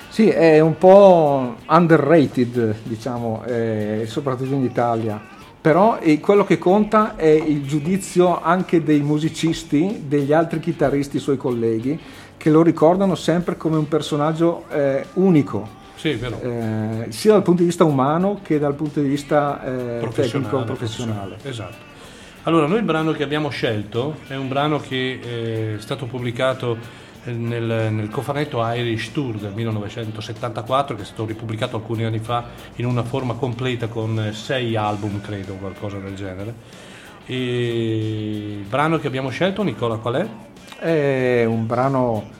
Sì, 0.09 0.29
è 0.29 0.61
un 0.61 0.79
po' 0.79 1.57
underrated, 1.69 2.77
diciamo, 2.85 3.45
eh, 3.45 4.05
soprattutto 4.07 4.55
in 4.55 4.65
Italia. 4.65 5.21
Però 5.61 5.99
eh, 5.99 6.21
quello 6.21 6.45
che 6.45 6.59
conta 6.59 7.17
è 7.17 7.27
il 7.27 7.67
giudizio 7.67 8.41
anche 8.41 8.83
dei 8.83 9.01
musicisti, 9.01 10.05
degli 10.07 10.33
altri 10.33 10.61
chitarristi 10.61 11.19
suoi 11.19 11.37
colleghi, 11.37 12.01
che 12.37 12.51
lo 12.51 12.63
ricordano 12.63 13.15
sempre 13.15 13.57
come 13.57 13.77
un 13.77 13.89
personaggio 13.89 14.65
eh, 14.71 15.05
unico, 15.15 15.85
Sì, 15.97 16.11
eh, 16.11 17.07
sia 17.09 17.33
dal 17.33 17.43
punto 17.43 17.61
di 17.61 17.69
vista 17.69 17.85
umano 17.85 18.41
che 18.43 18.59
dal 18.59 18.75
punto 18.75 19.01
di 19.01 19.09
vista 19.09 19.63
eh, 19.63 19.99
professionale, 19.99 20.51
tecnico 20.51 20.65
professionale. 20.65 21.37
Esatto. 21.43 21.95
Allora, 22.45 22.67
noi 22.67 22.79
il 22.79 22.85
brano 22.85 23.11
che 23.11 23.25
abbiamo 23.25 23.49
scelto 23.49 24.19
è 24.29 24.37
un 24.37 24.47
brano 24.47 24.79
che 24.79 25.19
eh, 25.21 25.75
è 25.77 25.81
stato 25.81 26.07
pubblicato 26.07 26.79
eh, 27.25 27.33
nel, 27.33 27.93
nel 27.93 28.09
cofanetto 28.09 28.65
Irish 28.73 29.11
Tour 29.11 29.37
del 29.37 29.53
1974, 29.53 30.95
che 30.95 31.03
è 31.03 31.05
stato 31.05 31.27
ripubblicato 31.27 31.75
alcuni 31.75 32.05
anni 32.05 32.21
fa 32.21 32.45
in 32.77 32.87
una 32.87 33.03
forma 33.03 33.35
completa 33.35 33.89
con 33.89 34.27
eh, 34.27 34.33
sei 34.33 34.77
album, 34.77 35.21
credo, 35.21 35.55
qualcosa 35.55 35.99
del 35.99 36.15
genere. 36.15 36.55
E 37.27 38.59
il 38.61 38.67
brano 38.69 38.99
che 38.99 39.09
abbiamo 39.09 39.31
scelto, 39.31 39.65
Nicola, 39.65 39.97
qual 39.97 40.15
è? 40.15 40.29
È 40.79 41.45
un 41.45 41.67
brano, 41.67 42.31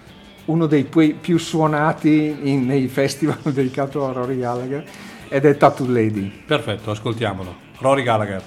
uno 0.47 0.67
dei 0.67 0.85
pi- 0.85 1.17
più 1.21 1.39
suonati 1.39 2.37
in- 2.43 2.67
nei 2.67 2.89
festival 2.89 3.39
dedicato 3.53 4.07
a 4.07 4.13
Rory 4.13 4.39
Gallagher 4.39 4.85
ed 5.29 5.45
è 5.45 5.57
Tattoo 5.57 5.87
Lady. 5.89 6.31
Perfetto, 6.47 6.91
ascoltiamolo. 6.91 7.55
Rory 7.79 8.03
Gallagher. 8.03 8.43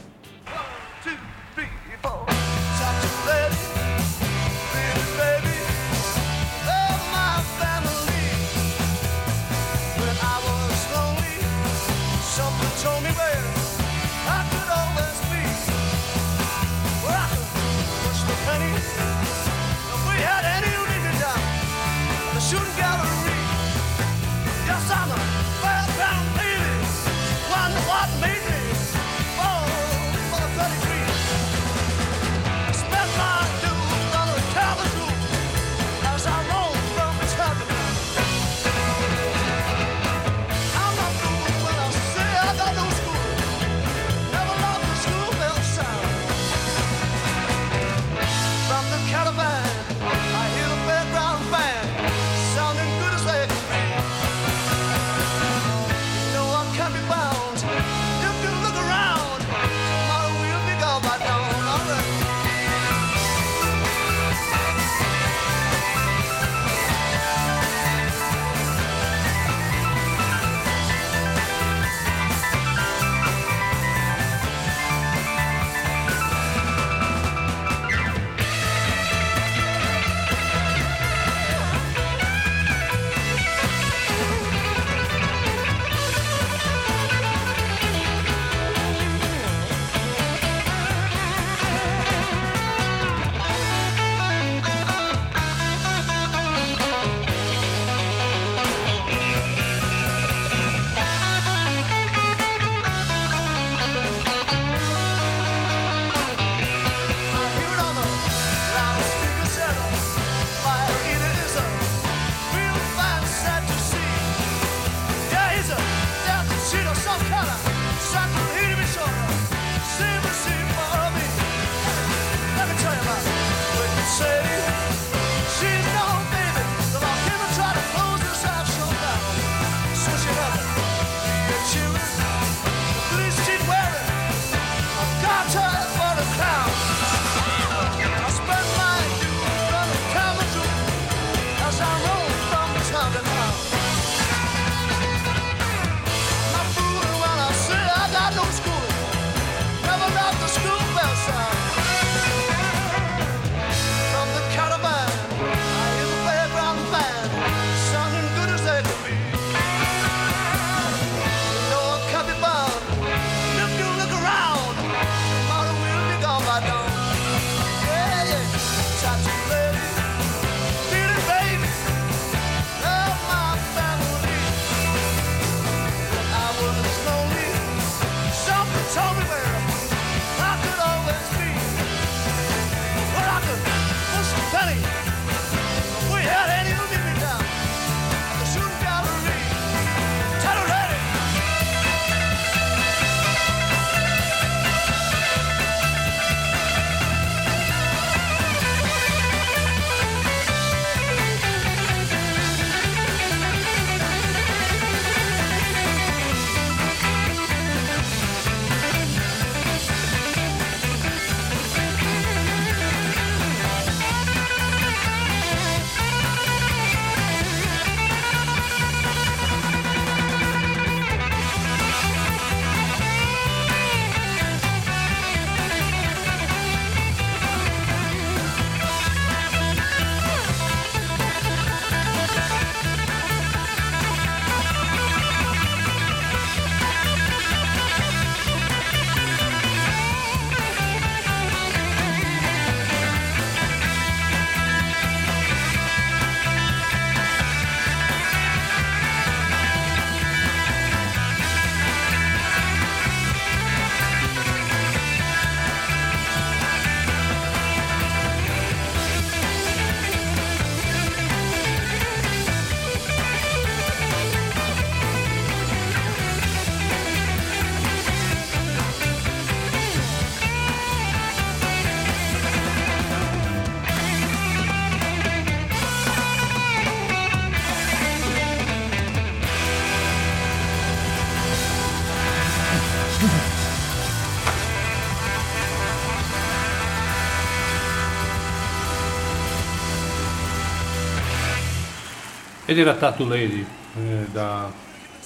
Ed 292.69 292.77
era 292.77 292.93
Tattoo 292.93 293.27
Lady, 293.27 293.65
eh, 293.97 294.25
da, 294.31 294.69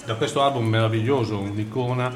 da 0.05 0.15
questo 0.15 0.41
album 0.41 0.65
meraviglioso, 0.65 1.39
un'icona, 1.39 2.09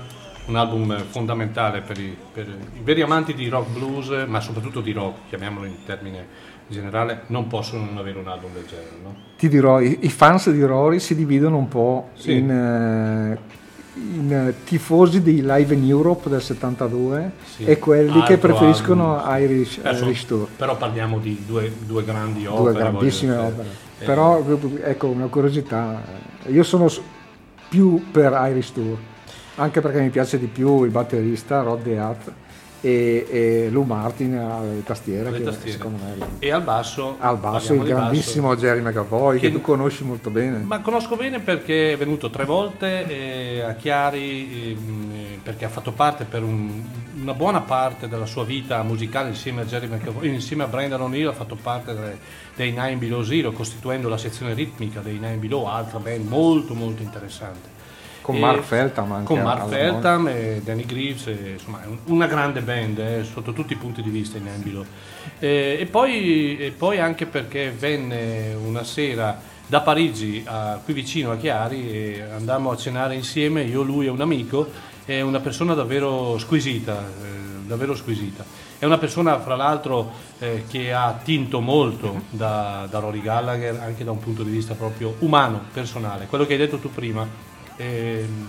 un 0.45 0.55
album 0.55 1.03
fondamentale 1.09 1.81
per 1.81 1.97
i, 1.99 2.15
per 2.31 2.47
i 2.47 2.79
veri 2.81 3.01
amanti 3.01 3.33
di 3.33 3.49
rock 3.49 3.67
blues, 3.71 4.25
ma 4.25 4.39
soprattutto 4.39 4.79
di 4.79 4.93
rock, 4.93 5.27
chiamiamolo 5.27 5.65
in 5.65 5.83
termine 5.85 6.25
generale, 6.67 7.23
non 7.27 7.47
possono 7.47 7.83
non 7.83 7.97
avere 7.97 8.19
un 8.19 8.27
album 8.29 8.53
del 8.53 8.65
genere. 8.67 8.91
No? 9.03 9.15
Ti 9.37 9.49
dirò, 9.49 9.81
i, 9.81 9.97
i 10.03 10.09
fans 10.09 10.49
di 10.49 10.63
Rory 10.63 10.99
si 10.99 11.13
dividono 11.13 11.57
un 11.57 11.67
po' 11.67 12.11
Sì. 12.13 12.31
in, 12.37 12.49
eh, 12.49 13.37
in, 13.99 14.31
eh, 14.33 14.53
tifosi 14.63 15.21
di 15.21 15.41
Live 15.43 15.73
in 15.73 15.83
Europe 15.89 16.29
del 16.29 16.41
72 16.41 17.31
Sì. 17.43 17.65
e 17.65 17.77
quelli 17.79 18.21
che 18.23 18.33
Altro 18.35 18.47
preferiscono 18.53 19.21
album. 19.21 19.41
Irish, 19.49 19.79
Irish 19.83 20.25
Tour. 20.25 20.47
però 20.55 20.77
parliamo 20.77 21.19
di 21.19 21.43
due, 21.45 21.69
due 21.85 22.05
grandi 22.05 22.43
Due 22.43 22.49
opere. 22.57 22.77
grandissime 22.79 23.35
voglio- 23.35 23.47
opere. 23.49 23.85
Però 23.99 24.43
ecco 24.83 25.07
una 25.07 25.25
curiosità, 25.27 26.01
io 26.47 26.63
sono 26.63 26.87
più 27.69 28.11
per 28.11 28.37
Irish 28.49 28.73
Tour, 28.73 28.97
anche 29.55 29.81
perché 29.81 30.01
mi 30.01 30.09
piace 30.09 30.37
di 30.37 30.45
più 30.45 30.83
il 30.83 30.91
batterista 30.91 31.61
Rod 31.61 31.81
DeHart 31.81 32.31
e, 32.88 33.27
e 33.30 33.69
Lou 33.69 33.84
Martin 33.84 34.35
alle 34.35 34.84
tastiere, 34.84 35.31
che 35.31 35.43
tastiere. 35.43 35.72
secondo 35.72 35.97
me 36.03 36.26
E 36.39 36.51
al 36.51 36.61
basso, 36.64 37.15
al 37.19 37.38
basso 37.38 37.73
il 37.73 37.80
di 37.84 37.85
basso. 37.89 37.99
grandissimo 38.01 38.55
Jerry 38.55 38.81
McAvoy 38.81 39.39
che, 39.39 39.47
Che- 39.47 39.53
tu 39.53 39.61
conosci 39.61 40.03
molto 40.03 40.30
bene. 40.30 40.59
Ma 40.59 40.80
conosco 40.80 41.15
bene 41.15 41.39
perché 41.39 41.93
è 41.93 41.97
venuto 41.97 42.30
tre 42.30 42.45
volte 42.45 43.07
eh, 43.07 43.61
a 43.61 43.73
Chiari, 43.73 44.72
eh, 44.73 45.39
perché 45.43 45.65
ha 45.65 45.69
fatto 45.69 45.91
parte 45.91 46.23
per 46.26 46.43
un- 46.43 46.84
una 47.22 47.34
buona 47.34 47.61
parte 47.61 48.07
della 48.07 48.26
sua 48.26 48.43
vita 48.45 48.81
musicale 48.84 49.30
insieme 49.30 49.61
a 49.61 49.65
Jerry 49.65 49.88
McAvoy, 49.88 50.30
insieme 50.34 50.64
a 50.64 50.68
Brandon 50.68 51.01
O'Neill 51.01 51.27
ha 51.27 51.34
fatto 51.34 51.55
parte 51.61 51.93
de- 51.93 52.18
dei 52.55 52.72
Nine 52.72 52.95
Below 52.95 53.23
Zero, 53.23 53.51
costituendo 53.51 54.07
la 54.07 54.18
sezione 54.18 54.53
ritmica 54.53 54.99
dei 55.01 55.14
Nine 55.15 55.35
Below, 55.38 55.65
altra 55.65 55.99
band 55.99 56.27
molto 56.27 56.73
molto 56.73 57.01
interessante. 57.01 57.76
Con 58.27 58.39
Mark 58.39 58.61
Feltham 58.63 59.11
anche 59.13 59.25
Con 59.25 59.41
Mark 59.41 59.69
Feltham 59.69 60.27
e 60.27 60.61
Danny 60.61 60.83
Greaves, 60.85 61.27
e, 61.27 61.51
insomma 61.53 61.81
è 61.81 61.85
un- 61.87 61.97
una 62.07 62.27
grande 62.27 62.59
band 62.59 62.99
eh, 62.99 63.23
sotto 63.23 63.53
tutti 63.53 63.71
i 63.71 63.77
punti 63.77 64.01
di 64.01 64.09
vista 64.09 64.37
in 64.37 64.49
Below. 64.57 64.85
Eh, 65.39 65.77
e, 65.79 65.85
poi, 65.85 66.57
e 66.57 66.71
poi 66.71 66.99
anche 66.99 67.25
perché 67.25 67.71
venne 67.71 68.53
una 68.53 68.83
sera 68.83 69.39
da 69.65 69.79
Parigi 69.79 70.43
a- 70.45 70.77
qui 70.83 70.93
vicino 70.93 71.31
a 71.31 71.37
Chiari 71.37 71.89
e 71.89 72.21
andammo 72.35 72.71
a 72.71 72.75
cenare 72.75 73.15
insieme, 73.15 73.61
io, 73.63 73.81
lui 73.81 74.07
e 74.07 74.09
un 74.09 74.19
amico, 74.19 74.69
è 75.05 75.21
una 75.21 75.39
persona 75.39 75.73
davvero 75.73 76.37
squisita, 76.37 76.99
eh, 76.99 77.65
davvero 77.65 77.95
squisita. 77.95 78.43
È 78.77 78.83
una 78.83 78.97
persona, 78.97 79.39
fra 79.39 79.55
l'altro, 79.55 80.11
eh, 80.39 80.65
che 80.69 80.91
ha 80.91 81.05
attinto 81.05 81.61
molto 81.61 82.23
da, 82.29 82.85
da 82.89 82.99
Rory 82.99 83.21
Gallagher, 83.21 83.79
anche 83.81 84.03
da 84.03 84.11
un 84.11 84.19
punto 84.19 84.43
di 84.43 84.51
vista 84.51 84.73
proprio 84.73 85.15
umano, 85.19 85.61
personale. 85.71 86.25
Quello 86.27 86.45
che 86.45 86.53
hai 86.53 86.59
detto 86.59 86.77
tu 86.77 86.91
prima, 86.91 87.55
ehm, 87.77 88.47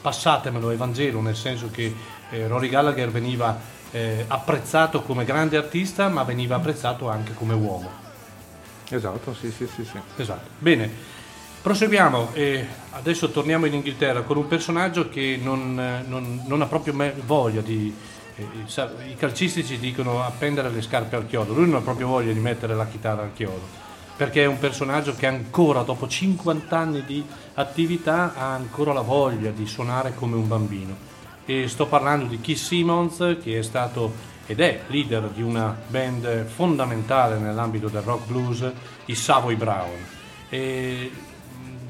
passatemelo 0.00 0.70
Evangelo, 0.70 1.20
nel 1.20 1.36
senso 1.36 1.68
che 1.70 1.94
eh, 2.30 2.46
Rory 2.46 2.68
Gallagher 2.68 3.10
veniva 3.10 3.58
eh, 3.90 4.24
apprezzato 4.26 5.02
come 5.02 5.24
grande 5.24 5.56
artista, 5.56 6.08
ma 6.08 6.22
veniva 6.22 6.56
apprezzato 6.56 7.08
anche 7.08 7.34
come 7.34 7.54
uomo. 7.54 7.90
Esatto, 8.88 9.34
sì, 9.34 9.50
sì, 9.50 9.68
sì, 9.72 9.84
sì. 9.84 9.98
Esatto. 10.16 10.48
Bene, 10.58 10.90
proseguiamo 11.62 12.30
e 12.32 12.66
adesso 12.92 13.30
torniamo 13.30 13.66
in 13.66 13.74
Inghilterra 13.74 14.22
con 14.22 14.36
un 14.36 14.46
personaggio 14.48 15.08
che 15.08 15.38
non, 15.40 15.78
eh, 15.78 16.04
non- 16.08 16.42
non 16.46 16.62
ha 16.62 16.66
proprio 16.66 16.94
voglia 17.24 17.60
di... 17.60 17.94
eh, 18.36 18.46
I 19.08 19.16
calcisti 19.16 19.64
ci 19.64 19.78
dicono 19.78 20.22
appendere 20.24 20.70
le 20.70 20.82
scarpe 20.82 21.16
al 21.16 21.26
chiodo, 21.26 21.52
lui 21.52 21.66
non 21.66 21.76
ha 21.80 21.84
proprio 21.84 22.06
voglia 22.08 22.32
di 22.32 22.40
mettere 22.40 22.74
la 22.74 22.86
chitarra 22.86 23.22
al 23.22 23.32
chiodo, 23.32 23.60
perché 24.16 24.42
è 24.42 24.46
un 24.46 24.58
personaggio 24.58 25.14
che 25.14 25.26
ancora 25.26 25.82
dopo 25.82 26.08
50 26.08 26.76
anni 26.76 27.04
di 27.04 27.24
attività 27.60 28.34
ha 28.34 28.52
ancora 28.52 28.92
la 28.92 29.00
voglia 29.00 29.50
di 29.50 29.66
suonare 29.66 30.14
come 30.14 30.36
un 30.36 30.48
bambino. 30.48 31.08
E 31.44 31.68
sto 31.68 31.86
parlando 31.86 32.26
di 32.26 32.40
Keith 32.40 32.58
Simmons 32.58 33.38
che 33.42 33.58
è 33.58 33.62
stato 33.62 34.28
ed 34.46 34.58
è 34.58 34.80
leader 34.88 35.28
di 35.28 35.42
una 35.42 35.76
band 35.86 36.44
fondamentale 36.46 37.38
nell'ambito 37.38 37.88
del 37.88 38.02
rock 38.02 38.26
blues, 38.26 38.68
i 39.04 39.14
Savoy 39.14 39.54
Brown. 39.54 39.96
E, 40.48 41.10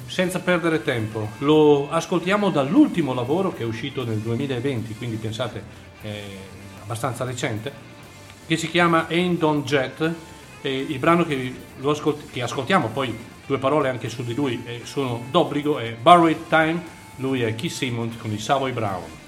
senza 0.05 0.41
perdere 0.41 0.83
tempo, 0.83 1.31
lo 1.39 1.91
ascoltiamo 1.91 2.51
dall'ultimo 2.51 3.15
lavoro 3.15 3.55
che 3.55 3.63
è 3.63 3.65
uscito 3.65 4.05
nel 4.05 4.19
2020, 4.19 4.95
quindi 4.97 5.17
pensate 5.17 5.63
è 6.03 6.23
abbastanza 6.83 7.25
recente, 7.25 7.73
che 8.47 8.57
si 8.59 8.69
chiama 8.69 9.07
Ain't 9.09 9.43
on 9.43 9.63
Jet. 9.63 10.13
Il 10.61 10.99
brano 10.99 11.25
che, 11.25 11.55
ascolt- 11.83 12.31
che 12.31 12.43
ascoltiamo, 12.43 12.89
poi 12.89 13.17
due 13.51 13.59
parole 13.59 13.89
anche 13.89 14.09
su 14.09 14.23
di 14.23 14.33
lui, 14.33 14.63
eh, 14.65 14.83
sono 14.85 15.25
d'obbligo, 15.29 15.81
è 15.81 15.97
Borrowed 16.01 16.47
Time, 16.49 16.81
lui 17.17 17.43
è 17.43 17.53
Keith 17.57 17.73
Simmons 17.73 18.17
con 18.17 18.31
i 18.31 18.39
Savoy 18.39 18.71
Brown. 18.71 19.19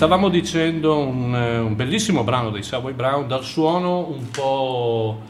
Stavamo 0.00 0.30
dicendo 0.30 0.96
un, 0.96 1.34
eh, 1.34 1.58
un 1.58 1.76
bellissimo 1.76 2.24
brano 2.24 2.48
dei 2.48 2.62
Savoy 2.62 2.94
Brown 2.94 3.28
dal 3.28 3.44
suono 3.44 4.08
un 4.08 4.30
po' 4.30 5.20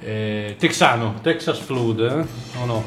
eh, 0.00 0.56
texano, 0.58 1.20
Texas 1.22 1.60
Flood, 1.60 2.00
eh? 2.00 2.58
o 2.58 2.64
no? 2.64 2.84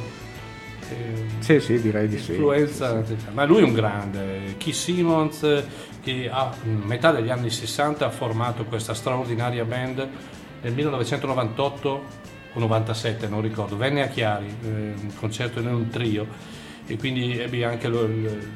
Eh, 0.90 1.28
Sì, 1.40 1.62
sì, 1.62 1.80
direi 1.80 2.10
di 2.10 2.20
sì. 2.20 2.32
influenza 2.32 3.00
texana. 3.00 3.32
ma 3.32 3.46
lui 3.46 3.62
è 3.62 3.64
un 3.64 3.72
grande 3.72 4.56
Keith 4.58 4.76
Simmons 4.76 5.44
eh, 5.44 5.64
che 6.02 6.30
a 6.30 6.54
metà 6.64 7.14
degli 7.14 7.30
anni 7.30 7.50
60 7.50 8.06
ha 8.06 8.10
formato 8.10 8.66
questa 8.66 8.94
straordinaria 8.94 9.64
band 9.64 10.06
nel 10.64 10.74
1998 10.74 12.04
o 12.56 12.60
97 12.60 13.30
non 13.30 13.40
ricordo 13.40 13.78
venne 13.78 14.02
a 14.02 14.08
Chiari 14.08 14.48
eh, 14.64 14.68
un 14.68 15.14
concerto 15.18 15.62
in 15.62 15.68
un 15.68 15.88
trio 15.88 16.28
e 16.92 16.98
quindi 16.98 17.38
ebbi 17.40 17.64
anche 17.64 17.88
lo- 17.88 18.08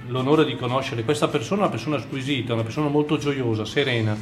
l'onore 0.07 0.45
di 0.45 0.55
conoscere 0.55 1.03
questa 1.03 1.27
persona 1.27 1.61
una 1.61 1.69
persona 1.69 1.99
squisita 1.99 2.53
una 2.53 2.63
persona 2.63 2.87
molto 2.89 3.17
gioiosa 3.17 3.63
serena 3.65 4.15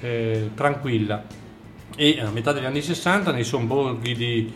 eh, 0.00 0.50
tranquilla. 0.54 1.24
E 1.96 2.20
a 2.20 2.30
metà 2.30 2.52
degli 2.52 2.64
anni 2.64 2.80
60 2.82 3.32
nei 3.32 3.42
sobborghi 3.42 4.14
di 4.14 4.52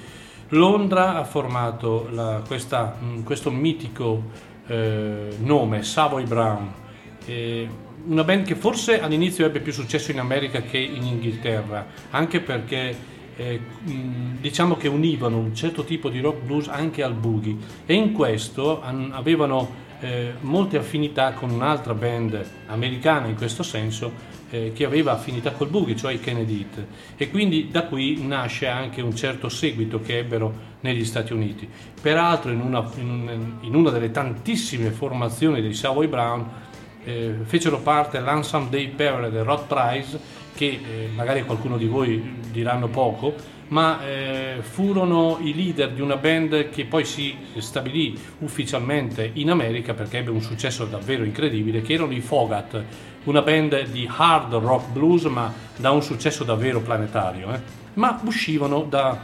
Londra 0.51 1.17
ha 1.17 1.25
formato 1.25 2.09
la- 2.13 2.43
questa- 2.47 2.97
mh, 3.01 3.23
questo 3.25 3.51
mitico 3.51 4.51
eh, 4.69 5.31
nome 5.41 5.83
Savoy 5.83 6.25
Brown. 6.25 6.73
Eh, 7.27 7.69
una 8.07 8.23
band 8.25 8.45
che 8.47 8.55
forse 8.55 9.01
all'inizio 9.01 9.45
ebbe 9.47 9.61
più 9.61 9.73
successo 9.73 10.11
in 10.13 10.19
America 10.21 10.61
che 10.63 10.79
in 10.79 11.05
Inghilterra 11.05 11.87
anche 12.11 12.41
perché 12.41 12.97
eh, 13.37 13.61
diciamo 14.41 14.77
che 14.77 14.89
univano 14.89 15.39
un 15.39 15.55
certo 15.55 15.85
tipo 15.85 16.09
di 16.09 16.21
rock 16.21 16.43
blues 16.45 16.69
anche 16.69 17.03
al 17.03 17.15
boogie 17.15 17.57
e 17.87 17.95
in 17.95 18.13
questo 18.13 18.83
han- 18.83 19.11
avevano 19.13 19.81
eh, 20.01 20.33
molte 20.41 20.79
affinità 20.79 21.33
con 21.33 21.51
un'altra 21.51 21.95
band 21.95 22.45
americana 22.67 23.29
in 23.29 23.37
questo 23.37 23.63
senso 23.63 24.31
eh, 24.51 24.73
che 24.75 24.85
aveva 24.85 25.13
affinità 25.13 25.53
col 25.53 25.69
boogie, 25.69 25.97
cioè 25.97 26.13
i 26.13 26.21
Kennedy 26.21 26.59
Heat. 26.59 26.85
E 27.17 27.31
quindi 27.31 27.69
da 27.71 27.85
qui 27.85 28.21
nasce 28.27 28.67
anche 28.67 29.01
un 29.01 29.15
certo 29.17 29.49
seguito 29.49 30.01
che 30.03 30.19
ebbero 30.19 30.53
negli 30.81 31.05
Stati 31.05 31.33
Uniti. 31.33 31.67
Peraltro 32.03 32.51
in 32.51 32.61
una, 32.61 32.85
in 32.97 33.09
un- 33.09 33.53
in 33.61 33.75
una 33.75 33.91
delle 33.91 34.11
tantissime 34.11 34.91
formazioni 34.91 35.63
dei 35.63 35.73
Savoy 35.73 36.07
Brown 36.09 36.47
eh, 37.05 37.35
fecero 37.45 37.79
parte 37.79 38.19
l'Ansam 38.21 38.69
Day 38.69 38.89
Parade 38.89 39.39
e 39.39 39.43
Rod 39.43 39.67
Price 39.67 40.19
che 40.55 40.67
eh, 40.67 41.09
magari 41.15 41.45
qualcuno 41.45 41.77
di 41.77 41.87
voi 41.87 42.41
diranno 42.51 42.89
poco 42.89 43.35
ma 43.69 44.05
eh, 44.05 44.57
furono 44.61 45.39
i 45.41 45.55
leader 45.55 45.93
di 45.93 46.03
una 46.03 46.17
band 46.17 46.69
che 46.69 46.85
poi 46.85 47.07
si 47.07 47.35
stabilì 47.57 48.19
ufficialmente 48.41 49.31
in 49.35 49.51
America 49.51 49.95
perché 49.95 50.19
ebbe 50.19 50.31
un 50.31 50.43
successo 50.43 50.85
davvero 50.85 51.25
incredibile 51.25 51.81
che 51.81 51.95
erano 51.95 52.13
i 52.13 52.21
Fogat 52.21 52.85
una 53.25 53.41
band 53.41 53.87
di 53.87 54.09
hard 54.15 54.53
rock 54.55 54.91
blues 54.91 55.25
ma 55.25 55.53
da 55.77 55.91
un 55.91 56.03
successo 56.03 56.45
davvero 56.45 56.81
planetario 56.81 57.55
eh. 57.55 57.61
ma 57.95 58.21
uscivano 58.25 58.83
da, 58.83 59.19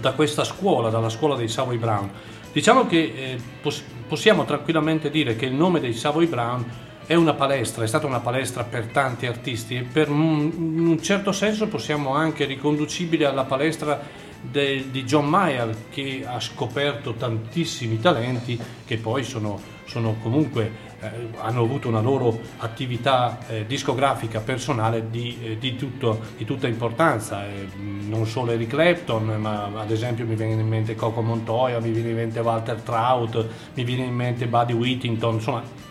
da 0.00 0.12
questa 0.12 0.44
scuola, 0.44 0.90
dalla 0.90 1.08
scuola 1.08 1.36
dei 1.36 1.48
Savoy 1.48 1.76
Brown. 1.76 2.10
Diciamo 2.52 2.86
che 2.86 2.98
eh, 2.98 3.38
pos- 3.60 3.84
possiamo 4.06 4.44
tranquillamente 4.44 5.10
dire 5.10 5.36
che 5.36 5.46
il 5.46 5.54
nome 5.54 5.80
dei 5.80 5.94
Savoy 5.94 6.26
Brown 6.26 6.64
è 7.06 7.14
una 7.14 7.34
palestra, 7.34 7.84
è 7.84 7.86
stata 7.86 8.06
una 8.06 8.20
palestra 8.20 8.64
per 8.64 8.86
tanti 8.86 9.26
artisti 9.26 9.76
e 9.76 9.82
per 9.82 10.08
un, 10.08 10.98
certo 11.02 11.32
senso 11.32 11.66
possiamo 11.66 12.14
anche 12.14 12.44
riconducibile 12.44 13.26
alla 13.26 13.44
palestra 13.44 14.00
de- 14.40 14.90
di 14.90 15.04
John 15.04 15.26
Mayer 15.26 15.74
che 15.90 16.24
ha 16.26 16.40
scoperto 16.40 17.14
tantissimi 17.14 18.00
talenti 18.00 18.58
che 18.84 18.96
poi 18.98 19.24
sono, 19.24 19.60
sono 19.84 20.16
comunque 20.22 20.90
eh, 21.00 21.08
hanno 21.38 21.62
avuto 21.62 21.88
una 21.88 22.00
loro 22.00 22.38
attività 22.58 23.38
eh, 23.48 23.66
discografica 23.66 24.38
personale 24.38 25.10
di, 25.10 25.36
eh, 25.42 25.58
di 25.58 25.74
tutto- 25.74 26.20
di 26.36 26.44
tutta 26.44 26.68
importanza, 26.68 27.44
eh, 27.46 27.66
non 28.06 28.26
solo 28.26 28.52
Eric 28.52 28.68
Clapton, 28.68 29.24
ma 29.40 29.70
ad 29.74 29.90
esempio 29.90 30.24
mi 30.24 30.36
viene 30.36 30.60
in 30.60 30.68
mente 30.68 30.94
Coco 30.94 31.20
Montoya, 31.20 31.80
mi 31.80 31.90
viene 31.90 32.10
in 32.10 32.16
mente 32.16 32.38
Walter 32.38 32.80
Trout, 32.80 33.46
mi 33.74 33.82
viene 33.82 34.04
in 34.04 34.14
mente 34.14 34.46
Buddy 34.46 34.72
Whittington, 34.72 35.34
insomma 35.34 35.90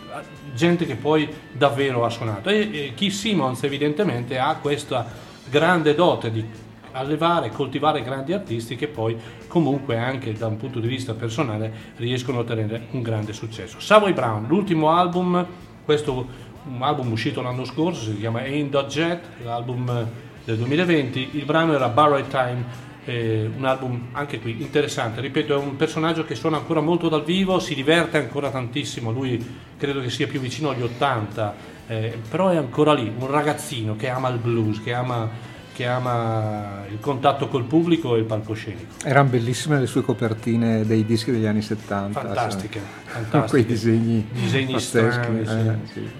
gente 0.54 0.86
che 0.86 0.96
poi 0.96 1.28
davvero 1.52 2.04
ha 2.04 2.10
suonato. 2.10 2.48
E, 2.48 2.58
e 2.72 2.92
Keith 2.94 3.12
Simmons 3.12 3.62
evidentemente 3.62 4.38
ha 4.38 4.56
questa 4.56 5.06
grande 5.48 5.94
dote 5.94 6.30
di 6.30 6.44
allevare, 6.92 7.50
coltivare 7.50 8.02
grandi 8.02 8.32
artisti 8.32 8.76
che 8.76 8.86
poi 8.86 9.16
comunque 9.48 9.96
anche 9.96 10.32
da 10.32 10.46
un 10.46 10.56
punto 10.56 10.78
di 10.78 10.88
vista 10.88 11.14
personale 11.14 11.72
riescono 11.96 12.38
a 12.38 12.40
ottenere 12.42 12.88
un 12.90 13.02
grande 13.02 13.32
successo. 13.32 13.80
Savoy 13.80 14.12
Brown, 14.12 14.46
l'ultimo 14.46 14.90
album, 14.90 15.44
questo 15.84 16.50
un 16.64 16.82
album 16.82 17.10
uscito 17.10 17.42
l'anno 17.42 17.64
scorso, 17.64 18.02
si 18.02 18.18
chiama 18.18 18.40
Ain't 18.40 18.70
Dot 18.70 18.86
Jet, 18.86 19.20
l'album 19.42 20.06
del 20.44 20.56
2020, 20.56 21.30
il 21.32 21.44
brano 21.44 21.74
era 21.74 21.88
Borrowed 21.88 22.28
Time, 22.28 22.64
eh, 23.04 23.50
un 23.56 23.64
album 23.64 24.08
anche 24.12 24.38
qui 24.40 24.62
interessante, 24.62 25.20
ripeto 25.20 25.54
è 25.54 25.56
un 25.56 25.76
personaggio 25.76 26.24
che 26.24 26.34
suona 26.34 26.58
ancora 26.58 26.80
molto 26.80 27.08
dal 27.08 27.24
vivo, 27.24 27.58
si 27.58 27.74
diverte 27.74 28.18
ancora 28.18 28.50
tantissimo, 28.50 29.10
lui 29.10 29.44
credo 29.76 30.00
che 30.00 30.10
sia 30.10 30.26
più 30.26 30.40
vicino 30.40 30.70
agli 30.70 30.82
80, 30.82 31.54
eh, 31.88 32.18
però 32.30 32.48
è 32.50 32.56
ancora 32.56 32.92
lì, 32.92 33.12
un 33.18 33.28
ragazzino 33.28 33.96
che 33.96 34.08
ama 34.08 34.28
il 34.28 34.38
blues, 34.38 34.80
che 34.82 34.92
ama, 34.92 35.28
che 35.72 35.86
ama 35.86 36.84
il 36.90 37.00
contatto 37.00 37.48
col 37.48 37.64
pubblico 37.64 38.14
e 38.14 38.20
il 38.20 38.24
palcoscenico. 38.24 38.94
Erano 39.04 39.30
bellissime 39.30 39.80
le 39.80 39.86
sue 39.86 40.02
copertine 40.02 40.86
dei 40.86 41.04
dischi 41.04 41.32
degli 41.32 41.46
anni 41.46 41.62
70. 41.62 42.20
Fantastiche, 42.20 42.80
sai. 42.80 43.12
fantastiche. 43.24 43.48
Quei 43.50 43.64
disegni, 43.64 44.26
Disegni 44.30 44.72
pazzeschi. 44.74 45.44
strani, 45.44 45.46
sì. 45.46 45.52
eh, 45.52 45.92
sì. 45.92 46.10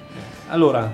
Allora, 0.49 0.93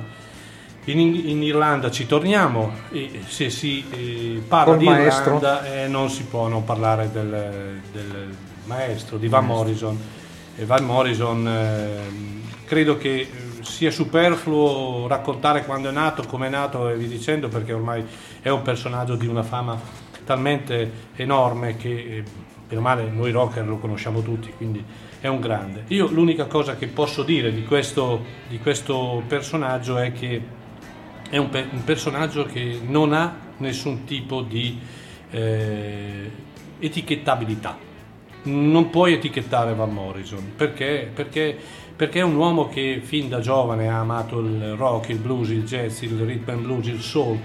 in, 0.91 1.29
in 1.29 1.43
Irlanda 1.43 1.91
ci 1.91 2.07
torniamo 2.07 2.73
e 2.91 3.21
se 3.27 3.51
si 3.51 3.85
eh, 3.91 4.43
parla 4.47 4.73
Col 4.73 4.79
di 4.79 4.85
maestro. 4.87 5.37
Irlanda 5.37 5.65
eh, 5.65 5.89
non 5.89 6.09
si 6.09 6.25
può 6.25 6.49
non 6.49 6.65
parlare 6.65 7.11
del, 7.13 7.81
del 7.93 8.37
maestro, 8.65 9.19
di 9.19 9.29
Van 9.29 9.45
Morrison. 9.45 9.99
E 10.57 10.65
Van 10.65 10.85
Morrison 10.85 11.47
eh, 11.47 12.01
credo 12.65 12.97
che 12.97 13.21
eh, 13.21 13.29
sia 13.61 13.91
superfluo 13.91 15.07
raccontare 15.07 15.65
quando 15.65 15.89
è 15.89 15.93
nato, 15.93 16.23
come 16.25 16.47
è 16.47 16.51
nato 16.51 16.89
e 16.89 16.97
via 16.97 17.09
dicendo, 17.09 17.49
perché 17.49 17.73
ormai 17.73 18.05
è 18.41 18.49
un 18.49 18.63
personaggio 18.63 19.15
di 19.15 19.27
una 19.27 19.43
fama 19.43 19.79
talmente 20.25 20.91
enorme 21.17 21.77
che 21.77 21.91
eh, 21.91 22.25
per 22.67 22.81
male 22.81 23.09
noi 23.11 23.31
rocker 23.31 23.67
lo 23.67 23.79
conosciamo 23.79 24.21
tutti, 24.21 24.53
quindi 24.57 24.85
è 25.21 25.27
un 25.27 25.41
grande. 25.41 25.85
Io 25.89 26.09
l'unica 26.09 26.45
cosa 26.47 26.77
che 26.77 26.87
posso 26.87 27.23
dire 27.23 27.53
di 27.53 27.65
questo, 27.65 28.23
di 28.49 28.59
questo 28.59 29.23
personaggio 29.27 29.97
è 29.97 30.13
che 30.13 30.57
è 31.31 31.37
un, 31.37 31.49
pe- 31.51 31.67
un 31.71 31.85
personaggio 31.85 32.45
che 32.45 32.81
non 32.83 33.13
ha 33.13 33.37
nessun 33.59 34.05
tipo 34.05 34.43
di 34.43 34.79
eh, 35.31 36.31
etichettabilità. 36.79 37.77
Non 38.45 38.89
puoi 38.91 39.15
etichettare 39.15 39.75
Van 39.75 39.93
Morrison 39.93 40.53
perché, 40.57 41.11
perché, 41.13 41.57
perché 41.95 42.21
è 42.21 42.23
un 42.23 42.37
uomo 42.37 42.69
che 42.69 43.01
fin 43.03 43.29
da 43.29 43.41
giovane 43.41 43.89
ha 43.89 43.99
amato 43.99 44.39
il 44.41 44.75
rock, 44.75 45.11
il 45.11 45.19
blues, 45.19 45.51
il 45.51 45.65
jazz, 45.65 46.03
il 46.03 46.19
rhythm 46.19 46.51
and 46.51 46.63
blues, 46.63 46.87
il 46.87 47.01
soul, 47.01 47.39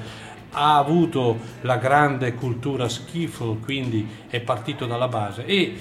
ha 0.52 0.78
avuto 0.78 1.38
la 1.62 1.78
grande 1.78 2.36
cultura 2.36 2.88
skiffle, 2.88 3.58
quindi 3.64 4.08
è 4.30 4.40
partito 4.40 4.86
dalla 4.86 5.08
base 5.08 5.46
e 5.46 5.74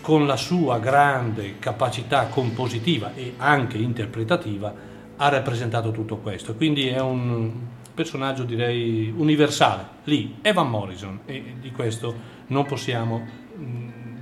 con 0.00 0.26
la 0.26 0.36
sua 0.36 0.78
grande 0.78 1.58
capacità 1.58 2.26
compositiva 2.26 3.14
e 3.14 3.34
anche 3.36 3.78
interpretativa 3.78 4.90
ha 5.22 5.28
rappresentato 5.28 5.92
tutto 5.92 6.16
questo. 6.16 6.54
Quindi 6.56 6.88
è 6.88 7.00
un 7.00 7.52
personaggio 7.94 8.42
direi 8.42 9.12
universale. 9.16 9.86
Lì 10.04 10.38
è 10.42 10.52
Van 10.52 10.68
Morrison 10.68 11.20
e 11.26 11.54
di 11.60 11.70
questo 11.70 12.12
non 12.48 12.66
possiamo 12.66 13.24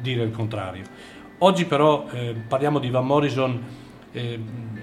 dire 0.02 0.22
il 0.22 0.30
contrario. 0.30 0.84
Oggi 1.38 1.64
però 1.64 2.06
eh, 2.12 2.34
parliamo 2.46 2.78
di 2.78 2.90
Van 2.90 3.06
Morrison 3.06 3.62
eh, 4.12 4.38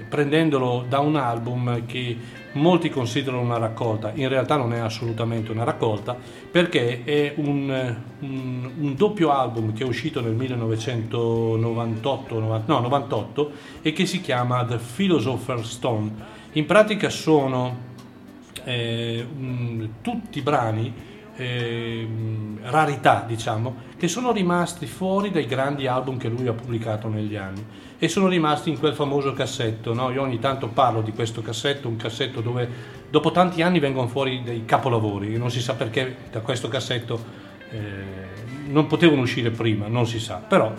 prendendolo 0.10 0.86
da 0.90 1.00
un 1.00 1.18
album 1.18 1.86
che 1.86 2.18
molti 2.58 2.90
considerano 2.90 3.42
una 3.42 3.58
raccolta, 3.58 4.12
in 4.14 4.28
realtà 4.28 4.58
non 4.58 4.74
è 4.74 4.80
assolutamente 4.80 5.52
una 5.52 5.64
raccolta 5.64 6.16
perché 6.52 7.04
è 7.04 7.34
un, 7.38 7.96
un- 8.20 8.72
un 8.80 8.96
doppio 8.96 9.32
album 9.32 9.74
che 9.74 9.84
è 9.84 9.88
uscito 9.88 10.22
nel 10.22 10.34
1998 10.34 12.40
90 12.40 12.74
no, 12.74 12.80
98 12.80 13.52
e 13.82 13.94
che 13.94 14.06
si 14.06 14.22
chiama 14.22 14.64
The 14.66 14.78
Philosopher's 14.96 15.70
Stone. 15.70 16.12
In 16.54 16.66
pratica 16.66 17.10
sono 17.10 17.76
eh, 18.64 19.24
mh, 19.24 19.90
tutti 20.02 20.42
brani 20.42 20.94
eh, 21.36 22.08
rarità 22.64 23.24
diciamo 23.28 23.76
che 23.98 24.08
sono 24.08 24.32
rimasti 24.32 24.86
fuori 24.88 25.30
dai 25.30 25.46
grandi 25.46 25.86
album 25.88 26.18
che 26.18 26.30
lui 26.30 26.48
ha 26.48 26.54
pubblicato 26.54 27.08
negli 27.10 27.36
anni 27.36 27.64
e 28.00 28.08
sono 28.08 28.28
rimasti 28.28 28.70
in 28.70 28.80
quel 28.80 28.94
famoso 28.94 29.34
cassetto 29.34 29.94
no? 29.94 30.12
io 30.12 30.22
ogni 30.22 30.40
tanto 30.40 30.68
parlo 30.68 31.02
di 31.02 31.12
questo 31.12 31.42
cassetto 31.42 31.88
un 31.88 31.96
cassetto 31.96 32.42
dove 32.42 32.70
dopo 33.10 33.32
tanti 33.32 33.62
anni 33.62 33.80
vengono 33.80 34.08
fuori 34.08 34.44
dei 34.44 34.66
capolavori 34.66 35.38
non 35.38 35.50
si 35.50 35.62
sa 35.62 35.76
perché 35.76 36.16
da 36.32 36.42
questo 36.42 36.68
cassetto 36.68 37.20
eh, 37.72 37.80
non 38.68 38.88
potevano 38.88 39.22
uscire 39.22 39.50
prima 39.50 39.88
non 39.88 40.06
si 40.06 40.20
sa 40.20 40.36
però 40.36 40.72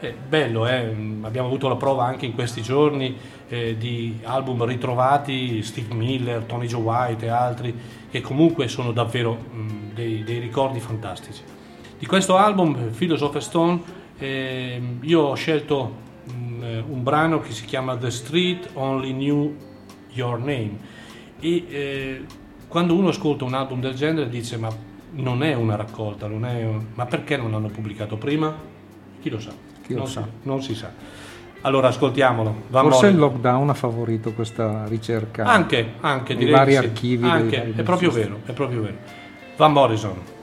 È 0.00 0.12
bello, 0.12 0.68
eh? 0.68 0.84
Mm, 0.84 1.24
abbiamo 1.24 1.48
avuto 1.48 1.66
la 1.66 1.74
prova 1.74 2.04
anche 2.04 2.24
in 2.24 2.32
questi 2.32 2.62
giorni 2.62 3.16
eh, 3.48 3.76
di 3.76 4.20
album 4.22 4.64
ritrovati, 4.64 5.60
Steve 5.64 5.92
Miller, 5.92 6.44
Tony 6.44 6.68
Joe 6.68 6.80
White 6.80 7.26
e 7.26 7.28
altri, 7.28 7.74
che 8.08 8.20
comunque 8.20 8.68
sono 8.68 8.92
davvero 8.92 9.36
mm, 9.52 9.90
dei, 9.94 10.22
dei 10.22 10.38
ricordi 10.38 10.78
fantastici. 10.78 11.42
Di 11.98 12.06
questo 12.06 12.36
album, 12.36 12.92
Philosopher 12.96 13.42
Stone, 13.42 13.80
ehm, 14.18 15.00
io 15.02 15.20
ho 15.22 15.34
scelto 15.34 16.06
eh, 16.62 16.84
un 16.88 17.02
brano 17.02 17.40
che 17.40 17.52
si 17.52 17.64
chiama 17.64 17.96
The 17.96 18.10
Street 18.10 18.70
Only 18.74 19.12
Knew 19.12 19.54
Your 20.12 20.38
Name 20.38 20.76
e 21.40 21.64
eh, 21.68 22.24
quando 22.66 22.94
uno 22.94 23.08
ascolta 23.08 23.44
un 23.44 23.54
album 23.54 23.80
del 23.80 23.94
genere 23.94 24.28
dice 24.28 24.56
ma 24.56 24.68
non 25.12 25.42
è 25.42 25.54
una 25.54 25.76
raccolta, 25.76 26.26
non 26.26 26.44
è 26.44 26.64
un- 26.64 26.86
ma 26.94 27.06
perché 27.06 27.36
non 27.36 27.50
l'hanno 27.50 27.68
pubblicato 27.68 28.16
prima? 28.16 28.54
Chi 29.20 29.30
lo 29.30 29.40
sa? 29.40 29.50
Chi 29.86 29.92
lo 29.94 30.00
non, 30.00 30.08
sa. 30.08 30.22
Si, 30.22 30.28
non 30.42 30.62
si 30.62 30.74
sa. 30.74 30.92
Allora 31.62 31.88
ascoltiamolo. 31.88 32.62
Van 32.68 32.84
Forse 32.84 33.06
il 33.08 33.16
Morrison. 33.16 33.40
lockdown 33.40 33.70
ha 33.70 33.74
favorito 33.74 34.32
questa 34.32 34.86
ricerca. 34.86 35.44
Anche, 35.44 35.94
anche 36.00 36.36
direi 36.36 36.52
vari 36.52 36.70
di 36.70 36.76
sì. 36.76 36.84
archivi. 36.84 37.28
Anche, 37.28 37.56
vari 37.58 37.72
è 37.74 37.82
proprio 37.82 38.10
vero, 38.10 38.40
è 38.44 38.52
proprio 38.52 38.82
vero. 38.82 38.96
Van 39.56 39.72
Morrison. 39.72 40.36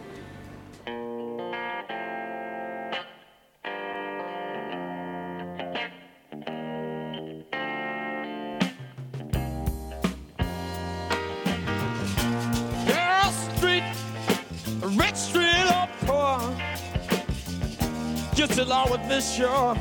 Be 19.15 19.21
sure 19.21 19.77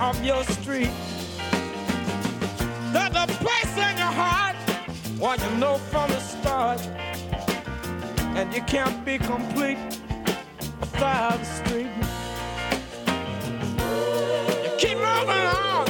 of 0.00 0.24
your 0.24 0.42
street. 0.44 0.90
There's 2.90 3.14
a 3.14 3.26
place 3.44 3.74
in 3.76 3.98
your 3.98 4.14
heart 4.22 4.56
where 5.18 5.36
you 5.36 5.56
know 5.58 5.76
from 5.76 6.08
the 6.08 6.20
start, 6.20 6.80
and 8.36 8.54
you 8.54 8.62
can't 8.62 9.04
be 9.04 9.18
complete 9.18 9.76
without 10.80 11.40
the 11.40 11.44
street. 11.44 11.92
You 14.64 14.70
keep 14.78 14.96
moving 14.96 15.46
on, 15.68 15.86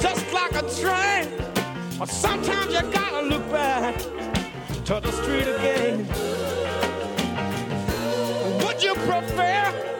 just 0.00 0.24
like 0.32 0.54
a 0.56 0.64
train, 0.80 1.28
but 2.00 2.08
sometimes 2.08 2.74
you 2.74 2.82
gotta 2.90 3.26
look 3.26 3.48
back 3.52 3.96
to 4.86 4.98
the 5.00 5.12
street 5.12 5.46
again. 5.46 5.98
Would 8.64 8.82
you 8.82 8.94
prefer 8.94 9.91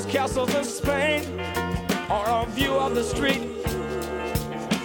those 0.00 0.12
castles 0.12 0.54
in 0.54 0.64
Spain 0.64 1.22
or 2.10 2.24
a 2.26 2.46
view 2.50 2.72
of 2.72 2.94
the 2.94 3.02
street 3.02 3.42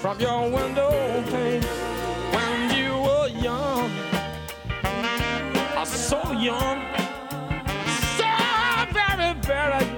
from 0.01 0.19
your 0.19 0.49
window 0.49 0.91
pane 1.31 1.61
when 2.33 2.77
you 2.77 2.91
were 2.99 3.27
young? 3.27 3.91
So 5.85 6.31
young, 6.31 6.81
so 8.17 8.31
very, 8.91 9.33
very 9.41 9.94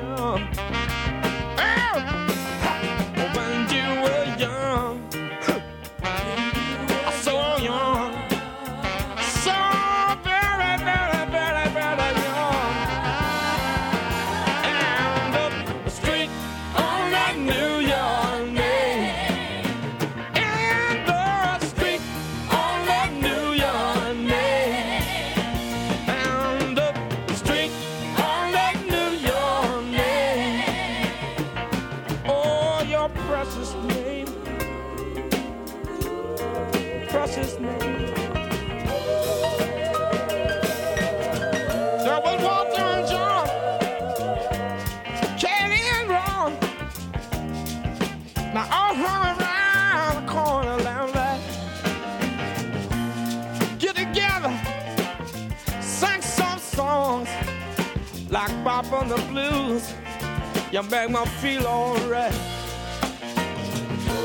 You 60.77 60.83
make 60.83 61.09
me 61.09 61.25
feel 61.41 61.65
alright. 61.65 62.31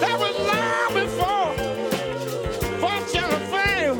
That 0.00 0.18
was 0.18 0.36
long 0.52 0.92
before 0.92 1.54
fortune 2.78 3.24
and 3.24 3.44
fame. 3.48 3.98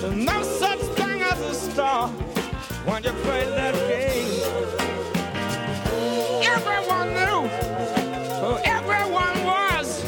There's 0.00 0.14
no 0.14 0.42
such 0.44 0.78
thing 0.94 1.20
as 1.20 1.40
a 1.40 1.52
star 1.52 2.06
when 2.86 3.02
you 3.02 3.10
play 3.24 3.44
that 3.44 3.74
game. 3.88 4.28
Everyone 6.44 7.08
knew 7.08 7.48
who 8.38 8.58
everyone 8.62 9.44
was. 9.44 10.04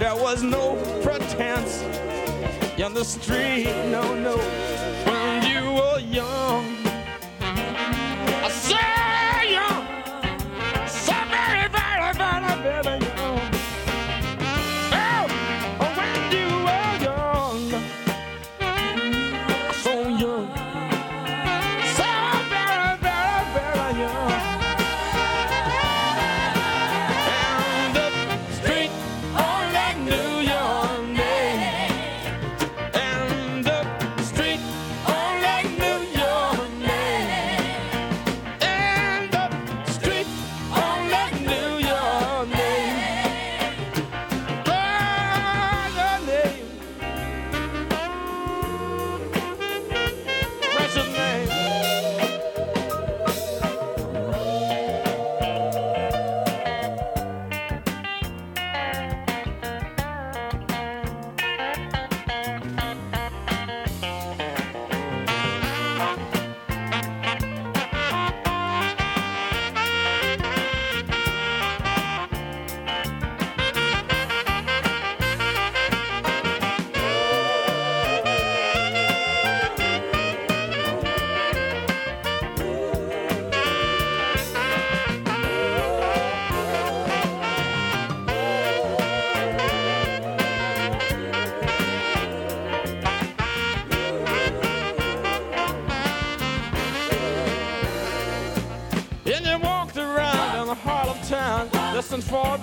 There 0.00 0.16
was 0.16 0.42
no 0.42 0.74
pretense 1.04 1.82
in 2.76 2.92
the 2.92 3.04
street, 3.04 3.66
no, 3.86 4.14
no. 4.16 4.69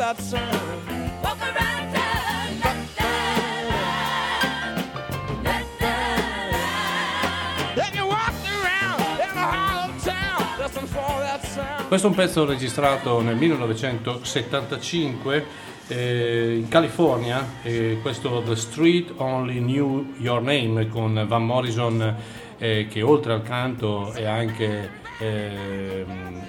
That 0.07 0.21
sound. 0.21 0.87
Walk 1.21 1.41
around 1.41 1.93
town. 1.93 2.59
Da, 2.61 2.73
da, 5.43 5.59
da, 5.79 5.95
Then 7.75 7.93
you 7.93 8.05
walked 8.05 8.47
around 8.47 9.01
in 9.01 9.17
the 9.17 9.25
heart 9.53 9.89
of 9.89 10.05
town, 10.05 10.59
listen 10.59 10.87
for 10.87 11.19
that 11.19 11.43
sound. 11.43 11.87
Questo 11.89 12.07
è 12.07 12.09
un 12.09 12.15
pezzo 12.15 12.45
registrato 12.45 13.19
nel 13.21 13.35
1975 13.35 15.45
eh, 15.89 16.55
in 16.57 16.69
California, 16.69 17.45
eh, 17.63 17.99
questo 18.01 18.41
The 18.45 18.55
Street 18.55 19.11
Only 19.17 19.59
Knew 19.59 20.13
Your 20.19 20.41
Name 20.41 20.87
con 20.87 21.25
Van 21.27 21.45
Morrison 21.45 22.15
eh, 22.57 22.87
che 22.89 23.01
oltre 23.01 23.33
al 23.33 23.43
canto 23.43 24.13
è 24.13 24.23
anche 24.25 24.89
ehm, 25.19 25.96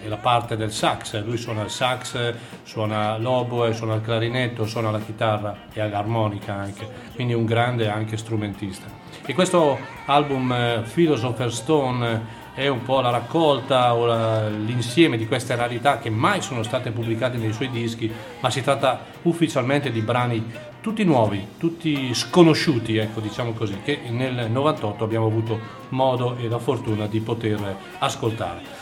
è 0.08 0.10
la 0.10 0.16
parte 0.16 0.56
del 0.56 0.72
sax, 0.72 1.22
lui 1.22 1.36
suona 1.36 1.62
il 1.62 1.70
sax, 1.70 2.34
suona 2.64 3.16
l'oboe, 3.18 3.74
suona 3.74 3.94
il 3.94 4.00
clarinetto, 4.00 4.66
suona 4.66 4.90
la 4.90 5.00
chitarra 5.00 5.56
e 5.72 5.86
l'armonica 5.86 6.54
anche, 6.54 6.88
quindi 7.14 7.34
un 7.34 7.44
grande 7.44 7.88
anche 7.88 8.16
strumentista. 8.16 8.86
E 9.24 9.34
questo 9.34 9.78
album 10.06 10.50
eh, 10.50 10.82
Philosopher's 10.92 11.56
Stone 11.56 12.46
è 12.54 12.66
un 12.66 12.82
po' 12.82 13.00
la 13.00 13.10
raccolta 13.10 13.94
o 13.94 14.06
la- 14.06 14.48
l'insieme 14.48 15.16
di 15.16 15.28
queste 15.28 15.54
rarità 15.54 15.98
che 15.98 16.10
mai 16.10 16.40
sono 16.40 16.62
state 16.62 16.90
pubblicate 16.90 17.36
nei 17.36 17.52
suoi 17.52 17.70
dischi, 17.70 18.10
ma 18.40 18.50
si 18.50 18.62
tratta 18.62 19.04
ufficialmente 19.22 19.92
di 19.92 20.00
brani 20.00 20.44
tutti 20.80 21.04
nuovi, 21.04 21.46
tutti 21.58 22.12
sconosciuti, 22.14 22.96
ecco, 22.96 23.20
diciamo 23.20 23.52
così, 23.52 23.78
che 23.84 24.00
nel 24.08 24.50
98 24.50 25.04
abbiamo 25.04 25.26
avuto 25.26 25.60
modo 25.90 26.36
e 26.38 26.48
la 26.48 26.58
fortuna 26.58 27.06
di 27.06 27.20
poter 27.20 27.76
ascoltare. 27.98 28.77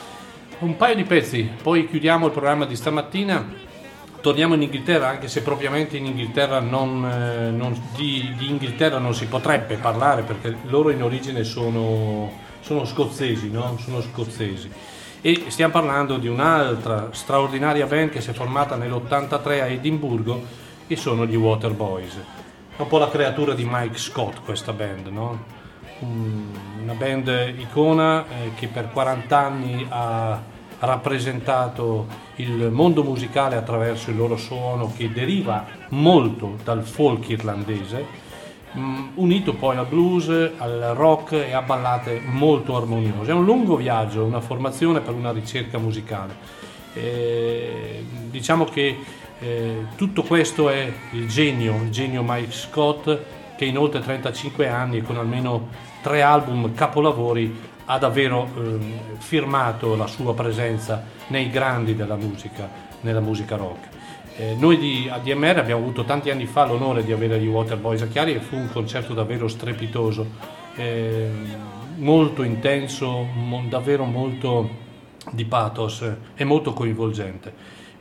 Un 0.59 0.75
paio 0.79 0.95
di 0.95 1.05
pezzi, 1.05 1.51
poi 1.63 1.87
chiudiamo 1.87 2.27
il 2.27 2.33
programma 2.33 2.65
di 2.65 2.77
stamattina. 2.77 3.47
Torniamo 4.23 4.55
in 4.55 4.63
Inghilterra, 4.63 5.09
anche 5.09 5.29
se 5.29 5.43
propriamente 5.43 5.99
in 5.99 6.07
Inghilterra 6.07 6.61
non, 6.61 7.05
eh, 7.05 7.51
non- 7.51 7.79
di, 7.95 8.33
di 8.39 8.49
Inghilterra 8.49 8.97
non 8.97 9.15
si 9.15 9.27
potrebbe 9.27 9.77
parlare 9.77 10.23
perché 10.23 10.57
loro 10.63 10.89
in 10.89 11.03
origine 11.03 11.45
sono, 11.45 12.33
sono 12.61 12.87
scozzesi, 12.87 13.51
no? 13.51 13.77
Sono 13.79 14.01
scozzesi. 14.01 14.71
E 15.21 15.45
stiamo 15.49 15.75
parlando 15.75 16.17
di 16.17 16.27
un'altra 16.27 17.11
straordinaria 17.13 17.85
band 17.85 18.09
che 18.09 18.23
si 18.23 18.31
è 18.31 18.33
formata 18.33 18.77
nell'83 18.77 19.61
a 19.61 19.67
Edimburgo 19.67 20.43
e 20.87 20.97
sono 20.97 21.27
gli 21.27 21.37
Waterboys. 21.37 22.15
È 22.77 22.81
un 22.81 22.89
po' 22.89 22.99
la 22.99 23.11
creatura 23.11 23.53
di 23.53 23.67
Mike 23.69 23.99
Scott 23.99 24.41
questa 24.43 24.73
band, 24.73 25.09
no? 25.09 25.56
Un- 26.01 26.65
Una 26.83 26.93
band 26.95 27.55
icona 27.59 28.25
eh, 28.29 28.51
che 28.55 28.69
per 28.69 28.91
40 28.93 29.39
anni 29.39 29.85
ha 29.89 30.41
rappresentato 30.79 32.07
il 32.37 32.71
mondo 32.71 33.03
musicale 33.03 33.57
attraverso 33.57 34.11
il 34.11 34.17
loro 34.17 34.37
suono 34.37 34.93
che 34.97 35.11
deriva 35.11 35.67
molto 35.89 36.59
dal 36.63 36.85
folk 36.85 37.29
irlandese, 37.31 38.07
mh, 38.73 39.03
unito 39.15 39.55
poi 39.55 39.77
al 39.79 39.87
blues, 39.87 40.29
al 40.59 40.93
rock 40.95 41.33
e 41.33 41.53
a 41.55 41.63
ballate 41.63 42.21
molto 42.25 42.77
armoniose. 42.77 43.31
È 43.33 43.35
un 43.35 43.45
lungo 43.45 43.75
viaggio, 43.77 44.23
una 44.25 44.41
formazione 44.41 45.01
per 45.01 45.15
una 45.15 45.33
ricerca 45.33 45.79
musicale. 45.79 46.37
Eh, 46.93 48.05
diciamo 48.31 48.65
che 48.65 48.97
eh, 49.41 49.87
tutto 49.97 50.23
questo 50.23 50.69
è 50.71 50.93
il 51.13 51.27
genio, 51.29 51.75
il 51.83 51.91
genio 51.91 52.23
Mike 52.25 52.53
Scott 52.53 53.19
che 53.57 53.65
in 53.65 53.77
oltre 53.79 54.01
35 54.01 54.69
anni 54.69 54.99
e 54.99 55.03
con 55.03 55.17
almeno 55.17 55.69
tre 56.07 56.23
album 56.23 56.73
capolavori 56.73 57.53
ha 57.87 57.99
davvero 57.99 58.49
ehm, 58.57 59.19
firmato 59.19 59.97
la 59.97 60.07
sua 60.07 60.35
presenza 60.35 61.03
nei 61.29 61.51
grandi 61.51 61.97
della 61.97 62.15
musica, 62.15 62.71
nella 63.01 63.19
musica 63.19 63.57
rock. 63.57 63.89
Eh, 64.37 64.55
noi 64.57 64.79
di 64.79 65.09
ADMR 65.11 65.59
abbiamo 65.59 65.83
avuto 65.83 66.05
tanti 66.05 66.31
anni 66.31 66.47
fa 66.47 66.65
l'onore 66.65 67.03
di 67.03 67.11
avere 67.11 67.41
gli 67.41 67.49
Waterboys 67.49 68.03
a 68.03 68.07
Chiari 68.07 68.35
e 68.35 68.39
fu 68.39 68.55
un 68.55 68.71
concerto 68.71 69.15
davvero 69.15 69.49
strepitoso, 69.49 70.27
eh, 70.77 71.29
molto 71.97 72.45
intenso, 72.45 73.23
mo- 73.23 73.65
davvero 73.69 74.05
molto 74.05 74.85
di 75.33 75.45
pathos 75.45 76.03
eh, 76.03 76.17
e 76.37 76.45
molto 76.45 76.73
coinvolgente. 76.73 77.53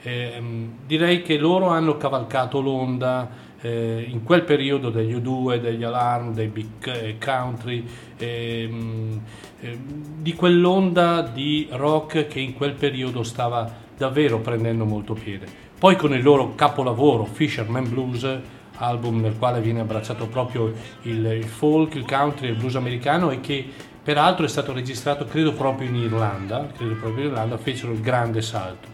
Ehm, 0.03 0.73
direi 0.85 1.23
che 1.23 1.37
loro 1.37 1.69
hanno 1.69 1.97
cavalcato 1.97 2.61
l'onda 2.61 3.27
eh, 3.65 4.05
in 4.07 4.23
quel 4.23 4.43
periodo 4.43 4.91
degli 4.91 5.15
U2, 5.15 5.59
degli 5.59 5.83
Alarm, 5.83 6.33
dei 6.33 6.47
Big 6.47 6.67
eh, 6.83 7.17
Country, 7.17 7.83
ehm, 8.17 9.21
ehm, 9.59 9.77
di 10.19 10.33
quell'onda 10.35 11.21
di 11.21 11.67
rock 11.71 12.27
che 12.27 12.39
in 12.39 12.53
quel 12.53 12.73
periodo 12.73 13.23
stava 13.23 13.83
davvero 13.97 14.39
prendendo 14.39 14.85
molto 14.85 15.13
piede. 15.13 15.47
Poi 15.79 15.95
con 15.95 16.13
il 16.13 16.21
loro 16.21 16.53
capolavoro 16.53 17.25
Fisherman 17.25 17.89
Blues, 17.89 18.39
album 18.77 19.21
nel 19.21 19.37
quale 19.37 19.61
viene 19.61 19.79
abbracciato 19.79 20.27
proprio 20.27 20.71
il, 21.03 21.25
il 21.25 21.45
folk, 21.45 21.95
il 21.95 22.05
country 22.05 22.47
e 22.47 22.51
il 22.51 22.57
blues 22.57 22.75
americano 22.75 23.31
e 23.31 23.39
che 23.39 23.65
peraltro 24.03 24.45
è 24.45 24.49
stato 24.49 24.73
registrato 24.73 25.25
credo 25.25 25.53
proprio 25.53 25.87
in 25.87 25.95
Irlanda, 25.95 26.67
credo 26.75 26.95
proprio 26.95 27.23
in 27.23 27.29
Irlanda, 27.31 27.57
fecero 27.57 27.93
il 27.93 28.01
grande 28.01 28.43
salto. 28.43 28.93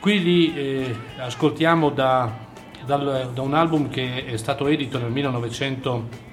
Qui 0.00 0.22
li 0.22 0.54
eh, 0.56 0.94
ascoltiamo 1.18 1.90
da, 1.90 2.48
dal- 2.90 3.30
da 3.32 3.42
un 3.42 3.54
album 3.54 3.88
che 3.88 4.24
è 4.24 4.36
stato 4.36 4.66
edito 4.66 4.98
nel 4.98 5.12
1900 5.12 6.28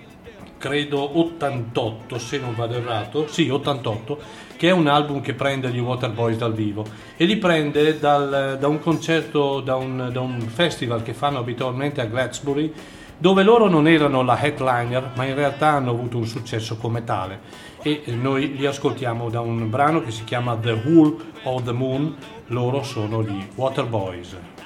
credo 0.57 1.19
88 1.19 2.17
se 2.17 2.39
non 2.39 2.55
vado 2.55 2.73
errato, 2.73 3.27
sì 3.27 3.47
88, 3.47 4.17
che 4.57 4.69
è 4.69 4.71
un 4.71 4.87
album 4.87 5.21
che 5.21 5.35
prende 5.35 5.69
gli 5.69 5.77
Waterboys 5.77 6.37
dal 6.37 6.53
vivo. 6.53 6.83
E 7.15 7.25
li 7.25 7.37
prende 7.37 7.99
dal- 7.99 8.57
da 8.59 8.67
un 8.67 8.79
concerto, 8.79 9.59
da 9.59 9.75
un, 9.75 10.09
da 10.11 10.19
un 10.19 10.39
festival 10.39 11.03
che 11.03 11.13
fanno 11.13 11.37
abitualmente 11.37 12.01
a 12.01 12.05
Glastonbury 12.05 12.73
dove 13.19 13.41
loro 13.41 13.67
non 13.67 13.87
erano 13.87 14.21
la 14.21 14.39
headliner 14.39 15.11
ma 15.15 15.25
in 15.25 15.33
realtà 15.33 15.69
hanno 15.69 15.89
avuto 15.91 16.17
un 16.17 16.25
successo 16.25 16.77
come 16.77 17.03
tale. 17.03 17.39
E 17.83 18.01
noi 18.07 18.55
li 18.55 18.65
ascoltiamo 18.65 19.29
da 19.29 19.41
un 19.41 19.69
brano 19.69 20.01
che 20.01 20.09
si 20.09 20.23
chiama 20.23 20.55
The 20.55 20.71
Wool 20.85 21.17
of 21.43 21.63
the 21.63 21.71
Moon, 21.71 22.15
loro 22.47 22.81
sono 22.81 23.23
gli 23.23 23.47
Waterboys. 23.53 24.56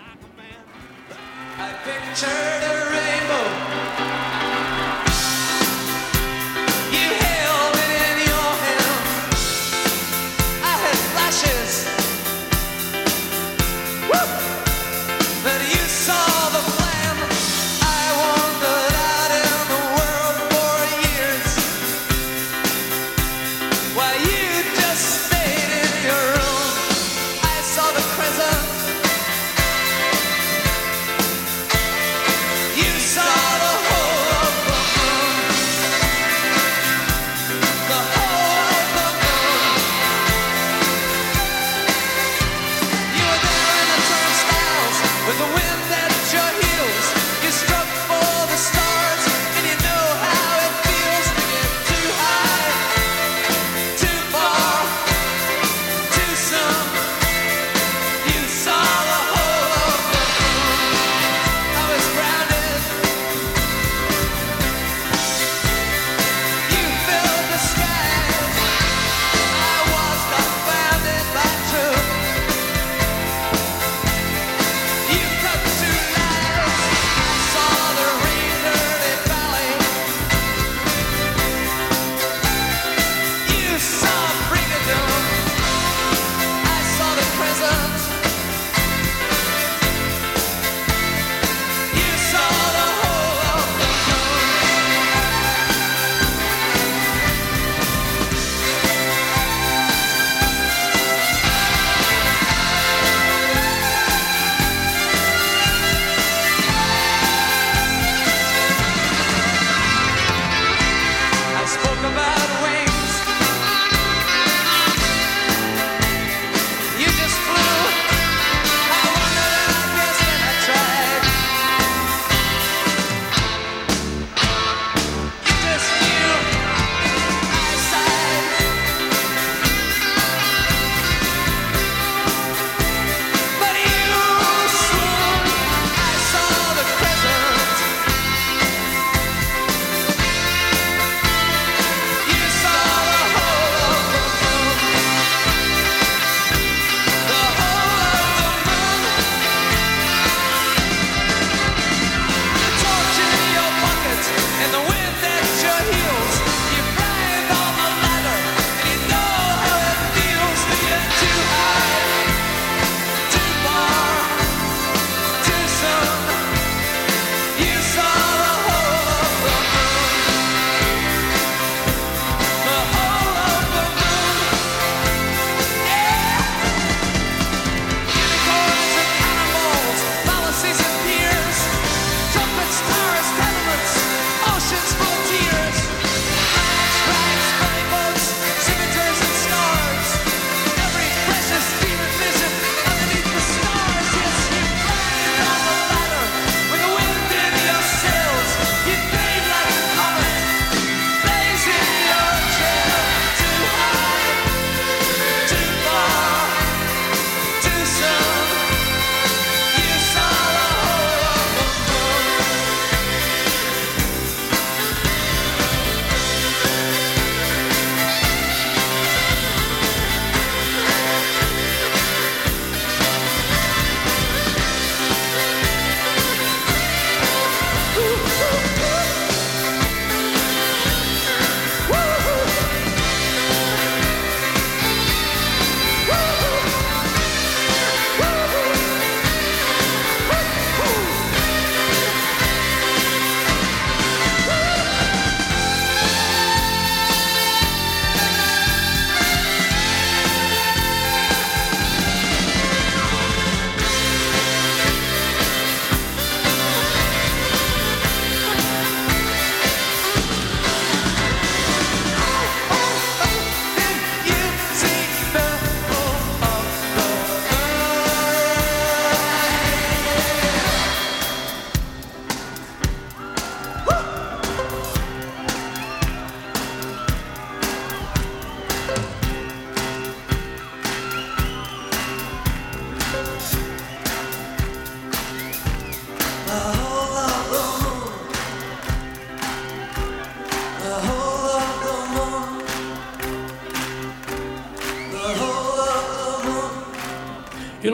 Pictured 1.61 2.77
a 2.77 2.81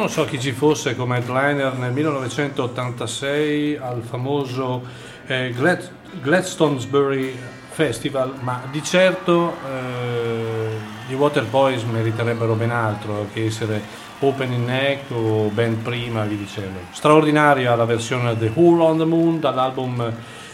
non 0.07 0.15
so 0.15 0.23
chi 0.23 0.39
ci 0.39 0.53
fosse 0.53 0.95
come 0.95 1.17
headliner 1.17 1.73
nel 1.73 1.91
1986 1.91 3.75
al 3.75 4.01
famoso 4.01 4.81
eh, 5.25 5.51
Glad- 5.53 5.89
Gladstonesbury 6.21 7.37
Festival, 7.71 8.35
ma 8.39 8.61
di 8.71 8.81
certo 8.81 9.51
eh, 9.51 11.09
gli 11.09 11.13
Waterboys 11.13 11.83
meriterebbero 11.83 12.53
ben 12.53 12.71
altro 12.71 13.27
che 13.33 13.47
essere 13.47 13.81
opening 14.19 14.69
act 14.69 15.11
o 15.11 15.49
band 15.49 15.75
prima, 15.83 16.23
vi 16.23 16.37
dicevo. 16.37 16.79
Straordinaria 16.91 17.75
la 17.75 17.83
versione 17.83 18.37
The 18.37 18.51
Whole 18.53 18.81
on 18.81 18.97
the 18.99 19.05
Moon 19.05 19.41
dall'album 19.41 20.09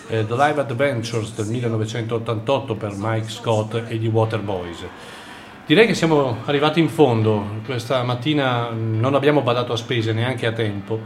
eh, 0.07 0.25
The 0.25 0.35
Live 0.35 0.61
Adventures 0.61 1.35
del 1.35 1.45
1988 1.45 2.73
per 2.73 2.93
Mike 2.95 3.29
Scott 3.29 3.83
e 3.87 3.97
gli 3.97 4.07
Waterboys. 4.07 4.83
Direi 5.65 5.87
che 5.87 5.93
siamo 5.93 6.39
arrivati 6.43 6.81
in 6.81 6.89
fondo, 6.89 7.61
questa 7.63 8.03
mattina 8.03 8.69
non 8.71 9.15
abbiamo 9.15 9.39
badato 9.39 9.71
a 9.71 9.77
spese 9.77 10.11
neanche 10.11 10.45
a 10.45 10.51
tempo, 10.51 10.99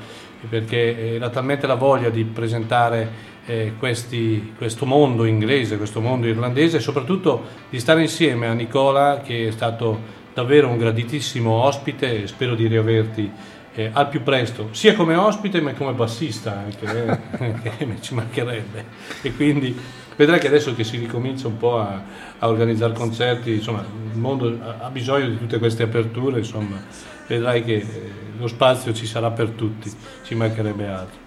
perché 0.49 1.13
era 1.13 1.29
talmente 1.29 1.67
la 1.67 1.75
voglia 1.75 2.09
di 2.09 2.23
presentare 2.23 3.35
eh, 3.45 3.73
questi- 3.77 4.53
questo 4.57 4.87
mondo 4.87 5.25
inglese, 5.25 5.77
questo 5.77 6.01
mondo 6.01 6.25
irlandese 6.25 6.77
e 6.77 6.79
soprattutto 6.79 7.43
di 7.69 7.79
stare 7.79 8.01
insieme 8.01 8.47
a 8.47 8.53
Nicola 8.53 9.21
che 9.23 9.47
è 9.47 9.51
stato 9.51 9.99
davvero 10.33 10.69
un 10.69 10.79
graditissimo 10.79 11.51
ospite 11.51 12.23
e 12.23 12.27
spero 12.27 12.55
di 12.55 12.65
riaverti 12.65 13.31
eh, 13.75 13.91
al 13.93 14.09
più 14.09 14.23
presto, 14.23 14.69
sia 14.71 14.95
come 14.95 15.13
ospite 15.13 15.61
ma 15.61 15.73
come 15.73 15.93
bassista 15.93 16.57
anche, 16.65 17.19
eh, 17.77 17.97
ci 18.01 18.15
mancherebbe. 18.15 18.85
E 19.21 19.35
quindi 19.35 19.79
vedrai 20.17 20.39
che 20.39 20.47
adesso 20.47 20.75
che 20.75 20.83
si 20.83 20.97
ricomincia 20.97 21.47
un 21.47 21.57
po' 21.57 21.79
a, 21.79 22.01
a 22.39 22.47
organizzare 22.49 22.91
concerti, 22.93 23.53
insomma, 23.53 23.85
il 24.11 24.19
mondo 24.19 24.57
ha, 24.79 24.89
bisogno 24.89 25.29
di 25.29 25.37
tutte 25.37 25.59
queste 25.59 25.83
aperture, 25.83 26.39
insomma, 26.39 26.75
vedrai 27.27 27.63
che 27.63 27.75
eh, 27.75 27.85
lo 28.37 28.47
spazio 28.47 28.93
ci 28.93 29.05
sarà 29.05 29.31
per 29.31 29.49
tutti, 29.51 29.89
ci 30.23 30.35
mancherebbe 30.35 30.87
altro. 30.87 31.19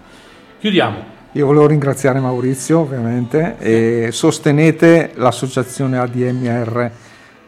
Chiudiamo. 0.59 1.19
Io 1.31 1.45
volevo 1.45 1.65
ringraziare 1.65 2.19
Maurizio 2.19 2.79
ovviamente 2.79 3.55
e 3.57 4.09
sostenete 4.11 5.11
l'associazione 5.15 5.97
ADMR 5.97 6.91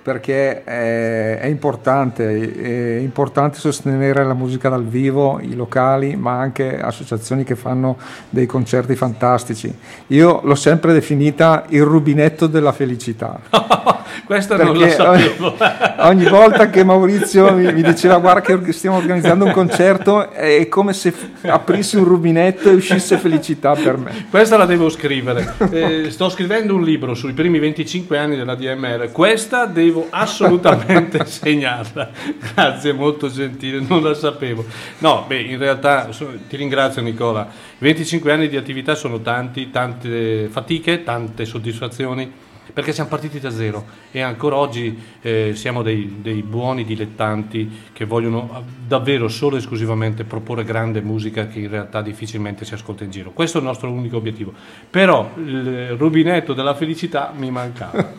perché 0.04 0.64
è, 0.66 1.40
è 1.40 1.46
importante, 1.48 2.98
è 2.98 3.00
importante 3.00 3.58
sostenere 3.58 4.26
la 4.26 4.34
musica 4.34 4.68
dal 4.68 4.84
vivo, 4.84 5.40
i 5.42 5.56
locali, 5.56 6.18
ma 6.18 6.38
anche 6.38 6.78
associazioni 6.80 7.46
che 7.46 7.56
fanno 7.56 7.98
dei 8.30 8.46
concerti 8.46 8.96
fantastici. 8.96 9.74
Io 10.08 10.42
l'ho 10.44 10.56
sempre 10.56 10.92
definita 10.92 11.64
il 11.70 11.84
rubinetto 11.84 12.48
della 12.48 12.74
felicità. 12.74 13.40
Questo 14.26 14.56
non 14.56 14.74
lo 14.74 14.80
Perché 14.80 14.96
sapevo. 14.96 15.56
Ogni 16.08 16.26
volta 16.26 16.70
che 16.70 16.84
Maurizio 16.84 17.54
mi, 17.54 17.72
mi 17.74 17.82
diceva 17.82 18.18
guarda 18.18 18.58
che 18.58 18.72
stiamo 18.72 18.98
organizzando 18.98 19.46
un 19.46 19.52
concerto 19.52 20.30
è 20.32 20.68
come 20.70 20.94
se 20.94 21.14
aprissi 21.42 21.98
un 21.98 22.06
rubinetto 22.06 22.70
e 22.70 22.74
uscisse 22.74 23.18
felicità 23.18 23.74
per 23.74 23.98
me. 23.98 24.28
Questa 24.30 24.58
la 24.58 24.66
devo 24.66 24.90
scrivere. 24.90 25.54
Eh, 25.72 26.10
sto 26.10 26.30
scrivendo 26.30 26.76
un 26.76 26.84
libro 26.84 27.14
sui 27.14 27.34
primi 27.34 27.60
25 27.60 28.18
anni 28.18 28.36
della 28.36 28.56
DMR. 28.56 29.12
Questa 29.12 29.66
devo 29.66 29.93
assolutamente 30.10 31.26
segnarla. 31.28 32.10
Grazie, 32.54 32.94
molto 32.94 33.30
gentile, 33.30 33.80
non 33.80 34.02
la 34.02 34.14
sapevo. 34.14 34.66
No, 35.00 35.26
beh, 35.28 35.42
in 35.42 35.58
realtà 35.58 36.10
ti 36.48 36.56
ringrazio 36.56 37.02
Nicola. 37.02 37.48
25 37.78 38.32
anni 38.32 38.48
di 38.48 38.58
attività 38.58 38.96
sono 38.96 39.22
tanti, 39.22 39.70
tante 39.70 40.48
fatiche, 40.50 41.04
tante 41.04 41.46
soddisfazioni. 41.46 42.52
Perché 42.72 42.94
siamo 42.94 43.10
partiti 43.10 43.40
da 43.40 43.50
zero 43.52 43.86
e 44.12 44.22
ancora 44.22 44.56
oggi 44.56 44.98
eh, 45.22 45.52
siamo 45.56 45.82
dei, 45.82 46.20
dei 46.22 46.42
buoni 46.42 46.86
dilettanti 46.86 47.90
che 47.92 48.06
vogliono 48.06 48.50
ah, 48.54 48.62
davvero 48.88 49.28
solo 49.28 49.56
e 49.56 49.60
esclusivamente 49.60 50.24
proporre 50.24 50.64
grande 50.64 51.02
musica 51.02 51.48
che 51.48 51.60
in 51.60 51.70
realtà 51.70 52.02
difficilmente 52.02 52.64
si 52.66 52.74
ascolta 52.74 53.04
in 53.04 53.12
giro. 53.12 53.32
Questo 53.32 53.58
è 53.58 53.62
il 53.62 53.68
nostro 53.68 53.92
unico 53.92 54.18
obiettivo. 54.18 54.54
Però 54.90 55.32
il 55.36 55.90
rubinetto 55.98 56.54
della 56.54 56.74
felicità 56.76 57.34
mi 57.36 57.52
mancava. 57.52 58.12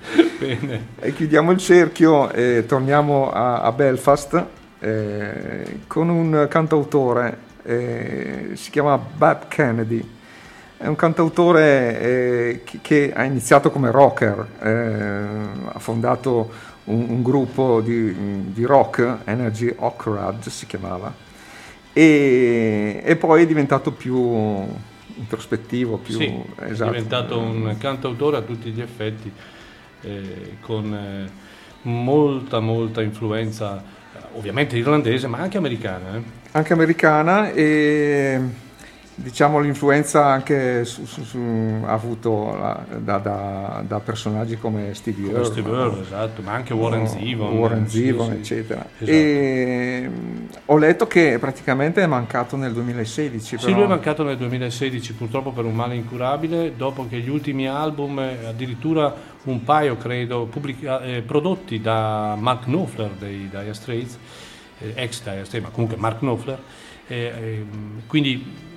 E 0.40 1.12
chiudiamo 1.12 1.50
il 1.50 1.58
cerchio 1.58 2.30
e 2.30 2.64
torniamo 2.66 3.30
a, 3.30 3.60
a 3.60 3.72
Belfast 3.72 4.46
eh, 4.80 5.80
con 5.86 6.08
un 6.08 6.46
cantautore, 6.48 7.38
eh, 7.62 8.50
si 8.54 8.70
chiama 8.70 8.96
Bab 8.96 9.48
Kennedy. 9.48 10.18
È 10.82 10.86
un 10.86 10.96
cantautore 10.96 12.00
eh, 12.00 12.60
che, 12.64 12.78
che 12.80 13.12
ha 13.14 13.24
iniziato 13.24 13.70
come 13.70 13.90
rocker, 13.90 14.46
eh, 14.62 15.68
ha 15.74 15.78
fondato 15.78 16.50
un, 16.84 17.04
un 17.06 17.22
gruppo 17.22 17.82
di, 17.82 18.50
di 18.50 18.64
rock, 18.64 19.18
Energy 19.24 19.70
Ockrad 19.76 20.46
si 20.46 20.64
chiamava, 20.64 21.12
e, 21.92 23.02
e 23.04 23.16
poi 23.16 23.42
è 23.42 23.46
diventato 23.46 23.92
più 23.92 24.16
introspettivo, 25.16 25.98
più 25.98 26.14
Sì, 26.14 26.42
esatto. 26.60 26.90
è 26.92 26.94
diventato 26.94 27.38
un 27.38 27.76
cantautore 27.78 28.38
a 28.38 28.40
tutti 28.40 28.70
gli 28.70 28.80
effetti, 28.80 29.30
eh, 30.00 30.56
con 30.62 30.94
eh, 30.94 31.30
molta, 31.82 32.58
molta 32.60 33.02
influenza, 33.02 33.84
ovviamente 34.34 34.78
irlandese, 34.78 35.26
ma 35.26 35.40
anche 35.40 35.58
americana. 35.58 36.16
eh. 36.16 36.22
anche 36.52 36.72
americana 36.72 37.50
e 37.50 38.68
diciamo 39.22 39.58
l'influenza 39.60 40.24
anche 40.26 40.84
su- 40.84 41.04
su- 41.04 41.22
su- 41.24 41.82
ha 41.84 41.92
avuto 41.92 42.56
la- 42.56 42.84
da, 42.98 43.18
da- 43.18 43.82
da 43.86 44.00
personaggi 44.00 44.56
come 44.56 44.68
Come 44.70 44.92
Earle, 44.92 45.44
Steve 45.44 45.70
no? 45.70 45.76
Earle, 45.82 46.02
esatto, 46.02 46.42
ma 46.42 46.52
anche 46.52 46.72
Warren 46.74 47.02
No, 47.02 47.06
Zevon. 47.08 47.56
Warren 47.58 47.88
sì, 47.88 48.04
Zevon, 48.04 48.26
sì. 48.30 48.36
eccetera. 48.38 48.86
Esatto. 48.98 49.10
E 49.10 50.08
mh, 50.08 50.48
ho 50.66 50.76
letto 50.78 51.06
che 51.06 51.36
praticamente 51.38 52.02
è 52.02 52.06
mancato 52.06 52.56
nel 52.56 52.72
2016. 52.72 53.58
Sì, 53.58 53.64
però- 53.64 53.76
lui 53.76 53.84
è 53.84 53.88
mancato 53.88 54.22
nel 54.22 54.36
2016 54.36 55.12
purtroppo 55.14 55.50
per 55.52 55.64
un 55.64 55.74
male 55.74 55.94
incurabile, 55.96 56.74
dopo 56.76 57.06
che 57.08 57.18
gli 57.18 57.28
ultimi 57.28 57.68
album, 57.68 58.18
eh, 58.20 58.46
addirittura 58.46 59.14
un 59.44 59.62
paio 59.64 59.96
credo, 59.96 60.46
pubblica- 60.46 61.00
eh, 61.02 61.22
prodotti 61.22 61.80
da 61.80 62.36
Mark 62.38 62.64
Knopfler 62.64 63.10
dei 63.18 63.48
Dire 63.50 63.74
Straits, 63.74 64.18
eh, 64.80 64.92
ex 64.96 65.22
Dire 65.22 65.44
Straits, 65.44 65.66
ma 65.66 65.72
comunque 65.72 65.96
Mark 65.98 66.18
Knopfler, 66.18 66.58
eh, 67.06 67.32
ehm, 67.34 68.02
quindi 68.06 68.68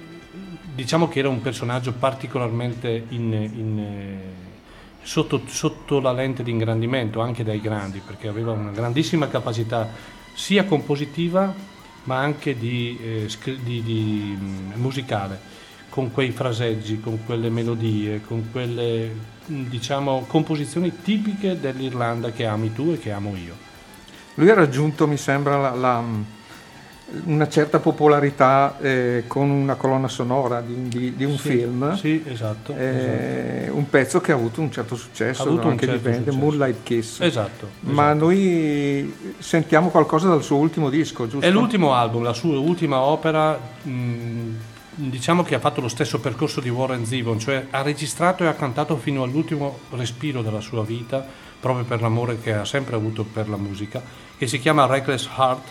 diciamo 0.73 1.07
che 1.07 1.19
era 1.19 1.29
un 1.29 1.41
personaggio 1.41 1.93
particolarmente 1.93 3.05
in- 3.09 3.33
in, 3.33 4.17
sotto, 5.01 5.41
sotto 5.47 5.99
la 5.99 6.11
lente 6.11 6.43
di 6.43 6.51
ingrandimento 6.51 7.21
anche 7.21 7.43
dai 7.43 7.61
grandi, 7.61 8.01
perché 8.05 8.27
aveva 8.27 8.51
una 8.51 8.71
grandissima 8.71 9.27
capacità 9.27 9.89
sia 10.33 10.65
compositiva 10.65 11.53
ma 12.05 12.17
anche 12.19 12.57
di, 12.57 12.97
eh, 13.01 13.27
di- 13.63 13.81
di, 13.81 14.37
mh, 14.37 14.73
musicale, 14.79 15.39
con 15.89 16.11
quei 16.11 16.31
fraseggi, 16.31 16.99
con 16.99 17.23
quelle 17.25 17.49
melodie, 17.49 18.21
con 18.21 18.49
quelle 18.51 19.09
mh, 19.45 19.63
diciamo 19.69 20.25
composizioni 20.27 20.91
tipiche 21.01 21.59
dell'Irlanda 21.59 22.31
che 22.31 22.45
ami 22.45 22.73
tu 22.73 22.91
e 22.93 22.99
che 22.99 23.11
amo 23.11 23.35
io. 23.37 23.55
Lui 24.35 24.49
ha 24.49 24.53
raggiunto, 24.55 25.07
mi 25.07 25.17
sembra, 25.17 25.57
la- 25.57 25.75
la- 25.75 26.03
una 27.25 27.47
certa 27.47 27.79
popolarità 27.79 28.77
eh, 28.79 29.23
con 29.27 29.49
una 29.49 29.75
colonna 29.75 30.07
sonora 30.07 30.61
di, 30.61 30.87
di- 30.87 31.15
di 31.15 31.23
un 31.23 31.37
Sì, 31.37 31.49
film. 31.49 31.95
Sì, 31.95 32.23
esatto. 32.27 32.75
Eh, 32.75 33.69
un 33.71 33.89
pezzo 33.89 34.19
che 34.21 34.31
ha 34.31 34.35
avuto 34.35 34.61
un 34.61 34.71
certo 34.71 34.95
successo 34.95 35.43
Ha 35.43 35.45
avuto 35.45 35.65
un 35.65 35.71
anche 35.71 35.85
certo 35.85 36.09
di 36.09 36.15
band. 36.17 36.27
Moonlight 36.37 36.83
Kiss. 36.83 37.19
Esatto, 37.21 37.69
Ma 37.81 38.09
esatto. 38.11 38.25
noi 38.25 39.15
sentiamo 39.37 39.89
qualcosa 39.89 40.27
dal 40.27 40.43
suo 40.43 40.57
ultimo 40.57 40.89
disco, 40.89 41.27
giusto? 41.27 41.45
È 41.45 41.51
l'ultimo 41.51 41.93
album, 41.93 42.23
la 42.23 42.33
sua 42.33 42.57
ultima 42.57 42.99
opera, 42.99 43.59
mh, 43.83 43.91
diciamo 44.95 45.43
che 45.43 45.55
ha 45.55 45.59
fatto 45.59 45.81
lo 45.81 45.87
stesso 45.87 46.19
percorso 46.19 46.61
di 46.61 46.69
Warren 46.69 47.05
Zevon, 47.05 47.39
cioè 47.39 47.67
ha 47.69 47.81
registrato 47.81 48.43
e 48.43 48.47
ha 48.47 48.53
cantato 48.53 48.95
fino 48.97 49.23
all'ultimo 49.23 49.79
respiro 49.91 50.41
della 50.41 50.61
sua 50.61 50.83
vita, 50.83 51.25
proprio 51.59 51.85
per 51.85 52.01
l'amore 52.01 52.39
che 52.41 52.53
ha 52.53 52.65
sempre 52.65 52.95
avuto 52.95 53.23
per 53.23 53.47
la 53.49 53.57
musica, 53.57 54.01
che 54.37 54.47
si 54.47 54.59
chiama 54.59 54.85
Reckless 54.85 55.29
Heart 55.37 55.61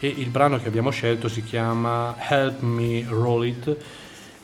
e 0.00 0.06
il 0.08 0.28
brano 0.28 0.58
che 0.58 0.68
abbiamo 0.68 0.90
scelto 0.90 1.28
si 1.28 1.42
chiama 1.42 2.14
Help 2.28 2.60
Me 2.60 3.04
Roll 3.08 3.46
It. 3.46 3.76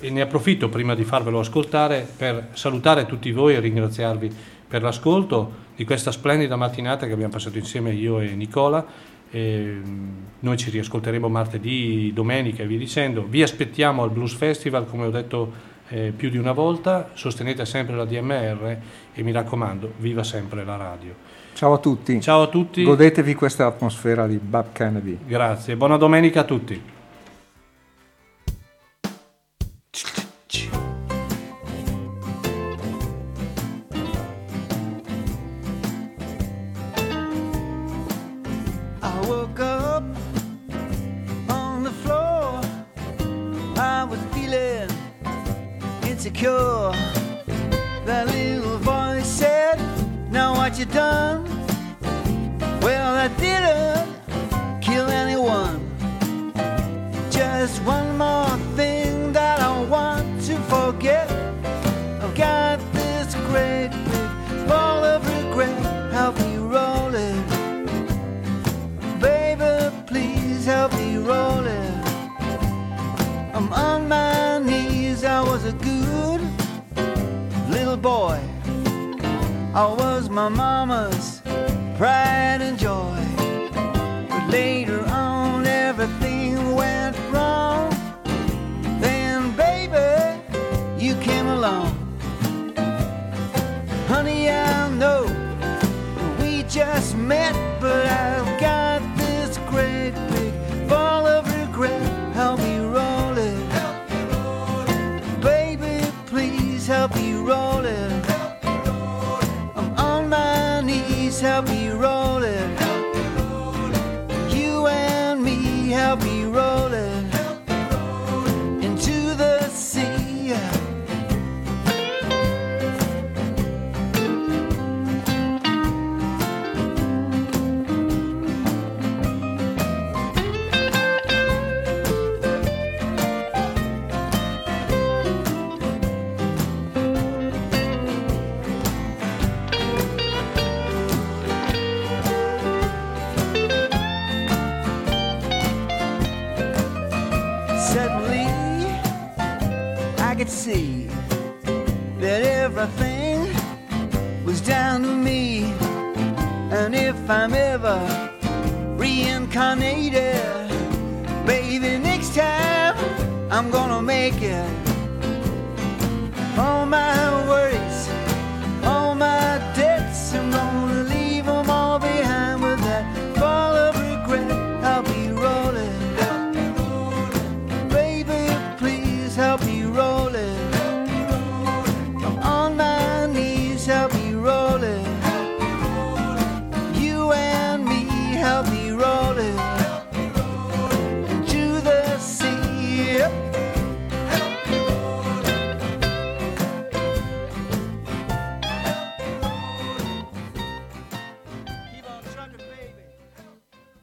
E 0.01 0.11
ne 0.11 0.21
approfitto 0.21 0.69
prima 0.69 0.95
di 0.95 1.05
farvelo 1.05 1.39
ascoltare 1.39 2.07
per 2.17 2.49
salutare 2.53 3.07
tutti 3.07 3.31
voi 3.31 3.55
e 3.55 3.61
ringraziarvi 3.61 4.31
per 4.67 4.83
l'ascolto 4.83 5.63
di 5.77 5.85
questa 5.85 6.11
splendida 6.11 6.57
mattinata 6.57 7.07
che 7.07 7.13
abbiamo 7.13 7.33
passato 7.33 7.59
insieme 7.59 7.93
io 7.93 8.21
e 8.21 8.35
Nicola. 8.35 8.85
E, 9.31 9.81
mm, 9.85 10.09
noi 10.41 10.57
ci 10.57 10.71
riascolteremo 10.71 11.29
martedì, 11.29 12.13
domenica 12.13 12.63
e 12.63 12.67
via 12.67 12.79
dicendo. 12.79 13.25
Vi 13.27 13.43
aspettiamo 13.43 14.03
al 14.03 14.11
Blues 14.11 14.35
Festival, 14.35 14.87
come 14.87 15.07
ho 15.07 15.11
detto 15.11 15.53
eh, 15.89 16.13
più 16.15 16.29
di 16.29 16.37
una 16.37 16.53
volta. 16.53 17.11
Sostenete 17.15 17.65
sempre 17.65 17.95
la 17.95 18.05
DMR 18.05 18.77
e 19.15 19.23
mi 19.23 19.33
raccomando, 19.33 19.95
viva 19.99 20.23
sempre 20.23 20.65
la 20.65 20.77
radio. 20.77 21.24
Ciao 21.55 21.73
a 21.73 21.79
tutti. 21.79 22.21
Ciao 22.21 22.43
a 22.43 22.47
tutti. 22.49 22.83
Godetevi 22.83 23.35
questa 23.35 23.67
atmosfera 23.67 24.27
di 24.27 24.39
Bab 24.39 24.73
Kennedy. 24.73 25.19
Grazie, 25.25 25.77
buona 25.77 25.97
domenica 25.97 26.41
a 26.41 26.45
tutti. 26.45 26.83